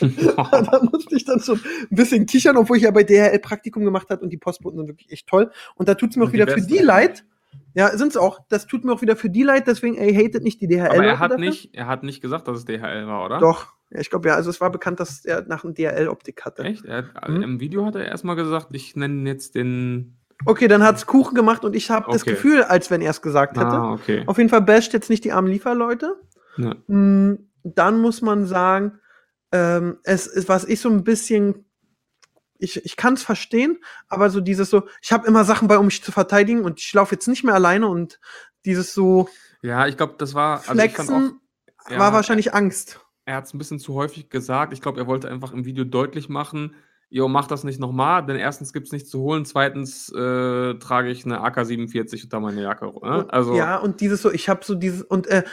da 0.00 0.80
musste 0.92 1.16
ich 1.16 1.24
dann 1.24 1.40
schon 1.40 1.58
ein 1.90 1.96
bisschen 1.96 2.26
kichern, 2.26 2.56
obwohl 2.58 2.76
ich 2.76 2.82
ja 2.82 2.90
bei 2.90 3.02
DHL 3.02 3.38
Praktikum 3.38 3.84
gemacht 3.84 4.10
habe 4.10 4.22
und 4.22 4.30
die 4.30 4.36
Postboten 4.36 4.78
sind 4.78 4.88
wirklich 4.88 5.10
echt 5.10 5.26
toll. 5.26 5.50
Und 5.74 5.88
da 5.88 5.94
tut's 5.94 6.16
mir 6.16 6.24
auch 6.24 6.32
wieder 6.32 6.46
für 6.46 6.56
besten. 6.56 6.72
die 6.72 6.78
leid. 6.80 7.24
Ja, 7.74 7.88
sind's 7.96 8.16
auch. 8.16 8.40
Das 8.48 8.66
tut 8.66 8.84
mir 8.84 8.92
auch 8.92 9.02
wieder 9.02 9.16
für 9.16 9.30
die 9.30 9.42
leid, 9.42 9.66
deswegen, 9.66 9.96
ey, 9.96 10.14
hatet 10.14 10.42
nicht 10.42 10.60
die 10.60 10.66
DHL. 10.66 10.88
aber 10.88 11.04
er 11.04 11.18
hat, 11.18 11.30
dafür. 11.30 11.44
nicht, 11.44 11.74
er 11.74 11.86
hat 11.86 12.02
nicht 12.02 12.20
gesagt, 12.20 12.48
dass 12.48 12.58
es 12.58 12.64
DHL 12.66 13.06
war, 13.06 13.24
oder? 13.24 13.38
Doch. 13.38 13.68
Ja, 13.90 14.00
ich 14.00 14.10
glaube 14.10 14.28
ja, 14.28 14.34
also 14.34 14.50
es 14.50 14.60
war 14.60 14.70
bekannt, 14.70 14.98
dass 14.98 15.24
er 15.24 15.42
nach 15.46 15.64
einem 15.64 15.74
DHL-Optik 15.74 16.44
hatte. 16.44 16.64
Echt? 16.64 16.86
Hat, 16.88 17.28
Mhm. 17.28 17.42
Im 17.42 17.60
Video 17.60 17.86
hat 17.86 17.94
er 17.94 18.04
erstmal 18.04 18.36
gesagt, 18.36 18.68
ich 18.72 18.96
nenne 18.96 19.28
jetzt 19.28 19.54
den. 19.54 20.16
Okay, 20.44 20.68
dann 20.68 20.82
hat's 20.82 21.06
Kuchen 21.06 21.34
gemacht 21.34 21.64
und 21.64 21.74
ich 21.74 21.90
habe 21.90 22.12
das 22.12 22.22
Okay. 22.22 22.32
Gefühl, 22.32 22.62
als 22.62 22.90
wenn 22.90 23.00
er 23.00 23.10
es 23.10 23.22
gesagt 23.22 23.56
hätte. 23.56 23.66
Ah, 23.66 23.92
okay. 23.94 24.22
Auf 24.26 24.38
jeden 24.38 24.50
Fall 24.50 24.62
basht 24.62 24.92
jetzt 24.92 25.08
nicht 25.10 25.24
die 25.24 25.32
armen 25.32 25.48
Lieferleute. 25.48 26.16
Ja. 26.58 26.74
Mm, 26.86 27.48
Dann 27.62 28.00
muss 28.00 28.22
man 28.22 28.46
sagen, 28.46 29.00
ähm, 29.52 29.98
es 30.04 30.26
ist, 30.26 30.48
was 30.48 30.64
ich 30.64 30.80
so 30.80 30.88
ein 30.88 31.04
bisschen, 31.04 31.64
ich, 32.58 32.84
ich 32.84 32.96
kann 32.96 33.14
es 33.14 33.22
verstehen, 33.22 33.78
aber 34.08 34.30
so 34.30 34.40
dieses 34.40 34.70
so, 34.70 34.84
ich 35.02 35.12
habe 35.12 35.26
immer 35.26 35.44
Sachen 35.44 35.68
bei, 35.68 35.78
um 35.78 35.86
mich 35.86 36.02
zu 36.02 36.12
verteidigen 36.12 36.62
und 36.64 36.80
ich 36.80 36.92
laufe 36.92 37.14
jetzt 37.14 37.28
nicht 37.28 37.42
mehr 37.44 37.54
alleine 37.54 37.88
und 37.88 38.20
dieses 38.64 38.94
so 38.94 39.28
Ja, 39.62 39.86
ich 39.86 39.96
glaube, 39.96 40.14
das 40.18 40.34
war. 40.34 40.58
Also 40.58 40.72
Flexen 40.72 41.38
auch, 41.88 41.90
ja, 41.90 41.98
war 41.98 42.12
wahrscheinlich 42.12 42.54
Angst. 42.54 43.00
Er 43.24 43.36
hat 43.36 43.46
es 43.46 43.54
ein 43.54 43.58
bisschen 43.58 43.78
zu 43.78 43.94
häufig 43.94 44.30
gesagt. 44.30 44.72
Ich 44.72 44.80
glaube, 44.80 45.00
er 45.00 45.06
wollte 45.06 45.28
einfach 45.28 45.52
im 45.52 45.64
Video 45.64 45.84
deutlich 45.84 46.28
machen, 46.28 46.74
jo, 47.08 47.28
mach 47.28 47.46
das 47.46 47.64
nicht 47.64 47.80
nochmal, 47.80 48.26
denn 48.26 48.36
erstens 48.36 48.72
gibt 48.72 48.86
es 48.86 48.92
nichts 48.92 49.10
zu 49.10 49.20
holen, 49.20 49.44
zweitens 49.44 50.12
äh, 50.12 50.74
trage 50.74 51.10
ich 51.10 51.24
eine 51.24 51.40
AK-47 51.40 52.24
unter 52.24 52.40
meine 52.40 52.62
Jacke. 52.62 52.86
Ne? 52.86 53.26
Also, 53.28 53.54
ja, 53.54 53.76
und 53.76 54.00
dieses 54.00 54.22
so, 54.22 54.30
ich 54.32 54.48
habe 54.48 54.64
so 54.64 54.74
dieses, 54.74 55.02
und 55.02 55.26
äh, 55.28 55.44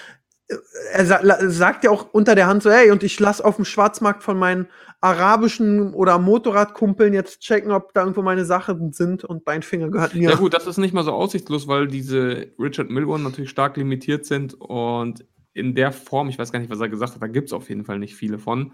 er 0.92 1.06
sa 1.06 1.50
sagt 1.50 1.84
ja 1.84 1.92
auch 1.92 2.08
unter 2.12 2.36
der 2.36 2.48
Hand 2.48 2.64
so, 2.64 2.72
hey, 2.72 2.92
und 2.92 3.04
ich 3.04 3.20
lass 3.20 3.40
auf 3.40 3.56
dem 3.56 3.66
Schwarzmarkt 3.66 4.24
von 4.24 4.38
meinen 4.38 4.68
arabischen 5.00 5.94
oder 5.94 6.18
Motorradkumpeln 6.20 7.14
jetzt 7.14 7.42
checken, 7.42 7.72
ob 7.72 7.94
da 7.94 8.02
irgendwo 8.02 8.22
meine 8.22 8.46
Sachen 8.46 8.92
sind 8.92 9.24
und 9.24 9.48
dein 9.48 9.62
Finger 9.62 9.90
gehört 9.90 10.16
mir. 10.16 10.32
Ja 10.32 10.36
gut, 10.36 10.54
das 10.54 10.68
ist 10.68 10.78
nicht 10.78 10.94
mal 10.94 11.04
so 11.04 11.12
aussichtslos, 11.12 11.68
weil 11.68 11.88
diese 11.88 12.52
Richard 12.60 12.90
Milburn 12.90 13.24
natürlich 13.24 13.50
stark 13.50 13.78
limitiert 13.78 14.26
sind 14.26 14.54
und 14.54 15.26
in 15.54 15.76
der 15.76 15.92
Form, 15.92 16.30
ich 16.30 16.40
weiß 16.40 16.52
gar 16.52 16.60
nicht, 16.60 16.72
was 16.72 16.80
er 16.80 16.90
gesagt 16.90 17.14
hat, 17.14 17.22
da 17.22 17.28
gibt 17.28 17.50
es 17.50 17.54
auf 17.54 17.70
jeden 17.70 17.86
Fall 17.86 18.00
nicht 18.00 18.16
viele 18.16 18.40
von. 18.40 18.74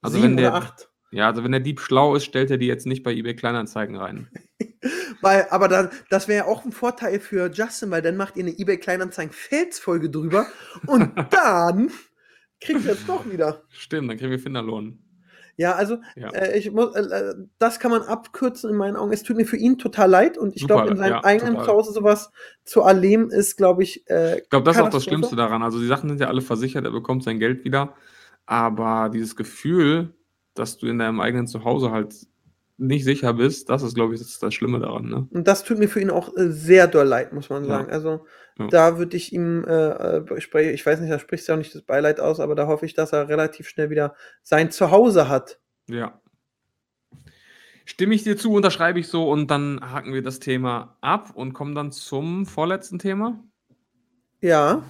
Also 0.00 0.16
Sieben 0.16 0.30
wenn 0.30 0.36
der, 0.36 0.50
oder 0.50 0.58
acht. 0.58 0.88
Ja, 1.14 1.28
also 1.28 1.44
wenn 1.44 1.52
der 1.52 1.60
Dieb 1.60 1.80
schlau 1.80 2.16
ist, 2.16 2.24
stellt 2.24 2.50
er 2.50 2.58
die 2.58 2.66
jetzt 2.66 2.86
nicht 2.86 3.04
bei 3.04 3.12
eBay 3.12 3.36
Kleinanzeigen 3.36 3.96
rein. 3.96 4.28
Weil, 5.20 5.46
aber 5.50 5.68
da, 5.68 5.90
das 6.10 6.28
wäre 6.28 6.44
ja 6.44 6.52
auch 6.52 6.64
ein 6.64 6.72
Vorteil 6.72 7.20
für 7.20 7.50
Justin, 7.50 7.90
weil 7.90 8.02
dann 8.02 8.16
macht 8.18 8.36
ihr 8.36 8.42
eine 8.44 8.58
eBay 8.58 8.76
Kleinanzeigen 8.76 9.32
Felsfolge 9.32 10.10
drüber 10.10 10.46
und 10.86 11.12
dann 11.30 11.90
kriegt 12.60 12.84
ihr 12.84 12.92
es 12.92 13.06
doch 13.06 13.24
wieder. 13.30 13.62
Stimmt, 13.70 14.10
dann 14.10 14.18
kriegen 14.18 14.30
wir 14.30 14.38
Finderlohn. 14.38 14.98
Ja, 15.56 15.72
also 15.76 15.98
Ja. 16.16 16.30
äh, 16.30 16.58
ich 16.58 16.70
muss, 16.72 16.94
äh, 16.96 17.00
äh, 17.02 17.34
das 17.58 17.78
kann 17.78 17.92
man 17.92 18.02
abkürzen 18.02 18.70
in 18.70 18.76
meinen 18.76 18.96
Augen. 18.96 19.12
Es 19.12 19.22
tut 19.22 19.36
mir 19.36 19.46
für 19.46 19.56
ihn 19.56 19.78
total 19.78 20.10
leid 20.10 20.36
und 20.36 20.56
ich 20.56 20.66
glaube, 20.66 20.90
in 20.90 20.96
seinem 20.96 21.12
ja, 21.12 21.24
eigenen 21.24 21.52
total. 21.54 21.66
Zuhause 21.66 21.92
sowas 21.92 22.30
zu 22.64 22.80
erleben 22.80 23.30
ist, 23.30 23.56
glaube 23.56 23.84
ich, 23.84 24.08
äh, 24.10 24.40
Ich 24.40 24.50
glaube, 24.50 24.64
das 24.64 24.76
ist 24.76 24.82
auch 24.82 24.90
das. 24.90 25.04
Schlimmste 25.04 25.36
daran. 25.36 25.62
Also 25.62 25.78
die 25.78 25.86
Sachen 25.86 26.08
sind 26.08 26.20
ja 26.20 26.26
alle 26.26 26.42
versichert, 26.42 26.84
er 26.84 26.90
bekommt 26.90 27.22
sein 27.22 27.38
Geld 27.38 27.64
wieder. 27.64 27.94
Aber 28.46 29.10
dieses 29.10 29.36
Gefühl, 29.36 30.12
dass 30.54 30.78
du 30.78 30.86
in 30.86 30.98
deinem 30.98 31.20
eigenen 31.20 31.46
Zuhause 31.46 31.90
halt 31.90 32.14
nicht 32.76 33.04
sicher 33.04 33.32
bist, 33.34 33.70
das 33.70 33.82
ist, 33.84 33.94
glaube 33.94 34.14
ich, 34.14 34.20
das, 34.20 34.38
das 34.40 34.52
Schlimme 34.52 34.80
daran. 34.80 35.04
Ne? 35.08 35.28
Und 35.30 35.46
das 35.46 35.62
tut 35.62 35.78
mir 35.78 35.88
für 35.88 36.00
ihn 36.00 36.10
auch 36.10 36.36
äh, 36.36 36.50
sehr 36.50 36.88
doll 36.88 37.06
leid, 37.06 37.32
muss 37.32 37.48
man 37.48 37.62
Ja. 37.64 37.68
sagen. 37.68 37.90
Also 37.92 38.26
Ja. 38.58 38.66
da 38.66 38.98
würde 38.98 39.16
ich 39.16 39.32
ihm, 39.32 39.64
äh, 39.64 39.88
äh, 39.90 40.20
spre- 40.40 40.72
ich 40.72 40.84
weiß 40.84 40.98
nicht, 41.00 41.12
da 41.12 41.20
spricht 41.20 41.46
ja 41.46 41.54
auch 41.54 41.58
nicht 41.58 41.72
das 41.74 41.82
Beileid 41.82 42.18
aus, 42.18 42.40
aber 42.40 42.56
da 42.56 42.66
hoffe 42.66 42.84
ich, 42.86 42.94
dass 42.94 43.12
er 43.12 43.28
relativ 43.28 43.68
schnell 43.68 43.90
wieder 43.90 44.16
sein 44.42 44.72
Zuhause 44.72 45.28
hat. 45.28 45.60
Ja. 45.88 46.20
Stimme 47.84 48.14
ich 48.14 48.24
dir 48.24 48.36
zu, 48.36 48.52
unterschreibe 48.52 48.98
ich 48.98 49.08
so 49.08 49.30
und 49.30 49.50
dann 49.50 49.80
haken 49.92 50.12
wir 50.14 50.22
das 50.22 50.40
Thema 50.40 50.96
ab 51.00 51.30
und 51.34 51.52
kommen 51.52 51.74
dann 51.74 51.92
zum 51.92 52.46
vorletzten 52.46 52.98
Thema, 52.98 53.38
Ja, 54.40 54.82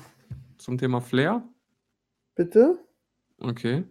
zum 0.56 0.78
Thema 0.78 1.00
Flair. 1.00 1.42
bitte. 2.34 2.78
Okay. 3.40 3.84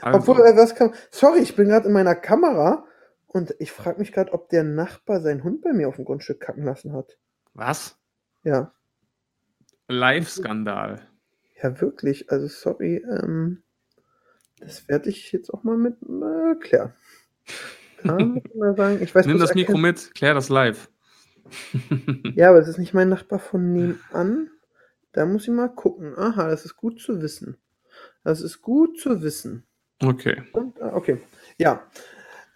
Also, 0.00 0.18
Obwohl, 0.18 0.46
äh, 0.46 0.56
was 0.56 0.74
kann. 0.74 0.94
Sorry, 1.10 1.40
ich 1.40 1.56
bin 1.56 1.68
gerade 1.68 1.86
in 1.86 1.92
meiner 1.92 2.14
Kamera 2.14 2.84
und 3.26 3.54
ich 3.58 3.72
frage 3.72 3.98
mich 3.98 4.12
gerade, 4.12 4.32
ob 4.32 4.48
der 4.48 4.64
Nachbar 4.64 5.20
seinen 5.20 5.44
Hund 5.44 5.62
bei 5.62 5.72
mir 5.72 5.88
auf 5.88 5.96
dem 5.96 6.04
Grundstück 6.04 6.40
kacken 6.40 6.64
lassen 6.64 6.92
hat. 6.92 7.18
Was? 7.54 7.98
Ja. 8.42 8.72
Live-Skandal. 9.88 11.00
Ja, 11.62 11.80
wirklich. 11.80 12.30
Also, 12.30 12.46
sorry. 12.46 13.04
Ähm, 13.08 13.62
das 14.60 14.88
werde 14.88 15.08
ich 15.08 15.32
jetzt 15.32 15.52
auch 15.52 15.62
mal 15.64 15.76
mit 15.76 15.96
äh, 16.02 16.54
klären. 16.60 16.94
Ich 18.00 18.54
mal 18.54 18.76
sagen, 18.76 19.02
ich 19.02 19.12
weiß 19.12 19.26
Nimm 19.26 19.40
das 19.40 19.56
Mikro 19.56 19.76
mit, 19.76 20.14
klär 20.14 20.32
das 20.32 20.48
live. 20.48 20.88
Ja, 22.36 22.50
aber 22.50 22.60
es 22.60 22.68
ist 22.68 22.78
nicht 22.78 22.94
mein 22.94 23.08
Nachbar 23.08 23.40
von 23.40 23.72
nebenan. 23.72 24.50
Da 25.12 25.26
muss 25.26 25.42
ich 25.42 25.48
mal 25.48 25.68
gucken. 25.68 26.16
Aha, 26.16 26.48
das 26.48 26.64
ist 26.64 26.76
gut 26.76 27.00
zu 27.00 27.20
wissen. 27.20 27.56
Das 28.22 28.40
ist 28.40 28.62
gut 28.62 29.00
zu 29.00 29.22
wissen. 29.22 29.66
Okay. 30.02 30.42
Und, 30.52 30.80
ah, 30.80 30.92
okay. 30.94 31.18
Ja. 31.58 31.82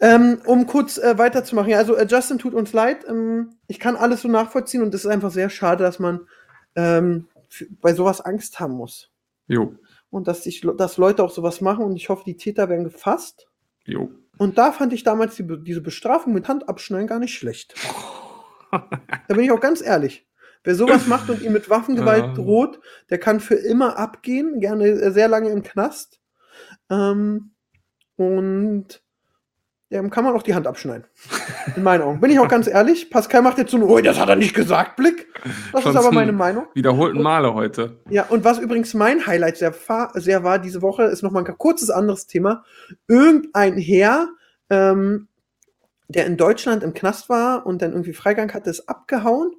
Ähm, 0.01 0.40
um 0.47 0.66
kurz 0.66 0.99
äh, 0.99 1.16
weiterzumachen. 1.18 1.72
Also 1.74 1.95
äh, 1.97 2.07
Justin 2.09 2.38
tut 2.38 2.55
uns 2.55 2.72
leid. 2.72 3.05
Ähm, 3.09 3.51
ich 3.68 3.78
kann 3.78 3.97
alles 3.97 4.22
so 4.22 4.28
nachvollziehen 4.28 4.82
und 4.82 4.95
es 4.95 5.05
ist 5.05 5.11
einfach 5.11 5.30
sehr 5.30 5.49
schade, 5.51 5.84
dass 5.84 5.99
man 5.99 6.26
ähm, 6.74 7.28
bei 7.80 7.95
sowas 7.95 8.20
Angst 8.20 8.59
haben 8.59 8.74
muss. 8.74 9.11
Jo. 9.47 9.74
Und 10.11 10.28
dass, 10.28 10.43
sich, 10.45 10.66
dass 10.76 10.97
Leute 10.99 11.22
auch 11.22 11.30
sowas 11.30 11.61
machen 11.61 11.84
und 11.84 11.97
ich 11.97 12.09
hoffe, 12.09 12.24
die 12.26 12.36
Täter 12.36 12.68
werden 12.68 12.84
gefasst. 12.84 13.47
Jo. 13.84 14.11
Und 14.38 14.59
da 14.59 14.72
fand 14.72 14.93
ich 14.93 15.05
damals 15.05 15.36
die, 15.36 15.47
diese 15.62 15.80
Bestrafung 15.80 16.32
mit 16.32 16.49
Handabschneiden 16.49 17.07
gar 17.07 17.18
nicht 17.18 17.34
schlecht. 17.34 17.74
Da 19.28 19.34
bin 19.34 19.40
ich 19.45 19.53
auch 19.53 19.61
ganz 19.61 19.82
ehrlich. 19.82 20.26
Wer 20.64 20.74
sowas 20.74 21.07
macht 21.07 21.28
und 21.28 21.43
ihm 21.43 21.53
mit 21.53 21.68
Waffengewalt 21.68 22.24
Ja. 22.24 22.32
droht, 22.32 22.80
der 23.11 23.18
kann 23.18 23.38
für 23.38 23.55
immer 23.57 23.99
abgehen, 23.99 24.61
gerne 24.61 24.86
äh, 24.88 25.11
sehr 25.11 25.28
lange 25.28 25.51
im 25.51 25.62
Knast. 25.62 26.22
Ähm, 26.91 27.53
und 28.17 29.03
dem 29.93 30.09
kann 30.09 30.25
man 30.25 30.35
auch 30.35 30.43
die 30.43 30.55
Hand 30.55 30.67
abschneiden. 30.67 31.05
In 31.77 31.83
meinen 31.83 32.03
Augen. 32.03 32.21
Bin 32.21 32.31
ich 32.31 32.41
auch 32.41 32.49
ganz 32.49 32.67
ehrlich. 32.67 33.11
Pascal 33.11 33.43
macht 33.43 33.59
jetzt 33.59 33.73
so 33.73 33.77
einen, 33.77 33.85
oh, 33.85 34.01
das 34.01 34.19
hat 34.19 34.29
er 34.29 34.37
nicht 34.37 34.55
gesagt, 34.55 34.97
Blick. 34.97 35.27
Das 35.73 35.83
Schon 35.83 35.93
ist 35.93 35.99
aber 35.99 36.13
meine 36.13 36.33
Meinung. 36.33 36.67
Wiederholten 36.73 37.21
Male 37.21 37.53
heute. 37.53 38.01
Ja, 38.09 38.25
und 38.25 38.43
was 38.43 38.59
übrigens 38.59 38.95
mein 38.95 39.27
Highlight 39.27 39.59
sehr, 39.59 39.75
sehr 40.15 40.45
war 40.45 40.59
diese 40.59 40.81
Woche, 40.81 41.05
ist 41.05 41.23
nochmal 41.23 41.45
ein 41.45 41.59
kurzes 41.59 41.91
anderes 41.91 42.27
Thema. 42.27 42.65
Irgendein 43.07 43.77
Herr, 43.77 44.29
ähm, 44.71 45.29
der 46.09 46.25
in 46.25 46.39
Deutschland 46.39 46.83
im 46.83 46.95
Knast 46.95 47.29
war 47.29 47.67
und 47.67 47.83
dann 47.83 47.93
irgendwie 47.93 48.15
Freigang 48.15 48.53
hatte, 48.55 48.71
ist 48.71 48.89
abgehauen 48.89 49.53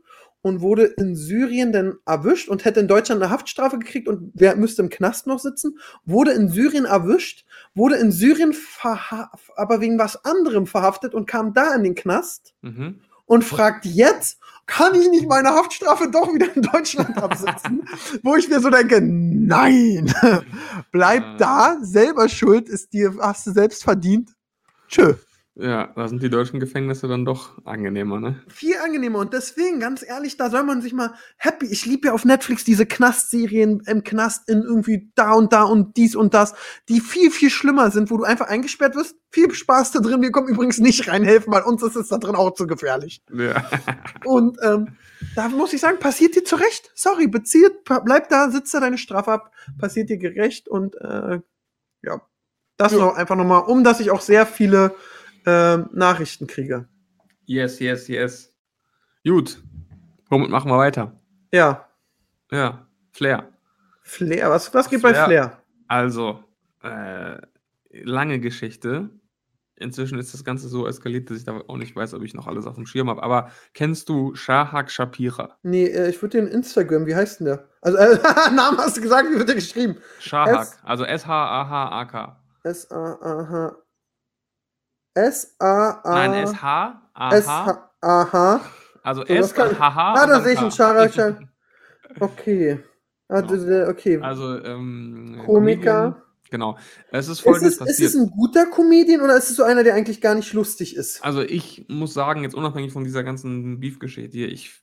und 0.44 0.62
wurde 0.62 0.84
in 0.84 1.16
Syrien 1.16 1.72
dann 1.72 1.96
erwischt 2.06 2.50
und 2.50 2.66
hätte 2.66 2.82
in 2.82 2.88
Deutschland 2.88 3.24
eine 3.24 3.32
Haftstrafe 3.32 3.80
gekriegt 3.80 4.08
und 4.10 4.30
wer 4.36 4.56
müsste 4.58 4.82
im 4.84 4.90
Knast 4.90 5.26
noch 5.26 5.40
sitzen, 5.40 5.80
wurde 6.06 6.32
in 6.34 6.50
Syrien 6.50 6.86
erwischt, 6.86 7.46
wurde 7.74 7.96
in 7.96 8.12
Syrien 8.12 8.54
aber 9.56 9.82
wegen 9.82 9.98
was 9.98 10.24
anderem 10.26 10.68
verhaftet 10.68 11.16
und 11.16 11.26
kam 11.28 11.54
da 11.54 11.74
in 11.74 11.84
den 11.84 11.96
Knast 11.96 12.54
Mhm. 12.62 13.00
und 13.26 13.44
fragt 13.46 13.86
jetzt, 13.86 14.40
kann 14.66 14.96
ich 14.96 15.10
nicht 15.10 15.28
meine 15.28 15.50
Haftstrafe 15.50 16.12
doch 16.12 16.34
wieder 16.34 16.54
in 16.56 16.62
Deutschland 16.62 17.18
absitzen? 17.18 17.88
Wo 18.24 18.36
ich 18.36 18.50
mir 18.50 18.60
so 18.60 18.70
denke, 18.70 19.00
nein, 19.02 20.14
bleib 20.92 21.24
Ah. 21.24 21.38
da, 21.38 21.78
selber 21.82 22.28
schuld, 22.28 22.68
ist 22.68 22.92
dir, 22.92 23.16
hast 23.22 23.48
du 23.48 23.52
selbst 23.52 23.84
verdient. 23.84 24.32
Tschö. 24.90 25.14
Ja, 25.56 25.92
da 25.96 26.08
sind 26.08 26.24
die 26.24 26.32
deutschen 26.32 26.60
Gefängnisse 26.60 27.08
dann 27.08 27.26
doch 27.26 27.64
angenehmer, 27.64 28.20
ne? 28.20 28.42
Viel 28.48 28.76
angenehmer 28.84 29.20
und 29.20 29.34
deswegen, 29.34 29.80
ganz 29.80 30.04
ehrlich, 30.04 30.36
da 30.36 30.50
soll 30.50 30.64
man 30.64 30.82
sich 30.82 30.94
mal 30.94 31.14
happy. 31.38 31.68
Ich 31.68 31.86
liebe 31.86 32.08
ja 32.08 32.14
auf 32.14 32.26
Netflix 32.26 32.64
diese 32.64 32.88
Knastserien 32.88 33.82
im 33.86 34.04
Knast 34.04 34.50
in 34.50 34.64
irgendwie 34.64 35.12
da 35.14 35.34
und 35.34 35.54
da 35.54 35.62
und 35.64 35.96
dies 35.96 36.16
und 36.16 36.34
das, 36.34 36.56
die 36.90 37.00
viel, 37.00 37.30
viel 37.30 37.52
schlimmer 37.52 37.92
sind, 37.92 38.10
wo 38.10 38.18
du 38.18 38.24
einfach 38.24 38.48
eingesperrt 38.48 38.96
wirst. 38.96 39.16
Viel 39.30 39.54
Spaß 39.54 39.92
da 39.92 40.00
drin. 40.00 40.24
Wir 40.24 40.32
kommen 40.32 40.48
übrigens 40.48 40.80
nicht 40.80 41.08
reinhelfen, 41.08 41.54
weil 41.54 41.62
uns 41.62 41.84
ist 41.84 41.96
es 41.96 42.08
da 42.08 42.18
drin 42.18 42.36
auch 42.36 42.56
zu 42.56 42.66
gefährlich. 42.66 43.22
Ja. 43.32 43.64
Und 44.26 44.58
ähm, 44.64 44.96
da 45.36 45.50
muss 45.50 45.72
ich 45.74 45.82
sagen, 45.82 46.00
passiert 46.00 46.36
dir 46.36 46.44
zurecht. 46.44 46.92
Sorry, 46.96 47.28
bezieht, 47.28 47.84
bleib 47.84 48.28
da, 48.30 48.50
sitz 48.50 48.72
da 48.72 48.80
deine 48.80 48.98
Strafe 48.98 49.32
ab, 49.32 49.52
passiert 49.78 50.10
dir 50.10 50.18
gerecht 50.18 50.68
und 50.68 50.96
äh, 50.96 51.40
ja, 52.02 52.22
das 52.78 52.92
Ja. 52.94 52.98
noch 52.98 53.16
einfach 53.16 53.36
nochmal, 53.36 53.64
um 53.64 53.84
dass 53.84 54.00
ich 54.00 54.10
auch 54.12 54.22
sehr 54.22 54.46
viele 54.46 54.96
ähm, 55.46 55.90
Nachrichten 55.94 56.48
kriege. 56.48 56.88
Yes, 57.46 57.80
yes, 57.80 58.08
yes. 58.08 58.54
Gut. 59.26 59.62
Womit 60.30 60.50
machen 60.50 60.72
wir 60.72 60.78
weiter? 60.78 61.20
Ja, 61.52 61.88
Ja, 62.52 62.88
Flair. 63.12 63.50
Flair, 64.04 64.50
was, 64.50 64.74
was 64.74 64.90
geht 64.90 65.02
bei 65.02 65.10
Flair. 65.14 65.26
Flair? 65.26 65.62
Also, 65.88 66.44
äh, 66.84 67.38
lange 67.92 68.40
Geschichte. 68.40 69.10
Inzwischen 69.76 70.18
ist 70.20 70.34
das 70.34 70.44
Ganze 70.44 70.68
so 70.70 70.88
eskaliert, 70.88 71.30
dass 71.30 71.38
ich 71.38 71.46
da 71.46 71.60
auch 71.68 71.78
nicht 71.78 71.96
weiß, 71.96 72.14
ob 72.14 72.24
ich 72.24 72.34
noch 72.34 72.48
alles 72.48 72.66
auf 72.68 72.76
dem 72.76 72.86
Schirm 72.86 73.10
habe. 73.10 73.22
Aber 73.24 73.52
kennst 73.74 74.08
du 74.10 74.34
Shahak 74.36 74.90
Shapira? 74.92 75.58
Nee, 75.64 75.86
äh, 75.88 76.10
ich 76.10 76.22
würde 76.22 76.38
den 76.40 76.48
Instagram, 76.48 77.06
wie 77.06 77.16
heißt 77.16 77.40
denn 77.40 77.46
der? 77.48 77.68
Also, 77.82 77.98
äh, 77.98 78.18
Namen 78.56 78.78
hast 78.78 78.98
du 78.98 79.02
gesagt, 79.02 79.30
wie 79.32 79.38
wird 79.38 79.48
der 79.50 79.56
geschrieben? 79.56 79.98
Shahak, 80.20 80.62
S- 80.62 80.78
also 80.84 81.04
S-H-A-H-A-K. 81.06 82.40
S-A-A-H. 82.64 83.76
S-A-A. 85.16 86.02
Nein, 86.28 86.34
S-H-A-H. 87.14 88.62
Also 89.04 89.22
So, 89.26 89.34
das 89.34 89.54
kann- 89.54 89.72
S-H-H. 89.72 90.02
Ah, 90.02 90.24
und 90.24 90.30
da 90.30 90.36
dann 90.36 90.44
sehe 90.44 90.54
ich 90.54 90.60
einen 90.60 90.72
Shah- 90.72 91.38
Okay. 92.20 92.80
Ah, 93.30 93.42
Genau. 93.42 93.64
d- 93.66 93.86
okay. 93.88 94.20
Also, 94.22 94.60
ähm, 94.64 95.42
Komiker. 95.46 95.46
Comedian. 95.46 96.16
Genau. 96.52 96.78
Es 97.10 97.26
ist 97.28 97.40
Ist 97.40 97.40
folgendes 97.42 97.74
es, 97.76 97.80
ist 97.82 97.88
passiert. 97.88 98.10
es 98.10 98.16
ein 98.16 98.30
guter 98.30 98.68
Comedian 98.68 99.22
oder 99.22 99.36
ist 99.36 99.50
es 99.50 99.56
so 99.56 99.64
einer, 99.64 99.84
der 99.84 99.96
eigentlich 99.96 100.22
gar 100.22 100.36
nicht 100.36 100.54
lustig 100.54 100.96
ist? 100.96 101.24
Also 101.24 101.42
ich 101.42 101.86
muss 101.90 102.14
sagen, 102.14 102.44
jetzt 102.44 102.54
unabhängig 102.54 102.94
von 102.94 103.04
dieser 103.04 103.24
ganzen 103.24 103.80
Beef-Geschichte 103.80 104.38
hier, 104.38 104.50
ich 104.50 104.80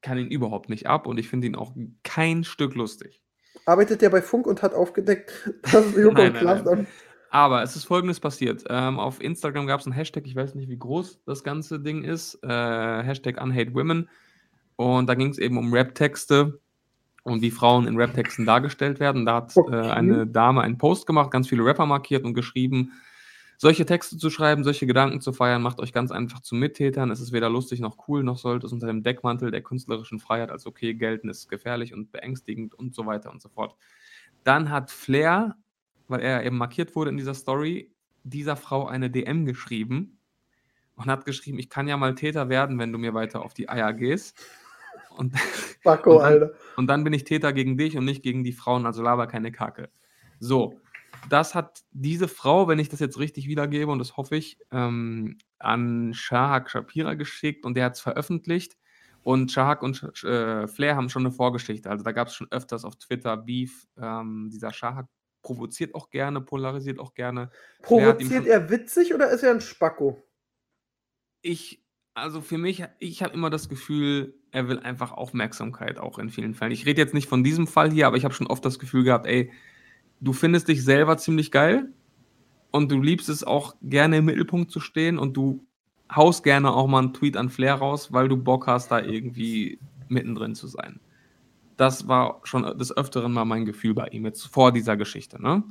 kann 0.00 0.18
ihn 0.18 0.26
überhaupt 0.28 0.68
nicht 0.70 0.88
ab 0.88 1.06
und 1.06 1.18
ich 1.18 1.28
finde 1.28 1.46
ihn 1.46 1.54
auch 1.54 1.72
kein 2.02 2.42
Stück 2.42 2.74
lustig. 2.74 3.22
Arbeitet 3.64 4.02
der 4.02 4.10
bei 4.10 4.20
Funk 4.22 4.48
und 4.48 4.62
hat 4.62 4.74
aufgedeckt, 4.74 5.30
dass 5.72 5.94
Joko 5.94 6.14
Nein, 6.14 6.32
nein, 6.32 6.62
nein. 6.64 6.86
Aber 7.32 7.62
es 7.62 7.76
ist 7.76 7.84
folgendes 7.84 8.20
passiert. 8.20 8.64
Ähm, 8.68 8.98
auf 8.98 9.22
Instagram 9.22 9.66
gab 9.66 9.80
es 9.80 9.86
einen 9.86 9.94
Hashtag, 9.94 10.26
ich 10.26 10.36
weiß 10.36 10.54
nicht, 10.54 10.68
wie 10.68 10.76
groß 10.78 11.22
das 11.24 11.42
ganze 11.42 11.80
Ding 11.80 12.04
ist, 12.04 12.38
äh, 12.44 12.46
Hashtag 13.02 13.40
UnhateWomen. 13.42 14.10
Und 14.76 15.06
da 15.08 15.14
ging 15.14 15.30
es 15.30 15.38
eben 15.38 15.56
um 15.56 15.72
Rap-Texte 15.72 16.60
und 17.22 17.40
wie 17.40 17.50
Frauen 17.50 17.86
in 17.86 17.96
Rap-Texten 17.96 18.44
dargestellt 18.44 19.00
werden. 19.00 19.24
Da 19.24 19.36
hat 19.36 19.56
äh, 19.56 19.74
eine 19.74 20.26
Dame 20.26 20.60
einen 20.60 20.76
Post 20.76 21.06
gemacht, 21.06 21.30
ganz 21.30 21.48
viele 21.48 21.64
Rapper 21.64 21.86
markiert 21.86 22.24
und 22.24 22.34
geschrieben, 22.34 22.92
solche 23.56 23.86
Texte 23.86 24.18
zu 24.18 24.28
schreiben, 24.28 24.62
solche 24.62 24.86
Gedanken 24.86 25.22
zu 25.22 25.32
feiern, 25.32 25.62
macht 25.62 25.80
euch 25.80 25.94
ganz 25.94 26.10
einfach 26.10 26.40
zu 26.40 26.54
Mittätern. 26.54 27.10
Es 27.10 27.20
ist 27.20 27.32
weder 27.32 27.48
lustig 27.48 27.80
noch 27.80 27.96
cool, 28.08 28.22
noch 28.22 28.36
sollte 28.36 28.66
es 28.66 28.74
unter 28.74 28.88
dem 28.88 29.02
Deckmantel 29.02 29.50
der 29.50 29.62
künstlerischen 29.62 30.18
Freiheit 30.18 30.50
als 30.50 30.66
okay 30.66 30.92
gelten, 30.92 31.30
ist 31.30 31.48
gefährlich 31.48 31.94
und 31.94 32.12
beängstigend 32.12 32.74
und 32.74 32.94
so 32.94 33.06
weiter 33.06 33.30
und 33.30 33.40
so 33.40 33.48
fort. 33.48 33.74
Dann 34.44 34.68
hat 34.68 34.90
Flair, 34.90 35.56
weil 36.12 36.20
er 36.20 36.44
eben 36.44 36.56
markiert 36.56 36.94
wurde 36.94 37.10
in 37.10 37.16
dieser 37.16 37.34
Story, 37.34 37.92
dieser 38.22 38.54
Frau 38.54 38.86
eine 38.86 39.10
DM 39.10 39.44
geschrieben 39.44 40.20
und 40.94 41.06
hat 41.06 41.24
geschrieben, 41.24 41.58
ich 41.58 41.68
kann 41.68 41.88
ja 41.88 41.96
mal 41.96 42.14
Täter 42.14 42.48
werden, 42.48 42.78
wenn 42.78 42.92
du 42.92 42.98
mir 42.98 43.14
weiter 43.14 43.42
auf 43.44 43.54
die 43.54 43.68
Eier 43.68 43.92
gehst. 43.92 44.40
Und, 45.16 45.34
Backo, 45.84 46.16
Und 46.18 46.22
dann- 46.22 46.50
und 46.76 46.86
dann 46.86 47.04
bin 47.04 47.12
ich 47.12 47.24
Täter 47.24 47.52
gegen 47.52 47.76
dich 47.76 47.96
und 47.98 48.04
nicht 48.04 48.22
gegen 48.22 48.44
die 48.44 48.52
Frauen, 48.52 48.86
also 48.86 49.02
laber 49.02 49.26
keine 49.26 49.50
Kacke. 49.50 49.90
So, 50.38 50.78
das 51.28 51.54
hat 51.54 51.82
diese 51.90 52.28
Frau, 52.28 52.68
wenn 52.68 52.78
ich 52.78 52.88
das 52.88 53.00
jetzt 53.00 53.18
richtig 53.18 53.46
wiedergebe, 53.48 53.90
und 53.90 53.98
das 53.98 54.16
hoffe 54.16 54.36
ich, 54.36 54.58
ähm, 54.70 55.38
an 55.58 56.12
Shahak 56.14 56.70
Shapira 56.70 57.14
geschickt 57.14 57.64
und 57.64 57.74
der 57.74 57.86
hat 57.86 57.94
es 57.94 58.00
veröffentlicht. 58.00 58.76
Und 59.24 59.52
Shahak 59.52 59.82
und 59.82 60.02
äh, 60.24 60.66
Flair 60.66 60.96
haben 60.96 61.08
schon 61.08 61.22
eine 61.22 61.30
Vorgeschichte. 61.30 61.88
Also 61.88 62.02
da 62.02 62.10
gab 62.10 62.26
es 62.26 62.34
schon 62.34 62.50
öfters 62.50 62.84
auf 62.84 62.96
Twitter 62.96 63.36
Beef. 63.36 63.86
Ähm, 63.96 64.48
dieser 64.52 64.72
Shahak 64.72 65.06
provoziert 65.42 65.94
auch 65.94 66.10
gerne, 66.10 66.40
polarisiert 66.40 66.98
auch 66.98 67.14
gerne. 67.14 67.50
Provoziert 67.82 68.46
er 68.46 68.70
witzig 68.70 69.14
oder 69.14 69.30
ist 69.30 69.42
er 69.42 69.50
ein 69.50 69.60
Spacko? 69.60 70.22
ich, 71.42 71.82
also 72.14 72.40
für 72.40 72.58
mich, 72.58 72.84
ich 72.98 73.22
habe 73.22 73.34
immer 73.34 73.50
das 73.50 73.68
Gefühl, 73.68 74.34
er 74.52 74.68
will 74.68 74.78
einfach 74.78 75.12
Aufmerksamkeit 75.12 75.98
auch 75.98 76.18
in 76.18 76.30
vielen 76.30 76.54
Fällen. 76.54 76.72
Ich 76.72 76.86
rede 76.86 77.00
jetzt 77.00 77.14
nicht 77.14 77.28
von 77.28 77.44
diesem 77.44 77.66
Fall 77.66 77.90
hier, 77.90 78.06
aber 78.06 78.16
ich 78.16 78.24
habe 78.24 78.34
schon 78.34 78.46
oft 78.46 78.64
das 78.64 78.78
Gefühl 78.78 79.04
gehabt, 79.04 79.26
ey, 79.26 79.50
du 80.20 80.32
findest 80.32 80.68
dich 80.68 80.84
selber 80.84 81.18
ziemlich 81.18 81.50
geil 81.50 81.92
und 82.70 82.90
du 82.90 83.00
liebst 83.00 83.28
es 83.28 83.44
auch 83.44 83.74
gerne 83.82 84.18
im 84.18 84.26
Mittelpunkt 84.26 84.70
zu 84.70 84.80
stehen 84.80 85.18
und 85.18 85.36
du 85.36 85.66
haust 86.14 86.44
gerne 86.44 86.72
auch 86.72 86.86
mal 86.86 87.00
einen 87.00 87.14
Tweet 87.14 87.36
an 87.36 87.50
Flair 87.50 87.74
raus, 87.74 88.12
weil 88.12 88.28
du 88.28 88.36
Bock 88.36 88.66
hast, 88.66 88.90
da 88.90 89.00
irgendwie 89.00 89.78
mittendrin 90.08 90.54
zu 90.54 90.68
sein. 90.68 91.00
Das 91.76 92.08
war 92.08 92.40
schon 92.44 92.78
des 92.78 92.96
Öfteren 92.96 93.32
mal 93.32 93.44
mein 93.44 93.64
Gefühl 93.64 93.94
bei 93.94 94.08
ihm, 94.08 94.24
jetzt 94.24 94.46
vor 94.46 94.72
dieser 94.72 94.96
Geschichte, 94.96 95.40
ne? 95.40 95.64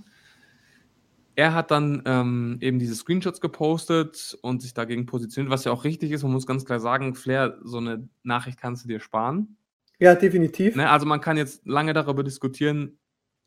Er 1.36 1.54
hat 1.54 1.72
dann 1.72 2.04
ähm, 2.06 2.58
eben 2.60 2.78
diese 2.78 2.94
Screenshots 2.94 3.40
gepostet 3.40 4.38
und 4.42 4.62
sich 4.62 4.74
dagegen 4.74 5.06
positioniert, 5.06 5.52
was 5.52 5.64
ja 5.64 5.72
auch 5.72 5.86
richtig 5.86 6.12
ist. 6.12 6.24
Man 6.24 6.34
muss 6.34 6.46
ganz 6.46 6.66
klar 6.66 6.82
sagen, 6.82 7.16
Flair, 7.16 7.58
so 7.64 7.78
eine 7.78 8.08
Nachricht 8.24 8.60
kannst 8.60 8.84
du 8.84 8.90
dir 8.90 9.00
sparen. 9.00 9.56
Ja, 9.98 10.14
definitiv. 10.14 10.76
Ne? 10.76 10.90
Also 10.90 11.06
man 11.06 11.22
kann 11.22 11.38
jetzt 11.38 11.66
lange 11.66 11.94
darüber 11.94 12.24
diskutieren, 12.24 13.00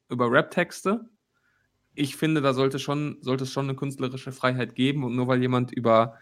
über 0.09 0.31
Rap-Texte. 0.31 1.11
Ich 1.95 2.17
finde, 2.17 2.41
da 2.41 2.55
sollte, 2.55 2.79
schon, 2.79 3.19
sollte 3.21 3.45
es 3.45 3.53
schon 3.53 3.67
eine 3.69 3.77
künstlerische 3.77 4.33
Freiheit 4.33 4.75
geben 4.75 5.05
und 5.05 5.15
nur 5.15 5.29
weil 5.29 5.43
jemand 5.43 5.71
über 5.71 6.15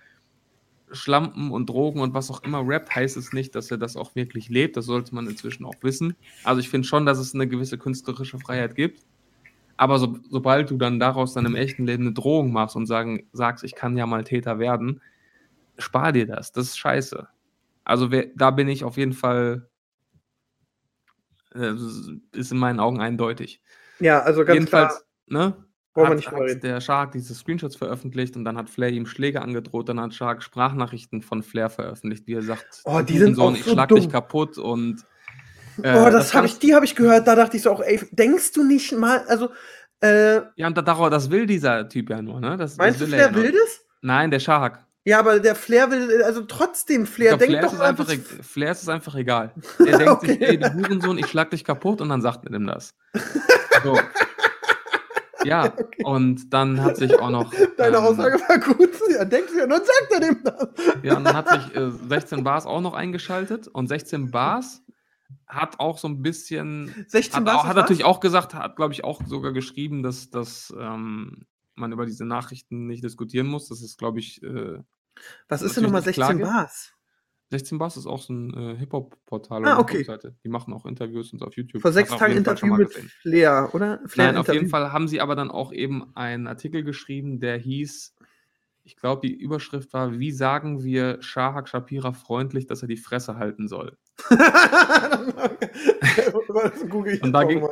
Schlampen 0.93 1.51
und 1.51 1.69
Drogen 1.69 2.01
und 2.01 2.15
was 2.15 2.31
auch 2.31 2.43
immer 2.43 2.63
rappt, 2.67 2.95
heißt 2.95 3.17
es 3.17 3.33
nicht, 3.33 3.55
dass 3.55 3.71
er 3.71 3.79
das 3.79 3.97
auch 3.97 4.15
wirklich 4.15 4.49
lebt. 4.49 4.77
Das 4.77 4.85
sollte 4.85 5.15
man 5.15 5.27
inzwischen 5.27 5.65
auch 5.65 5.75
wissen. 5.83 6.15
Also 6.45 6.61
ich 6.61 6.69
finde 6.69 6.87
schon, 6.87 7.07
dass 7.07 7.19
es 7.19 7.35
eine 7.35 7.49
gewisse 7.49 7.79
künstlerische 7.79 8.39
Freiheit 8.39 8.75
gibt. 8.75 9.03
Aber 9.77 9.99
so, 9.99 10.19
sobald 10.29 10.71
du 10.71 10.77
dann 10.77 11.01
daraus 11.01 11.33
dann 11.35 11.47
im 11.47 11.57
echten 11.57 11.87
Leben 11.87 12.05
eine 12.05 12.13
Drohung 12.13 12.53
machst 12.53 12.77
und 12.77 12.87
sagen, 12.87 13.27
sagst, 13.33 13.65
ich 13.65 13.75
kann 13.75 13.97
ja 13.97 14.07
mal 14.07 14.23
Täter 14.23 14.59
werden, 14.59 15.01
spar 15.79 16.13
dir 16.13 16.27
das. 16.27 16.53
Das 16.53 16.67
ist 16.67 16.79
scheiße. 16.79 17.27
Also 17.85 18.11
wer, 18.11 18.27
da 18.37 18.51
bin 18.51 18.69
ich 18.69 18.85
auf 18.85 18.97
jeden 18.97 19.13
Fall, 19.13 19.69
äh, 21.55 21.73
ist 22.33 22.53
in 22.53 22.59
meinen 22.59 22.81
Augen 22.81 23.01
eindeutig. 23.01 23.61
Ja, 23.99 24.21
also 24.21 24.45
ganz 24.45 24.57
Jedenfalls, 24.57 25.05
klar. 25.27 25.51
ne? 25.51 25.65
Hat, 25.95 26.27
hat 26.27 26.63
der 26.63 26.81
Shark 26.81 27.13
diese 27.13 27.35
Screenshots 27.35 27.77
veröffentlicht 27.77 28.35
und 28.37 28.45
dann 28.45 28.57
hat 28.57 28.71
Flair 28.71 28.91
ihm 28.91 29.05
Schläge 29.07 29.43
angedroht. 29.43 29.89
Dann 29.89 30.01
hat 30.01 30.15
Shark 30.15 30.43
Sprachnachrichten 30.43 31.21
von 31.23 31.43
Flair 31.43 31.69
veröffentlicht, 31.69 32.27
wie 32.27 32.35
er 32.35 32.43
sagt: 32.43 32.81
Oh, 32.85 32.99
"Du 32.99 33.05
die 33.05 33.19
sind 33.19 33.37
Hurensohn, 33.37 33.55
auch 33.55 33.59
ich 33.59 33.65
so 33.65 33.73
schlag 33.73 33.89
dich 33.91 34.05
dumm. 34.05 34.13
kaputt 34.13 34.57
und. 34.59 35.03
äh, 35.83 35.95
oh, 35.97 36.09
das, 36.11 36.33
habe 36.33 36.45
war 36.45 36.45
ich, 36.47 36.59
die 36.59 36.75
habe 36.75 36.85
ich 36.87 36.95
gehört, 36.97 37.27
da 37.29 37.35
dachte 37.37 37.57
ich 37.57 37.63
so 37.63 37.71
auch, 37.71 37.81
ey, 37.83 38.01
denkst 38.11 38.53
du 38.53 38.65
nicht 38.65 38.93
mal, 38.93 39.19
also, 39.29 39.51
äh, 40.01 40.41
Ja, 40.57 40.67
und 40.67 40.77
da, 40.77 40.83
darauf- 40.83 41.11
das 41.11 41.31
will 41.31 41.47
dieser 41.47 41.89
Typ 41.89 42.09
ja 42.11 42.23
nur, 42.23 42.41
ne? 42.41 42.57
Das, 42.57 42.77
meinst 42.79 43.01
du, 43.01 43.05
das 43.05 43.13
will 43.13 43.19
Flair 43.19 43.31
ja 43.31 43.35
will 43.43 43.53
das? 43.53 43.81
Nein, 44.01 44.31
der 44.31 44.41
Shark. 44.41 44.85
Ja, 45.05 45.19
aber 45.19 45.41
der 45.41 45.55
Flair 45.57 45.91
will, 45.91 46.23
also 46.23 46.43
trotzdem, 46.43 47.07
Flair, 47.07 47.31
glaub, 47.37 47.41
denk 47.41 47.51
Flair, 47.51 47.63
doch 47.65 47.81
einfach, 47.81 48.07
mal. 48.07 48.15
e- 48.15 48.43
Flair 48.43 48.71
ist 48.73 48.83
es 48.83 48.89
einfach 48.89 49.15
egal. 49.17 49.53
Er 49.81 49.99
denkt 49.99 50.09
Okay. 50.13 50.27
sich, 50.29 50.41
ey, 50.43 50.59
du 50.59 50.73
Hurensohn, 50.75 51.19
ich 51.19 51.27
schlag 51.27 51.51
dich 51.51 51.65
kaputt 51.65 52.01
und 52.01 52.09
dann 52.09 52.23
sagt 52.23 52.47
er 52.47 52.53
ihm 52.55 52.67
das. 52.67 52.95
So. 53.85 53.99
Ja, 55.45 55.73
und 56.05 56.53
dann 56.53 56.83
hat 56.83 56.97
sich 56.97 57.19
auch 57.19 57.31
noch. 57.31 57.53
Deine 57.77 57.99
ähm, 57.99 58.05
Aussage 58.05 58.41
war 58.49 58.59
gut. 58.59 58.91
Ja, 59.13 59.25
denkst 59.25 59.53
du 59.53 59.59
ja, 59.59 59.67
nun 59.67 59.79
sagt 59.79 60.13
er 60.13 60.21
dem 60.21 60.43
das. 60.45 60.69
Ja, 61.03 61.17
und 61.17 61.25
dann 61.25 61.37
hat 61.37 61.49
sich 61.49 61.77
äh, 61.77 61.91
16 61.91 62.45
Bars 62.45 62.67
auch 62.67 62.81
noch 62.81 62.95
eingeschaltet 62.95 63.69
und 63.69 63.89
16 63.89 64.31
Bars 64.31 64.83
hat 65.47 65.81
auch 65.81 65.99
so 65.99 66.09
ein 66.09 66.23
bisschen 66.23 67.07
16 67.09 67.37
Hat, 67.37 67.45
Bars 67.45 67.57
auch, 67.59 67.67
hat 67.67 67.77
natürlich 67.77 68.05
auch 68.05 68.21
gesagt, 68.21 68.55
hat 68.55 68.77
glaube 68.77 68.95
ich 68.95 69.05
auch 69.05 69.21
sogar 69.27 69.53
geschrieben, 69.53 70.03
dass, 70.03 70.31
dass 70.31 70.73
ähm, 70.79 71.47
man 71.75 71.93
über 71.93 72.07
diese 72.07 72.25
Nachrichten 72.25 72.87
nicht 72.87 73.05
diskutieren 73.05 73.47
muss. 73.47 73.69
Das 73.69 73.83
ist, 73.83 73.99
glaube 73.99 74.19
ich, 74.19 74.43
äh, 74.43 74.79
Was 75.49 75.63
ist 75.63 75.77
denn 75.77 75.85
nochmal 75.85 76.01
nicht 76.01 76.15
16 76.17 76.39
Klage. 76.39 76.45
Bars? 76.45 76.93
16 77.53 77.77
Bars 77.77 77.99
ist 77.99 78.07
auch 78.07 78.23
so 78.23 78.33
ein 78.33 78.55
äh, 78.55 78.77
Hip-Hop-Portal 78.79 79.67
Ah, 79.67 79.79
okay. 79.79 79.99
Webseite. 79.99 80.35
Die 80.43 80.49
machen 80.49 80.73
auch 80.73 80.87
Interviews 80.87 81.35
und 81.35 81.41
so 81.41 81.45
auf 81.45 81.55
YouTube. 81.55 81.83
Vor 81.83 81.93
sechs 81.93 82.09
Tagen 82.11 82.35
Interview 82.35 82.75
mit 82.75 82.89
gesehen. 82.89 83.11
Flair, 83.21 83.69
oder? 83.75 84.01
Flair 84.07 84.29
Nein, 84.29 84.37
auf 84.39 84.47
jeden 84.47 84.65
Interview. 84.65 84.71
Fall 84.71 84.93
haben 84.93 85.07
sie 85.07 85.21
aber 85.21 85.37
dann 85.37 85.51
auch 85.51 85.71
eben 85.71 86.17
einen 86.17 86.47
Artikel 86.47 86.83
geschrieben, 86.83 87.41
der 87.41 87.59
hieß, 87.59 88.17
ich 88.85 88.97
glaube, 88.97 89.29
die 89.29 89.35
Überschrift 89.35 89.93
war, 89.93 90.19
wie 90.19 90.33
sagen 90.33 90.83
wir 90.83 91.19
Shahak 91.21 91.69
Shapira 91.69 92.13
freundlich, 92.13 92.67
dass 92.67 92.81
er 92.81 92.89
die 92.89 92.97
Fresse 92.97 93.37
halten 93.37 93.69
soll. 93.69 93.99
Und 97.21 97.33
da 97.33 97.45
ging-. 97.45 97.63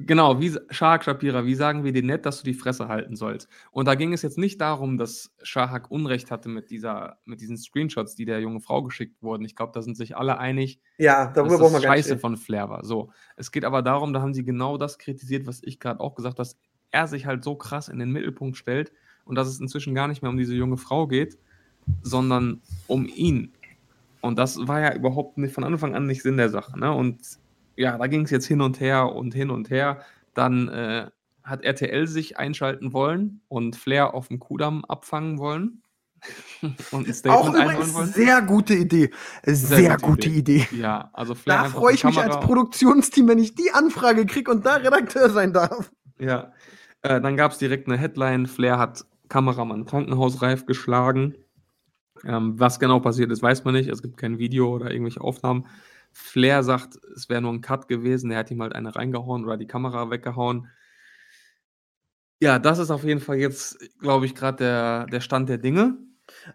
Genau, 0.00 0.40
wie 0.40 0.56
Shahak 0.70 1.02
Shapira, 1.02 1.44
wie 1.44 1.56
sagen 1.56 1.82
wir 1.82 1.92
dir 1.92 2.04
nett, 2.04 2.24
dass 2.24 2.38
du 2.38 2.44
die 2.44 2.54
Fresse 2.54 2.86
halten 2.86 3.16
sollst? 3.16 3.48
Und 3.72 3.88
da 3.88 3.96
ging 3.96 4.12
es 4.12 4.22
jetzt 4.22 4.38
nicht 4.38 4.60
darum, 4.60 4.96
dass 4.96 5.34
Shahak 5.42 5.90
Unrecht 5.90 6.30
hatte 6.30 6.48
mit, 6.48 6.70
dieser, 6.70 7.18
mit 7.24 7.40
diesen 7.40 7.56
Screenshots, 7.56 8.14
die 8.14 8.24
der 8.24 8.40
jungen 8.40 8.60
Frau 8.60 8.84
geschickt 8.84 9.20
wurden. 9.22 9.44
Ich 9.44 9.56
glaube, 9.56 9.72
da 9.74 9.82
sind 9.82 9.96
sich 9.96 10.16
alle 10.16 10.38
einig, 10.38 10.80
Ja, 10.98 11.26
darüber 11.26 11.54
dass 11.54 11.60
brauchen 11.60 11.72
wir 11.72 11.80
das 11.80 11.96
nicht 11.96 12.06
Scheiße 12.06 12.18
von 12.18 12.36
Flair 12.36 12.68
war. 12.68 12.84
So, 12.84 13.10
es 13.36 13.50
geht 13.50 13.64
aber 13.64 13.82
darum, 13.82 14.12
da 14.12 14.20
haben 14.20 14.34
sie 14.34 14.44
genau 14.44 14.78
das 14.78 14.98
kritisiert, 14.98 15.48
was 15.48 15.62
ich 15.64 15.80
gerade 15.80 15.98
auch 15.98 16.14
gesagt 16.14 16.38
habe, 16.38 16.48
dass 16.48 16.56
er 16.92 17.08
sich 17.08 17.26
halt 17.26 17.42
so 17.42 17.56
krass 17.56 17.88
in 17.88 17.98
den 17.98 18.12
Mittelpunkt 18.12 18.56
stellt 18.56 18.92
und 19.24 19.34
dass 19.34 19.48
es 19.48 19.60
inzwischen 19.60 19.94
gar 19.94 20.06
nicht 20.06 20.22
mehr 20.22 20.30
um 20.30 20.38
diese 20.38 20.54
junge 20.54 20.76
Frau 20.76 21.08
geht, 21.08 21.38
sondern 22.02 22.62
um 22.86 23.06
ihn. 23.06 23.52
Und 24.20 24.38
das 24.38 24.58
war 24.66 24.80
ja 24.80 24.94
überhaupt 24.94 25.38
nicht 25.38 25.54
von 25.54 25.64
Anfang 25.64 25.94
an 25.94 26.06
nicht 26.06 26.22
Sinn 26.22 26.36
der 26.36 26.50
Sache. 26.50 26.78
Ne? 26.78 26.92
Und 26.92 27.18
ja, 27.78 27.96
da 27.96 28.06
ging 28.08 28.24
es 28.24 28.30
jetzt 28.30 28.46
hin 28.46 28.60
und 28.60 28.80
her 28.80 29.14
und 29.14 29.34
hin 29.34 29.50
und 29.50 29.70
her. 29.70 30.00
Dann 30.34 30.68
äh, 30.68 31.06
hat 31.44 31.62
RTL 31.62 32.06
sich 32.06 32.36
einschalten 32.38 32.92
wollen 32.92 33.40
und 33.48 33.76
Flair 33.76 34.14
auf 34.14 34.28
dem 34.28 34.40
Kudamm 34.40 34.84
abfangen 34.84 35.38
wollen 35.38 35.82
und 36.90 37.06
ein 37.06 37.10
Auch 37.10 37.14
Statement 37.14 37.56
einholen 37.56 37.62
übrigens 37.62 37.94
wollen. 37.94 38.08
sehr 38.08 38.42
gute 38.42 38.74
Idee. 38.74 39.10
Sehr, 39.44 39.96
gute 39.96 40.06
gute 40.06 40.28
Idee. 40.28 40.66
Ja, 40.72 41.10
also 41.12 41.36
Flair 41.36 41.62
Da 41.62 41.68
freue 41.68 41.94
ich 41.94 42.02
mich 42.02 42.18
als 42.18 42.40
Produktionsteam, 42.40 43.28
wenn 43.28 43.38
ich 43.38 43.54
die 43.54 43.70
Anfrage 43.72 44.26
kriege 44.26 44.50
und 44.50 44.66
da 44.66 44.74
Redakteur 44.74 45.30
sein 45.30 45.52
darf. 45.52 45.92
Ja, 46.18 46.52
äh, 47.02 47.20
dann 47.20 47.36
gab 47.36 47.52
es 47.52 47.58
direkt 47.58 47.86
eine 47.86 47.96
Headline. 47.96 48.46
Flair 48.46 48.78
hat 48.78 49.04
Kameramann 49.28 49.86
krankenhausreif 49.86 50.66
geschlagen. 50.66 51.36
Ähm, 52.24 52.58
was 52.58 52.80
genau 52.80 52.98
passiert 52.98 53.30
ist, 53.30 53.42
weiß 53.42 53.64
man 53.64 53.74
nicht. 53.74 53.88
Es 53.88 54.02
gibt 54.02 54.16
kein 54.16 54.38
Video 54.38 54.74
oder 54.74 54.90
irgendwelche 54.90 55.20
Aufnahmen. 55.20 55.66
Flair 56.12 56.62
sagt, 56.62 56.96
es 57.16 57.28
wäre 57.28 57.40
nur 57.40 57.52
ein 57.52 57.60
Cut 57.60 57.88
gewesen. 57.88 58.30
Er 58.30 58.38
hat 58.38 58.50
ihm 58.50 58.60
halt 58.62 58.74
eine 58.74 58.94
reingehauen 58.94 59.44
oder 59.44 59.56
die 59.56 59.66
Kamera 59.66 60.10
weggehauen. 60.10 60.68
Ja, 62.40 62.58
das 62.58 62.78
ist 62.78 62.90
auf 62.90 63.04
jeden 63.04 63.20
Fall 63.20 63.36
jetzt, 63.36 63.78
glaube 64.00 64.26
ich, 64.26 64.34
gerade 64.34 64.58
der, 64.58 65.06
der 65.06 65.20
Stand 65.20 65.48
der 65.48 65.58
Dinge. 65.58 65.98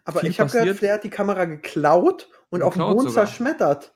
Aber 0.06 0.22
Viel 0.22 0.30
ich 0.30 0.40
habe 0.40 0.50
gehört. 0.52 0.78
Flair 0.78 0.94
hat 0.96 1.04
die 1.04 1.10
Kamera 1.10 1.46
geklaut 1.46 2.30
und 2.50 2.62
auf 2.62 2.74
dem 2.74 2.80
Geklaut 2.80 2.98
Boden 2.98 3.10
sogar. 3.10 3.26
zerschmettert. 3.26 3.94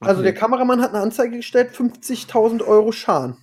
Also 0.00 0.22
der 0.22 0.32
Okay. 0.32 0.40
Kameramann 0.40 0.82
hat 0.82 0.90
eine 0.92 1.02
Anzeige 1.02 1.36
gestellt, 1.36 1.70
50.000 1.74 2.62
Euro 2.66 2.92
Schaden. 2.92 3.36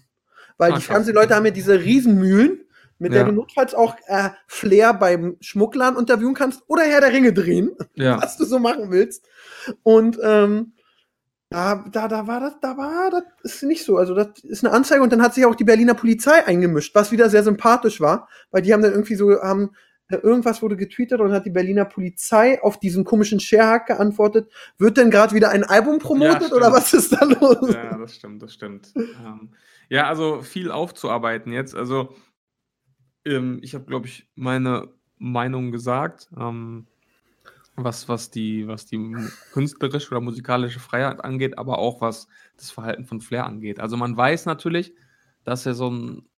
Weil 0.57 0.73
Ah, 0.73 0.75
die. 0.75 0.81
Fernsehleute 0.83 1.35
haben 1.35 1.45
ja 1.45 1.51
diese 1.51 1.79
Riesenmühlen, 1.79 2.65
mit 2.99 3.13
der 3.13 3.21
Ja. 3.21 3.27
du 3.27 3.31
notfalls 3.31 3.73
auch 3.73 3.95
äh, 4.05 4.29
Flair 4.47 4.93
beim 4.93 5.37
Schmugglern 5.39 5.97
interviewen 5.97 6.35
kannst 6.35 6.61
oder 6.67 6.83
Herr 6.83 7.01
der 7.01 7.13
Ringe 7.13 7.33
drehen, 7.33 7.71
Ja, 7.95 8.21
was 8.21 8.37
du 8.37 8.45
so 8.45 8.59
machen 8.59 8.91
willst. 8.91 9.25
Und 9.81 10.19
ähm, 10.21 10.73
da, 11.51 11.83
da, 11.91 12.07
da 12.07 12.27
war 12.27 12.39
das, 12.39 12.59
da 12.61 12.77
war 12.77 13.11
das 13.11 13.23
ist 13.43 13.63
nicht 13.63 13.83
so. 13.83 13.97
Also 13.97 14.15
das 14.15 14.39
ist 14.39 14.63
eine 14.63 14.73
Anzeige 14.73 15.03
und 15.03 15.11
dann 15.11 15.21
hat 15.21 15.33
sich 15.33 15.45
auch 15.45 15.53
die 15.53 15.65
Berliner 15.65 15.93
Polizei 15.93 16.45
eingemischt, 16.45 16.95
was 16.95 17.11
wieder 17.11 17.29
sehr 17.29 17.43
sympathisch 17.43 17.99
war, 17.99 18.29
weil 18.51 18.61
die 18.61 18.73
haben 18.73 18.81
dann 18.81 18.93
irgendwie 18.93 19.15
so 19.15 19.31
haben 19.41 19.71
äh, 20.07 20.15
irgendwas 20.15 20.61
wurde 20.61 20.77
getweetet 20.77 21.19
und 21.19 21.33
hat 21.33 21.45
die 21.45 21.49
Berliner 21.49 21.83
Polizei 21.83 22.63
auf 22.63 22.79
diesen 22.79 23.03
komischen 23.03 23.41
Sharehack 23.41 23.87
geantwortet. 23.87 24.49
Wird 24.77 24.95
denn 24.95 25.11
gerade 25.11 25.35
wieder 25.35 25.49
ein 25.49 25.65
Album 25.65 25.99
promotet 25.99 26.43
stimmt. 26.43 26.53
oder 26.53 26.71
was 26.71 26.93
ist 26.93 27.11
da 27.11 27.25
los? 27.25 27.73
ja, 27.73 27.97
das 27.97 28.15
stimmt, 28.15 28.41
das 28.41 28.53
stimmt. 28.53 28.93
ähm, 28.95 29.53
ja, 29.89 30.07
also 30.07 30.41
viel 30.41 30.71
aufzuarbeiten 30.71 31.51
jetzt. 31.51 31.75
Also 31.75 32.15
ähm, 33.25 33.59
ich 33.61 33.75
habe, 33.75 33.83
glaube 33.83 34.07
ich, 34.07 34.25
meine 34.35 34.87
Meinung 35.17 35.73
gesagt, 35.73 36.29
ähm, 36.39 36.87
was, 37.75 38.09
was, 38.09 38.29
die, 38.31 38.67
was 38.67 38.85
die 38.85 39.15
künstlerische 39.53 40.11
oder 40.11 40.21
musikalische 40.21 40.79
Freiheit 40.79 41.23
angeht, 41.23 41.57
aber 41.57 41.79
auch 41.79 42.01
was 42.01 42.27
das 42.57 42.71
Verhalten 42.71 43.05
von 43.05 43.21
Flair 43.21 43.45
angeht. 43.45 43.79
Also 43.79 43.97
man 43.97 44.15
weiß 44.15 44.45
natürlich, 44.45 44.93
dass 45.43 45.65
er 45.65 45.73
so 45.73 45.89
ein, 45.89 46.29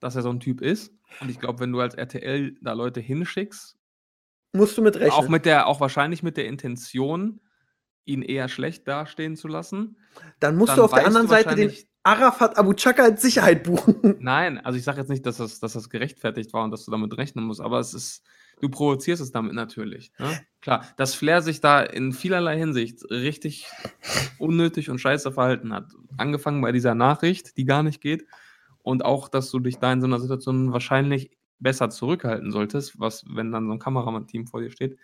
dass 0.00 0.16
er 0.16 0.22
so 0.22 0.30
ein 0.30 0.40
Typ 0.40 0.60
ist. 0.60 0.92
Und 1.20 1.30
ich 1.30 1.38
glaube, 1.38 1.60
wenn 1.60 1.72
du 1.72 1.80
als 1.80 1.94
RTL 1.94 2.56
da 2.62 2.72
Leute 2.72 3.00
hinschickst, 3.00 3.76
Musst 4.52 4.76
du 4.76 4.82
mit 4.82 4.96
rechnen. 4.96 5.12
auch 5.12 5.28
mit 5.28 5.44
der, 5.44 5.66
auch 5.68 5.80
wahrscheinlich 5.80 6.22
mit 6.22 6.36
der 6.36 6.46
Intention, 6.46 7.40
ihn 8.04 8.22
eher 8.22 8.48
schlecht 8.48 8.88
dastehen 8.88 9.36
zu 9.36 9.46
lassen, 9.46 9.96
dann 10.40 10.56
musst 10.56 10.70
dann 10.70 10.78
du 10.78 10.84
auf 10.84 10.92
der 10.92 11.06
anderen 11.06 11.28
Seite 11.28 11.54
den 11.54 11.72
Arafat 12.02 12.58
Abu 12.58 12.72
Chaka 12.72 13.04
als 13.04 13.22
Sicherheit 13.22 13.62
buchen. 13.62 14.16
Nein, 14.20 14.58
also 14.58 14.78
ich 14.78 14.84
sage 14.84 14.98
jetzt 14.98 15.10
nicht, 15.10 15.24
dass 15.26 15.36
das, 15.36 15.60
dass 15.60 15.74
das 15.74 15.90
gerechtfertigt 15.90 16.52
war 16.52 16.64
und 16.64 16.70
dass 16.70 16.84
du 16.84 16.90
damit 16.90 17.16
rechnen 17.16 17.44
musst, 17.44 17.60
aber 17.60 17.78
es 17.78 17.94
ist, 17.94 18.24
du 18.60 18.68
provozierst 18.68 19.22
es 19.22 19.32
damit 19.32 19.54
natürlich. 19.54 20.12
Ne? 20.18 20.40
Klar, 20.60 20.86
dass 20.96 21.14
Flair 21.14 21.42
sich 21.42 21.60
da 21.60 21.82
in 21.82 22.12
vielerlei 22.12 22.56
Hinsicht 22.58 23.10
richtig 23.10 23.66
unnötig 24.38 24.90
und 24.90 24.98
scheiße 24.98 25.32
verhalten 25.32 25.72
hat. 25.72 25.86
Angefangen 26.16 26.60
bei 26.60 26.72
dieser 26.72 26.94
Nachricht, 26.94 27.56
die 27.56 27.64
gar 27.64 27.82
nicht 27.82 28.00
geht, 28.00 28.26
und 28.82 29.04
auch, 29.04 29.28
dass 29.28 29.50
du 29.50 29.58
dich 29.58 29.78
da 29.78 29.92
in 29.92 30.00
so 30.00 30.06
einer 30.06 30.18
Situation 30.20 30.72
wahrscheinlich 30.72 31.30
besser 31.58 31.90
zurückhalten 31.90 32.50
solltest, 32.50 32.98
was, 32.98 33.24
wenn 33.28 33.52
dann 33.52 33.66
so 33.66 33.72
ein 33.72 33.78
Kameramann-Team 33.78 34.46
vor 34.46 34.60
dir 34.62 34.70
steht, 34.70 34.98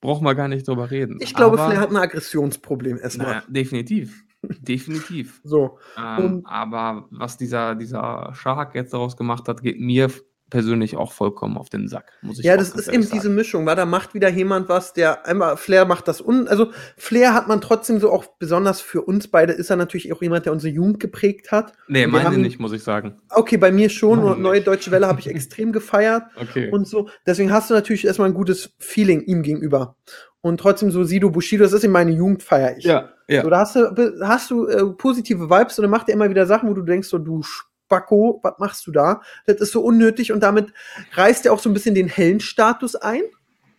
brauchen 0.00 0.24
wir 0.24 0.34
gar 0.34 0.48
nicht 0.48 0.66
drüber 0.66 0.90
reden. 0.90 1.18
Ich 1.20 1.34
glaube, 1.34 1.58
Aber- 1.58 1.70
Flair 1.70 1.80
hat 1.80 1.90
ein 1.90 1.96
Aggressionsproblem 1.96 2.98
erstmal. 2.98 3.26
Naja, 3.26 3.42
definitiv. 3.48 4.24
Definitiv. 4.42 5.40
So. 5.44 5.78
Ähm, 5.98 6.42
aber 6.44 7.06
was 7.10 7.36
dieser, 7.38 7.74
dieser 7.74 8.32
Schahak 8.34 8.74
jetzt 8.74 8.92
daraus 8.92 9.16
gemacht 9.16 9.48
hat, 9.48 9.62
geht 9.62 9.80
mir 9.80 10.10
persönlich 10.54 10.96
auch 10.96 11.10
vollkommen 11.12 11.56
auf 11.58 11.68
den 11.68 11.88
Sack. 11.88 12.12
Muss 12.22 12.38
ich 12.38 12.44
Ja, 12.44 12.56
das 12.56 12.70
ist 12.70 12.86
eben 12.88 13.02
diese 13.02 13.22
sagen. 13.22 13.34
Mischung, 13.34 13.66
weil 13.66 13.74
da 13.74 13.84
macht 13.86 14.14
wieder 14.14 14.28
jemand 14.28 14.68
was, 14.68 14.92
der 14.92 15.26
einmal, 15.26 15.56
Flair 15.56 15.84
macht 15.84 16.06
das 16.06 16.20
un, 16.20 16.46
also 16.46 16.70
Flair 16.96 17.34
hat 17.34 17.48
man 17.48 17.60
trotzdem 17.60 17.98
so 17.98 18.12
auch 18.12 18.24
besonders 18.38 18.80
für 18.80 19.02
uns 19.02 19.26
beide, 19.28 19.52
ist 19.52 19.68
er 19.70 19.76
natürlich 19.76 20.12
auch 20.12 20.22
jemand, 20.22 20.46
der 20.46 20.52
unsere 20.52 20.72
Jugend 20.72 21.00
geprägt 21.00 21.50
hat. 21.50 21.72
Nee, 21.88 22.06
meine 22.06 22.26
haben- 22.26 22.40
nicht, 22.40 22.60
muss 22.60 22.72
ich 22.72 22.84
sagen. 22.84 23.20
Okay, 23.30 23.56
bei 23.56 23.72
mir 23.72 23.90
schon 23.90 24.20
und 24.20 24.40
Neue 24.40 24.54
nicht. 24.58 24.66
Deutsche 24.68 24.90
Welle 24.92 25.08
habe 25.08 25.18
ich 25.20 25.26
extrem 25.36 25.72
gefeiert 25.72 26.22
Okay. 26.40 26.70
und 26.70 26.86
so. 26.86 27.08
Deswegen 27.26 27.52
hast 27.52 27.70
du 27.70 27.74
natürlich 27.74 28.06
erstmal 28.06 28.28
ein 28.28 28.34
gutes 28.34 28.74
Feeling 28.78 29.22
ihm 29.22 29.42
gegenüber. 29.42 29.96
Und 30.40 30.60
trotzdem 30.60 30.90
so 30.90 31.02
Sido 31.04 31.30
Bushido, 31.30 31.64
das 31.64 31.72
ist 31.72 31.84
in 31.84 31.90
meine 31.90 32.12
Jugend, 32.12 32.42
feier 32.42 32.76
ich. 32.76 32.84
ja, 32.84 33.08
ja. 33.28 33.42
So, 33.42 33.48
da 33.50 33.58
hast 33.60 33.74
du, 33.76 33.86
hast 34.20 34.50
du 34.50 34.66
äh, 34.66 34.84
positive 34.92 35.48
Vibes 35.50 35.78
und 35.78 35.82
dann 35.82 35.90
macht 35.90 36.08
er 36.08 36.14
immer 36.14 36.28
wieder 36.30 36.46
Sachen, 36.46 36.68
wo 36.68 36.74
du 36.74 36.82
denkst, 36.82 37.08
so, 37.08 37.16
du 37.18 37.42
Spacko, 37.86 38.40
was 38.42 38.54
machst 38.58 38.86
du 38.86 38.92
da? 38.92 39.20
Das 39.46 39.56
ist 39.60 39.72
so 39.72 39.82
unnötig 39.82 40.32
und 40.32 40.40
damit 40.40 40.72
reißt 41.12 41.46
er 41.46 41.52
auch 41.52 41.58
so 41.58 41.68
ein 41.70 41.74
bisschen 41.74 41.94
den 41.94 42.08
Heldenstatus 42.08 42.96
ein. 42.96 43.22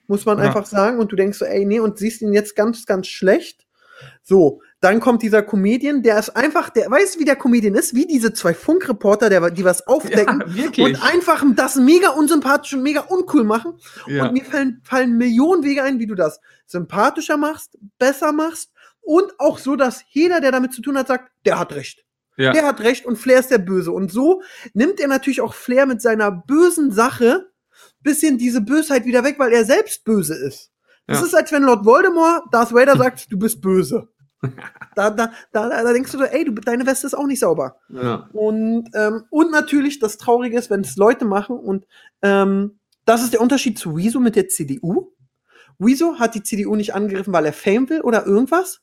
muss 0.07 0.25
man 0.25 0.37
Ja. 0.37 0.43
einfach 0.43 0.67
sagen. 0.67 0.99
Und 0.99 1.11
du 1.11 1.15
denkst 1.15 1.39
so, 1.39 1.45
ey, 1.45 1.65
nee, 1.65 1.79
und 1.79 1.97
siehst 1.97 2.21
ihn 2.21 2.31
jetzt 2.31 2.55
ganz, 2.55 2.85
ganz 2.85 3.07
schlecht. 3.07 3.65
So, 4.21 4.61
dann 4.81 4.99
kommt 4.99 5.23
dieser 5.23 5.41
Comedian, 5.41 6.03
der 6.03 6.19
ist 6.19 6.29
einfach, 6.35 6.69
der 6.69 6.91
weiß, 6.91 7.17
wie 7.17 7.25
der 7.25 7.35
Comedian 7.35 7.73
ist, 7.73 7.95
wie 7.95 8.05
diese 8.05 8.31
zwei 8.31 8.53
Funkreporter, 8.53 9.29
der, 9.31 9.49
die 9.49 9.65
was 9.65 9.87
aufdecken 9.87 10.43
Ja, 10.75 10.85
und 10.85 11.01
einfach 11.03 11.43
das 11.55 11.77
mega 11.77 12.09
unsympathisch 12.09 12.73
und 12.75 12.83
mega 12.83 12.99
uncool 13.01 13.43
machen. 13.45 13.79
Ja. 14.05 14.25
Und 14.27 14.33
mir 14.33 14.45
fallen, 14.45 14.79
fallen 14.83 15.17
Millionen 15.17 15.63
Wege 15.63 15.81
ein, 15.81 15.97
wie 15.97 16.05
du 16.05 16.13
das 16.13 16.39
sympathischer 16.67 17.37
machst, 17.37 17.75
besser 17.97 18.31
machst 18.31 18.71
und 19.01 19.39
auch 19.39 19.57
so, 19.57 19.75
dass 19.75 20.03
jeder, 20.09 20.39
der 20.39 20.51
damit 20.51 20.71
zu 20.73 20.83
tun 20.83 20.99
hat, 20.99 21.07
sagt, 21.07 21.31
der 21.45 21.57
hat 21.57 21.73
recht. 21.73 22.04
Ja. 22.37 22.51
Der 22.53 22.65
hat 22.65 22.81
recht 22.81 23.05
und 23.05 23.17
Flair 23.17 23.39
ist 23.39 23.51
der 23.51 23.57
Böse. 23.59 23.91
Und 23.91 24.11
so 24.11 24.41
nimmt 24.73 24.99
er 24.99 25.07
natürlich 25.07 25.41
auch 25.41 25.53
Flair 25.53 25.85
mit 25.85 26.01
seiner 26.01 26.31
bösen 26.31 26.91
Sache 26.91 27.49
bisschen 28.01 28.37
diese 28.37 28.61
Bösheit 28.61 29.05
wieder 29.05 29.23
weg, 29.23 29.35
weil 29.39 29.51
er 29.51 29.65
selbst 29.65 30.03
böse 30.03 30.35
ist. 30.35 30.71
Das 31.07 31.19
Ja. 31.21 31.25
ist, 31.25 31.33
als 31.35 31.51
wenn 31.51 31.63
Lord 31.63 31.85
Voldemort 31.85 32.43
Darth 32.51 32.73
Vader 32.73 32.97
sagt, 32.97 33.31
du 33.31 33.37
bist 33.39 33.61
böse. 33.61 34.07
Da, 34.95 35.09
da, 35.09 35.31
da, 35.51 35.67
da 35.69 35.91
denkst 35.91 36.11
du 36.11 36.19
so, 36.19 36.23
ey, 36.23 36.45
du, 36.45 36.53
deine 36.53 36.85
Weste 36.85 37.07
ist 37.07 37.15
auch 37.15 37.25
nicht 37.25 37.39
sauber. 37.39 37.77
ja. 37.89 38.29
Und, 38.31 38.89
ähm, 38.93 39.23
und 39.29 39.51
natürlich, 39.51 39.99
das 39.99 40.17
Traurige 40.17 40.57
ist, 40.57 40.69
wenn 40.69 40.81
es 40.81 40.95
Leute 40.95 41.25
machen 41.25 41.57
und 41.57 41.85
ähm, 42.21 42.79
das 43.05 43.23
ist 43.23 43.33
der 43.33 43.41
Unterschied 43.41 43.77
zu 43.77 43.97
Wieso 43.97 44.19
mit 44.19 44.35
der 44.37 44.47
CDU. 44.47 45.11
Wieso 45.79 46.17
hat 46.19 46.35
die 46.35 46.43
CDU 46.43 46.75
nicht 46.75 46.93
angegriffen, 46.93 47.33
weil 47.33 47.45
er 47.45 47.53
Fame 47.53 47.89
will 47.89 48.01
oder 48.01 48.25
irgendwas. 48.25 48.81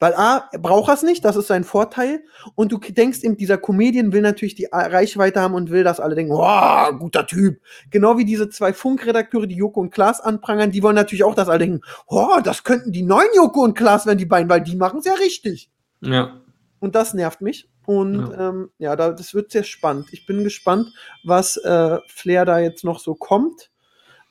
Weil 0.00 0.14
A, 0.14 0.48
er 0.52 0.58
braucht 0.58 0.92
es 0.92 1.02
nicht, 1.02 1.24
das 1.24 1.36
ist 1.36 1.46
sein 1.46 1.64
Vorteil. 1.64 2.22
Und 2.54 2.72
du 2.72 2.78
denkst 2.78 3.22
eben, 3.22 3.36
dieser 3.36 3.58
Comedian 3.58 4.12
will 4.12 4.22
natürlich 4.22 4.54
die 4.54 4.68
Reichweite 4.70 5.40
haben 5.40 5.54
und 5.54 5.70
will, 5.70 5.84
dass 5.84 6.00
alle 6.00 6.14
denken, 6.14 6.32
wow, 6.32 6.92
guter 6.98 7.26
Typ. 7.26 7.60
Genau 7.90 8.18
wie 8.18 8.24
diese 8.24 8.48
zwei 8.48 8.72
Funkredakteure, 8.72 9.46
die 9.46 9.56
Joko 9.56 9.80
und 9.80 9.90
Klaas 9.90 10.20
anprangern, 10.20 10.70
die 10.70 10.82
wollen 10.82 10.96
natürlich 10.96 11.24
auch, 11.24 11.34
dass 11.34 11.48
alle 11.48 11.60
denken, 11.60 11.80
oh, 12.06 12.40
das 12.42 12.64
könnten 12.64 12.92
die 12.92 13.02
neuen 13.02 13.28
Joko 13.34 13.62
und 13.62 13.74
Klaas 13.74 14.06
werden, 14.06 14.18
die 14.18 14.26
beiden, 14.26 14.48
weil 14.48 14.62
die 14.62 14.76
machen 14.76 14.98
es 14.98 15.06
ja 15.06 15.14
richtig. 15.14 15.70
ja. 16.00 16.40
Und 16.80 16.94
das 16.94 17.14
nervt 17.14 17.40
mich. 17.40 17.70
Und 17.86 18.30
ja, 18.30 18.50
ähm, 18.50 18.70
ja 18.76 18.94
da, 18.94 19.12
das 19.12 19.32
wird 19.32 19.50
sehr 19.50 19.64
spannend. 19.64 20.08
Ich 20.12 20.26
bin 20.26 20.44
gespannt, 20.44 20.92
was 21.24 21.56
äh, 21.56 21.98
Flair 22.08 22.44
da 22.44 22.58
jetzt 22.58 22.84
noch 22.84 22.98
so 22.98 23.14
kommt. 23.14 23.70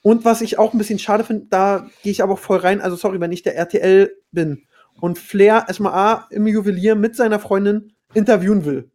Und 0.03 0.26
was 0.26 0.41
ich 0.41 0.59
auch 0.59 0.74
ein 0.74 0.78
bisschen 0.78 0.99
schade 0.99 1.24
finde, 1.24 1.47
da 1.49 1.88
gehe 2.03 2.11
ich 2.11 2.22
aber 2.22 2.34
auch 2.34 2.39
voll 2.39 2.59
rein. 2.59 2.82
Also 2.82 2.95
sorry, 2.95 3.20
wenn 3.20 3.32
ich 3.32 3.41
der 3.41 3.55
RTL 3.55 4.16
bin 4.32 4.68
und 4.99 5.17
Flair 5.19 5.65
erstmal 5.67 5.93
A 5.93 6.27
im 6.29 6.47
Juwelier 6.47 6.95
mit 6.95 7.15
seiner 7.15 7.39
Freundin 7.39 7.93
interviewen 8.13 8.65
will 8.65 8.91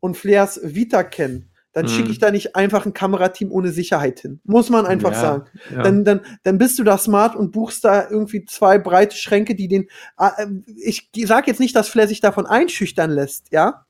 und 0.00 0.16
Flairs 0.16 0.60
Vita 0.62 1.02
kennen, 1.02 1.50
dann 1.72 1.84
Mhm. 1.84 1.88
schicke 1.90 2.10
ich 2.10 2.18
da 2.18 2.30
nicht 2.30 2.56
einfach 2.56 2.86
ein 2.86 2.94
Kamerateam 2.94 3.52
ohne 3.52 3.70
Sicherheit 3.70 4.20
hin. 4.20 4.40
Muss 4.44 4.70
man 4.70 4.86
einfach 4.86 5.12
Ja, 5.12 5.20
sagen 5.20 5.44
Ja. 5.72 5.82
dann, 5.82 6.04
dann, 6.04 6.20
dann 6.42 6.58
bist 6.58 6.78
du 6.78 6.84
da 6.84 6.98
smart 6.98 7.36
und 7.36 7.52
buchst 7.52 7.84
da 7.84 8.08
irgendwie 8.10 8.44
zwei 8.44 8.78
breite 8.78 9.16
Schränke, 9.16 9.54
die 9.54 9.68
den. 9.68 9.88
äh, 10.18 10.46
Ich 10.84 11.10
sage 11.26 11.46
jetzt 11.48 11.60
nicht, 11.60 11.76
dass 11.76 11.88
Flair 11.88 12.08
sich 12.08 12.20
davon 12.20 12.46
einschüchtern 12.46 13.10
lässt, 13.10 13.52
ja. 13.52 13.86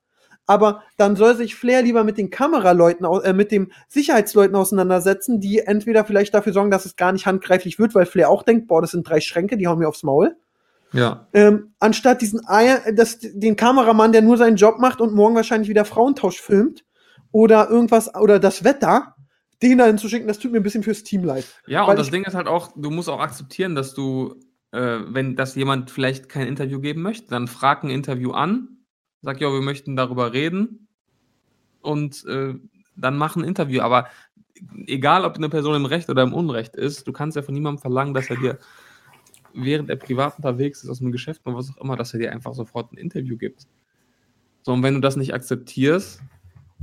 Aber 0.47 0.83
dann 0.97 1.15
soll 1.15 1.37
sich 1.37 1.55
Flair 1.55 1.81
lieber 1.83 2.03
mit 2.03 2.19
den 2.19 2.29
Kameraleuten, 2.31 3.07
äh, 3.23 3.33
mit 3.33 3.53
den 3.53 3.73
Sicherheitsleuten 3.89 4.57
auseinandersetzen, 4.57 5.41
die 5.41 5.61
entweder 5.61 6.05
vielleicht 6.05 6.35
dafür 6.35 6.53
sorgen, 6.53 6.73
dass 6.73 6.87
es 6.87 6.97
gar 6.97 7.13
nicht 7.13 7.25
handgreiflich 7.27 7.79
wird, 7.79 7.95
weil 7.95 8.05
Flair 8.07 8.29
auch 8.31 8.43
denkt, 8.43 8.67
boah, 8.67 8.81
das 8.81 8.91
sind 8.91 9.09
drei 9.09 9.21
Schränke, 9.21 9.57
die 9.57 9.69
hauen 9.69 9.79
mir 9.79 9.89
aufs 9.89 10.03
Maul. 10.03 10.37
Ja. 10.93 11.29
Ähm, 11.33 11.75
anstatt 11.79 12.21
diesen 12.21 12.47
Eier, 12.47 12.81
das, 12.93 13.19
den 13.21 13.57
Kameramann, 13.57 14.13
der 14.13 14.23
nur 14.23 14.37
seinen 14.37 14.57
Job 14.57 14.79
macht 14.79 15.01
und 15.01 15.15
morgen 15.15 15.35
wahrscheinlich 15.35 15.69
wieder 15.69 15.85
Frauentausch 15.85 16.41
filmt 16.41 16.85
oder 17.33 17.71
irgendwas 17.71 18.15
oder 18.15 18.39
das 18.39 18.65
Wetter, 18.65 19.15
den 19.63 19.79
da 19.79 19.87
hinzuschicken, 19.87 20.27
das 20.27 20.39
tut 20.39 20.53
mir 20.53 20.59
ein 20.59 20.63
bisschen 20.63 20.83
fürs 20.83 21.03
Team 21.03 21.25
leid. 21.25 21.47
Ja, 21.67 21.85
und 21.85 21.99
das 21.99 22.11
Ding 22.11 22.25
ist 22.25 22.35
halt 22.35 22.47
auch, 22.47 22.73
du 22.77 22.91
musst 22.91 23.09
auch 23.09 23.21
akzeptieren, 23.21 23.75
dass 23.75 23.95
du, 23.95 24.37
äh, 24.73 24.99
wenn 25.07 25.37
das 25.37 25.55
jemand 25.55 25.91
vielleicht 25.91 26.29
kein 26.29 26.47
Interview 26.47 26.81
geben 26.81 27.03
möchte, 27.03 27.29
dann 27.29 27.47
frag 27.47 27.85
ein 27.85 27.91
Interview 27.91 28.33
an, 28.33 28.79
sag, 29.23 29.41
ja, 29.41 29.53
wir 29.53 29.61
möchten 29.61 29.97
darüber 29.97 30.33
reden 30.33 30.89
und 31.83 32.25
äh, 32.27 32.55
dann 32.97 33.17
mach 33.17 33.37
ein 33.37 33.45
Interview. 33.45 33.83
Aber 33.83 34.09
egal, 34.87 35.25
ob 35.25 35.37
eine 35.37 35.49
Person 35.49 35.77
im 35.77 35.87
Recht 35.87 36.09
oder 36.09 36.23
im 36.23 36.35
Unrecht 36.35 36.75
ist, 36.77 37.07
du 37.07 37.13
kannst 37.13 37.37
ja 37.37 37.43
von 37.43 37.55
niemandem 37.55 37.81
verlangen, 37.81 38.15
dass 38.15 38.31
er 38.31 38.37
dir, 38.37 38.59
während 39.55 39.91
er 39.91 39.97
privat 39.97 40.37
unterwegs 40.37 40.83
ist, 40.85 40.91
aus 40.91 40.99
dem 40.99 41.13
Geschäft 41.13 41.43
oder 41.47 41.57
was 41.57 41.71
auch 41.71 41.83
immer, 41.83 41.97
dass 41.97 42.13
er 42.15 42.21
dir 42.21 42.33
einfach 42.33 42.55
sofort 42.55 42.93
ein 42.93 42.97
Interview 42.97 43.37
gibt. 43.37 43.67
So, 44.63 44.73
und 44.73 44.83
wenn 44.83 44.95
du 44.95 45.01
das 45.01 45.17
nicht 45.17 45.33
akzeptierst, 45.35 46.21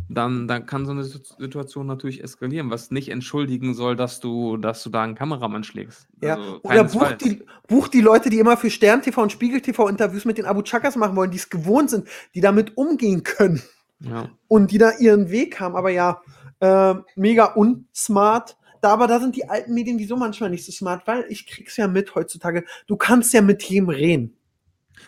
dann, 0.09 0.47
dann 0.47 0.65
kann 0.65 0.86
so 0.86 0.91
eine 0.93 1.03
Situ- 1.03 1.36
Situation 1.38 1.86
natürlich 1.86 2.24
eskalieren, 2.24 2.70
was 2.70 2.91
nicht 2.91 3.09
entschuldigen 3.09 3.74
soll, 3.74 3.95
dass 3.95 4.20
du, 4.22 4.55
dass 4.57 4.82
du 4.84 4.89
da 4.89 5.03
einen 5.03 5.15
Kameramann 5.15 5.63
schlägst. 5.63 6.07
Ja, 6.22 6.36
Also, 6.36 6.59
oder 6.63 6.84
bucht 6.84 6.93
keinesfalls. 6.93 7.24
die, 7.24 7.43
bucht 7.68 7.93
die 7.93 8.01
Leute, 8.01 8.30
die 8.30 8.39
immer 8.39 8.55
für 8.57 8.70
Stern 8.70 9.01
TV 9.01 9.22
und 9.24 9.32
Spiegel 9.32 9.59
TV 9.61 9.88
Interviews 9.89 10.24
mit 10.24 10.38
den 10.38 10.45
Abu 10.45 10.61
Chakas 10.61 10.95
machen 10.95 11.15
wollen, 11.18 11.32
die 11.32 11.38
es 11.38 11.49
gewohnt 11.49 11.89
sind, 11.89 12.07
die 12.36 12.41
damit 12.41 12.78
umgehen 12.78 13.24
können 13.24 13.61
Ja. 13.99 14.30
und 14.47 14.72
die 14.72 14.78
da 14.78 14.91
ihren 14.97 15.30
Weg 15.30 15.59
haben. 15.59 15.76
Aber 15.76 15.89
ja, 15.89 16.22
äh, 16.61 16.95
mega 17.15 17.45
unsmart. 17.53 18.57
Da, 18.82 18.93
aber 18.93 19.07
da 19.07 19.19
sind 19.19 19.36
die 19.36 19.49
alten 19.49 19.73
Medien 19.73 19.99
wieso 19.99 20.15
manchmal 20.17 20.49
nicht 20.49 20.65
so 20.65 20.71
smart, 20.71 21.07
weil 21.07 21.25
ich 21.30 21.47
krieg's 21.47 21.78
ja 21.78 21.88
mit 21.88 22.15
heutzutage. 22.15 22.63
Du 22.88 22.95
kannst 22.95 23.34
ja 23.34 23.41
mit 23.41 23.63
jedem 23.63 23.89
reden. 23.89 24.38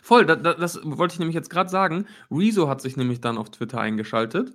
Voll, 0.02 0.26
da, 0.26 0.36
da, 0.36 0.54
das 0.54 0.80
wollte 0.84 1.14
ich 1.14 1.20
nämlich 1.20 1.36
jetzt 1.36 1.50
gerade 1.50 1.70
sagen. 1.70 2.06
Rezo 2.32 2.70
hat 2.70 2.82
sich 2.82 2.98
nämlich 2.98 3.22
dann 3.22 3.38
auf 3.38 3.50
Twitter 3.50 3.80
eingeschaltet 3.80 4.54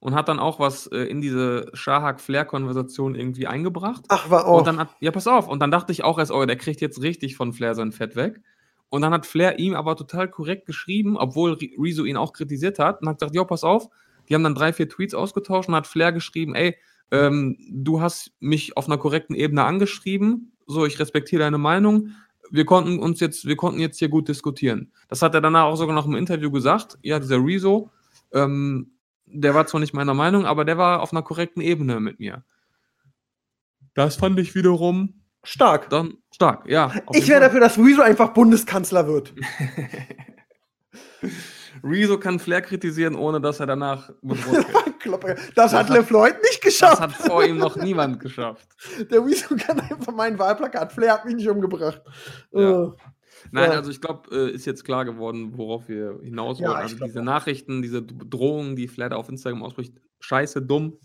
und 0.00 0.14
hat 0.14 0.28
dann 0.28 0.40
auch 0.40 0.58
was 0.58 0.88
äh, 0.88 0.98
in 1.04 1.20
diese 1.20 1.70
Shahak-Flair-Konversation 1.72 3.14
irgendwie 3.14 3.46
eingebracht. 3.46 4.04
Ach, 4.08 4.28
war 4.30 4.46
auch. 4.46 4.58
Und 4.58 4.66
dann 4.66 4.78
hat, 4.78 4.88
ja, 5.00 5.12
pass 5.12 5.28
auf. 5.28 5.48
Und 5.48 5.60
dann 5.60 5.70
dachte 5.70 5.92
ich 5.92 6.02
auch 6.02 6.18
erst, 6.18 6.32
oh, 6.32 6.44
der 6.44 6.56
kriegt 6.56 6.80
jetzt 6.80 7.00
richtig 7.00 7.36
von 7.36 7.52
Flair 7.52 7.74
sein 7.74 7.92
Fett 7.92 8.16
weg. 8.16 8.40
Und 8.88 9.02
dann 9.02 9.12
hat 9.12 9.24
Flair 9.24 9.58
ihm 9.58 9.74
aber 9.74 9.96
total 9.96 10.28
korrekt 10.28 10.66
geschrieben, 10.66 11.16
obwohl 11.16 11.52
Re- 11.52 11.70
Rezo 11.78 12.04
ihn 12.04 12.16
auch 12.16 12.32
kritisiert 12.32 12.78
hat, 12.78 13.00
und 13.00 13.08
hat 13.08 13.20
gesagt, 13.20 13.34
ja, 13.34 13.44
pass 13.44 13.64
auf. 13.64 13.88
Die 14.28 14.34
haben 14.34 14.44
dann 14.44 14.54
drei, 14.54 14.72
vier 14.72 14.88
Tweets 14.88 15.14
ausgetauscht 15.14 15.68
und 15.68 15.74
hat 15.74 15.86
Flair 15.86 16.12
geschrieben, 16.12 16.54
ey, 16.54 16.76
ähm, 17.10 17.56
du 17.70 18.00
hast 18.00 18.32
mich 18.40 18.76
auf 18.76 18.86
einer 18.86 18.98
korrekten 18.98 19.34
Ebene 19.34 19.64
angeschrieben, 19.64 20.52
so, 20.66 20.86
ich 20.86 20.98
respektiere 20.98 21.42
deine 21.42 21.58
Meinung. 21.58 22.10
Wir 22.50 22.64
konnten 22.64 22.98
uns 22.98 23.20
jetzt, 23.20 23.46
wir 23.46 23.56
konnten 23.56 23.80
jetzt 23.80 23.98
hier 23.98 24.08
gut 24.08 24.28
diskutieren. 24.28 24.92
Das 25.08 25.22
hat 25.22 25.34
er 25.34 25.40
danach 25.40 25.64
auch 25.64 25.76
sogar 25.76 25.94
noch 25.94 26.06
im 26.06 26.14
Interview 26.14 26.50
gesagt. 26.50 26.98
Ja, 27.02 27.18
dieser 27.18 27.44
Rezo, 27.44 27.90
ähm, 28.32 28.92
der 29.26 29.54
war 29.54 29.66
zwar 29.66 29.80
nicht 29.80 29.94
meiner 29.94 30.14
Meinung, 30.14 30.46
aber 30.46 30.64
der 30.64 30.78
war 30.78 31.00
auf 31.00 31.12
einer 31.12 31.22
korrekten 31.22 31.62
Ebene 31.62 32.00
mit 32.00 32.20
mir. 32.20 32.44
Das 33.94 34.16
fand 34.16 34.38
ich 34.38 34.54
wiederum 34.54 35.14
Stark. 35.44 35.90
dann 35.90 36.18
stark, 36.32 36.68
ja. 36.68 36.92
Ich 37.12 37.28
wäre 37.28 37.40
dafür, 37.40 37.60
dass 37.60 37.78
Rezo 37.78 38.02
einfach 38.02 38.32
Bundeskanzler 38.32 39.06
wird. 39.06 39.34
Rezo 41.84 42.18
kann 42.18 42.38
Flair 42.38 42.62
kritisieren, 42.62 43.14
ohne 43.14 43.40
dass 43.40 43.60
er 43.60 43.66
danach 43.66 44.10
bedroht 44.22 44.52
wird. 44.74 45.00
Klopper. 45.00 45.34
Das 45.56 45.72
hat 45.72 45.88
LeFloid 45.88 46.36
nicht 46.42 46.54
Das 46.64 46.72
geschafft. 46.72 47.00
hat 47.00 47.12
vor 47.12 47.44
ihm 47.44 47.58
noch 47.58 47.76
niemand 47.76 48.20
geschafft. 48.20 48.68
Der 49.10 49.24
Rezo 49.24 49.56
kann 49.56 49.80
einfach 49.80 50.12
mein 50.14 50.38
Wahlplakat. 50.38 50.92
Flair 50.92 51.14
hat 51.14 51.24
mich 51.24 51.34
nicht 51.34 51.48
umgebracht. 51.48 52.00
Ja. 52.52 52.84
Äh, 52.84 52.90
Nein, 53.50 53.70
Ja. 53.72 53.76
also 53.78 53.90
ich 53.90 54.00
glaube, 54.00 54.30
äh, 54.30 54.50
ist 54.52 54.66
jetzt 54.66 54.84
klar 54.84 55.04
geworden, 55.04 55.56
worauf 55.56 55.88
wir 55.88 56.20
hinaus 56.22 56.60
Ja, 56.60 56.68
wollen. 56.68 56.86
ich 56.86 56.92
also 56.92 57.04
diese 57.06 57.20
auch. 57.20 57.24
Nachrichten, 57.24 57.82
diese 57.82 58.00
Drohungen, 58.02 58.76
die 58.76 58.86
Flair 58.86 59.08
da 59.10 59.16
auf 59.16 59.28
Instagram 59.28 59.64
ausspricht, 59.64 59.94
scheiße, 60.20 60.62
dumm. 60.62 60.96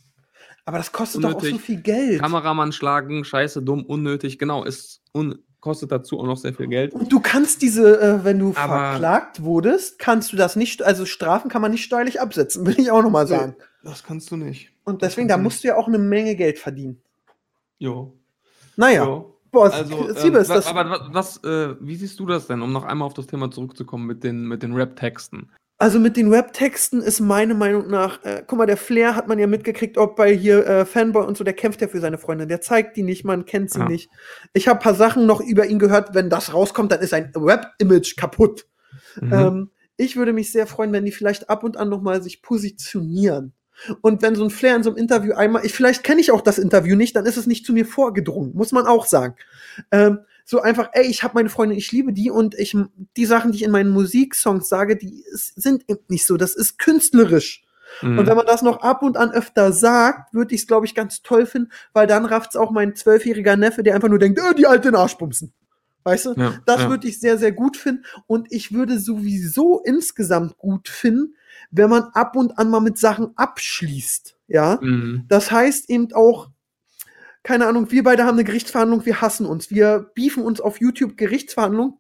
aber 0.65 0.77
das 0.77 0.91
kostet 0.91 1.23
doch 1.23 1.29
auch 1.31 1.35
Unnötig. 1.37 1.53
so 1.53 1.57
viel 1.59 1.81
Geld. 1.81 2.21
Kameramann 2.21 2.71
schlagen, 2.73 3.23
scheiße, 3.23 3.63
dumm, 3.63 3.83
unnötig. 3.83 4.37
Genau, 4.37 4.63
es 4.63 5.01
un 5.13 5.39
kostet 5.59 5.91
dazu 5.91 6.19
auch 6.19 6.25
noch 6.25 6.37
sehr 6.37 6.53
viel 6.53 6.67
Geld. 6.67 6.93
Und 6.93 7.11
du 7.11 7.19
kannst 7.19 7.61
diese, 7.61 7.99
äh, 7.99 8.23
wenn 8.23 8.39
du 8.39 8.53
Aber- 8.55 8.91
verklagt 8.91 9.43
wurdest, 9.43 9.99
kannst 9.99 10.31
du 10.31 10.37
das 10.37 10.55
nicht, 10.55 10.83
also 10.83 11.05
Strafen 11.05 11.49
kann 11.49 11.61
man 11.61 11.71
nicht 11.71 11.83
steuerlich 11.83 12.21
absetzen, 12.21 12.65
will 12.67 12.79
ich 12.79 12.91
auch 12.91 13.01
nochmal 13.03 13.27
sagen. 13.27 13.55
Das 13.83 14.03
kannst 14.03 14.31
du 14.31 14.37
nicht. 14.37 14.71
Und 14.83 15.01
deswegen, 15.01 15.27
da 15.27 15.37
musst 15.37 15.63
du 15.63 15.67
ja 15.69 15.75
auch 15.77 15.87
eine 15.87 15.97
Menge 15.99 16.35
Geld 16.35 16.59
verdienen. 16.59 17.01
Jo. 17.79 18.13
Naja, 18.75 19.05
jo. 19.05 19.35
boah, 19.51 19.71
Also, 19.71 20.13
Siebe 20.13 20.37
ähm, 20.37 20.41
ist 20.41 20.49
das. 20.49 20.67
aber 20.67 20.89
wa- 20.89 21.09
was, 21.11 21.43
äh, 21.43 21.75
wie 21.79 21.95
siehst 21.95 22.19
du 22.19 22.25
das 22.25 22.47
denn, 22.47 22.61
um 22.61 22.71
noch 22.71 22.85
einmal 22.85 23.05
auf 23.05 23.13
das 23.13 23.27
Thema 23.27 23.49
zurückzukommen 23.51 24.05
mit 24.05 24.23
den, 24.23 24.47
mit 24.47 24.63
den 24.63 24.73
Rap-Texten? 24.73 25.49
Also 25.79 25.99
mit 25.99 26.17
den 26.17 26.33
Rap-Texten 26.33 27.01
ist 27.01 27.19
meine 27.19 27.53
Meinung 27.53 27.87
nach, 27.87 28.23
äh, 28.23 28.43
guck 28.47 28.57
mal, 28.57 28.65
der 28.65 28.77
Flair 28.77 29.15
hat 29.15 29.27
man 29.27 29.37
ja 29.37 29.45
mitgekriegt, 29.45 29.97
ob 29.99 30.15
bei 30.15 30.33
hier 30.33 30.65
äh, 30.65 30.85
Fanboy 30.85 31.23
und 31.25 31.37
so, 31.37 31.43
der 31.43 31.53
kämpft 31.53 31.81
ja 31.81 31.87
für 31.87 31.99
seine 31.99 32.17
Freundin, 32.17 32.49
der 32.49 32.61
zeigt 32.61 32.97
die 32.97 33.03
nicht, 33.03 33.23
man 33.25 33.45
kennt 33.45 33.69
sie 33.69 33.79
Ja. 33.79 33.87
nicht. 33.87 34.09
Ich 34.53 34.67
habe 34.67 34.79
paar 34.79 34.95
Sachen 34.95 35.27
noch 35.27 35.39
über 35.39 35.67
ihn 35.67 35.77
gehört, 35.77 36.15
wenn 36.15 36.31
das 36.31 36.51
rauskommt, 36.51 36.91
dann 36.91 37.01
ist 37.01 37.11
sein 37.11 37.31
Rap-Image 37.35 38.17
kaputt. 38.17 38.65
Mhm. 39.21 39.33
Ähm, 39.33 39.71
ich 39.97 40.15
würde 40.15 40.33
mich 40.33 40.51
sehr 40.51 40.65
freuen, 40.65 40.91
wenn 40.93 41.05
die 41.05 41.11
vielleicht 41.11 41.49
ab 41.49 41.63
und 41.63 41.77
an 41.77 41.89
noch 41.89 42.01
mal 42.01 42.23
sich 42.23 42.41
positionieren. 42.41 43.53
Und 44.01 44.23
wenn 44.23 44.33
so 44.33 44.43
ein 44.43 44.49
Flair 44.49 44.75
in 44.75 44.81
so 44.83 44.89
einem 44.89 44.97
Interview 44.97 45.33
einmal, 45.33 45.63
ich, 45.63 45.73
vielleicht 45.73 46.03
kenne 46.03 46.21
ich 46.21 46.31
auch 46.31 46.41
das 46.41 46.57
Interview 46.57 46.95
nicht, 46.95 47.15
dann 47.15 47.27
ist 47.27 47.37
es 47.37 47.45
nicht 47.45 47.65
zu 47.65 47.73
mir 47.73 47.85
vorgedrungen, 47.85 48.53
muss 48.55 48.71
man 48.71 48.87
auch 48.87 49.05
sagen. 49.05 49.35
Ähm, 49.91 50.19
so 50.49 50.61
einfach, 50.61 50.89
ey, 50.93 51.05
ich 51.05 51.23
habe 51.23 51.33
meine 51.33 51.49
Freundin, 51.49 51.77
ich 51.77 51.91
liebe 51.91 52.13
die 52.13 52.31
und 52.31 52.55
ich, 52.55 52.75
die 53.17 53.25
Sachen, 53.25 53.51
die 53.51 53.57
ich 53.57 53.63
in 53.63 53.71
meinen 53.71 53.89
Musiksongs 53.89 54.69
sage, 54.69 54.95
die 54.95 55.21
ist, 55.33 55.61
sind 55.61 55.83
eben 55.89 55.99
nicht 56.07 56.25
so. 56.25 56.37
Das 56.37 56.55
ist 56.55 56.79
künstlerisch. 56.79 57.65
Und 58.01 58.27
wenn 58.27 58.37
man 58.37 58.45
das 58.45 58.61
noch 58.61 58.81
ab 58.81 59.03
und 59.03 59.17
an 59.17 59.31
öfter 59.31 59.73
sagt, 59.73 60.33
würde 60.33 60.55
ich 60.55 60.61
es, 60.61 60.67
glaube 60.67 60.85
ich, 60.85 60.95
ganz 60.95 61.21
toll 61.21 61.45
finden, 61.45 61.71
weil 61.93 62.07
dann 62.07 62.25
rafft's 62.25 62.55
auch 62.55 62.71
mein 62.71 62.95
zwölfjähriger 62.95 63.57
Neffe, 63.57 63.83
der 63.83 63.95
einfach 63.95 64.07
nur 64.07 64.19
denkt, 64.19 64.39
äh, 64.39 64.55
die 64.55 64.67
alte 64.67 64.93
Arschbumsen. 64.93 65.51
Weißt 66.03 66.27
du? 66.27 66.33
Ja, 66.37 66.53
Das 66.65 66.83
ja. 66.83 66.89
würde 66.89 67.07
ich 67.07 67.19
sehr, 67.19 67.37
sehr 67.37 67.51
gut 67.51 67.75
finden. 67.75 68.05
Und 68.27 68.47
ich 68.49 68.71
würde 68.71 68.99
sowieso 68.99 69.81
insgesamt 69.83 70.57
gut 70.57 70.87
finden, 70.87 71.35
wenn 71.71 71.89
man 71.89 72.03
ab 72.13 72.37
und 72.37 72.57
an 72.57 72.69
mal 72.69 72.79
mit 72.79 72.97
Sachen 72.97 73.31
abschließt. 73.35 74.37
Ja. 74.47 74.79
Mhm. 74.81 75.25
Das 75.27 75.51
heißt 75.51 75.89
eben 75.89 76.13
auch, 76.13 76.49
keine 77.47 77.65
Ahnung, 77.65 77.89
wir 77.91 78.03
beide 78.03 78.25
haben 78.25 78.35
eine 78.35 78.43
Gerichtsverhandlung, 78.43 79.05
wir 79.05 79.21
hassen 79.21 79.45
uns. 79.45 79.71
Wir 79.71 80.11
beefen 80.15 80.43
uns 80.43 80.59
auf 80.59 80.81
YouTube 80.81 81.15
Gerichtsverhandlung. 81.15 81.97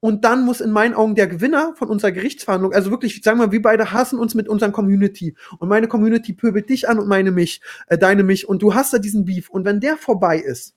Und 0.00 0.24
dann 0.24 0.44
muss 0.44 0.60
in 0.60 0.72
meinen 0.72 0.94
Augen 0.94 1.14
der 1.14 1.28
Gewinner 1.28 1.74
von 1.76 1.88
unserer 1.88 2.10
Gerichtsverhandlung, 2.10 2.72
also 2.72 2.90
wirklich, 2.90 3.22
sagen 3.22 3.38
wir, 3.38 3.52
wir 3.52 3.62
beide 3.62 3.92
hassen 3.92 4.18
uns 4.18 4.34
mit 4.34 4.48
unserer 4.48 4.72
Community. 4.72 5.36
Und 5.60 5.68
meine 5.68 5.86
Community 5.86 6.32
pöbelt 6.32 6.68
dich 6.68 6.88
an 6.88 6.98
und 6.98 7.06
meine 7.06 7.30
mich, 7.30 7.60
äh, 7.86 7.96
deine 7.96 8.24
mich. 8.24 8.48
Und 8.48 8.62
du 8.62 8.74
hast 8.74 8.92
da 8.92 8.98
diesen 8.98 9.24
Beef. 9.24 9.48
Und 9.48 9.64
wenn 9.64 9.78
der 9.78 9.96
vorbei 9.96 10.38
ist 10.38 10.74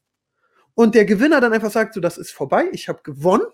und 0.76 0.94
der 0.94 1.06
Gewinner 1.06 1.42
dann 1.42 1.54
einfach 1.54 1.72
sagt, 1.72 1.96
so, 1.96 2.00
das 2.00 2.20
ist 2.20 2.30
vorbei, 2.30 2.70
ich 2.74 2.90
habe 2.90 3.02
gewonnen, 3.02 3.48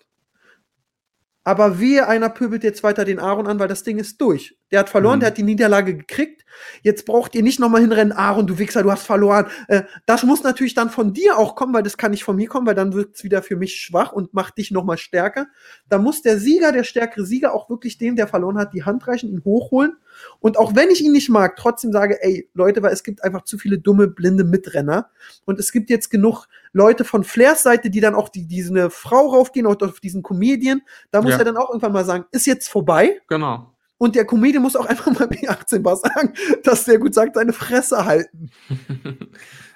aber 1.46 1.80
wehe, 1.80 2.06
einer 2.06 2.28
pöbelt 2.28 2.66
jetzt 2.66 2.84
weiter 2.84 3.06
den 3.06 3.20
Aaron 3.20 3.48
an, 3.48 3.60
weil 3.60 3.70
das 3.70 3.84
Ding 3.84 3.98
ist 3.98 4.20
durch. 4.20 4.58
Der 4.74 4.80
hat 4.82 4.90
verloren, 4.90 5.18
Mhm. 5.18 5.20
der 5.22 5.28
hat 5.28 5.38
die 5.38 5.44
Niederlage 5.44 5.96
gekriegt. 5.96 6.44
Jetzt 6.82 7.06
braucht 7.06 7.34
ihr 7.36 7.42
nicht 7.44 7.60
nochmal 7.60 7.82
hinrennen, 7.82 8.12
Aaron, 8.12 8.46
du 8.48 8.58
Wichser, 8.60 8.84
du 8.84 8.92
hast 8.92 9.06
verloren. 9.06 9.46
Äh, 9.68 9.84
das 10.06 10.24
muss 10.24 10.44
natürlich 10.44 10.74
dann 10.76 10.90
von 10.90 11.14
dir 11.14 11.38
auch 11.38 11.56
kommen, 11.56 11.74
weil 11.74 11.82
das 11.84 11.98
kann 11.98 12.12
nicht 12.12 12.24
von 12.24 12.36
mir 12.36 12.48
kommen, 12.48 12.68
weil 12.68 12.76
dann 12.76 12.94
wird's 12.94 13.24
wieder 13.24 13.42
für 13.42 13.56
mich 13.56 13.76
schwach 13.76 14.12
und 14.12 14.34
macht 14.34 14.58
dich 14.58 14.70
nochmal 14.72 14.98
stärker. 14.98 15.48
Da 15.90 15.98
muss 15.98 16.22
der 16.22 16.38
Sieger, 16.40 16.72
der 16.72 16.84
stärkere 16.84 17.26
Sieger, 17.26 17.54
auch 17.54 17.70
wirklich 17.70 17.98
dem, 17.98 18.16
der 18.16 18.28
verloren 18.28 18.58
hat, 18.58 18.74
die 18.74 18.84
Hand 18.84 19.08
reichen, 19.08 19.30
ihn 19.30 19.44
hochholen. 19.44 19.96
Und 20.40 20.58
auch 20.58 20.76
wenn 20.76 20.90
ich 20.92 21.04
ihn 21.04 21.12
nicht 21.12 21.30
mag, 21.30 21.56
trotzdem 21.56 21.92
sage, 21.92 22.22
ey, 22.24 22.50
Leute, 22.54 22.84
weil 22.84 22.94
es 22.94 23.04
gibt 23.04 23.24
einfach 23.24 23.44
zu 23.44 23.58
viele 23.58 23.80
dumme, 23.80 24.08
blinde 24.08 24.44
Mitrenner. 24.44 25.10
Und 25.46 25.60
es 25.60 25.72
gibt 25.72 25.90
jetzt 25.90 26.10
genug 26.12 26.48
Leute 26.72 27.04
von 27.04 27.24
Flairs 27.24 27.64
Seite, 27.64 27.90
die 27.90 28.00
dann 28.00 28.16
auch 28.16 28.30
die, 28.30 28.48
diese 28.48 28.90
Frau 28.92 29.28
raufgehen 29.30 29.66
und 29.66 29.82
auf 29.84 30.00
diesen 30.00 30.22
Comedian. 30.24 30.82
Da 31.12 31.22
muss 31.22 31.32
Ja. 31.32 31.38
er 31.40 31.46
dann 31.46 31.58
auch 31.58 31.70
irgendwann 31.70 31.94
mal 31.94 32.06
sagen, 32.06 32.26
ist 32.32 32.46
jetzt 32.48 32.70
vorbei. 32.70 33.22
Genau. 33.28 33.73
Und 34.04 34.16
der 34.16 34.26
Comedian 34.26 34.62
muss 34.62 34.76
auch 34.76 34.86
einfach 34.86 35.18
mal 35.18 35.30
B18 35.30 35.80
mal 35.82 35.96
sagen, 35.96 36.34
dass 36.66 36.84
der 36.84 37.00
gut 37.00 37.14
sagt, 37.14 37.36
seine 37.36 37.54
Fresse 37.54 38.04
halten. 38.04 38.50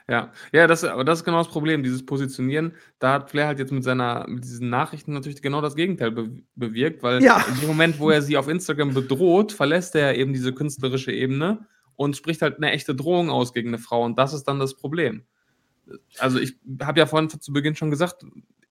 ja, 0.09 0.33
ja, 0.51 0.67
das, 0.67 0.83
aber 0.83 1.05
das 1.05 1.19
ist 1.19 1.23
genau 1.23 1.37
das 1.37 1.47
Problem, 1.47 1.81
dieses 1.81 2.05
Positionieren. 2.05 2.73
Da 2.99 3.13
hat 3.13 3.29
Flair 3.29 3.47
halt 3.47 3.59
jetzt 3.59 3.71
mit 3.71 3.85
seiner, 3.85 4.25
mit 4.27 4.43
diesen 4.43 4.69
Nachrichten 4.69 5.13
natürlich 5.13 5.41
genau 5.41 5.61
das 5.61 5.77
Gegenteil 5.77 6.11
be 6.11 6.29
bewirkt, 6.55 7.03
weil 7.03 7.23
Ja. 7.23 7.41
in 7.47 7.61
dem 7.61 7.69
Moment, 7.69 7.99
wo 7.99 8.09
er 8.09 8.21
sie 8.21 8.35
auf 8.35 8.49
Instagram 8.49 8.93
bedroht, 8.93 9.53
verlässt 9.53 9.95
er 9.95 10.17
eben 10.17 10.33
diese 10.33 10.51
künstlerische 10.51 11.13
Ebene 11.13 11.65
und 11.95 12.17
spricht 12.17 12.41
halt 12.41 12.57
eine 12.57 12.71
echte 12.71 12.95
Drohung 12.95 13.29
aus 13.29 13.53
gegen 13.53 13.69
eine 13.69 13.79
Frau 13.79 14.03
und 14.03 14.19
das 14.19 14.33
ist 14.33 14.43
dann 14.43 14.59
das 14.59 14.75
Problem. 14.75 15.23
Also 16.19 16.37
ich 16.37 16.57
habe 16.81 16.99
ja 16.99 17.05
vorhin 17.05 17.29
zu 17.29 17.53
Beginn 17.53 17.77
schon 17.77 17.91
gesagt, 17.91 18.25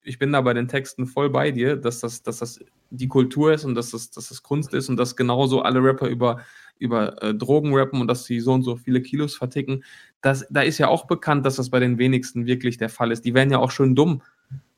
ich 0.06 0.18
bin 0.18 0.32
da 0.32 0.40
bei 0.40 0.54
den 0.54 0.68
Texten 0.68 1.06
voll 1.06 1.30
bei 1.30 1.50
dir, 1.50 1.76
dass 1.76 2.00
das, 2.00 2.22
dass 2.22 2.38
das 2.38 2.60
die 2.90 3.08
Kultur 3.08 3.52
ist 3.52 3.64
und 3.64 3.74
dass 3.74 3.90
das, 3.90 4.10
dass 4.10 4.28
das 4.28 4.42
Kunst 4.42 4.72
ist 4.72 4.88
und 4.88 4.96
dass 4.96 5.16
genauso 5.16 5.62
alle 5.62 5.82
Rapper 5.82 6.08
über, 6.08 6.40
über 6.78 7.20
äh, 7.22 7.34
Drogen 7.34 7.74
rappen 7.74 8.00
und 8.00 8.06
dass 8.06 8.24
sie 8.24 8.40
so 8.40 8.52
und 8.52 8.62
so 8.62 8.76
viele 8.76 9.02
Kilos 9.02 9.36
verticken. 9.36 9.82
Das, 10.22 10.46
da 10.48 10.62
ist 10.62 10.78
ja 10.78 10.88
auch 10.88 11.06
bekannt, 11.06 11.44
dass 11.44 11.56
das 11.56 11.70
bei 11.70 11.80
den 11.80 11.98
wenigsten 11.98 12.46
wirklich 12.46 12.78
der 12.78 12.88
Fall 12.88 13.10
ist. 13.10 13.24
Die 13.24 13.34
wären 13.34 13.50
ja 13.50 13.58
auch 13.58 13.72
schon 13.72 13.96
dumm, 13.96 14.22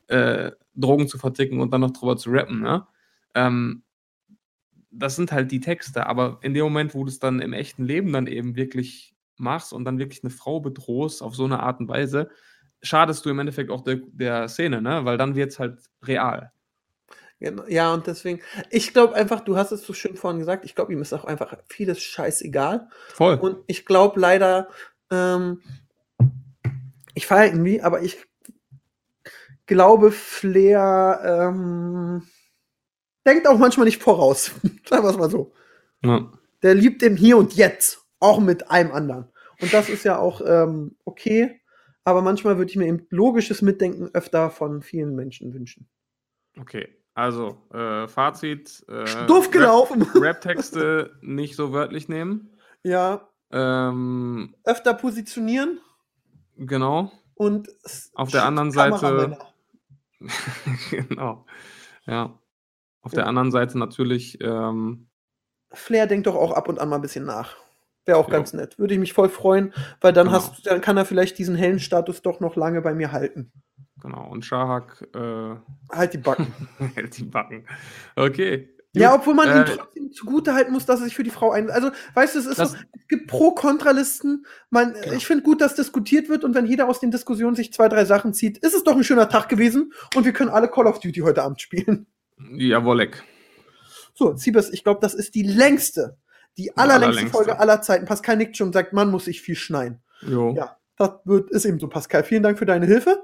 äh, 0.09 0.53
Drogen 0.75 1.09
zu 1.09 1.19
verticken 1.19 1.61
und 1.61 1.73
dann 1.73 1.83
noch 1.83 1.93
drüber 1.93 2.17
zu 2.17 2.31
rappen. 2.31 2.63
Ne? 2.63 2.87
Ähm, 3.35 3.83
das 4.91 5.17
sind 5.17 5.31
halt 5.31 5.53
die 5.53 5.61
Texte, 5.61 6.07
aber 6.07 6.39
in 6.41 6.55
dem 6.55 6.65
Moment, 6.65 6.95
wo 6.95 7.05
du 7.05 7.11
es 7.11 7.19
dann 7.19 7.41
im 7.41 7.53
echten 7.53 7.85
Leben 7.85 8.13
dann 8.13 8.27
eben 8.27 8.57
wirklich 8.57 9.15
machst 9.37 9.73
und 9.73 9.85
dann 9.85 9.99
wirklich 9.99 10.25
eine 10.25 10.31
Frau 10.31 10.61
bedrohst 10.61 11.23
auf 11.23 11.37
so 11.37 11.45
eine 11.45 11.61
Art 11.61 11.81
und 11.81 11.89
Weise, 11.89 12.31
schadest 12.83 13.25
du 13.25 13.31
im 13.31 13.39
Endeffekt 13.39 13.71
auch 13.71 13.83
der, 13.83 14.01
der 14.13 14.49
Szene, 14.49 14.81
ne? 14.83 15.05
Weil 15.05 15.19
dann 15.19 15.35
wird 15.35 15.53
es 15.53 15.59
halt 15.59 15.79
real. 16.03 16.53
Genau. 17.41 17.65
Ja, 17.69 17.95
und 17.95 18.07
deswegen, 18.07 18.41
ich 18.71 18.93
glaube 18.93 19.15
einfach, 19.15 19.41
du 19.41 19.57
hast 19.57 19.71
es 19.71 19.87
so 19.87 19.93
schön 19.93 20.17
vorhin 20.17 20.41
gesagt, 20.41 20.65
ich 20.65 20.75
glaube, 20.75 20.93
ihm 20.93 21.01
ist 21.01 21.13
auch 21.13 21.25
einfach 21.25 21.57
vieles 21.69 22.03
scheißegal. 22.03 22.89
Voll. 23.15 23.37
Und 23.37 23.59
ich 23.69 23.87
glaube 23.87 24.19
leider, 24.19 24.69
ähm, 25.11 25.63
ich 27.15 27.27
feiere 27.27 27.53
ihn 27.53 27.63
nie, 27.63 27.81
aber 27.81 28.03
ich 28.03 28.19
glaube, 29.67 30.11
Flair 30.11 31.21
ähm, 31.25 32.27
denkt 33.25 33.47
auch 33.47 33.59
manchmal 33.59 33.87
nicht 33.87 34.03
voraus. 34.03 34.53
Sagen 34.89 35.05
wir 35.05 35.11
es 35.11 35.17
mal 35.17 35.31
so. 35.31 35.53
ja. 36.03 36.33
Der 36.65 36.75
liebt 36.75 37.05
im 37.05 37.17
Hier 37.17 37.37
und 37.37 37.55
Jetzt, 37.55 38.01
auch 38.19 38.41
mit 38.41 38.69
einem 38.69 38.91
anderen. 38.91 39.29
Und 39.61 39.73
das 39.73 39.89
ist 39.89 40.05
ja 40.05 40.19
auch 40.19 40.41
ähm, 40.45 40.97
okay, 41.05 41.58
aber 42.09 42.23
manchmal 42.23 42.57
würde 42.59 42.71
ich 42.71 42.77
mir 42.77 42.87
eben 42.87 43.07
logisches 43.11 43.63
Mitdenken 43.63 44.09
öfter 44.15 44.51
von 44.51 44.83
vielen 44.83 45.15
Menschen 45.15 45.53
wünschen. 45.55 45.89
Okay. 46.59 46.89
Also, 47.15 47.59
äh, 47.73 48.07
Fazit. 48.09 48.85
Äh, 48.89 48.93
Rap- 49.27 49.53
gelaufen. 49.53 50.03
Rap-Texte 50.15 51.19
nicht 51.21 51.57
so 51.57 51.73
wörtlich 51.73 52.09
nehmen. 52.09 52.57
Ja, 52.83 53.29
Ähm, 53.51 54.55
öfter 54.65 54.95
positionieren 54.95 55.81
genau. 56.57 57.11
und 57.35 57.69
Auf 58.15 58.31
der 58.31 58.45
anderen 58.45 58.71
Seite- 58.71 59.37
genau. 60.91 61.47
Ja. 62.07 62.39
Auf 63.03 63.13
der 63.13 63.27
anderen 63.27 63.51
Seite 63.51 63.79
natürlich, 63.79 64.39
ähm, 64.43 65.09
Flair 65.73 66.07
denkt 66.07 66.27
doch 66.27 66.35
auch 66.35 66.53
ab 66.53 66.69
und 66.69 66.79
an 66.79 66.89
mal 66.89 66.97
ein 66.97 67.03
bisschen 67.03 67.25
nach. 67.25 67.57
Wäre 68.09 68.19
auch 68.19 68.29
Ja. 68.29 68.35
ganz 68.39 68.53
nett. 68.55 68.79
Würde 68.79 68.95
ich 68.95 69.01
mich 69.01 69.13
voll 69.13 69.29
freuen, 69.29 69.73
weil 70.01 70.13
dann 70.13 70.27
Genau. 70.29 70.39
hast 70.39 70.67
dann 70.67 70.81
kann 70.81 70.97
er 70.97 71.05
vielleicht 71.05 71.39
diesen 71.39 71.55
hellen 71.55 71.79
Status 71.79 72.23
doch 72.23 72.41
noch 72.41 72.57
lange 72.57 72.81
bei 72.83 72.95
mir 72.95 73.13
halten. 73.13 73.53
genau. 74.03 74.29
Und 74.31 74.45
Shahak 74.45 75.07
äh, 75.15 75.55
Halt 75.93 76.15
die 76.15 76.19
Backen. 76.19 76.53
hält 76.95 77.17
die 77.19 77.25
Backen. 77.25 77.67
Okay. 78.17 78.71
ja, 78.95 79.15
obwohl 79.15 79.35
man 79.35 79.49
Äh, 79.49 79.59
ihm 79.61 79.65
trotzdem 79.77 80.13
zugute 80.13 80.55
halten 80.55 80.73
muss, 80.73 80.87
dass 80.87 81.01
er 81.01 81.05
sich 81.05 81.15
für 81.15 81.23
die 81.23 81.31
Frau 81.31 81.51
ein. 81.53 81.71
Also, 81.71 81.91
weißt 82.15 82.35
du, 82.35 82.39
es 82.39 82.47
ist 82.47 82.59
Das- 82.59 82.71
so, 82.73 82.77
es 82.93 83.09
gibt 83.09 83.27
Pro-Kontralisten. 83.29 84.47
Man, 84.71 84.95
Genau. 84.95 85.13
Ich 85.17 85.27
finde 85.27 85.43
gut, 85.45 85.61
dass 85.61 85.75
diskutiert 85.75 86.29
wird 86.31 86.45
und 86.45 86.55
wenn 86.55 86.65
jeder 86.67 86.89
aus 86.89 86.99
den 87.01 87.11
Diskussionen 87.11 87.55
sich 87.57 87.73
zwei, 87.75 87.89
drei 87.89 88.05
Sachen 88.07 88.33
zieht, 88.33 88.57
ist 88.59 88.75
es 88.75 88.85
doch 88.85 88.97
ein 88.97 89.05
schöner 89.05 89.29
Tag 89.29 89.49
gewesen 89.51 89.93
und 90.17 90.25
wir 90.25 90.33
können 90.33 90.51
alle 90.51 90.69
Call 90.69 90.87
of 90.87 90.99
Duty 91.01 91.21
heute 91.21 91.43
Abend 91.43 91.61
spielen. 91.61 92.07
Jawollek. 92.57 93.23
So, 94.15 94.35
Siebes, 94.37 94.71
ich 94.73 94.83
glaube, 94.83 95.01
das 95.01 95.15
ist 95.15 95.35
die 95.35 95.43
längste, 95.45 96.17
die 96.59 96.77
allerlängste 96.77 97.07
allerlängste. 97.07 97.37
Folge 97.37 97.59
aller 97.61 97.81
Zeiten. 97.83 98.05
Pascal 98.07 98.37
nickt 98.37 98.57
schon 98.57 98.69
und 98.69 98.73
sagt, 98.75 98.93
man 98.93 99.11
muss 99.11 99.25
sich 99.27 99.41
viel 99.41 99.55
schneien. 99.57 100.01
Jo. 100.21 100.55
Ja, 100.57 100.77
das 100.97 101.13
wird, 101.25 101.51
ist 101.51 101.65
eben 101.65 101.79
so, 101.79 101.89
Pascal. 101.89 102.25
Vielen 102.25 102.43
Dank 102.43 102.59
für 102.59 102.67
deine 102.67 102.87
Hilfe. 102.87 103.23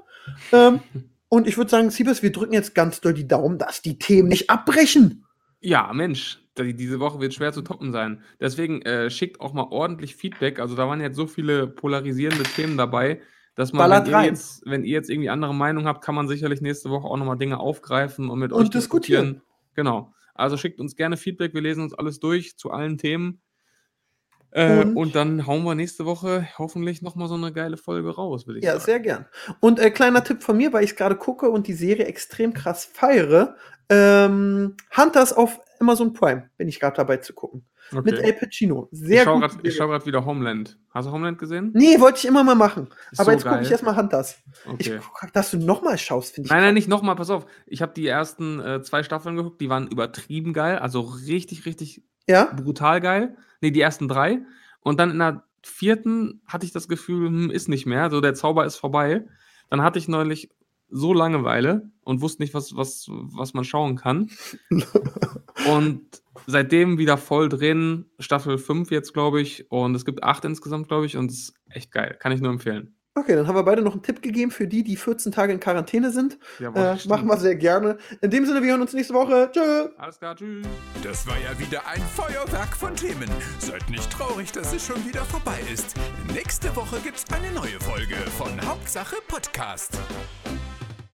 Ähm, 0.51 0.79
und 1.29 1.47
ich 1.47 1.57
würde 1.57 1.69
sagen, 1.69 1.89
Siebes, 1.91 2.23
wir 2.23 2.31
drücken 2.31 2.53
jetzt 2.53 2.73
ganz 2.73 3.01
doll 3.01 3.13
die 3.13 3.27
Daumen, 3.27 3.57
dass 3.57 3.81
die 3.81 3.99
Themen 3.99 4.29
nicht 4.29 4.49
abbrechen. 4.49 5.25
Ja, 5.59 5.91
Mensch, 5.93 6.39
die- 6.57 6.75
diese 6.75 6.99
Woche 6.99 7.19
wird 7.19 7.33
schwer 7.33 7.51
zu 7.51 7.61
toppen 7.61 7.91
sein. 7.91 8.23
Deswegen 8.39 8.81
äh, 8.83 9.09
schickt 9.09 9.41
auch 9.41 9.53
mal 9.53 9.67
ordentlich 9.69 10.15
Feedback. 10.15 10.59
Also 10.59 10.75
da 10.75 10.87
waren 10.87 11.01
jetzt 11.01 11.17
so 11.17 11.27
viele 11.27 11.67
polarisierende 11.67 12.43
Themen 12.43 12.77
dabei, 12.77 13.21
dass 13.55 13.73
man, 13.73 13.89
Ballert 13.89 14.05
wenn 14.05 14.11
ihr, 14.13 14.17
rein. 14.17 14.25
jetzt, 14.25 14.63
wenn 14.65 14.83
ihr 14.83 14.91
jetzt 14.93 15.09
irgendwie 15.09 15.29
andere 15.29 15.53
Meinung 15.53 15.85
habt, 15.85 16.03
kann 16.03 16.13
man 16.15 16.27
sicherlich 16.27 16.61
nächste 16.61 16.89
Woche 16.89 17.07
auch 17.07 17.17
nochmal 17.17 17.37
Dinge 17.37 17.59
aufgreifen 17.59 18.29
und 18.29 18.39
mit 18.39 18.51
Und 18.51 18.63
euch 18.63 18.69
diskutieren. 18.69 19.41
Genau. 19.75 20.13
Also 20.35 20.57
schickt 20.57 20.79
uns 20.79 20.95
gerne 20.95 21.17
Feedback. 21.17 21.53
Wir 21.53 21.61
lesen 21.61 21.83
uns 21.83 21.93
alles 21.93 22.19
durch 22.19 22.57
zu 22.57 22.71
allen 22.71 22.97
Themen. 22.97 23.41
Äh, 24.55 24.79
Und- 24.83 24.95
und, 24.95 25.15
dann 25.15 25.45
hauen 25.47 25.63
wir 25.65 25.75
nächste 25.75 26.05
Woche 26.05 26.47
hoffentlich 26.57 27.01
nochmal 27.01 27.27
so 27.27 27.33
eine 27.35 27.51
geile 27.51 27.75
Folge 27.75 28.15
raus, 28.15 28.47
will 28.47 28.55
ich 28.55 28.63
Ja, 28.63 28.73
sagen. 28.73 28.83
sehr 28.85 28.99
gern. 29.01 29.25
Und 29.59 29.79
äh, 29.79 29.91
kleiner 29.91 30.23
Tipp 30.23 30.41
von 30.43 30.55
mir, 30.55 30.71
weil 30.71 30.85
ich 30.85 30.91
es 30.91 30.95
gerade 30.95 31.17
gucke 31.17 31.49
und 31.49 31.67
die 31.67 31.73
Serie 31.73 32.05
extrem 32.05 32.53
krass 32.53 32.85
feiere. 32.85 33.57
Ähm, 33.89 34.75
Hunters 34.95 35.33
auf 35.33 35.59
Amazon 35.81 36.13
Prime 36.13 36.49
bin 36.57 36.69
ich 36.69 36.79
gerade 36.79 36.95
dabei 36.95 37.17
zu 37.17 37.33
gucken. 37.33 37.65
Mit 37.91 38.13
El 38.13 38.19
Okay. 38.19 38.33
Pacino. 38.33 38.87
Ich 38.91 38.99
Sehr 38.99 39.23
schaue 39.25 39.41
gut. 39.41 39.61
gerade 39.61 39.71
schau 39.71 40.05
wieder 40.07 40.25
Homeland. 40.25 40.79
Hast 40.89 41.07
du 41.07 41.11
Homeland 41.11 41.37
gesehen? 41.37 41.71
Nee, 41.75 41.99
wollte 41.99 42.17
ich 42.19 42.25
immer 42.25 42.43
mal 42.43 42.55
machen. 42.55 42.87
Ist 43.11 43.19
Aber 43.19 43.25
so 43.25 43.31
jetzt 43.33 43.45
gucke 43.45 43.61
ich 43.61 43.69
erstmal 43.69 43.95
Hunters. 43.95 44.37
Ich 44.79 44.89
Okay. 44.89 44.99
guck, 45.19 45.33
dass 45.33 45.51
du 45.51 45.57
nochmal 45.57 45.97
schaust, 45.97 46.33
finde 46.33 46.47
ich. 46.47 46.51
Nein, 46.51 46.61
nein, 46.63 46.73
nicht 46.73 46.87
nochmal, 46.87 47.15
pass 47.15 47.29
auf. 47.29 47.45
Ich 47.67 47.81
habe 47.83 47.93
die 47.93 48.07
ersten 48.07 48.59
äh, 48.59 48.81
zwei 48.81 49.03
Staffeln 49.03 49.35
geguckt, 49.35 49.61
die 49.61 49.69
waren 49.69 49.87
übertrieben 49.87 50.53
geil, 50.53 50.79
also 50.79 51.01
richtig, 51.01 51.65
richtig 51.67 52.01
Ja? 52.27 52.45
brutal 52.45 53.01
geil. 53.01 53.37
Nee, 53.61 53.71
die 53.71 53.81
ersten 53.81 54.07
drei. 54.07 54.41
Und 54.81 54.99
dann 54.99 55.11
in 55.11 55.19
der 55.19 55.43
vierten 55.63 56.41
hatte 56.47 56.65
ich 56.65 56.71
das 56.71 56.87
Gefühl, 56.87 57.27
hm, 57.27 57.51
ist 57.51 57.69
nicht 57.69 57.85
mehr, 57.85 58.09
so 58.09 58.21
der 58.21 58.35
Zauber 58.35 58.65
ist 58.65 58.77
vorbei. 58.77 59.25
Dann 59.69 59.81
hatte 59.81 59.99
ich 59.99 60.07
neulich 60.07 60.49
so 60.89 61.13
Langeweile 61.13 61.89
und 62.03 62.21
wusste 62.21 62.43
nicht, 62.43 62.53
was, 62.53 62.75
was, 62.75 63.07
was 63.09 63.53
man 63.53 63.63
schauen 63.63 63.95
kann. 63.95 64.29
und 65.69 66.21
seitdem 66.45 66.97
wieder 66.97 67.17
voll 67.17 67.49
drin, 67.49 68.05
Staffel 68.19 68.57
5 68.57 68.91
jetzt, 68.91 69.13
glaube 69.13 69.41
ich. 69.41 69.69
Und 69.71 69.95
es 69.95 70.05
gibt 70.05 70.23
acht 70.23 70.45
insgesamt, 70.45 70.87
glaube 70.87 71.05
ich. 71.05 71.17
Und 71.17 71.31
es 71.31 71.39
ist 71.39 71.53
echt 71.69 71.91
geil. 71.91 72.15
Kann 72.19 72.31
ich 72.31 72.41
nur 72.41 72.51
empfehlen. 72.51 72.94
Okay, 73.17 73.33
dann 73.33 73.47
haben 73.47 73.55
wir 73.55 73.63
beide 73.63 73.81
noch 73.81 73.93
einen 73.93 74.03
Tipp 74.03 74.21
gegeben 74.21 74.51
für 74.51 74.67
die, 74.67 74.83
die 74.83 74.97
14 74.97 75.31
Tage 75.31 75.53
in 75.53 75.59
Quarantäne 75.61 76.11
sind. 76.11 76.37
Jawohl, 76.59 76.81
Äh, 77.01 77.07
machen 77.07 77.27
wir 77.27 77.37
sehr 77.37 77.55
gerne. 77.55 77.97
In 78.19 78.29
dem 78.29 78.45
Sinne, 78.45 78.61
wir 78.61 78.71
hören 78.71 78.81
uns 78.81 78.91
nächste 78.91 79.13
Woche. 79.13 79.49
Tschö. 79.53 79.87
Alles 79.97 80.19
klar, 80.19 80.35
tschüss. 80.35 80.65
Das 81.01 81.25
war 81.25 81.37
ja 81.37 81.57
wieder 81.57 81.87
ein 81.87 82.01
Feuerwerk 82.13 82.75
von 82.75 82.93
Themen. 82.93 83.29
Seid 83.59 83.89
nicht 83.89 84.11
traurig, 84.11 84.51
dass 84.51 84.73
es 84.73 84.85
schon 84.85 84.97
wieder 85.07 85.23
vorbei 85.23 85.59
ist. 85.73 85.95
Nächste 86.33 86.75
Woche 86.75 86.97
gibt's 87.01 87.23
eine 87.33 87.51
neue 87.53 87.79
Folge 87.79 88.15
von 88.37 88.49
Hauptsache 88.67 89.15
Podcast. 89.29 89.97